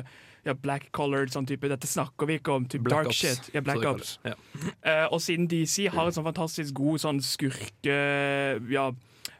ja. 0.47 0.55
black-colored, 0.55 1.32
sånn 1.34 1.47
type 1.49 1.70
Dette 1.72 1.89
snakker 1.89 2.30
vi 2.30 2.39
ikke 2.41 2.55
om, 2.55 2.68
type 2.70 2.88
Black 2.88 3.07
dark 3.07 3.13
ups. 3.13 3.22
shit. 3.22 3.51
Ja, 3.55 3.63
Black 3.65 3.86
Ops. 3.88 4.18
Ja. 4.28 4.36
Uh, 4.84 5.05
og 5.15 5.22
siden 5.24 5.47
DC 5.51 5.88
har 5.93 6.09
et 6.09 6.18
sånn 6.18 6.28
fantastisk 6.28 6.78
god 6.78 7.03
sånn 7.03 7.24
skurke... 7.26 7.99
Ja, 8.72 8.91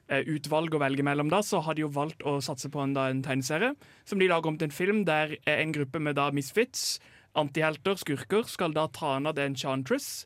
eh, 0.08 0.24
utvalg 0.32 0.76
å 0.76 0.82
velge 0.82 1.06
mellom, 1.06 1.32
da, 1.32 1.42
så 1.44 1.62
har 1.66 1.78
de 1.78 1.86
jo 1.86 1.92
valgt 1.94 2.24
å 2.28 2.38
satse 2.44 2.72
på 2.72 2.82
en, 2.84 2.96
da, 2.96 3.10
en 3.12 3.24
tegneserie 3.26 3.74
som 4.08 4.20
de 4.22 4.30
lager 4.32 4.52
om 4.52 4.60
til 4.60 4.70
en 4.70 4.76
film 4.76 5.04
der 5.08 5.36
eh, 5.44 5.60
en 5.60 5.74
gruppe 5.76 6.02
med 6.04 6.18
da 6.20 6.30
misfits, 6.36 6.98
antihelter, 7.38 8.00
skurker, 8.00 8.48
skal 8.50 8.76
da 8.76 8.88
ta 8.94 9.18
ned 9.22 9.40
en 9.40 9.52
Enchantress. 9.52 10.26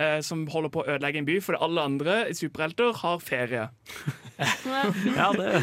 Eh, 0.00 0.18
som 0.24 0.46
holder 0.50 0.72
på 0.72 0.82
å 0.82 0.88
ødelegge 0.94 1.20
en 1.22 1.28
by, 1.28 1.38
fordi 1.44 1.60
alle 1.66 1.86
andre 1.92 2.16
superhelter 2.36 2.96
har 3.02 3.20
ferie. 3.24 3.68
Ja, 4.40 5.30
det, 5.36 5.60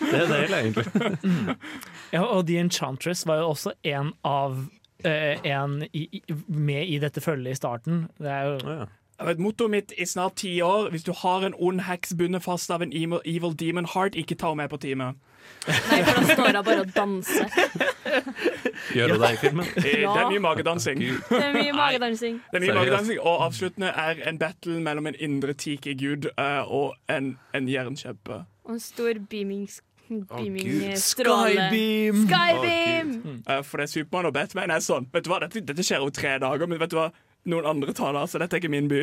det 0.00 0.18
er 0.18 0.30
deilig, 0.32 0.58
egentlig. 0.58 1.56
ja, 2.16 2.24
og 2.24 2.46
The 2.48 2.58
Enchantress 2.64 3.26
var 3.28 3.42
jo 3.42 3.52
også 3.52 3.76
en 3.86 4.10
av 4.26 4.58
eh, 5.06 5.38
en 5.46 5.84
i, 5.92 6.08
i, 6.18 6.22
med 6.48 6.90
i 6.90 6.98
dette 7.02 7.22
følget 7.22 7.54
i 7.54 7.60
starten. 7.60 8.06
Det 8.18 8.32
er 8.32 8.48
jo 8.50 8.78
ja. 8.82 8.86
Mottoet 9.38 9.70
mitt 9.70 9.92
i 9.96 10.04
snart 10.04 10.36
ti 10.42 10.60
år 10.60 10.90
hvis 10.92 11.04
du 11.06 11.12
har 11.16 11.46
en 11.46 11.54
ond 11.56 11.80
heks 11.86 12.12
bundet 12.18 12.44
fast 12.44 12.70
av 12.70 12.82
en 12.84 12.92
evil, 12.92 13.20
evil 13.24 13.54
demon 13.56 13.88
heart, 13.94 14.14
ikke 14.14 14.36
ta 14.36 14.50
henne 14.52 14.64
med 14.64 14.70
på 14.70 14.80
teamet. 14.82 15.16
Nei, 15.66 16.02
for 16.02 16.12
da 16.20 16.34
står 16.34 16.46
hun 16.46 16.64
bare 16.66 16.80
og 16.82 16.92
danser. 16.96 17.48
Gjør 18.96 19.14
hun 19.14 19.22
det 19.22 19.30
i 19.32 19.40
filmen? 19.40 19.66
Ja. 19.76 20.12
Det 20.12 20.22
er 20.22 20.28
mye 20.30 20.42
magedansing. 20.42 21.00
Det 21.00 21.40
er 21.42 21.52
mye 21.54 21.72
magedansing. 21.72 22.38
Det 22.50 22.60
er 22.60 22.64
mye 22.66 22.76
magedansing, 22.76 23.20
Og 23.20 23.44
avsluttende 23.46 23.88
er 23.88 24.22
en 24.28 24.38
battle 24.38 24.80
mellom 24.80 25.06
en 25.06 25.18
indre 25.18 25.54
tiki-gud 25.54 26.28
eh, 26.36 26.62
og 26.66 26.94
en, 27.10 27.38
en 27.54 27.68
jernkjempe. 27.68 28.42
Og 28.66 28.76
en 28.76 28.80
stor 28.80 29.18
beaming, 29.30 29.68
eh. 29.70 30.96
Skybeam! 30.96 32.26
Oh, 32.26 33.32
Eh, 33.48 33.62
for 33.66 33.76
det 33.76 33.88
er 33.88 33.90
Supermann 33.90 34.26
og 34.30 34.34
Batman 34.34 34.70
er 34.70 34.82
sånn. 34.84 35.08
Vet 35.12 35.24
du 35.26 35.30
hva, 35.32 35.40
Dette, 35.42 35.62
dette 35.66 35.82
skjer 35.86 36.02
over 36.02 36.14
tre 36.14 36.36
dager, 36.42 36.66
men 36.70 36.78
vet 36.82 36.92
du 36.92 36.98
hva? 36.98 37.08
Noen 37.46 37.66
andre 37.70 37.92
tar 37.96 38.12
det, 38.16 38.24
så 38.32 38.40
dette 38.42 38.56
er 38.58 38.62
ikke 38.64 38.72
min 38.72 38.88
by. 38.90 39.00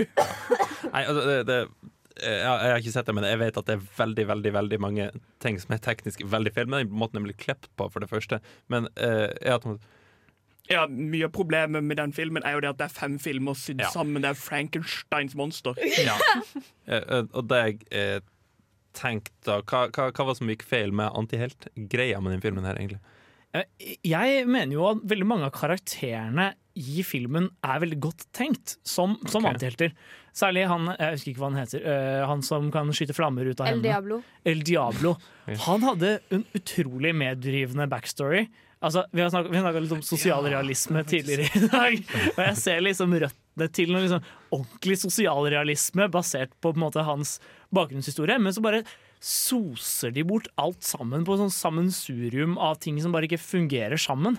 Nei, 0.94 1.02
altså, 1.08 1.24
det, 1.30 1.38
det, 1.48 1.58
jeg, 2.20 2.38
jeg 2.44 2.72
har 2.74 2.82
ikke 2.84 2.94
sett 2.94 3.08
det, 3.10 3.16
men 3.18 3.26
jeg 3.28 3.40
vet 3.42 3.58
at 3.62 3.70
det 3.70 3.78
er 3.80 3.86
veldig 3.98 4.26
veldig, 4.30 4.52
veldig 4.60 4.80
mange 4.84 5.10
ting 5.44 5.58
som 5.64 5.74
er 5.74 5.82
teknisk 5.84 6.22
veldig 6.30 6.52
feil 6.54 6.68
Men 6.70 6.92
måten 6.92 7.18
den 7.22 7.26
blir 7.30 7.38
klept 7.40 7.70
på, 7.80 7.88
for 7.90 8.04
det 8.04 8.10
første. 8.12 8.42
Men 8.70 8.86
uh, 9.00 9.32
jeg 9.42 9.56
har 9.56 9.78
Ja, 10.70 10.84
Mye 10.88 11.26
av 11.28 11.34
problemet 11.36 11.84
med 11.84 11.98
den 12.00 12.14
filmen 12.16 12.44
er 12.48 12.56
jo 12.58 12.62
det 12.64 12.70
at 12.76 12.78
det 12.84 12.86
er 12.90 12.94
fem 13.00 13.18
filmer 13.20 13.58
sydd 13.60 13.82
Ja. 13.84 13.90
sammen. 13.96 14.22
Det 14.24 14.30
er 14.32 14.40
Frankensteins 14.40 15.34
monster. 15.40 15.80
Ja. 16.04 16.16
Eh, 16.88 17.00
eh, 17.00 17.26
og 17.34 17.48
det 17.50 17.60
jeg 17.64 17.80
eh, 17.96 18.20
tenkte 18.94 19.48
da 19.48 19.58
hva, 19.64 19.88
hva, 19.90 20.10
hva 20.12 20.26
var 20.28 20.34
det 20.36 20.40
som 20.42 20.52
gikk 20.52 20.64
feil 20.68 20.92
med 20.96 21.12
antihelt-greia 21.18 22.20
med 22.22 22.36
den 22.36 22.44
filmen 22.46 22.68
her, 22.68 22.76
egentlig? 22.80 23.00
Eh, 23.56 23.96
Jeg 24.06 24.44
mener 24.48 24.76
jo 24.78 24.86
at 24.92 25.02
veldig 25.10 25.28
mange 25.30 25.48
av 25.50 25.56
karakterene 25.56 26.52
i 26.74 27.04
filmen 27.06 27.48
er 27.66 27.82
veldig 27.84 28.00
godt 28.02 28.26
tenkt 28.34 28.78
som, 28.82 29.16
som 29.30 29.44
okay. 29.44 29.54
antihelter. 29.54 29.94
Særlig 30.34 30.66
han 30.72 30.90
jeg 30.96 31.18
husker 31.18 31.32
ikke 31.32 31.44
hva 31.44 31.52
han 31.52 31.60
heter, 31.62 31.86
uh, 31.86 32.26
han 32.32 32.44
som 32.46 32.72
kan 32.74 32.90
skyte 32.96 33.16
flammer 33.16 33.46
ut 33.50 33.62
av 33.62 33.70
El 33.70 33.78
hendene. 33.78 33.92
Diablo. 33.92 34.20
El 34.50 34.66
Diablo. 34.66 35.16
Han 35.68 35.84
hadde 35.84 36.18
en 36.32 36.46
utrolig 36.56 37.12
meddrivende 37.20 37.84
backstory. 37.92 38.46
Altså, 38.84 39.06
vi 39.12 39.22
har 39.24 39.32
snakket, 39.32 39.78
litt 39.84 39.96
om 39.96 40.02
sosialrealisme 40.04 41.04
tidligere 41.08 41.48
i 41.56 41.68
dag, 41.72 41.94
og 42.34 42.40
jeg 42.42 42.56
ser 42.60 42.82
liksom 42.84 43.14
røttene 43.16 43.68
til 43.72 43.94
noe 43.94 44.02
liksom 44.04 44.26
ordentlig 44.56 44.98
sosialrealisme 45.00 46.10
basert 46.12 46.52
på, 46.58 46.74
på 46.74 46.74
en 46.76 46.84
måte, 46.84 47.06
hans 47.08 47.38
bakgrunnshistorie, 47.76 48.36
men 48.44 48.56
så 48.56 48.64
bare 48.66 48.82
soser 49.24 50.12
de 50.12 50.26
bort 50.28 50.50
alt 50.60 50.84
sammen 50.84 51.24
på 51.24 51.38
sånn 51.40 51.54
sammensurium 51.54 52.58
av 52.60 52.82
ting 52.84 53.00
som 53.00 53.16
bare 53.16 53.30
ikke 53.30 53.40
fungerer 53.40 54.00
sammen. 54.00 54.36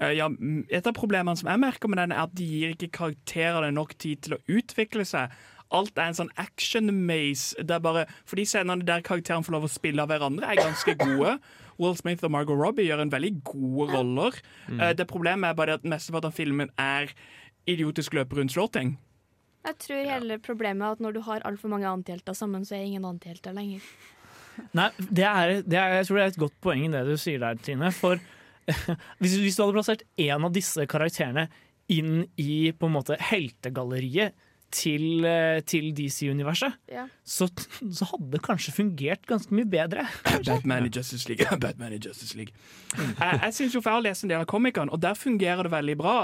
Eh, 0.00 0.14
ja, 0.16 0.28
et 0.72 0.86
av 0.88 0.96
problemene 0.96 1.36
som 1.36 1.50
jeg 1.52 1.60
merker 1.60 1.90
med 1.92 2.00
den, 2.00 2.12
er 2.16 2.24
at 2.24 2.34
de 2.36 2.46
gir 2.48 2.74
ikke 2.74 2.90
karakterene 2.98 3.72
nok 3.76 3.96
tid 4.00 4.22
til 4.26 4.36
å 4.38 4.42
utvikle 4.48 5.04
seg. 5.08 5.32
Alt 5.70 5.98
er 6.00 6.08
en 6.10 6.16
sånn 6.18 6.32
action-maze. 6.40 7.60
Bare, 7.84 8.06
For 8.26 8.40
de 8.40 8.46
scenene 8.48 8.86
der 8.86 9.04
karakterene 9.06 9.46
får 9.46 9.54
lov 9.54 9.68
å 9.68 9.70
spille 9.70 10.02
av 10.02 10.10
hverandre, 10.10 10.48
er 10.48 10.58
ganske 10.58 10.96
gode. 10.98 11.36
Will 11.80 11.94
Smith 11.96 12.24
og 12.26 12.32
Margot 12.34 12.58
Robbie 12.58 12.88
gjør 12.88 13.04
en 13.04 13.12
veldig 13.12 13.34
gode 13.46 13.90
roller. 13.94 14.40
Mm. 14.68 14.80
Eh, 14.80 14.94
Det 14.98 15.06
Problemet 15.08 15.50
er 15.52 15.54
bare 15.60 15.76
at 15.78 15.86
mesteparten 15.86 16.32
av 16.32 16.36
filmen 16.36 16.72
er 16.76 17.12
idiotisk 17.70 18.16
løpe 18.18 18.36
rundt 18.36 18.52
slåting. 18.56 18.96
Jeg 19.64 19.76
tror 19.84 20.06
hele 20.08 20.38
problemet 20.40 20.86
er 20.86 20.96
at 20.96 21.00
når 21.04 21.12
du 21.18 21.20
har 21.26 21.44
altfor 21.44 21.68
mange 21.68 21.88
antihelter 21.88 22.32
sammen, 22.32 22.64
så 22.64 22.78
er 22.78 22.86
ingen 22.88 23.04
antihelter 23.04 23.52
lenger. 23.52 23.84
Nei, 24.76 24.88
det 24.98 25.24
er, 25.24 25.62
det 25.62 25.78
er, 25.78 25.94
jeg 26.00 26.06
tror 26.08 26.16
det 26.16 26.22
er 26.24 26.32
et 26.32 26.38
godt 26.40 26.56
poeng 26.64 26.84
i 26.86 26.92
det 26.92 27.02
du 27.08 27.16
sier 27.20 27.40
der, 27.42 27.60
Trine. 27.60 27.92
For 27.92 28.20
hvis, 29.20 29.34
hvis 29.40 29.56
du 29.58 29.64
hadde 29.64 29.76
plassert 29.78 30.04
en 30.20 30.46
av 30.46 30.52
disse 30.54 30.86
karakterene 30.90 31.48
inn 31.90 32.24
i 32.38 32.70
på 32.72 32.86
en 32.86 32.94
måte 32.94 33.16
heltegalleriet 33.30 34.36
til, 34.70 35.24
eh, 35.26 35.58
til 35.66 35.88
DC-universet, 35.98 36.76
Ja. 36.92 37.08
så, 37.26 37.48
så 37.98 38.06
hadde 38.12 38.28
det 38.36 38.42
kanskje 38.46 38.74
fungert 38.76 39.24
ganske 39.26 39.50
mye 39.56 39.66
bedre. 39.66 40.04
Batman 40.46 40.86
i 40.86 40.92
Justice 40.94 41.26
League. 41.28 41.58
Batman 41.58 41.96
i 41.96 41.98
Justice 41.98 42.36
League. 42.38 42.54
Jeg, 42.94 43.40
jeg 43.42 43.54
synes 43.56 43.74
jo 43.74 43.80
for 43.82 43.90
jeg 43.90 43.96
har 43.98 44.06
lest 44.06 44.24
en 44.24 44.30
del 44.30 44.44
av 44.44 44.46
komikeren, 44.52 44.92
og 44.94 45.02
der 45.02 45.18
fungerer 45.18 45.66
det 45.66 45.72
veldig 45.74 45.96
bra. 45.98 46.14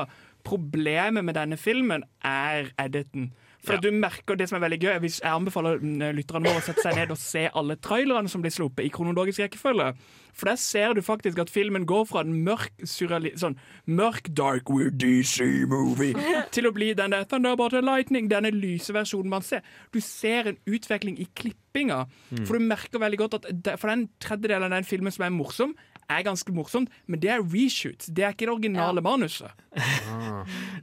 Problemet 0.46 1.26
med 1.26 1.34
denne 1.34 1.58
filmen 1.58 2.04
er 2.22 2.70
editen. 2.78 3.32
For 3.66 3.82
du 3.82 3.88
merker 3.94 4.38
det 4.38 4.46
som 4.48 4.58
er 4.58 4.64
veldig 4.66 4.78
gøy 4.78 4.98
hvis 5.02 5.18
Jeg 5.22 5.32
anbefaler 5.32 5.80
mm, 5.82 6.04
lytterne 6.16 6.46
våre 6.46 6.60
å 6.60 6.64
sette 6.64 6.84
seg 6.84 6.98
ned 6.98 7.12
og 7.14 7.18
se 7.20 7.46
alle 7.50 7.76
trailerne 7.82 8.30
som 8.30 8.44
blir 8.44 8.54
sluppet 8.54 8.86
i 8.86 8.92
kronologisk 8.94 9.42
rekkefølge. 9.42 9.90
For 10.36 10.50
der 10.50 10.60
ser 10.60 10.92
du 10.94 11.00
faktisk 11.02 11.40
at 11.40 11.50
filmen 11.50 11.86
går 11.88 12.04
fra 12.10 12.22
en 12.22 12.34
mørk, 12.46 12.74
sånn 12.84 13.56
mørk 13.88 14.28
dark 14.36 14.70
weird 14.70 14.98
DC-movie 15.00 16.14
til 16.54 16.68
å 16.68 16.74
bli 16.76 16.92
den 16.98 17.16
der 17.16 17.26
Thunderbolt 17.28 17.76
and 17.78 17.88
Lightning, 17.88 18.28
denne 18.30 18.52
lyse 18.54 18.94
versjonen 18.94 19.32
man 19.32 19.46
ser. 19.46 19.64
Du 19.94 20.00
ser 20.04 20.52
en 20.52 20.60
utvikling 20.68 21.16
i 21.22 21.28
klippinga. 21.38 22.04
Mm. 22.30 22.44
For 22.44 22.58
du 22.58 22.68
merker 22.68 23.02
veldig 23.02 23.22
godt 23.24 23.38
at 23.40 23.50
For 23.80 23.90
den 23.90 24.08
tredjedelen 24.22 24.68
av 24.68 24.76
den 24.76 24.88
filmen 24.88 25.14
som 25.14 25.26
er 25.26 25.34
morsom, 25.34 25.74
er 26.12 26.24
ganske 26.26 26.52
morsomt, 26.54 26.92
men 27.10 27.20
det 27.22 27.30
er 27.34 27.42
reshoots. 27.42 28.08
Det 28.14 28.24
er 28.24 28.34
ikke 28.34 28.46
det 28.46 28.54
originale 28.54 29.02
manuset. 29.04 29.52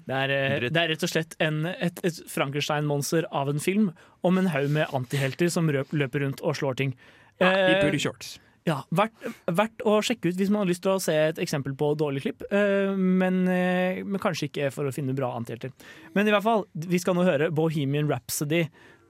Det 0.03 0.15
er, 0.15 0.31
eh, 0.35 0.67
det 0.67 0.79
er 0.79 0.89
rett 0.91 1.03
og 1.05 1.11
slett 1.11 1.35
en, 1.43 1.63
et, 1.71 1.99
et 2.03 2.17
Frankenstein-monster 2.29 3.27
av 3.31 3.47
en 3.51 3.61
film 3.63 3.91
om 4.27 4.39
en 4.39 4.49
haug 4.51 4.69
med 4.75 4.91
antihelter 4.95 5.51
som 5.53 5.69
røp, 5.71 5.93
løper 5.95 6.25
rundt 6.25 6.43
og 6.43 6.57
slår 6.59 6.79
ting. 6.81 6.95
I 7.39 7.47
Eh, 7.47 7.77
booty 7.81 8.01
shorts. 8.03 8.35
Ja, 8.67 8.81
verdt, 8.95 9.15
verdt 9.47 9.83
å 9.87 9.97
sjekke 10.03 10.29
ut 10.29 10.37
hvis 10.39 10.51
man 10.51 10.61
har 10.63 10.69
lyst 10.69 10.83
til 10.85 10.93
å 10.93 11.01
se 11.03 11.15
et 11.15 11.39
eksempel 11.41 11.73
på 11.79 11.89
dårlig 11.99 12.23
klipp, 12.23 12.45
eh, 12.51 12.93
men, 12.95 13.43
men 13.47 14.21
kanskje 14.23 14.47
ikke 14.51 14.71
for 14.75 14.87
å 14.87 14.93
finne 14.95 15.15
bra 15.15 15.33
antihelter. 15.39 15.73
Men 16.15 16.27
i 16.27 16.35
hvert 16.35 16.45
fall, 16.45 16.67
vi 16.73 16.99
skal 16.99 17.17
nå 17.17 17.25
høre 17.27 17.51
Bohemian 17.51 18.11
Rhapsody, 18.11 18.65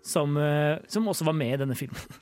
som, 0.05 0.35
som 0.91 1.05
også 1.07 1.25
var 1.29 1.37
med 1.37 1.53
i 1.55 1.61
denne 1.61 1.77
filmen. 1.79 2.17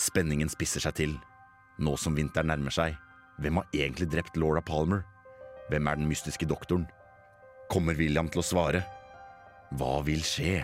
Spenningen 0.00 0.48
spisser 0.52 0.80
seg 0.84 0.96
til. 0.96 1.18
Nå 1.80 1.94
som 1.96 2.16
vinteren 2.16 2.50
nærmer 2.52 2.74
seg, 2.74 2.96
hvem 3.40 3.56
har 3.56 3.70
egentlig 3.72 4.10
drept 4.12 4.36
Laura 4.36 4.60
Palmer? 4.60 5.00
Hvem 5.72 5.86
er 5.88 5.96
den 5.96 6.10
mystiske 6.10 6.44
doktoren? 6.48 6.84
Kommer 7.72 7.96
William 7.96 8.28
til 8.28 8.42
å 8.42 8.44
svare? 8.44 8.82
Hva 9.78 10.00
vil 10.04 10.20
skje? 10.26 10.58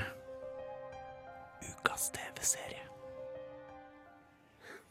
Ukas 1.65 2.11
TV-serie. 2.13 2.83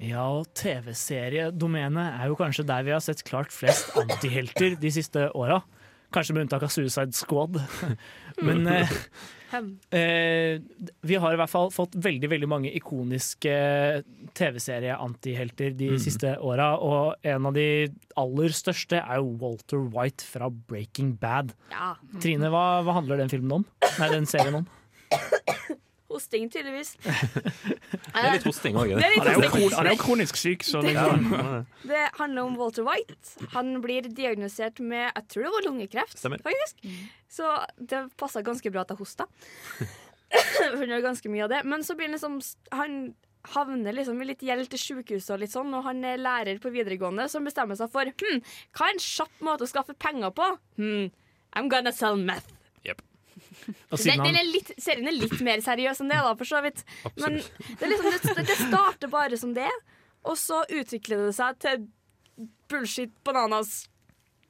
Ja, 0.02 0.26
og 0.40 0.50
TV-seriedomenet 0.58 2.18
er 2.18 2.32
jo 2.32 2.40
kanskje 2.40 2.66
der 2.68 2.88
vi 2.88 2.96
har 2.96 3.04
sett 3.04 3.22
klart 3.28 3.54
flest 3.54 3.94
antihelter 4.00 4.80
de 4.82 4.92
siste 4.92 5.30
åra. 5.38 5.62
Kanskje 6.16 6.36
med 6.36 6.48
unntak 6.48 6.66
av 6.66 6.74
Suicide 6.74 7.14
Squad. 7.16 7.62
Men 8.48 8.66
eh, 8.72 8.98
eh, 9.54 10.60
vi 11.06 11.16
har 11.22 11.34
i 11.34 11.38
hvert 11.40 11.50
fall 11.52 11.70
fått 11.72 11.94
veldig 11.96 12.30
veldig 12.32 12.48
mange 12.50 12.72
ikoniske 12.76 13.54
TV-serie-antihelter 14.36 15.76
de 15.78 15.90
Mm. 15.92 16.00
siste 16.00 16.38
åra. 16.40 16.78
Og 16.82 17.16
en 17.24 17.46
av 17.46 17.54
de 17.54 17.88
aller 18.18 18.50
største 18.50 18.98
er 19.02 19.18
jo 19.18 19.38
Walter 19.40 19.78
White 19.78 20.24
fra 20.24 20.50
Breaking 20.50 21.14
Bad. 21.20 21.54
Ja. 21.72 21.96
Trine, 22.20 22.50
hva, 22.50 22.82
hva 22.84 22.94
handler 22.94 23.18
den 23.18 23.30
filmen 23.30 23.52
om? 23.62 23.66
Nei, 24.00 24.10
den 24.10 24.26
serien 24.26 24.56
om? 24.56 24.68
Hosting, 26.16 26.48
tydeligvis. 26.54 26.94
Det 28.16 28.22
er 28.24 28.32
litt 28.38 28.46
hosting 28.48 28.78
òg. 28.80 28.94
Det 28.96 29.10
litt 29.12 29.20
Han 29.20 29.28
er 29.28 29.36
jo 29.36 29.70
han 29.76 29.90
er 29.90 29.96
jo 29.98 30.00
kronisk 30.00 30.38
syk, 30.40 30.64
så 30.64 30.80
liksom- 30.86 31.66
Det 31.84 32.04
handler 32.16 32.48
om 32.48 32.56
Walter 32.60 32.86
White. 32.88 33.50
Han 33.56 33.82
blir 33.84 34.08
diagnosert 34.08 34.80
med 34.80 35.10
jeg 35.10 35.28
tror 35.34 35.44
det 35.44 35.52
var 35.58 35.68
lungekreft. 35.68 36.18
Stemmer. 36.18 36.40
faktisk. 36.46 36.88
Så 37.28 37.52
det 37.76 38.06
passa 38.18 38.42
ganske 38.46 38.72
bra 38.72 38.86
at 38.86 38.94
jeg 38.96 39.02
hosta. 39.04 39.28
For 40.72 40.86
det 40.86 40.96
er 40.96 41.04
ganske 41.04 41.30
mye 41.32 41.44
av 41.46 41.52
det. 41.52 41.62
Men 41.68 41.84
så 41.84 41.96
blir 41.98 42.08
han 42.10 42.16
liksom 42.18 42.40
Han 42.72 42.98
havner 43.54 43.94
liksom 43.94 44.22
i 44.24 44.26
litt 44.32 44.42
gjeld 44.42 44.72
til 44.72 44.82
sjukehuset 44.82 45.36
og 45.36 45.44
litt 45.44 45.52
sånn, 45.54 45.70
og 45.78 45.84
han 45.86 46.00
er 46.08 46.18
lærer 46.18 46.58
på 46.64 46.72
videregående 46.74 47.28
som 47.30 47.46
bestemmer 47.46 47.78
seg 47.78 47.92
for 47.94 48.10
hm, 48.10 48.40
hva 48.74 48.88
er 48.88 48.96
en 48.96 49.04
kjapp 49.06 49.44
måte 49.46 49.68
å 49.68 49.70
skaffe 49.70 49.94
penger 50.02 50.34
på? 50.34 50.48
Hm, 50.80 51.12
I'm 51.54 51.70
gonna 51.70 51.94
sell 51.94 52.18
meth. 52.18 52.55
Den, 54.06 54.22
den 54.24 54.38
er 54.40 54.48
litt, 54.48 54.72
serien 54.82 55.10
er 55.10 55.16
litt 55.16 55.40
mer 55.44 55.62
seriøs 55.64 56.02
enn 56.04 56.12
det, 56.12 56.22
da, 56.24 56.32
for 56.40 56.48
så 56.50 56.62
vidt. 56.66 56.84
Men 57.20 57.38
det, 57.40 57.84
er 57.84 57.92
liksom, 57.92 58.38
det, 58.38 58.46
det 58.48 58.58
starter 58.62 59.12
bare 59.12 59.40
som 59.40 59.54
det, 59.56 59.72
og 60.26 60.38
så 60.40 60.64
utvikler 60.72 61.28
det 61.28 61.36
seg 61.38 61.60
til 61.64 61.86
bullshit, 62.72 63.14
bananas, 63.28 63.86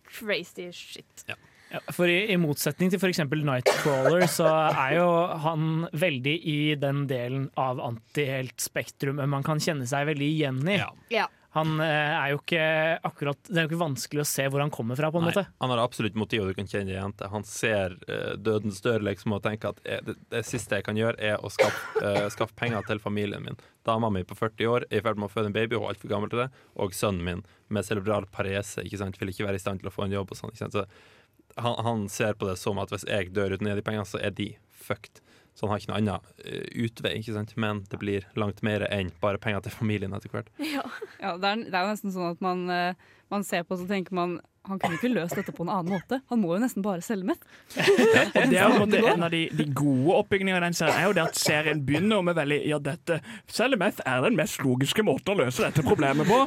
crazy 0.08 0.70
shit. 0.74 1.26
Ja, 1.28 1.82
For 1.92 2.10
i, 2.10 2.20
i 2.32 2.38
motsetning 2.40 2.92
til 2.94 3.02
f.eks. 3.02 3.24
Nightcrawler, 3.26 4.28
så 4.32 4.48
er 4.70 4.98
jo 5.00 5.08
han 5.44 5.88
veldig 5.98 6.36
i 6.48 6.60
den 6.80 7.06
delen 7.10 7.50
av 7.60 7.82
antiheltspektrumet 7.84 9.30
man 9.32 9.46
kan 9.46 9.62
kjenne 9.64 9.88
seg 9.90 10.08
veldig 10.12 10.30
igjen 10.38 10.62
i. 10.70 10.78
Ja. 11.14 11.28
Han 11.56 11.80
eh, 11.80 11.88
er 11.88 12.34
jo 12.34 12.40
ikke 12.42 12.64
akkurat 13.08 13.48
Det 13.48 13.56
er 13.56 13.64
jo 13.64 13.70
ikke 13.70 13.80
vanskelig 13.80 14.26
å 14.26 14.28
se 14.28 14.44
hvor 14.52 14.60
han 14.60 14.74
kommer 14.74 15.00
fra, 15.00 15.08
på 15.12 15.22
en 15.22 15.28
Nei, 15.30 15.32
måte. 15.32 15.46
han 15.64 15.72
har 15.72 15.82
absolutt 15.84 16.18
motiv, 16.20 16.44
du 16.50 16.58
kan 16.58 16.68
kjenne 16.68 16.92
igjen 16.92 17.16
til. 17.16 17.30
Han 17.32 17.48
ser 17.48 17.96
eh, 18.12 18.34
dødens 18.36 18.82
dør 18.84 19.06
liksom, 19.08 19.38
og 19.38 19.44
tenker 19.46 19.72
at 19.72 19.80
eh, 19.88 20.02
det, 20.04 20.18
det 20.34 20.44
siste 20.48 20.82
jeg 20.82 20.88
kan 20.88 21.00
gjøre, 21.00 21.16
er 21.16 21.40
å 21.40 21.52
skaffe, 21.54 22.04
uh, 22.04 22.26
skaffe 22.34 22.58
penger 22.60 22.84
til 22.90 23.00
familien 23.00 23.46
min. 23.46 23.60
Dama 23.88 24.12
mi 24.12 24.26
på 24.28 24.36
40 24.36 24.72
år 24.72 24.88
er 24.90 25.00
i 25.00 25.04
ferd 25.06 25.22
med 25.22 25.30
å 25.30 25.32
føde 25.32 25.52
en 25.52 25.56
baby, 25.56 25.80
hun 25.80 25.88
er 25.88 25.94
altfor 25.94 26.12
gammel 26.12 26.34
til 26.34 26.44
det. 26.44 26.50
Og 26.84 26.96
sønnen 26.98 27.24
min 27.24 27.46
med 27.72 27.88
cerebral 27.88 28.28
parese 28.36 28.84
ikke 28.84 29.00
sant? 29.00 29.20
vil 29.22 29.32
ikke 29.32 29.48
være 29.48 29.62
i 29.62 29.64
stand 29.64 29.80
til 29.82 29.90
å 29.90 29.96
få 29.96 30.06
en 30.06 30.18
jobb. 30.18 30.36
og 30.36 30.42
sånn, 30.42 30.52
ikke 30.52 30.66
sant? 30.66 30.76
Så 30.76 31.62
han, 31.62 31.80
han 31.88 32.08
ser 32.12 32.36
på 32.36 32.50
det 32.50 32.58
som 32.60 32.84
at 32.84 32.92
hvis 32.92 33.08
jeg 33.08 33.32
dør 33.36 33.56
uten 33.56 33.70
å 33.70 33.72
gi 33.72 33.80
de 33.80 33.86
pengene, 33.86 34.08
så 34.10 34.20
er 34.20 34.36
de 34.36 34.52
fucked. 34.76 35.24
Så 35.56 35.66
han 35.66 35.72
har 35.72 35.82
ikke 35.82 35.92
noe 35.94 36.00
annet 36.02 36.32
eh, 36.44 36.66
utvei, 36.84 37.14
ikke 37.22 37.36
sant? 37.38 37.54
men 37.56 37.86
det 37.92 38.00
blir 38.02 38.26
langt 38.36 38.60
mer 38.66 38.84
enn 38.92 39.14
bare 39.22 39.40
penger 39.42 39.64
til 39.66 39.76
familien 39.78 40.16
etter 40.18 40.34
hvert. 40.34 40.52
Ja, 40.76 41.38
det, 41.40 41.48
er, 41.48 41.64
det 41.64 41.72
er 41.72 41.86
jo 41.86 41.94
nesten 41.94 42.14
sånn 42.14 42.34
at 42.34 42.44
man, 42.44 42.68
eh, 42.70 43.16
man 43.32 43.48
ser 43.48 43.64
på 43.68 43.80
så 43.80 43.88
tenker 43.90 44.16
man 44.18 44.40
han 44.66 44.80
kunne 44.82 44.98
ikke 44.98 45.12
løst 45.14 45.38
dette 45.38 45.54
på 45.54 45.66
en 45.66 45.70
annen 45.70 45.94
måte. 45.94 46.20
Han 46.32 46.42
må 46.42 46.56
jo 46.56 46.62
nesten 46.64 46.82
bare 46.86 47.04
selge 47.06 47.28
mett. 47.30 47.44
Og 47.76 48.50
det 48.50 48.58
er 48.58 48.64
jo 48.64 48.82
en 48.86 48.96
en 48.96 49.26
av 49.28 49.34
de, 49.34 49.44
de 49.54 49.68
gode 49.78 50.16
oppbyggingene 50.24 50.58
av 50.58 50.66
den 50.66 50.78
serien, 50.78 50.98
er 50.98 51.10
jo 51.10 51.16
det 51.18 51.26
at 51.28 51.40
serien 51.40 51.84
begynner 51.86 52.24
med 52.26 52.38
veldig 52.40 52.60
Ja, 52.66 52.80
dette 52.82 53.20
Selge 53.52 53.78
meth 53.78 54.02
er 54.10 54.24
den 54.26 54.38
mest 54.40 54.62
logiske 54.64 55.06
måten 55.06 55.36
å 55.36 55.38
løse 55.44 55.68
dette 55.68 55.86
problemet 55.86 56.30
på. 56.30 56.40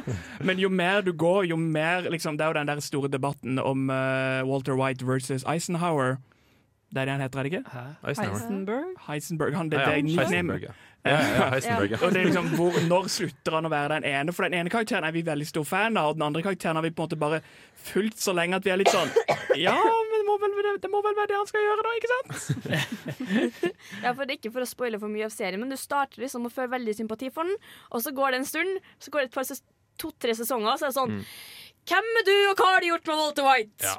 Men 0.43 0.59
jo 0.59 0.71
mer 0.73 1.03
du 1.05 1.13
går, 1.13 1.45
jo 1.53 1.59
mer 1.59 2.09
liksom, 2.11 2.37
Det 2.37 2.45
er 2.45 2.51
jo 2.51 2.59
den 2.59 2.71
der 2.71 2.83
store 2.83 3.11
debatten 3.11 3.59
om 3.59 3.87
uh, 3.87 4.43
Walter 4.47 4.75
White 4.79 5.07
versus 5.07 5.47
Eisenhower. 5.47 6.19
Det 6.89 7.01
er 7.01 7.05
det 7.05 7.13
han 7.13 7.21
heter, 7.21 7.39
er 7.39 7.47
det 7.47 7.51
ikke? 7.53 7.73
Heisenberg? 8.03 8.93
Heisenberg. 9.05 9.57
Han, 9.59 9.67
det, 9.69 9.77
Ja, 9.77 9.89
ja, 9.91 10.01
det 10.01 10.13
er. 10.15 10.23
Heisenberg, 10.25 10.63
ja. 10.63 10.77
Ja, 11.05 11.11
ja, 11.11 11.27
ja, 11.35 11.45
Heisenberg. 11.53 11.93
Og 12.03 12.11
det 12.11 12.21
er 12.21 12.25
liksom, 12.27 12.47
hvor, 12.57 12.79
når 12.89 13.05
slutter 13.13 13.55
han 13.55 13.67
å 13.69 13.71
være 13.71 13.99
den 13.99 14.07
ene? 14.09 14.33
For 14.35 14.47
den 14.47 14.57
ene 14.59 14.71
karakteren 14.73 15.05
er 15.07 15.13
vi 15.15 15.21
veldig 15.27 15.47
stor 15.47 15.67
fan 15.69 15.99
av, 16.01 16.09
og 16.11 16.17
den 16.17 16.25
andre 16.25 16.41
karakteren 16.43 16.75
har 16.79 16.83
vi 16.83 16.91
på 16.91 17.05
en 17.05 17.07
måte 17.07 17.19
bare 17.21 17.39
fulgt 17.89 18.19
så 18.19 18.33
lenge 18.35 18.57
at 18.57 18.65
vi 18.67 18.73
er 18.73 18.81
litt 18.81 18.91
sånn 18.91 19.13
Ja, 19.61 19.77
men 19.77 20.17
det 20.17 20.25
må 20.27 20.35
vel, 20.41 20.57
det 20.81 20.91
må 20.91 20.99
vel 21.05 21.15
være 21.15 21.31
det 21.31 21.37
han 21.39 21.47
skal 21.47 21.63
gjøre, 21.63 21.85
da, 21.85 21.93
ikke 22.01 22.11
sant? 22.17 23.13
Ja, 24.03 24.11
for 24.11 24.25
det 24.25 24.33
er 24.33 24.37
Ikke 24.41 24.51
for 24.57 24.65
å 24.65 24.69
spoile 24.69 24.99
for 24.99 25.13
mye 25.13 25.29
av 25.29 25.33
serien, 25.33 25.61
men 25.61 25.71
du 25.71 25.77
starter 25.79 26.25
liksom 26.25 26.49
å 26.49 26.53
føle 26.53 26.73
veldig 26.75 26.97
sympati 26.99 27.31
for 27.33 27.47
den, 27.47 27.55
og 27.93 28.03
så 28.03 28.13
går 28.15 28.35
det 28.35 28.41
en 28.41 28.49
stund, 28.49 28.83
så 28.99 29.13
går 29.13 29.23
det 29.23 29.31
et 29.31 29.39
par 29.39 29.47
to-tre 29.99 30.35
sesonger, 30.35 30.75
så 30.79 30.89
er 30.89 30.93
det 30.93 30.99
sånn 30.99 31.17
Hvem 31.89 32.09
er 32.19 32.25
du, 32.27 32.35
og 32.51 32.59
hva 32.59 32.73
har 32.75 32.83
du 32.83 32.89
gjort 32.91 33.07
med 33.07 33.17
Walter 33.23 33.47
White? 33.47 33.93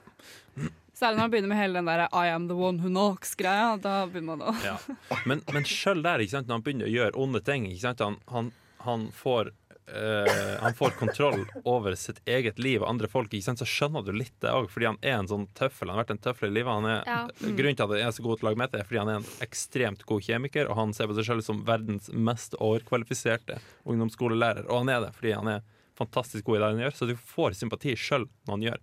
Særlig 1.01 1.17
når 1.17 1.25
man 1.25 1.33
begynner 1.33 1.49
med 1.55 1.57
hele 1.63 1.81
den 1.81 1.89
der 1.89 2.03
I 2.13 2.27
am 2.29 2.49
the 2.51 2.57
one 2.61 2.83
who 2.83 2.91
knocks-greia. 2.93 3.71
Da 3.81 4.03
begynner 4.11 4.37
man 4.37 4.51
å 4.51 4.57
Ja. 4.65 4.75
Men, 5.29 5.41
men 5.53 5.65
sjøl 5.69 6.03
der, 6.05 6.21
ikke 6.21 6.37
sant, 6.37 6.51
når 6.51 6.59
han 6.59 6.65
begynner 6.67 6.91
å 6.91 6.93
gjøre 6.93 7.17
onde 7.25 7.41
ting 7.45 7.65
ikke 7.71 7.87
sant, 7.87 8.03
Han, 8.05 8.19
han, 8.35 8.51
han, 8.85 9.07
får, 9.17 9.51
eh, 9.89 10.59
han 10.61 10.77
får 10.77 10.95
kontroll 11.01 11.47
over 11.65 11.97
sitt 11.97 12.21
eget 12.29 12.61
liv 12.61 12.83
og 12.85 12.89
andre 12.93 13.09
folk, 13.09 13.33
ikke 13.33 13.49
sant, 13.49 13.63
så 13.63 13.69
skjønner 13.69 14.05
du 14.05 14.13
litt 14.17 14.37
det 14.45 14.53
òg. 14.53 14.69
Fordi 14.73 14.91
han 14.91 15.01
er 15.01 15.17
en 15.23 15.31
sånn 15.33 15.49
tøffel. 15.57 15.89
Han 15.89 15.97
har 15.97 16.05
vært 16.05 16.15
en 16.19 16.23
tøffel 16.29 16.53
i 16.53 16.59
livet. 16.61 16.73
Han 16.77 16.89
er, 16.93 17.03
Ja. 17.09 17.19
Mm. 17.41 17.57
Grunnen 17.57 17.81
til 17.81 17.87
at 17.89 17.97
han 17.97 18.05
er 18.07 18.15
så 18.17 18.27
god 18.29 18.39
til 18.41 18.45
å 18.47 18.51
lage 18.51 18.63
mat, 18.65 18.77
er 18.77 18.85
fordi 18.89 19.01
han 19.03 19.13
er 19.15 19.21
en 19.23 19.29
ekstremt 19.49 20.05
god 20.13 20.29
kjemiker, 20.29 20.69
og 20.69 20.77
han 20.85 20.93
ser 20.97 21.09
på 21.09 21.17
seg 21.17 21.31
selv 21.33 21.49
som 21.49 21.65
verdens 21.69 22.13
mest 22.13 22.57
overkvalifiserte 22.61 23.57
ungdomsskolelærer. 23.89 24.69
Og 24.69 24.85
han 24.85 24.93
er 24.93 25.07
det 25.09 25.15
fordi 25.17 25.37
han 25.41 25.49
er 25.57 25.65
fantastisk 26.01 26.45
god 26.49 26.57
i 26.57 26.61
det 26.63 26.69
han 26.73 26.83
gjør, 26.85 26.95
så 26.99 27.07
du 27.11 27.15
får 27.35 27.57
sympati 27.61 27.93
sjøl 28.01 28.25
når 28.49 28.55
han 28.57 28.65
gjør 28.67 28.79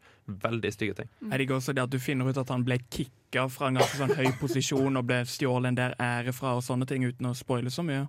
veldig 0.47 0.72
stygge 0.76 0.95
ting. 1.01 1.09
Jeg 1.32 1.41
digger 1.43 1.57
også 1.59 1.74
det 1.76 1.84
at 1.88 1.93
du 1.93 1.99
finner 2.03 2.30
ut 2.30 2.38
at 2.41 2.53
han 2.53 2.63
ble 2.68 2.78
kicka 2.93 3.47
fra 3.51 3.68
en 3.72 3.80
ganske 3.82 3.97
sånn 3.99 4.13
høy 4.18 4.30
posisjon 4.39 4.99
og 5.01 5.07
ble 5.09 5.22
stjålet 5.28 5.72
en 5.74 5.80
del 5.82 5.95
ære 5.99 6.34
fra 6.38 6.55
og 6.59 6.63
sånne 6.65 6.88
ting, 6.89 7.03
uten 7.09 7.30
å 7.32 7.36
spoile 7.38 7.74
så 7.74 7.84
mye. 7.88 8.05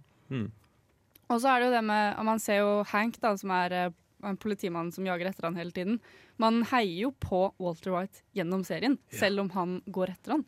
Og 1.28 1.40
så 1.42 1.50
er 1.52 1.60
det 1.60 1.66
jo 1.70 1.74
det 1.76 1.84
med 1.84 2.20
Man 2.24 2.38
ser 2.40 2.62
jo 2.62 2.70
Hank, 2.92 3.18
da, 3.20 3.34
som 3.40 3.50
er 3.52 3.74
eh, 3.76 3.90
en 4.28 4.36
politimann 4.40 4.92
som 4.94 5.06
jager 5.06 5.28
etter 5.30 5.46
han 5.48 5.56
hele 5.60 5.70
tiden. 5.76 5.98
Man 6.40 6.62
heier 6.72 7.04
jo 7.06 7.10
på 7.22 7.42
Walter 7.62 7.92
White 7.94 8.22
gjennom 8.36 8.64
serien, 8.66 8.96
selv 9.14 9.44
om 9.44 9.50
han 9.54 9.76
går 9.86 10.14
etter 10.16 10.36
han. 10.36 10.46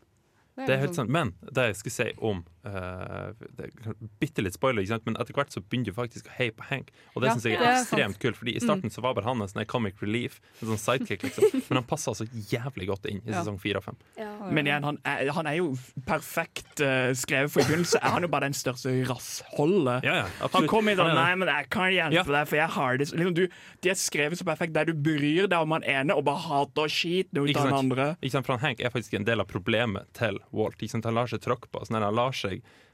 Det 0.61 0.67
er 0.69 0.77
jo 0.77 0.83
helt 0.83 0.97
sånn- 0.99 1.07
sant. 1.09 1.11
Men 1.15 1.35
det 1.55 1.67
jeg 1.71 1.77
skulle 1.79 1.97
si 1.97 2.09
om 2.19 2.43
eh, 2.65 3.33
det 3.57 3.69
er 3.71 3.95
Bitte 4.21 4.43
litt 4.45 4.55
spoiler, 4.57 4.83
ikke 4.83 4.95
sant? 4.95 5.07
men 5.07 5.17
etter 5.21 5.35
hvert 5.37 5.53
så 5.55 5.63
begynner 5.63 5.91
du 5.91 5.97
faktisk 5.97 6.27
å 6.29 6.35
heie 6.39 6.53
på 6.57 6.67
Hank. 6.71 6.91
Og 7.15 7.23
det 7.23 7.31
Ja, 7.31 7.35
synes 7.37 7.47
jeg 7.49 7.59
er 7.59 7.65
er 7.65 7.79
ekstremt 7.81 8.19
kult, 8.21 8.37
Fordi 8.37 8.57
i 8.57 8.61
starten 8.61 8.91
så 8.91 9.01
var 9.05 9.15
bare 9.15 9.25
han 9.29 9.41
en 9.43 9.49
sånn 9.49 9.67
comic 9.67 10.01
relief, 10.03 10.41
en 10.63 10.73
sånn 10.73 10.81
sidekick, 10.83 11.23
liksom. 11.29 11.45
Men 11.71 11.81
han 11.83 11.87
passer 11.89 12.13
altså 12.13 12.27
jævlig 12.51 12.89
godt 12.91 13.07
inn 13.11 13.23
i 13.25 13.31
Ja. 13.31 13.43
sesong 13.43 13.59
fire 13.61 13.81
og 13.81 13.85
fem. 13.85 13.97
Men 14.51 14.67
igjen, 14.67 14.85
han 14.85 14.99
er, 15.05 15.31
han 15.33 15.47
er 15.47 15.59
jo 15.61 15.71
perfekt 16.07 16.81
uh, 16.85 17.13
skrevet, 17.17 17.51
for 17.53 17.63
i 17.63 17.69
begynnelsen 17.71 18.01
er 18.03 18.15
han 18.17 18.27
jo 18.27 18.31
bare 18.33 18.49
den 18.51 18.57
største 18.57 18.93
rassholdet. 19.09 20.05
Ja, 20.07 20.15
ja, 20.25 20.49
han 20.55 20.67
kom 20.71 20.89
inn 20.91 20.99
og 21.01 21.07
er 21.07 21.15
det. 21.15 21.21
Nei, 21.21 21.35
men 21.43 21.49
jeg 21.53 21.69
kan 21.73 21.91
hjelpe 21.95 22.35
deg, 22.35 22.49
for 22.51 22.61
jeg 22.61 22.71
har 22.77 22.99
det 23.01 23.09
så-» 23.11 23.21
liksom, 23.21 23.37
du, 23.39 23.45
De 23.85 23.93
er 23.93 23.99
skrevet 24.01 24.41
så 24.41 24.47
perfekt 24.49 24.75
der 24.77 24.89
du 24.91 24.95
bryr 24.97 25.47
deg 25.51 25.59
om 25.61 25.75
han 25.77 25.85
ene 25.89 26.17
og 26.19 26.25
bare 26.29 26.43
hater 26.49 26.91
skiten 26.93 27.41
ut 27.41 27.55
av 27.57 27.69
den 27.71 27.77
andre. 27.79 28.09
Ikke 28.21 28.37
sant? 28.37 28.49
For 28.49 28.57
han 28.57 28.65
Hank 28.65 28.83
er 28.85 28.93
faktisk 28.93 29.15
en 29.17 29.25
del 29.29 29.41
av 29.43 29.49
problemet 29.51 30.11
til 30.19 30.41
Walt. 30.57 30.81
Ikke 30.81 30.97
sant? 30.97 31.07
Han 31.09 31.17
lar 31.17 31.31
seg 31.31 31.41
tråkke 31.45 31.71
på. 31.73 31.85
Sånn 31.87 32.01
han 32.01 32.17
lar 32.17 32.35
seg 32.37 32.50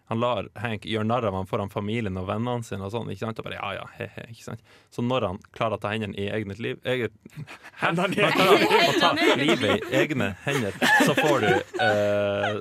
han 0.06 0.20
lar 0.22 0.48
Hank 0.62 0.84
gjøre 0.86 1.06
narr 1.06 1.26
av 1.26 1.34
ham 1.34 1.48
foran 1.50 1.70
familien 1.70 2.18
og 2.20 2.28
vennene 2.28 2.62
sine. 2.66 2.84
Og 2.86 2.92
sånn, 2.94 3.08
ikke 3.10 3.24
sant? 3.24 3.40
Og 3.42 3.46
bare, 3.48 3.58
ja, 3.58 3.70
ja, 3.80 3.86
he, 3.96 4.06
he, 4.14 4.26
ikke 4.36 4.44
sant? 4.44 4.62
Så 4.94 5.02
når 5.02 5.26
han 5.26 5.40
klarer 5.56 5.78
å 5.78 5.82
ta 5.82 5.90
hendene 5.90 6.14
i 6.14 6.28
eget 6.30 6.62
liv 6.62 6.78
eget, 6.86 7.16
Hendene 7.82 8.14
i 8.14 8.22
eget 8.22 9.00
ta 9.02 9.10
livet 9.40 9.88
i 9.90 9.98
egne 9.98 10.30
hender, 10.44 10.78
så 11.02 11.16
får 11.18 11.42
du 11.42 11.48
eh, 11.50 12.60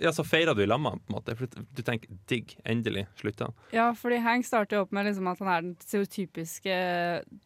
Ja, 0.00 0.14
så 0.16 0.24
feirer 0.24 0.56
du 0.56 0.64
i 0.64 0.70
lamma, 0.70 0.94
på 0.96 1.12
en 1.12 1.18
måte. 1.18 1.36
For 1.36 1.52
du, 1.52 1.82
tenker 1.84 2.08
'digg, 2.30 2.56
endelig 2.64 3.04
slutta. 3.20 3.50
Ja, 3.76 3.90
fordi 3.96 4.22
Hank 4.24 4.48
starter 4.48 4.78
jo 4.78 4.86
opp 4.86 4.96
med 4.96 5.10
liksom 5.10 5.28
at 5.28 5.44
han 5.44 5.52
er 5.52 5.66
den 5.66 5.76
stereotypiske 5.84 6.80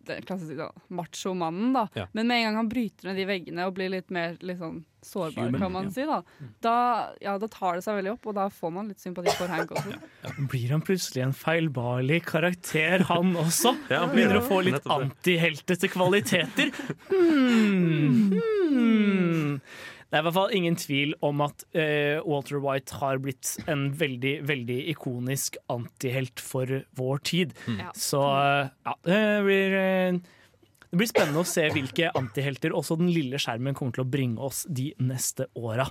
den 0.06 0.26
klassiske 0.28 0.56
da, 0.62 0.70
da. 1.74 1.86
Ja. 1.98 2.06
Men 2.12 2.30
med 2.30 2.38
en 2.38 2.46
gang 2.48 2.62
han 2.62 2.70
bryter 2.70 3.10
ned 3.10 3.18
de 3.18 3.26
veggene 3.28 3.66
og 3.66 3.74
blir 3.74 3.90
litt 3.90 4.14
mer 4.14 4.38
sånn 4.38 4.84
sårbar, 5.06 5.48
Human, 5.48 5.60
kan 5.60 5.72
man 5.74 5.88
ja. 5.88 5.94
si, 5.94 6.06
da, 6.08 6.18
da, 6.64 6.76
ja, 7.22 7.36
da 7.40 7.48
tar 7.52 7.78
det 7.78 7.86
seg 7.86 7.98
veldig 8.00 8.12
opp, 8.16 8.28
og 8.30 8.36
da 8.38 8.48
får 8.52 8.74
man 8.74 8.90
litt 8.92 9.02
sympati 9.02 9.34
for 9.38 9.52
Hank 9.52 9.74
også. 9.76 9.96
Blir 10.52 10.74
han 10.74 10.84
plutselig 10.84 11.24
en 11.26 11.34
feilbarlig 11.36 12.22
karakter, 12.28 13.06
han 13.10 13.34
også? 13.40 13.76
Ja, 13.92 14.04
han 14.04 14.14
Begynner 14.14 14.40
å 14.40 14.46
få 14.46 14.60
litt 14.64 14.86
antiheltete 14.90 15.90
kvaliteter. 15.92 16.70
Hmm. 17.10 18.32
Hmm. 18.32 19.60
Det 20.14 20.20
er 20.20 20.22
i 20.22 20.26
hvert 20.28 20.36
fall 20.36 20.52
ingen 20.54 20.76
tvil 20.78 21.12
om 21.26 21.40
at 21.42 21.64
uh, 21.74 22.22
Walter 22.22 22.60
White 22.62 23.00
har 23.00 23.18
blitt 23.18 23.56
en 23.66 23.88
veldig, 23.98 24.36
veldig 24.46 24.76
ikonisk 24.92 25.58
antihelt 25.74 26.38
for 26.38 26.70
vår 26.94 27.22
tid. 27.26 27.54
Mm. 27.66 27.80
Så 27.98 28.20
uh, 28.22 28.70
ja, 28.86 28.94
det 29.08 29.18
blir 29.42 29.74
eh, 29.80 30.20
det 30.94 31.00
blir 31.00 31.10
spennende 31.10 31.42
å 31.42 31.48
se 31.48 31.64
hvilke 31.74 32.12
antihelter 32.14 32.74
også 32.78 32.94
den 33.00 33.08
lille 33.10 33.38
skjermen 33.42 33.74
kommer 33.74 33.96
til 33.96 34.04
å 34.04 34.10
bringe 34.12 34.38
oss 34.46 34.62
de 34.70 34.92
neste 35.02 35.48
åra. 35.58 35.88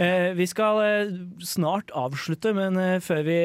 Eh, 0.00 0.32
vi 0.38 0.46
skal 0.48 0.80
eh, 0.80 1.12
snart 1.44 1.92
avslutte, 1.92 2.54
men 2.56 2.80
eh, 2.80 2.96
før 3.04 3.20
vi 3.26 3.36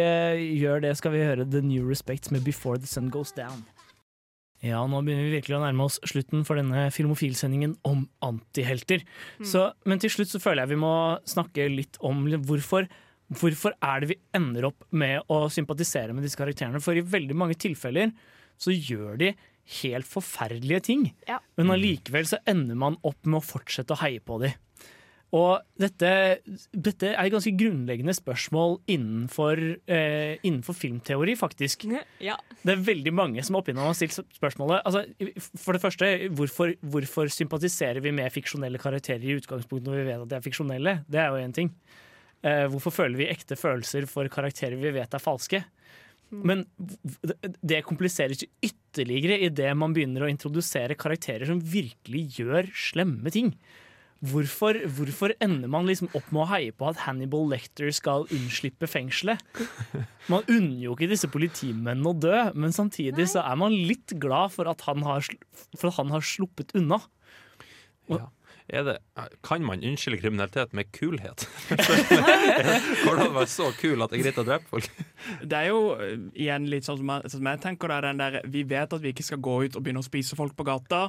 gjør 0.61 0.85
det, 0.85 0.93
skal 1.01 1.11
vi 1.17 1.25
høre 1.27 1.43
The 1.43 1.59
New 1.65 1.89
Respects 1.89 2.31
med 2.31 2.45
Before 2.47 2.79
the 2.79 2.87
Sun 2.87 3.11
Goes 3.11 3.35
Down. 3.35 3.65
Ja, 4.63 4.79
nå 4.87 5.03
begynner 5.03 5.27
vi 5.27 5.35
virkelig 5.35 5.57
å 5.57 5.63
nærme 5.65 5.89
oss 5.89 5.99
slutten 6.07 6.47
for 6.47 6.61
denne 6.61 6.87
filmofilsendingen 6.95 7.75
om 7.87 8.05
antihelter. 8.23 9.03
Så, 9.43 9.67
men 9.83 9.99
til 9.99 10.13
slutt 10.15 10.31
så 10.31 10.39
føler 10.39 10.63
jeg 10.63 10.77
vi 10.77 10.83
må 10.85 10.95
snakke 11.27 11.67
litt 11.73 11.99
om 11.99 12.23
hvorfor 12.47 12.87
Hvorfor 13.31 13.71
er 13.79 14.01
det 14.03 14.09
vi 14.09 14.17
ender 14.35 14.65
opp 14.67 14.83
med 14.91 15.21
å 15.31 15.45
sympatisere 15.47 16.11
med 16.11 16.25
disse 16.25 16.35
karakterene? 16.35 16.81
For 16.83 16.97
i 16.99 17.03
veldig 17.13 17.37
mange 17.39 17.55
tilfeller 17.55 18.09
så 18.59 18.73
gjør 18.75 19.15
de 19.21 19.29
helt 19.81 20.09
forferdelige 20.09 20.83
ting. 20.89 21.07
Ja. 21.29 21.39
Men 21.59 21.73
allikevel 21.75 22.27
så 22.27 22.41
ender 22.49 22.77
man 22.79 22.99
opp 23.07 23.23
med 23.25 23.39
å 23.39 23.45
fortsette 23.45 23.95
å 23.95 24.01
heie 24.03 24.23
på 24.23 24.41
dem. 24.43 24.57
Og 25.31 25.61
dette, 25.79 26.09
dette 26.75 27.13
er 27.13 27.21
et 27.21 27.31
ganske 27.31 27.53
grunnleggende 27.55 28.11
spørsmål 28.17 28.81
innenfor, 28.91 29.61
eh, 29.87 30.35
innenfor 30.43 30.75
filmteori, 30.75 31.37
faktisk. 31.39 31.85
Ja. 32.19 32.35
Det 32.65 32.73
er 32.73 32.83
veldig 32.83 33.13
mange 33.15 33.43
som 33.47 33.55
opp 33.55 33.71
har 33.71 33.93
stilt 33.95 34.19
spørsmålet 34.35 34.83
altså, 34.83 35.05
For 35.55 35.71
det 35.71 35.81
første, 35.81 36.29
hvorfor, 36.35 36.75
hvorfor 36.83 37.31
sympatiserer 37.31 38.01
vi 38.01 38.11
med 38.11 38.31
fiksjonelle 38.31 38.77
karakterer 38.77 39.23
i 39.23 39.39
utgangspunktet 39.39 39.87
når 39.87 40.01
vi 40.01 40.07
vet 40.09 40.21
at 40.21 40.29
de 40.29 40.35
er 40.35 40.47
fiksjonelle? 40.49 41.05
Det 41.07 41.19
er 41.23 41.31
jo 41.31 41.47
én 41.47 41.55
ting. 41.55 41.71
Eh, 42.43 42.67
hvorfor 42.67 42.91
føler 42.91 43.17
vi 43.17 43.31
ekte 43.31 43.55
følelser 43.55 44.09
for 44.11 44.27
karakterer 44.27 44.75
vi 44.75 44.91
vet 44.91 45.13
er 45.13 45.23
falske? 45.23 45.63
Men 46.31 46.65
det 47.61 47.83
kompliseres 47.87 48.41
ikke 48.41 48.71
ytterligere 48.71 49.39
idet 49.47 49.71
man 49.77 49.95
begynner 49.95 50.25
å 50.25 50.31
introdusere 50.31 50.97
karakterer 50.99 51.49
som 51.49 51.59
virkelig 51.59 52.39
gjør 52.39 52.69
slemme 52.89 53.33
ting. 53.33 53.53
Hvorfor, 54.21 54.77
hvorfor 54.85 55.33
ender 55.41 55.69
man 55.71 55.87
liksom 55.89 56.11
opp 56.13 56.27
med 56.29 56.43
å 56.43 56.49
heie 56.51 56.73
på 56.77 56.85
at 56.91 56.99
Hannibal 57.07 57.47
Lecter 57.49 57.89
skal 57.95 58.27
unnslippe 58.29 58.85
fengselet? 58.89 59.41
Man 60.31 60.45
unner 60.45 60.83
jo 60.83 60.93
ikke 60.93 61.09
disse 61.09 61.29
politimennene 61.31 62.11
å 62.11 62.13
dø, 62.13 62.35
men 62.53 62.75
samtidig 62.75 63.25
så 63.31 63.41
er 63.41 63.57
man 63.57 63.73
litt 63.73 64.13
glad 64.21 64.53
for 64.53 64.69
at 64.69 64.85
han 64.85 65.01
har, 65.07 65.25
for 65.73 65.89
at 65.89 65.97
han 65.97 66.13
har 66.13 66.21
sluppet 66.25 66.75
unna. 66.77 67.01
Ja. 68.11 68.27
Det, 68.71 68.97
kan 69.43 69.65
man 69.67 69.81
unnskylde 69.83 70.21
kriminalitet 70.21 70.73
med 70.73 70.91
kulhet? 70.95 71.43
Går 73.03 73.17
det 73.17 73.23
an 73.25 73.25
å 73.25 73.33
være 73.35 73.49
så 73.51 73.67
kul 73.75 73.99
at 73.99 74.13
det 74.13 74.19
er 74.19 74.23
greit 74.23 74.39
å 74.39 74.45
drepe 74.47 74.69
folk? 74.71 75.01
Det 75.43 75.57
er 75.57 75.67
jo 75.67 75.81
eh, 75.97 76.13
igjen 76.39 76.69
litt 76.71 76.87
sånn 76.87 77.01
som 77.01 77.11
jeg, 77.11 77.31
sånn 77.33 77.41
som 77.41 77.49
jeg 77.51 77.61
tenker 77.65 77.91
det 77.91 77.97
er 77.97 78.07
den 78.07 78.21
der, 78.21 78.37
Vi 78.53 78.63
vet 78.69 78.95
at 78.95 79.03
vi 79.03 79.11
ikke 79.11 79.25
skal 79.27 79.41
gå 79.43 79.57
ut 79.65 79.75
og 79.75 79.83
begynne 79.83 80.03
å 80.03 80.07
spise 80.07 80.39
folk 80.39 80.55
på 80.55 80.67
gata, 80.67 81.01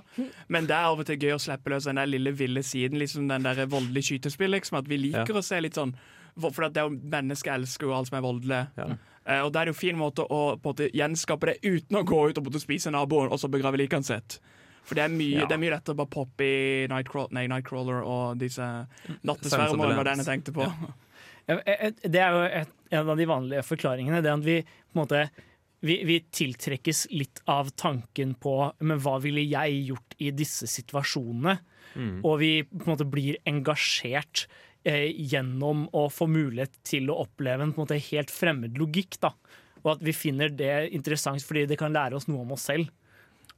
men 0.51 0.67
det 0.67 0.75
er 0.75 0.89
av 0.91 1.05
og 1.05 1.07
til 1.07 1.23
gøy 1.23 1.37
å 1.37 1.43
slippe 1.43 1.71
løs 1.71 1.87
den 1.87 2.01
der 2.03 2.11
lille 2.11 2.35
ville 2.35 2.65
siden, 2.67 2.99
liksom 2.99 3.31
den 3.31 3.47
der 3.47 3.63
voldelige 3.71 4.11
skytespill. 4.11 4.51
Liksom, 4.57 4.81
at 4.83 4.91
vi 4.91 4.99
liker 4.99 5.39
å 5.39 5.45
se 5.47 5.61
litt 5.63 5.79
sånn 5.79 5.95
For 6.41 6.65
det 6.67 6.81
er 6.81 6.89
jo 6.89 6.99
Mennesker 7.13 7.55
elsker 7.55 7.87
jo 7.87 7.95
alt 7.95 8.11
som 8.11 8.19
er 8.19 8.25
voldelig. 8.25 8.63
Eh, 9.23 9.39
og 9.39 9.53
det 9.53 9.61
er 9.61 9.71
jo 9.71 9.77
en 9.77 9.79
fin 9.79 9.99
måte 9.99 10.27
å 10.27 10.43
på 10.57 10.73
en 10.73 10.73
måte 10.73 10.91
gjenskape 10.91 11.53
det 11.53 11.61
uten 11.63 12.01
å 12.01 12.03
gå 12.03 12.25
ut 12.31 12.43
og 12.43 12.59
spise 12.59 12.91
naboen 12.91 13.31
og 13.31 13.39
så 13.39 13.51
begrave 13.53 13.79
liket 13.79 14.09
sitt. 14.09 14.41
For 14.83 14.99
det 14.99 15.05
er 15.05 15.13
mye, 15.15 15.43
Ja. 15.43 15.47
det 15.47 15.55
er 15.55 15.63
mye 15.63 15.75
lettere 15.77 15.95
å 15.95 16.01
bare 16.01 16.11
poppe 16.11 16.47
i 16.47 16.87
Nightcrawler, 16.91 17.33
nei, 17.37 17.47
Nightcrawler 17.51 18.03
og 18.03 18.41
disse 18.41 18.67
nattesvermene, 19.23 19.95
var 19.97 20.09
den 20.11 20.23
jeg 20.23 20.29
tenkte 20.29 20.55
på. 20.57 20.67
Ja, 21.49 21.59
eh, 21.67 21.93
Det 22.03 22.21
er 22.21 22.37
jo 22.37 22.43
et, 22.63 22.75
en 22.91 23.09
av 23.15 23.17
de 23.21 23.27
vanlige 23.31 23.65
forklaringene. 23.67 24.23
Det 24.25 24.33
at 24.33 24.45
vi 24.47 24.59
på 24.67 24.97
en 24.97 25.03
måte 25.05 25.23
vi, 25.83 25.97
vi 26.07 26.21
tiltrekkes 26.31 27.09
litt 27.11 27.41
av 27.51 27.73
tanken 27.75 28.37
på 28.39 28.53
Men 28.87 29.01
hva 29.03 29.17
ville 29.23 29.43
jeg 29.43 29.81
gjort 29.89 30.15
i 30.23 30.31
disse 30.31 30.69
situasjonene? 30.71 31.57
Mm. 31.99 32.21
Og 32.23 32.37
vi 32.39 32.53
på 32.63 32.85
en 32.87 32.93
måte 32.95 33.09
blir 33.11 33.39
engasjert 33.51 34.47
eh, 34.87 35.11
gjennom 35.11 35.89
å 35.93 36.07
få 36.11 36.29
mulighet 36.31 36.79
til 36.87 37.11
å 37.11 37.19
oppleve 37.27 37.67
en, 37.67 37.75
på 37.75 37.83
en 37.83 37.87
måte 37.87 37.99
helt 38.11 38.31
fremmed 38.33 38.79
logikk. 38.79 39.19
da 39.21 39.35
Og 39.83 39.97
at 39.97 40.07
vi 40.07 40.15
finner 40.17 40.55
det 40.55 40.93
interessant 40.95 41.43
fordi 41.45 41.67
det 41.71 41.79
kan 41.83 41.93
lære 41.95 42.19
oss 42.19 42.31
noe 42.31 42.47
om 42.47 42.55
oss 42.55 42.69
selv. 42.71 42.91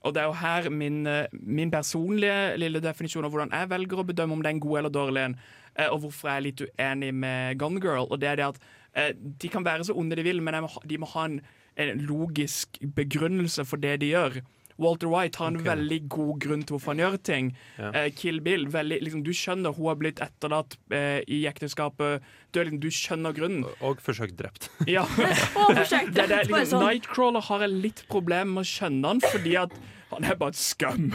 Og 0.04 0.14
det 0.14 0.22
er 0.22 0.28
jo 0.28 0.36
her 0.36 0.70
min, 0.70 1.06
eh, 1.06 1.26
min 1.32 1.70
personlige 1.72 2.56
lille 2.60 2.80
definisjon 2.84 3.24
av 3.24 3.32
hvordan 3.32 3.52
jeg 3.56 3.70
velger 3.70 4.00
å 4.00 4.06
bedømme 4.06 4.36
om 4.36 4.42
det 4.42 4.50
er 4.50 4.56
en 4.56 4.64
god 4.64 4.78
eller 4.78 4.92
dårlig 4.92 5.22
en, 5.24 5.36
eh, 5.76 5.88
og 5.88 6.00
hvorfor 6.04 6.28
jeg 6.28 6.36
er 6.36 6.46
litt 6.48 6.64
uenig 6.64 7.14
med 7.14 7.58
Gone 7.58 7.80
Girl. 7.80 8.06
Og 8.10 8.20
det 8.20 8.28
er 8.28 8.36
det 8.36 8.50
at 8.50 8.58
eh, 8.94 9.12
de 9.14 9.48
kan 9.48 9.64
være 9.64 9.88
så 9.88 9.96
onde 9.96 10.16
de 10.16 10.26
vil, 10.26 10.42
men 10.42 10.54
de 10.54 10.60
må 10.60 10.68
ha- 10.68 10.84
de 10.84 10.98
må 10.98 11.06
ha 11.14 11.24
en, 11.24 11.40
en 11.76 12.04
logisk 12.04 12.78
begrunnelse 12.94 13.64
for 13.64 13.80
det 13.80 14.00
de 14.00 14.12
gjør. 14.12 14.42
Walter 14.76 15.06
White 15.06 15.38
har 15.38 15.52
en 15.52 15.56
okay. 15.56 15.68
veldig 15.76 16.00
god 16.08 16.40
grunn 16.40 16.62
til 16.66 16.74
hvorfor 16.74 16.92
han 16.92 17.02
gjør 17.02 17.16
ting. 17.22 17.50
Ja. 17.78 17.90
Uh, 17.94 18.08
Kill 18.16 18.40
Bill, 18.42 18.66
veldig, 18.72 18.98
liksom, 19.06 19.22
du 19.22 19.30
skjønner 19.30 19.74
hun 19.76 19.86
har 19.86 19.98
blitt 20.00 20.22
etterlatt 20.24 20.76
uh, 20.92 21.20
i 21.30 21.44
ekteskapet. 21.46 22.24
Du, 22.50 22.60
liksom, 22.60 22.80
du 22.82 22.90
skjønner 22.90 23.36
grunnen. 23.36 23.68
Og 23.80 24.02
forsøkt 24.02 24.36
drept. 24.40 24.70
Ja. 24.90 25.06
Og 25.62 25.76
forsøkt 25.78 26.10
det, 26.10 26.24
det, 26.24 26.28
drept, 26.32 26.50
liksom, 26.50 26.80
sånn. 26.80 26.88
Nightcrawler 26.88 27.46
har 27.50 27.66
jeg 27.66 27.76
litt 27.86 28.04
problemer 28.10 28.50
med 28.50 28.64
å 28.64 28.72
skjønne 28.74 29.14
han, 29.14 29.22
fordi 29.30 29.54
at 29.62 29.78
han 30.16 30.28
er 30.28 30.38
bare 30.40 30.54
et 30.54 30.60
skum. 30.60 31.10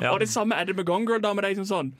Ja. 0.00 0.14
Og 0.14 0.20
det 0.22 0.30
samme 0.32 0.56
er 0.56 0.68
det 0.68 0.76
med 0.78 0.88
Gone 0.88 1.06
Girl. 1.08 1.22
Da, 1.22 1.34
med 1.36 1.44
deg, 1.46 1.60
sånn 1.68 1.92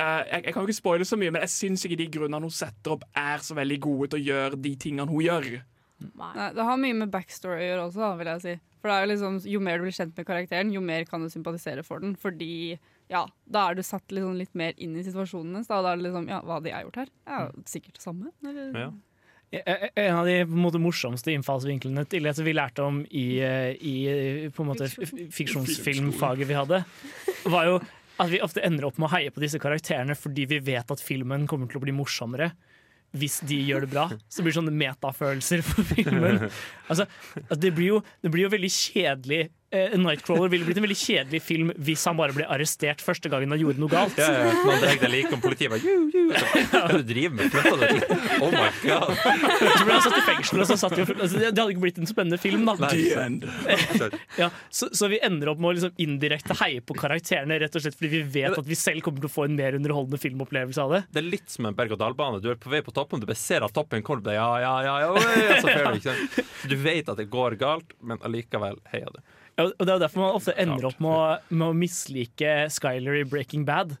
uh, 0.00 0.22
jeg, 0.26 0.42
jeg 0.44 0.52
kan 0.52 0.62
jo 0.62 0.68
ikke 0.68 0.80
spoile 0.80 1.08
så 1.08 1.18
mye, 1.20 1.32
men 1.32 1.44
jeg 1.46 1.54
syns 1.54 1.86
ikke 1.86 2.00
de 2.02 2.10
grunnene 2.18 2.48
hun 2.48 2.54
setter 2.54 2.96
opp, 2.96 3.06
er 3.16 3.42
så 3.44 3.56
veldig 3.58 3.80
gode 3.86 4.12
til 4.12 4.20
å 4.20 4.26
gjøre 4.30 4.60
de 4.66 4.74
tingene 4.82 5.08
hun 5.10 5.24
gjør. 5.24 5.50
Nei, 5.96 6.48
det 6.52 6.64
har 6.68 6.80
mye 6.80 6.96
med 6.98 7.12
backstory 7.12 7.62
å 7.62 7.68
gjøre 7.70 7.84
også, 7.88 8.02
da, 8.02 8.10
vil 8.18 8.30
jeg 8.34 8.44
si. 8.44 8.54
For 8.82 8.90
det 8.90 8.96
er 8.96 9.06
jo 9.06 9.10
liksom, 9.14 9.38
Jo 9.50 9.60
mer 9.64 9.80
du 9.80 9.86
blir 9.86 9.96
kjent 9.96 10.18
med 10.18 10.28
karakteren, 10.28 10.74
jo 10.74 10.82
mer 10.84 11.06
kan 11.08 11.24
du 11.24 11.30
sympatisere 11.32 11.82
for 11.86 12.04
den. 12.04 12.12
Fordi 12.20 12.76
ja, 13.10 13.24
da 13.48 13.64
er 13.66 13.78
du 13.78 13.82
satt 13.86 14.12
liksom 14.12 14.36
litt 14.38 14.52
mer 14.58 14.76
inn 14.82 14.94
i 14.98 15.04
situasjonen 15.06 15.56
hennes. 15.56 15.70
Da, 15.70 15.80
da 15.82 15.94
er 15.94 16.00
det 16.00 16.08
liksom, 16.08 16.28
ja, 16.30 16.42
Hva 16.44 16.60
hadde 16.60 16.72
jeg 16.72 16.88
gjort 16.88 17.00
her? 17.02 17.12
Ja, 17.26 17.40
Sikkert 17.66 17.98
det 17.98 18.04
samme. 18.04 18.32
Eller? 18.44 18.76
Ja. 18.76 18.90
Eh, 19.50 19.88
En 19.94 20.16
av 20.16 20.26
de 20.26 20.40
måte, 20.50 20.80
morsomste 20.82 21.32
innfallsvinklene 21.34 22.06
til 22.10 22.26
det 22.26 22.34
vi 22.42 22.54
lærte 22.56 22.82
om 22.84 23.02
i, 23.10 23.38
eh, 23.40 23.74
i 23.78 24.50
måte, 24.58 24.88
fiksjonsfilmfaget 25.32 26.48
vi 26.48 26.58
hadde, 26.58 26.84
var 27.46 27.70
jo 27.70 27.76
at 28.18 28.30
vi 28.32 28.40
ofte 28.40 28.64
ender 28.64 28.88
opp 28.88 28.98
med 28.98 29.10
å 29.10 29.14
heie 29.14 29.30
på 29.30 29.42
disse 29.42 29.60
karakterene 29.60 30.16
fordi 30.16 30.46
vi 30.48 30.58
vet 30.58 30.90
at 30.90 31.02
filmen 31.04 31.46
kommer 31.46 31.68
til 31.68 31.80
å 31.80 31.84
bli 31.84 31.94
morsommere. 31.94 32.52
Hvis 33.16 33.38
de 33.48 33.56
gjør 33.62 33.84
det 33.86 33.90
bra, 33.92 34.08
så 34.28 34.42
blir 34.42 34.52
det 34.52 34.58
sånne 34.58 34.74
metafølelser 34.76 35.62
for 35.64 35.86
filmen. 35.88 36.50
Altså, 36.90 37.06
det, 37.58 37.72
blir 37.74 37.88
jo, 37.88 38.00
det 38.22 38.30
blir 38.30 38.46
jo 38.46 38.52
veldig 38.52 38.70
kjedelig 38.70 39.40
eh, 39.74 39.94
Nightcrawler 39.98 40.50
ville 40.52 40.66
blitt 40.66 40.78
en 40.80 40.86
veldig 40.86 40.98
kjedelig 40.98 41.40
film 41.44 41.72
hvis 41.86 42.04
han 42.08 42.18
bare 42.18 42.34
ble 42.36 42.46
arrestert 42.52 43.02
første 43.04 43.30
gangen 43.32 43.52
han 43.54 43.60
gjorde 43.60 43.82
noe 43.82 43.92
galt. 43.92 44.18
Ja, 44.20 44.28
ja, 44.32 44.52
Man 44.66 44.82
drar 44.82 45.10
like 45.12 45.32
om 45.34 45.42
politiet 45.42 45.72
bare 45.72 45.82
«Ju, 45.82 46.10
ju». 46.12 46.24
Hva 46.72 46.82
er 46.94 47.04
driver 47.06 47.36
med? 47.38 47.56
Deg 47.56 48.42
Oh 48.42 48.52
my 48.52 48.68
god. 48.82 49.12
Så 49.16 49.84
ble 49.86 49.96
han 49.96 50.04
satt 50.04 50.18
i 50.18 50.24
fengsel, 50.26 50.62
og 50.62 50.70
så 50.70 50.78
satt 50.80 50.96
vi, 50.98 51.06
altså, 51.14 51.40
det 51.40 51.50
hadde 51.50 51.68
ikke 51.74 51.84
blitt 51.86 52.00
en 52.02 52.10
spennende 52.10 52.38
film, 52.40 52.66
da. 52.68 52.76
Nei, 52.86 54.10
ja, 54.42 54.50
så, 54.70 54.90
så 54.96 55.10
vi 55.12 55.20
ender 55.24 55.50
opp 55.52 55.62
med 55.62 55.70
å 55.70 55.76
liksom 55.78 56.02
indirekte 56.02 56.56
heie 56.60 56.82
på 56.84 56.96
karakterene, 56.98 57.58
rett 57.62 57.78
og 57.78 57.84
slett 57.84 57.96
fordi 57.96 58.12
vi 58.18 58.22
vet 58.40 58.56
at 58.58 58.68
vi 58.68 58.78
selv 58.78 59.04
kommer 59.06 59.24
til 59.24 59.30
å 59.30 59.34
få 59.36 59.46
en 59.48 59.56
mer 59.58 59.78
underholdende 59.78 60.20
filmopplevelse 60.22 60.82
av 60.82 60.96
det. 60.96 61.02
Det 61.14 61.22
er 61.22 61.28
litt 61.30 61.48
som 61.52 61.68
en 61.70 61.76
berg-og-dal-bane. 61.78 62.42
Du 62.44 62.50
er 62.52 62.60
på 62.60 62.72
vei 62.72 62.82
på 62.86 62.94
toppen, 62.96 63.22
du 63.22 63.28
bare 63.28 63.40
ser 63.40 63.66
at 63.66 63.74
toppen 63.76 64.04
kommer, 64.06 64.22
du 64.22 64.30
bare, 64.30 64.38
ja, 64.38 64.50
ja, 64.62 64.74
ja, 64.86 64.96
ja, 65.06 65.58
så 65.62 65.70
føler 65.70 65.96
du, 65.96 66.02
ikke? 66.02 66.46
Du 66.70 66.76
vet 66.82 67.10
at 67.12 67.18
det 67.20 67.28
går 67.32 67.58
galt, 67.60 67.96
men 68.04 68.22
allikevel 68.26 68.80
heier 68.92 69.10
du. 69.14 69.22
Ja, 69.56 69.68
og 69.70 69.80
Det 69.80 69.88
er 69.88 69.96
jo 69.96 70.02
derfor 70.04 70.20
man 70.20 70.36
ofte 70.36 70.52
ender 70.60 70.84
opp 70.90 70.98
med 71.00 71.12
å, 71.12 71.22
med 71.48 71.68
å 71.70 71.76
mislike 71.76 72.56
Skyler 72.72 73.22
i 73.22 73.24
Breaking 73.28 73.64
Bad. 73.68 73.96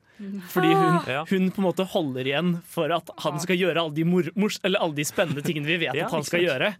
Fordi 0.52 0.68
hun, 0.72 0.94
hun 1.30 1.48
på 1.52 1.60
en 1.60 1.66
måte 1.66 1.84
holder 1.92 2.28
igjen 2.28 2.52
for 2.72 2.92
at 2.94 3.10
han 3.24 3.36
skal 3.42 3.58
gjøre 3.60 3.82
alle 3.82 3.92
de, 3.96 4.04
mor, 4.08 4.28
mors, 4.38 4.56
eller 4.64 4.80
alle 4.84 4.96
de 4.96 5.04
spennende 5.08 5.44
tingene 5.44 5.68
vi 5.68 5.78
vet 5.82 5.96
Ja, 5.98 6.06
at 6.06 6.14
han 6.16 6.24
skal 6.24 6.44
gjøre. 6.44 6.70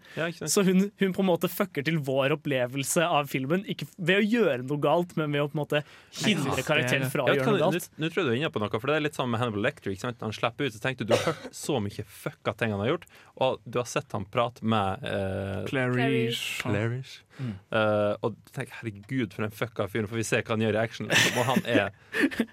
Så 0.48 0.64
hun, 0.64 0.86
hun 1.00 1.16
på 1.16 1.24
en 1.24 1.28
måte 1.28 1.50
fucker 1.52 1.84
til 1.86 1.98
vår 2.04 2.36
opplevelse 2.38 3.04
av 3.04 3.28
filmen. 3.32 3.64
Ikke 3.68 3.88
ved 3.96 4.22
å 4.22 4.26
gjøre 4.26 4.62
noe 4.64 4.80
galt, 4.82 5.16
men 5.20 5.32
ved 5.36 5.44
å 5.44 5.50
på 5.52 5.58
en 5.58 5.62
måte 5.64 5.82
hindre 6.22 6.64
karakteren 6.66 7.08
fra 7.12 7.26
å 7.26 7.36
gjøre 7.36 7.56
noe 7.56 7.62
galt. 7.66 7.90
Nå 7.96 8.10
tror 8.12 8.22
jeg 8.24 8.28
du 8.28 8.34
er 8.34 8.40
inne 8.40 8.52
på 8.54 8.62
noe, 8.64 8.72
for 8.76 8.92
det 8.92 8.98
er 8.98 9.06
litt 9.08 9.20
sånn 9.20 9.32
med 9.32 9.42
Hannibal 9.42 9.66
Lecter. 9.68 9.96
Han 10.22 10.36
slipper 10.36 10.68
ut, 10.68 10.76
så 10.76 10.82
tenkte 10.84 11.04
du 11.04 11.12
du 11.12 11.16
har 11.16 11.32
hørt 11.32 11.48
så 11.56 11.80
mye 11.80 12.04
fucka 12.08 12.56
ting 12.56 12.72
han 12.74 12.82
har 12.82 12.94
gjort, 12.94 13.06
og 13.44 13.60
du 13.64 13.80
har 13.80 13.88
sett 13.88 14.12
han 14.16 14.24
prate 14.32 14.64
med 14.64 15.04
eh, 15.06 15.60
Clarice. 15.68 16.62
Clarice. 16.64 17.20
Mm. 17.36 17.52
Eh, 17.78 18.12
og 18.24 18.36
tenk, 18.54 18.72
herregud, 18.78 19.34
for 19.36 19.46
en 19.46 19.54
fucka 19.54 19.86
fyr, 19.92 20.08
for 20.08 20.18
vi 20.18 20.24
ser 20.26 20.44
hva 20.44 20.54
han 20.54 20.64
gjør 20.64 20.78
i 20.78 20.80
action. 20.80 21.10
Liksom. 21.10 21.40
Og 21.40 21.48
han 21.50 21.62
er 21.68 21.94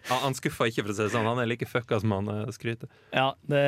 Han, 0.10 0.36
skuffa 0.38 0.68
ikke, 0.70 0.86
for 0.86 0.94
å 0.94 0.98
si 0.98 1.06
det 1.06 1.14
sånn. 1.16 1.28
Han 1.30 1.42
er 1.44 1.50
like 1.50 1.68
fucka 1.70 2.00
som 2.04 2.16
han 2.16 2.30
uh, 2.32 2.52
skryter. 2.54 2.92
Ja, 3.16 3.32
det, 3.50 3.64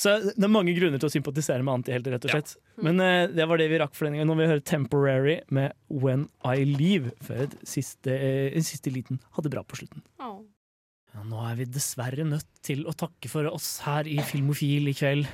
så 0.00 0.16
det 0.26 0.36
er 0.36 0.52
mange 0.52 0.74
grunner 0.76 1.00
til 1.00 1.10
å 1.10 1.14
sympatisere 1.14 1.64
med 1.64 1.80
antihelter, 1.80 2.16
rett 2.16 2.28
og 2.28 2.34
slett. 2.34 2.56
Men 2.84 3.00
uh, 3.02 3.26
det 3.32 3.46
var 3.50 3.60
det 3.60 3.70
vi 3.72 3.80
rakk 3.82 3.94
for 3.96 4.08
denne 4.08 4.20
gangen. 4.20 4.32
Nå 4.32 4.38
vil 4.38 4.46
vi 4.46 4.52
høre 4.54 4.64
'Temporary' 4.64 5.38
med 5.54 5.76
'When 5.88 6.28
I 6.44 6.66
Leave', 6.68 7.14
før 7.24 7.46
et 7.48 7.56
siste, 7.68 8.12
en 8.14 8.66
siste 8.66 8.92
liten 8.92 9.22
ha 9.36 9.44
det 9.44 9.52
bra 9.54 9.64
på 9.66 9.80
slutten. 9.80 10.04
Ja, 10.20 11.22
nå 11.22 11.40
er 11.46 11.60
vi 11.60 11.70
dessverre 11.70 12.26
nødt 12.26 12.48
til 12.66 12.82
å 12.90 12.94
takke 12.98 13.30
for 13.30 13.46
oss 13.52 13.78
her 13.86 14.08
i 14.10 14.18
Filmofil 14.26 14.90
i 14.90 14.96
kveld. 14.98 15.30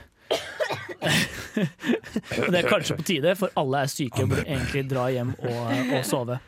Det 2.51 2.59
er 2.61 2.69
kanskje 2.69 2.97
på 2.99 3.07
tide, 3.07 3.35
for 3.39 3.53
alle 3.59 3.85
er 3.85 3.91
syke 3.93 4.25
og 4.25 4.33
burde 4.33 4.47
egentlig 4.47 4.85
dra 4.91 5.09
hjem 5.13 5.35
og, 5.39 5.61
og 5.97 6.05
sove. 6.09 6.39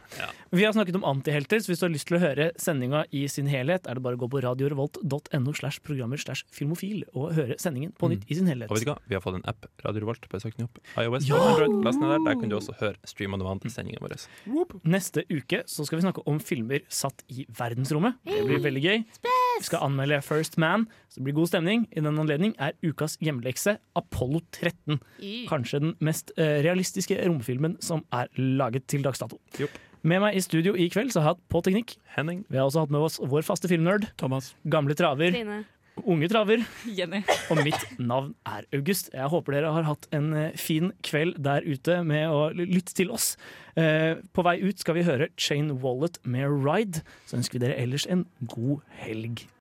Vi 0.53 0.67
har 0.67 0.75
snakket 0.77 0.99
om 0.99 1.07
antihelter, 1.09 1.63
så 1.65 1.73
hvis 1.73 1.81
du 1.81 1.87
har 1.87 1.93
lyst 1.95 2.09
til 2.11 2.19
å 2.19 2.23
høre 2.23 2.51
sendinga 2.61 3.05
i 3.17 3.25
sin 3.33 3.49
helhet, 3.49 3.87
er 3.89 3.97
det 3.97 4.05
bare 4.05 4.19
å 4.19 4.21
gå 4.21 4.29
på 4.35 4.43
radiorevolt.no 4.45 5.55
slash 5.57 5.81
programmer 5.87 6.21
slash 6.21 6.45
filmofil 6.53 7.07
og 7.15 7.33
høre 7.39 7.57
sendingen 7.63 7.95
på 7.97 8.11
nytt 8.13 8.27
i 8.29 8.37
sin 8.37 8.51
helhet. 8.51 8.69
Og 8.69 8.77
vet 8.77 8.85
du 8.85 8.93
hva? 8.93 8.99
Vi 9.09 9.17
har 9.17 9.25
fått 9.25 9.39
en 9.41 9.47
app, 9.49 9.69
Radio 9.87 10.05
Revolt. 10.05 10.29
Bare 10.33 10.45
søk 10.45 10.59
den 10.59 10.69
opp. 10.69 10.83
iOS 11.01 11.29
Ja! 11.31 11.41
Android. 11.53 11.79
Last 11.87 12.03
ned 12.03 12.13
der. 12.13 12.27
Der 12.29 12.41
kan 12.41 12.53
du 12.53 12.59
også 12.59 12.77
høre 12.83 13.01
streama 13.09 13.41
de 13.41 13.47
Demand-sendingen 13.47 14.03
vår. 14.05 14.17
Neste 14.89 15.25
uke 15.31 15.63
så 15.71 15.87
skal 15.89 16.01
vi 16.01 16.07
snakke 16.07 16.25
om 16.29 16.41
filmer 16.43 16.85
satt 16.93 17.25
i 17.33 17.47
verdensrommet. 17.59 18.21
Det 18.29 18.45
blir 18.49 18.63
veldig 18.65 18.85
gøy. 18.85 19.05
Vi 19.59 19.67
skal 19.69 19.85
anmelde 19.87 20.19
First 20.25 20.57
Man, 20.59 20.87
så 21.09 21.21
det 21.21 21.27
blir 21.29 21.37
god 21.37 21.51
stemning. 21.53 21.85
I 21.93 22.01
den 22.03 22.19
anledning 22.19 22.55
er 22.59 22.75
ukas 22.83 23.19
hjemmelekse 23.23 23.77
Apollo 23.99 24.41
13. 24.57 24.99
Kanskje 25.51 25.83
den 25.85 25.95
mest 26.03 26.33
eh, 26.37 26.61
realistiske 26.65 27.19
romfilmen 27.23 27.77
som 27.85 28.05
er 28.13 28.31
laget 28.39 28.89
til 28.91 29.05
dags 29.05 29.23
dato. 29.23 29.39
Med 30.03 30.19
meg 30.25 30.35
i 30.35 30.43
studio 30.43 30.75
i 30.75 30.89
kveld 30.91 31.13
så 31.15 31.23
har 31.23 31.31
jeg 31.31 31.37
hatt 31.37 31.45
på 31.53 31.63
teknikk. 31.63 31.95
Henning. 32.17 32.43
Vi 32.51 32.59
har 32.59 32.67
også 32.67 32.83
hatt 32.83 32.95
med 32.95 33.05
oss 33.07 33.21
vår 33.23 33.47
faste 33.47 33.71
filmnerd. 33.71 34.09
Thomas. 34.19 34.55
Gamle 34.67 34.97
traver. 34.99 35.31
Trine. 35.37 35.63
Unge 36.03 36.29
traver. 36.33 36.63
Jenny. 36.99 37.21
Og 37.53 37.61
mitt 37.63 37.83
navn 38.01 38.33
er 38.49 38.65
August. 38.75 39.11
Jeg 39.13 39.29
håper 39.29 39.59
dere 39.59 39.73
har 39.77 39.85
hatt 39.87 40.09
en 40.17 40.31
eh, 40.35 40.55
fin 40.59 40.91
kveld 41.05 41.37
der 41.45 41.67
ute 41.69 41.99
med 42.09 42.33
å 42.33 42.47
lytte 42.57 42.95
til 42.97 43.13
oss. 43.13 43.35
Eh, 43.77 44.17
På 44.33 44.45
vei 44.47 44.57
ut 44.65 44.81
skal 44.81 44.97
vi 44.99 45.05
høre 45.07 45.29
Chain 45.37 45.71
Wallet 45.85 46.19
med 46.25 46.49
Ride. 46.65 47.05
Så 47.29 47.37
ønsker 47.39 47.59
vi 47.61 47.67
dere 47.67 47.79
ellers 47.83 48.09
en 48.11 48.25
god 48.55 48.81
helg. 49.05 49.45